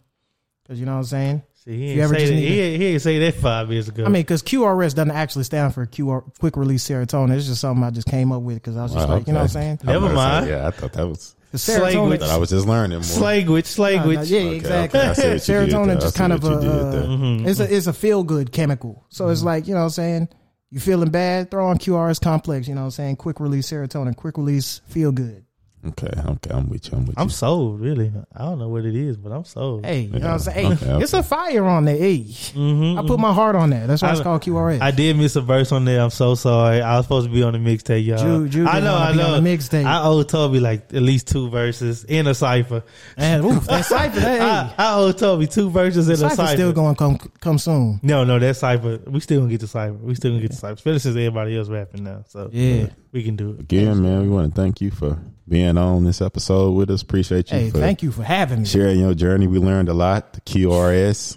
Because 0.63 0.81
you 0.81 0.87
know 0.87 0.93
what 0.93 0.99
I'm 0.99 1.05
saying? 1.05 1.43
See, 1.65 1.77
he 1.79 1.85
you 1.87 1.91
ain't 1.93 2.01
ever 2.03 2.15
say 2.15 2.21
just 2.21 2.33
that, 2.33 2.39
he, 2.39 2.47
to- 2.49 2.61
ain't- 2.61 2.81
he 2.83 2.87
ain't 2.89 3.03
say 3.03 3.19
that 3.21 3.35
five 3.35 3.73
years 3.73 3.89
ago. 3.89 4.05
I 4.05 4.09
mean, 4.09 4.23
because 4.23 4.43
QRS 4.43 4.95
doesn't 4.95 5.11
actually 5.13 5.45
stand 5.45 5.75
for 5.75 5.87
QR, 5.87 6.23
quick 6.39 6.57
release 6.57 6.87
serotonin. 6.89 7.37
It's 7.37 7.47
just 7.47 7.61
something 7.61 7.83
I 7.85 7.91
just 7.91 8.07
came 8.09 8.31
up 8.33 8.43
with 8.43 8.57
because 8.57 8.77
I 8.77 8.83
was 8.83 8.93
just 8.93 9.09
Wow, 9.09 9.15
like, 9.15 9.27
you 9.27 9.33
know 9.33 9.39
what 9.41 9.45
I'm 9.45 9.49
saying? 9.49 9.81
Never 9.85 10.07
about 10.07 10.09
to 10.09 10.11
say, 10.11 10.15
mind. 10.17 10.49
Yeah, 10.49 10.67
I 10.67 10.71
thought 10.73 10.93
that 10.93 11.09
was. 11.09 11.35
The 11.53 11.59
Slay 11.59 11.95
serotonin, 11.95 12.19
That 12.21 12.31
I 12.31 12.37
was 12.37 12.51
just 12.51 12.67
learning 12.67 12.99
more. 12.99 13.03
Slanguage, 13.03 13.79
No, 13.79 13.85
slanguage. 13.85 14.15
no, 14.17 14.23
yeah, 14.23 14.41
Okay, 14.41 14.57
exactly. 14.57 15.01
okay. 15.01 15.09
I 15.09 15.13
see 15.13 15.23
what 15.23 15.29
you 15.49 15.67
did 15.67 15.71
Serotonin 15.73 15.87
there. 15.87 15.97
Just 15.97 16.17
kind 16.17 16.33
of 16.33 16.45
a, 16.45 16.49
you 16.49 16.61
did 16.61 16.69
uh, 16.71 16.91
there. 16.91 17.03
Mhm. 17.05 17.47
it's 17.47 17.61
a 17.61 17.75
it's 17.77 17.87
a 17.87 17.93
feel 17.93 18.25
good 18.25 18.53
chemical. 18.53 19.05
So 19.09 19.29
it's 19.29 19.43
like 19.43 19.67
you 19.67 19.73
know 19.75 19.81
what 19.81 19.85
I'm 19.87 19.91
saying. 19.91 20.29
You 20.71 20.81
feeling 20.81 21.11
bad? 21.11 21.51
Throw 21.51 21.69
on 21.69 21.79
QRS 21.79 22.21
complex. 22.21 22.67
You 22.69 22.75
know 22.75 22.81
what 22.83 22.87
I'm 22.87 22.91
saying? 22.91 23.17
Quick 23.17 23.39
release 23.41 23.71
serotonin. 23.71 24.17
Quick 24.17 24.37
release 24.37 24.81
feel 24.89 25.13
good. 25.13 25.45
Okay, 25.89 26.11
okay, 26.27 26.51
I'm 26.53 26.69
with 26.69 26.91
you. 26.91 26.97
I'm 26.99 27.07
with 27.07 27.17
you. 27.17 27.21
I'm 27.23 27.27
you. 27.29 27.33
sold, 27.33 27.81
really. 27.81 28.13
I 28.35 28.39
don't 28.41 28.59
know 28.59 28.69
what 28.69 28.85
it 28.85 28.97
is, 28.97 29.17
but 29.17 29.31
I'm 29.33 29.45
sold. 29.45 29.85
Hey, 29.85 30.01
you 30.01 30.19
know 30.19 30.19
what 30.21 30.31
I'm 30.33 30.39
saying? 30.41 30.67
Hey, 30.67 30.73
Okay, 30.75 30.91
okay. 30.93 31.03
it's 31.05 31.13
a 31.13 31.23
fire 31.23 31.65
on 31.65 31.85
that. 31.85 31.99
Hey, 31.99 32.19
Mhm, 32.21 32.99
I 33.03 33.07
put 33.07 33.21
my 33.21 33.33
heart 33.33 33.55
on 33.57 33.71
that. 33.71 33.87
That's 33.87 34.03
why 34.03 34.11
it's 34.11 34.21
I- 34.21 34.25
called 34.25 34.43
QRS. 34.43 34.81
I 34.81 34.91
did 34.91 35.17
miss 35.17 35.37
a 35.37 35.41
verse 35.41 35.71
on 35.73 35.85
there. 35.85 36.01
I'm 36.01 36.11
so 36.11 36.35
sorry. 36.35 36.81
I 36.83 36.97
was 36.97 37.05
supposed 37.07 37.27
to 37.29 37.33
be 37.33 37.43
on 37.43 37.53
the 37.53 37.59
mixtape, 37.59 38.05
y'all. 38.05 38.19
Jude, 38.19 38.51
Jude 38.51 38.67
I 38.67 38.75
didn't 38.75 38.85
know, 38.85 38.93
wanna 38.93 39.05
I 39.05 39.13
be 39.13 39.19
know. 39.19 39.35
on 39.35 39.45
the 39.45 39.51
mixtape. 39.57 39.85
I 39.85 40.03
owe 40.03 40.23
Toby 40.23 40.61
like 40.61 40.93
at 40.95 41.03
least 41.03 41.29
two 41.29 41.49
verses 41.51 42.05
in 42.05 42.27
a 42.27 42.35
cipher. 42.35 42.83
and 43.17 43.45
oof, 43.45 43.65
that 43.67 43.85
cipher, 43.85 44.21
that, 44.21 44.41
I, 44.41 44.65
hey, 44.69 44.75
I 44.79 44.95
owe 44.99 45.13
Toby 45.13 45.47
two 45.47 45.71
verses 45.71 46.09
in 46.09 46.15
a 46.15 46.17
cipher's 46.17 46.37
cipher. 46.37 46.53
still 46.57 46.73
going 46.73 46.95
to 46.95 46.99
come 46.99 47.19
come 47.41 47.59
soon. 47.59 48.01
no, 48.03 48.25
no, 48.25 48.39
that 48.39 48.57
cipher. 48.57 48.99
We 49.07 49.21
still 49.21 49.41
gonna 49.41 49.51
get 49.51 49.61
the 49.61 49.69
cipher. 49.69 49.93
We 49.95 50.15
still 50.15 50.33
gonna 50.33 50.43
get 50.43 50.51
the 50.51 50.57
cipher. 50.57 50.75
Especially 50.75 50.99
since 51.01 51.17
everybody 51.17 51.57
else 51.57 51.69
rapping 51.69 52.05
now, 52.05 52.25
so 52.29 52.51
Yeah. 52.53 52.87
we 53.13 53.23
can 53.23 53.37
do 53.37 53.51
it. 53.51 53.61
Again, 53.61 54.03
man, 54.03 54.23
we 54.23 54.29
want 54.29 54.55
to 54.55 54.61
thank 54.61 54.81
you 54.81 54.91
for 54.91 55.19
being 55.49 55.76
on 55.79 56.05
this 56.05 56.21
episode 56.21 56.73
with 56.73 56.91
us. 56.91 57.03
Appreciate 57.03 57.51
you 57.53 57.59
Hey, 57.59 57.71
for 57.71 57.79
thank 57.79 58.03
you 58.03 58.11
for 58.13 58.23
having 58.23 58.61
me. 58.61 58.65
sharing 58.67 59.01
your 59.01 59.15
journey. 59.15 59.47
We 59.47 59.59
learned 59.59 59.89
a 59.89 59.95
lot. 59.95 60.33
The 60.35 60.41
QRS. 60.43 61.37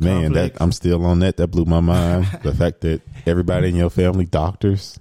Man, 0.00 0.24
Complex. 0.24 0.58
that 0.58 0.62
I'm 0.62 0.72
still 0.72 1.04
on 1.06 1.20
that. 1.20 1.36
That 1.36 1.48
blew 1.48 1.64
my 1.64 1.80
mind. 1.80 2.26
the 2.42 2.52
fact 2.54 2.80
that 2.82 3.00
everybody 3.26 3.68
in 3.68 3.76
your 3.76 3.90
family 3.90 4.24
doctors. 4.24 4.98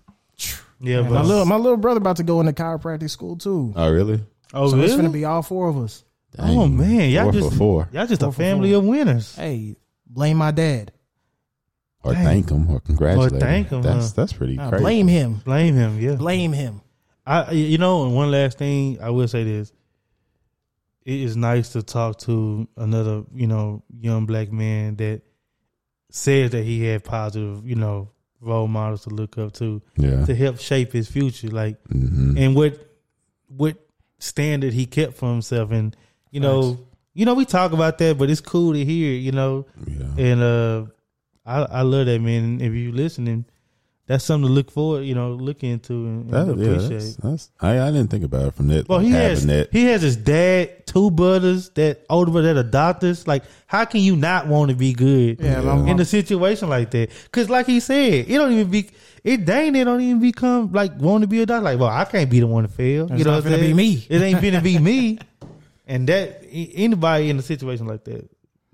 Yeah, 0.80 1.02
Man, 1.02 1.10
but 1.10 1.16
my 1.16 1.22
little 1.24 1.46
my 1.46 1.56
little 1.56 1.78
brother 1.78 1.98
about 2.00 2.18
to 2.18 2.24
go 2.24 2.40
into 2.42 2.52
chiropractic 2.54 3.10
school 3.10 3.38
too. 3.38 3.74
Oh, 3.76 3.92
really? 3.92 4.22
Oh, 4.54 4.70
so 4.70 4.78
it's 4.80 4.96
gonna 4.96 5.10
be 5.10 5.26
all 5.26 5.42
four 5.42 5.70
of 5.70 5.78
us. 5.78 6.04
Oh 6.38 6.68
man, 6.68 7.10
y'all 7.10 7.24
four 7.26 7.32
just 7.34 7.50
for 7.52 7.56
four. 7.58 7.90
y'all 7.92 8.06
just 8.08 8.22
Four 8.22 8.30
a 8.30 8.34
family 8.34 8.74
of 8.74 8.84
winners. 8.84 9.36
Hey, 9.36 9.78
blame 10.08 10.38
my 10.38 10.52
dad. 10.52 10.92
Or 12.04 12.14
Dang. 12.14 12.24
thank 12.26 12.50
him 12.50 12.70
or 12.70 12.82
congratulate 12.82 13.40
thank 13.40 13.70
him. 13.70 13.78
him, 13.78 13.84
That's 13.84 14.08
huh? 14.10 14.14
that's 14.18 14.34
pretty 14.34 14.56
Nah, 14.58 14.70
crazy. 14.70 14.84
blame 14.84 15.08
him. 15.08 15.36
Blame 15.46 15.76
him, 15.76 16.00
yeah. 16.02 16.16
Blame 16.16 16.52
him. 16.52 16.82
I 17.26 17.52
you 17.52 17.78
know, 17.78 18.04
and 18.06 18.16
one 18.16 18.32
last 18.32 18.58
thing 18.58 19.00
I 19.02 19.10
will 19.10 19.28
say 19.28 19.44
this. 19.44 19.72
It 21.06 21.20
is 21.20 21.36
nice 21.36 21.70
to 21.74 21.84
talk 21.84 22.20
to 22.20 22.66
another, 22.78 23.24
you 23.34 23.46
know, 23.48 23.84
young 24.00 24.26
black 24.26 24.52
man 24.54 24.96
that 24.98 25.22
says 26.10 26.52
that 26.52 26.64
he 26.64 26.86
had 26.86 27.04
positive, 27.04 27.68
you 27.68 27.76
know, 27.76 28.10
role 28.40 28.68
models 28.70 29.04
to 29.04 29.10
look 29.10 29.38
up 29.38 29.52
to 29.54 29.82
Yeah. 29.98 30.26
to 30.26 30.36
help 30.36 30.60
shape 30.60 30.92
his 30.94 31.10
future. 31.10 31.50
Like 31.50 31.78
hmm 31.92 32.38
and 32.38 32.56
what 32.56 32.80
what 33.48 33.78
standard 34.20 34.74
he 34.74 34.86
kept 34.86 35.14
for 35.16 35.30
himself 35.32 35.72
and 35.72 35.96
you 36.32 36.40
know 36.40 36.80
you 37.14 37.26
know 37.26 37.34
we 37.34 37.44
talk 37.46 37.74
about 37.74 37.98
that 38.00 38.18
but 38.18 38.30
it's 38.30 38.40
cool 38.42 38.74
to 38.74 38.84
hear 38.86 39.12
you 39.12 39.32
know 39.34 39.66
Yeah. 39.86 40.16
and 40.18 40.42
uh 40.42 40.86
i 41.46 41.62
i 41.80 41.82
love 41.82 42.06
that 42.06 42.22
man 42.22 42.62
if 42.62 42.74
you 42.74 42.92
listening 42.94 43.44
that's 44.06 44.24
something 44.26 44.48
to 44.48 44.54
look 44.54 44.70
forward 44.70 45.02
you 45.06 45.16
know 45.16 45.32
look 45.34 45.64
into 45.64 45.94
and, 45.94 46.34
and 46.34 46.50
That, 46.50 46.58
yeah, 46.58 46.72
appreciate 46.72 47.00
that's, 47.00 47.16
that's 47.18 47.52
I, 47.62 47.80
I 47.80 47.86
didn't 47.92 48.10
think 48.10 48.24
about 48.26 48.48
it 48.48 48.54
from 48.54 48.68
that. 48.68 48.88
well 48.90 49.00
like 49.00 49.08
he 49.08 49.14
has 49.14 49.46
that. 49.48 49.70
he 49.72 49.86
has 49.86 50.02
his 50.02 50.16
dad 50.18 50.86
two 50.86 51.10
brothers 51.12 51.70
that 51.72 52.06
older 52.10 52.32
brother 52.32 52.54
that 52.54 52.66
are 52.66 52.70
doctors 52.70 53.28
like 53.28 53.44
how 53.68 53.86
can 53.86 54.02
you 54.02 54.16
not 54.16 54.48
want 54.48 54.70
to 54.72 54.76
be 54.76 54.94
good 54.94 55.40
Yeah, 55.40 55.62
Yeah. 55.62 55.86
in 55.88 56.00
a 56.00 56.06
situation 56.06 56.70
like 56.70 56.92
that 56.92 57.10
because 57.26 57.50
like 57.50 57.66
he 57.66 57.80
said 57.80 58.26
it 58.28 58.38
don't 58.38 58.52
even 58.52 58.70
be 58.70 58.90
it 59.24 59.46
dang 59.46 59.76
it 59.76 59.86
don't 59.86 60.02
even 60.02 60.20
become 60.20 60.72
like 60.74 60.96
want 61.00 61.22
to 61.22 61.28
be 61.28 61.42
a 61.42 61.46
doctor 61.46 61.64
like 61.64 61.80
well 61.80 61.90
i 61.90 62.04
can't 62.06 62.30
be 62.30 62.40
the 62.42 62.48
one 62.48 62.64
to 62.64 62.70
fail 62.70 63.06
It's 63.10 63.20
you 63.20 63.24
know 63.24 63.36
not 63.36 63.44
what 63.46 63.54
I'm 63.54 63.60
be 63.62 63.74
me. 63.74 64.06
it 64.10 64.22
ain't 64.22 64.42
gonna 64.42 64.62
be 64.62 64.78
me 64.80 65.20
and 65.88 66.08
that 66.10 66.44
anybody 66.52 67.30
in 67.30 67.40
a 67.40 67.42
situation 67.42 67.88
like 67.88 68.04
that 68.06 68.30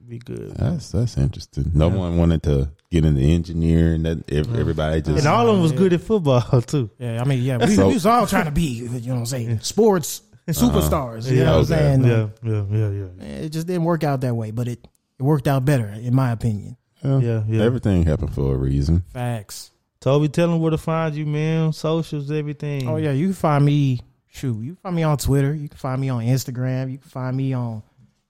be 0.08 0.18
good 0.18 0.56
That's 0.56 0.92
that's 0.92 1.18
interesting. 1.18 1.70
No 1.76 1.88
one 1.90 2.18
wanted 2.18 2.42
to 2.44 2.70
get 2.92 3.06
into 3.06 3.22
engineering. 3.22 4.04
That 4.04 4.26
mm-hmm. 4.28 4.60
everybody 4.60 5.02
just 5.02 5.20
and 5.20 5.28
all 5.28 5.48
of 5.48 5.56
them 5.56 5.64
was 5.64 5.72
good 5.72 5.94
at 5.94 6.02
football 6.02 6.62
too 6.68 6.90
Yeah, 6.98 7.22
I 7.22 7.26
mean, 7.26 7.44
yeah, 7.44 7.58
we, 7.58 7.76
So- 7.76 7.88
we 7.88 7.94
was 7.94 8.06
all 8.06 8.28
trying 8.28 8.46
to 8.46 8.52
be, 8.52 8.62
you 8.62 8.90
know 8.90 9.14
what 9.14 9.20
I'm 9.20 9.26
saying, 9.26 9.60
sports 9.62 10.22
and 10.48 10.56
superstars. 10.56 11.30
You 11.30 11.44
know 11.44 11.60
what 11.60 11.60
I'm 11.60 11.66
saying? 11.66 12.04
yeah 12.04 12.28
yeah 12.44 12.64
yeah 12.72 12.90
yeah 12.90 13.26
It 13.26 13.50
just 13.50 13.68
didn't 13.68 13.84
work 13.84 14.04
out 14.04 14.22
that 14.22 14.36
way, 14.36 14.52
but 14.52 14.68
it, 14.68 14.88
it 15.20 15.24
worked 15.24 15.48
out 15.48 15.66
better, 15.66 15.88
in 15.88 16.16
my 16.16 16.32
opinion. 16.32 16.78
yeah, 17.04 17.20
Yeah, 17.20 17.44
yeah. 17.48 17.64
Everything 17.64 18.06
happened 18.06 18.34
for 18.34 18.54
a 18.54 18.58
reason. 18.58 19.04
Facts. 19.14 19.72
toby 20.00 20.30
tell 20.30 20.50
them 20.50 20.60
where 20.60 20.72
to 20.72 20.78
find 20.78 21.16
you 21.16 21.26
man 21.26 21.74
socials 21.74 22.32
everything 22.32 22.88
Oh 22.88 22.98
yeah, 22.98 23.12
you 23.12 23.28
can 23.28 23.34
find 23.34 23.66
me. 23.66 24.02
Shoot, 24.32 24.62
you 24.62 24.76
can 24.76 24.82
find 24.84 24.96
me 24.96 25.02
on 25.02 25.18
Twitter. 25.18 25.56
You 25.56 25.68
can 25.68 25.78
find 25.80 26.00
me 26.00 26.10
on 26.10 26.22
Instagram. 26.22 26.92
You 26.92 27.00
can 27.00 27.10
find 27.10 27.36
me 27.36 27.54
on 27.54 27.82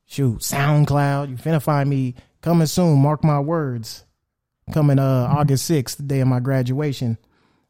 shoot 0.05 0.39
SoundCloud. 0.39 1.29
You 1.29 1.35
finna 1.35 1.61
find 1.61 1.89
me 1.89 2.15
coming 2.41 2.67
soon. 2.67 2.99
Mark 2.99 3.21
my 3.21 3.39
words. 3.39 4.05
Coming 4.73 4.99
uh 4.99 5.27
August 5.37 5.65
sixth, 5.65 5.97
the 5.97 6.03
day 6.03 6.19
of 6.21 6.27
my 6.27 6.39
graduation. 6.39 7.17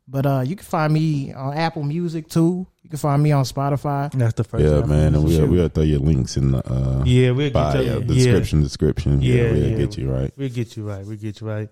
But 0.08 0.26
uh 0.26 0.41
you 0.45 0.56
can 0.56 0.66
find 0.66 0.91
me 0.93 1.34
on 1.34 1.56
Apple 1.56 1.84
Music 1.84 2.28
too. 2.30 2.66
You 2.84 2.89
can 2.89 2.97
find 3.00 3.22
me 3.22 3.32
on 3.32 3.43
Spotify. 3.43 4.12
that's 4.12 4.34
the 4.34 4.43
first 4.43 4.64
Yeah, 4.64 4.80
time. 4.82 4.89
man, 4.89 5.16
and 5.16 5.24
we'll 5.24 5.47
we'll 5.47 5.70
throw 5.70 5.84
your 5.84 6.00
links 6.00 6.36
in 6.38 6.52
the 6.52 6.60
uh, 6.68 7.04
yeah 7.06 7.32
we'll 7.32 7.47
get 7.50 7.54
bio, 7.54 7.82
you, 7.82 8.00
the 8.00 8.14
yeah. 8.16 8.24
description, 8.26 8.64
description. 8.64 9.22
Yeah, 9.22 9.36
Yeah, 9.36 9.52
we'll 9.52 9.68
yeah. 9.70 9.78
get 9.78 9.97
you 9.97 10.12
right. 10.12 10.34
We'll 10.36 10.50
get 10.50 10.76
you 10.76 10.84
right. 10.88 11.06
We'll 11.06 11.18
get 11.18 11.39
you 11.41 11.47
right. 11.47 11.70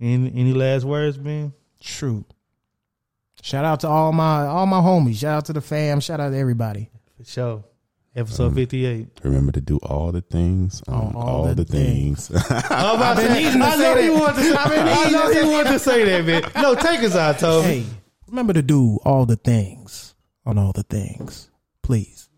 Any 0.00 0.32
any 0.34 0.52
last 0.52 0.84
words, 0.84 1.18
man? 1.18 1.52
True. 1.80 2.24
Shout 3.42 3.64
out 3.64 3.80
to 3.80 3.88
all 3.88 4.12
my 4.12 4.46
all 4.46 4.66
my 4.66 4.78
homies. 4.80 5.16
Shout 5.18 5.36
out 5.38 5.44
to 5.46 5.52
the 5.52 5.60
fam. 5.60 6.00
Shout 6.00 6.20
out 6.20 6.30
to 6.30 6.36
everybody. 6.38 6.90
For 7.18 7.24
sure. 7.24 7.64
Episode 8.16 8.46
Um, 8.46 8.54
fifty 8.54 8.86
eight. 8.86 9.08
Remember 9.24 9.50
to 9.52 9.60
do 9.60 9.78
all 9.82 10.12
the 10.12 10.20
things 10.20 10.82
on 10.86 11.14
all, 11.16 11.52
the, 11.52 11.64
things. 11.64 12.30
I've 12.50 13.16
been 13.16 13.32
needing 13.32 13.58
to 13.60 13.64
I 13.66 13.70
say 13.72 13.78
know 13.78 13.94
that. 13.96 14.04
you 14.04 14.12
want 14.14 14.36
to. 14.36 14.60
I've 14.60 14.68
been 14.70 14.86
I 14.88 15.10
know 15.10 15.32
to 15.32 15.38
you 15.38 15.50
want 15.50 15.66
to 15.68 15.78
say 15.80 16.04
that, 16.04 16.24
man. 16.24 16.62
No, 16.62 16.74
take 16.76 17.00
us 17.00 17.16
out, 17.16 17.40
Toby. 17.40 17.66
Hey, 17.66 17.84
remember 18.28 18.52
to 18.52 18.62
do 18.62 18.98
all 19.04 19.26
the 19.26 19.34
things 19.36 20.14
on 20.46 20.58
all 20.58 20.72
the 20.72 20.84
things, 20.84 21.50
please. 21.82 22.28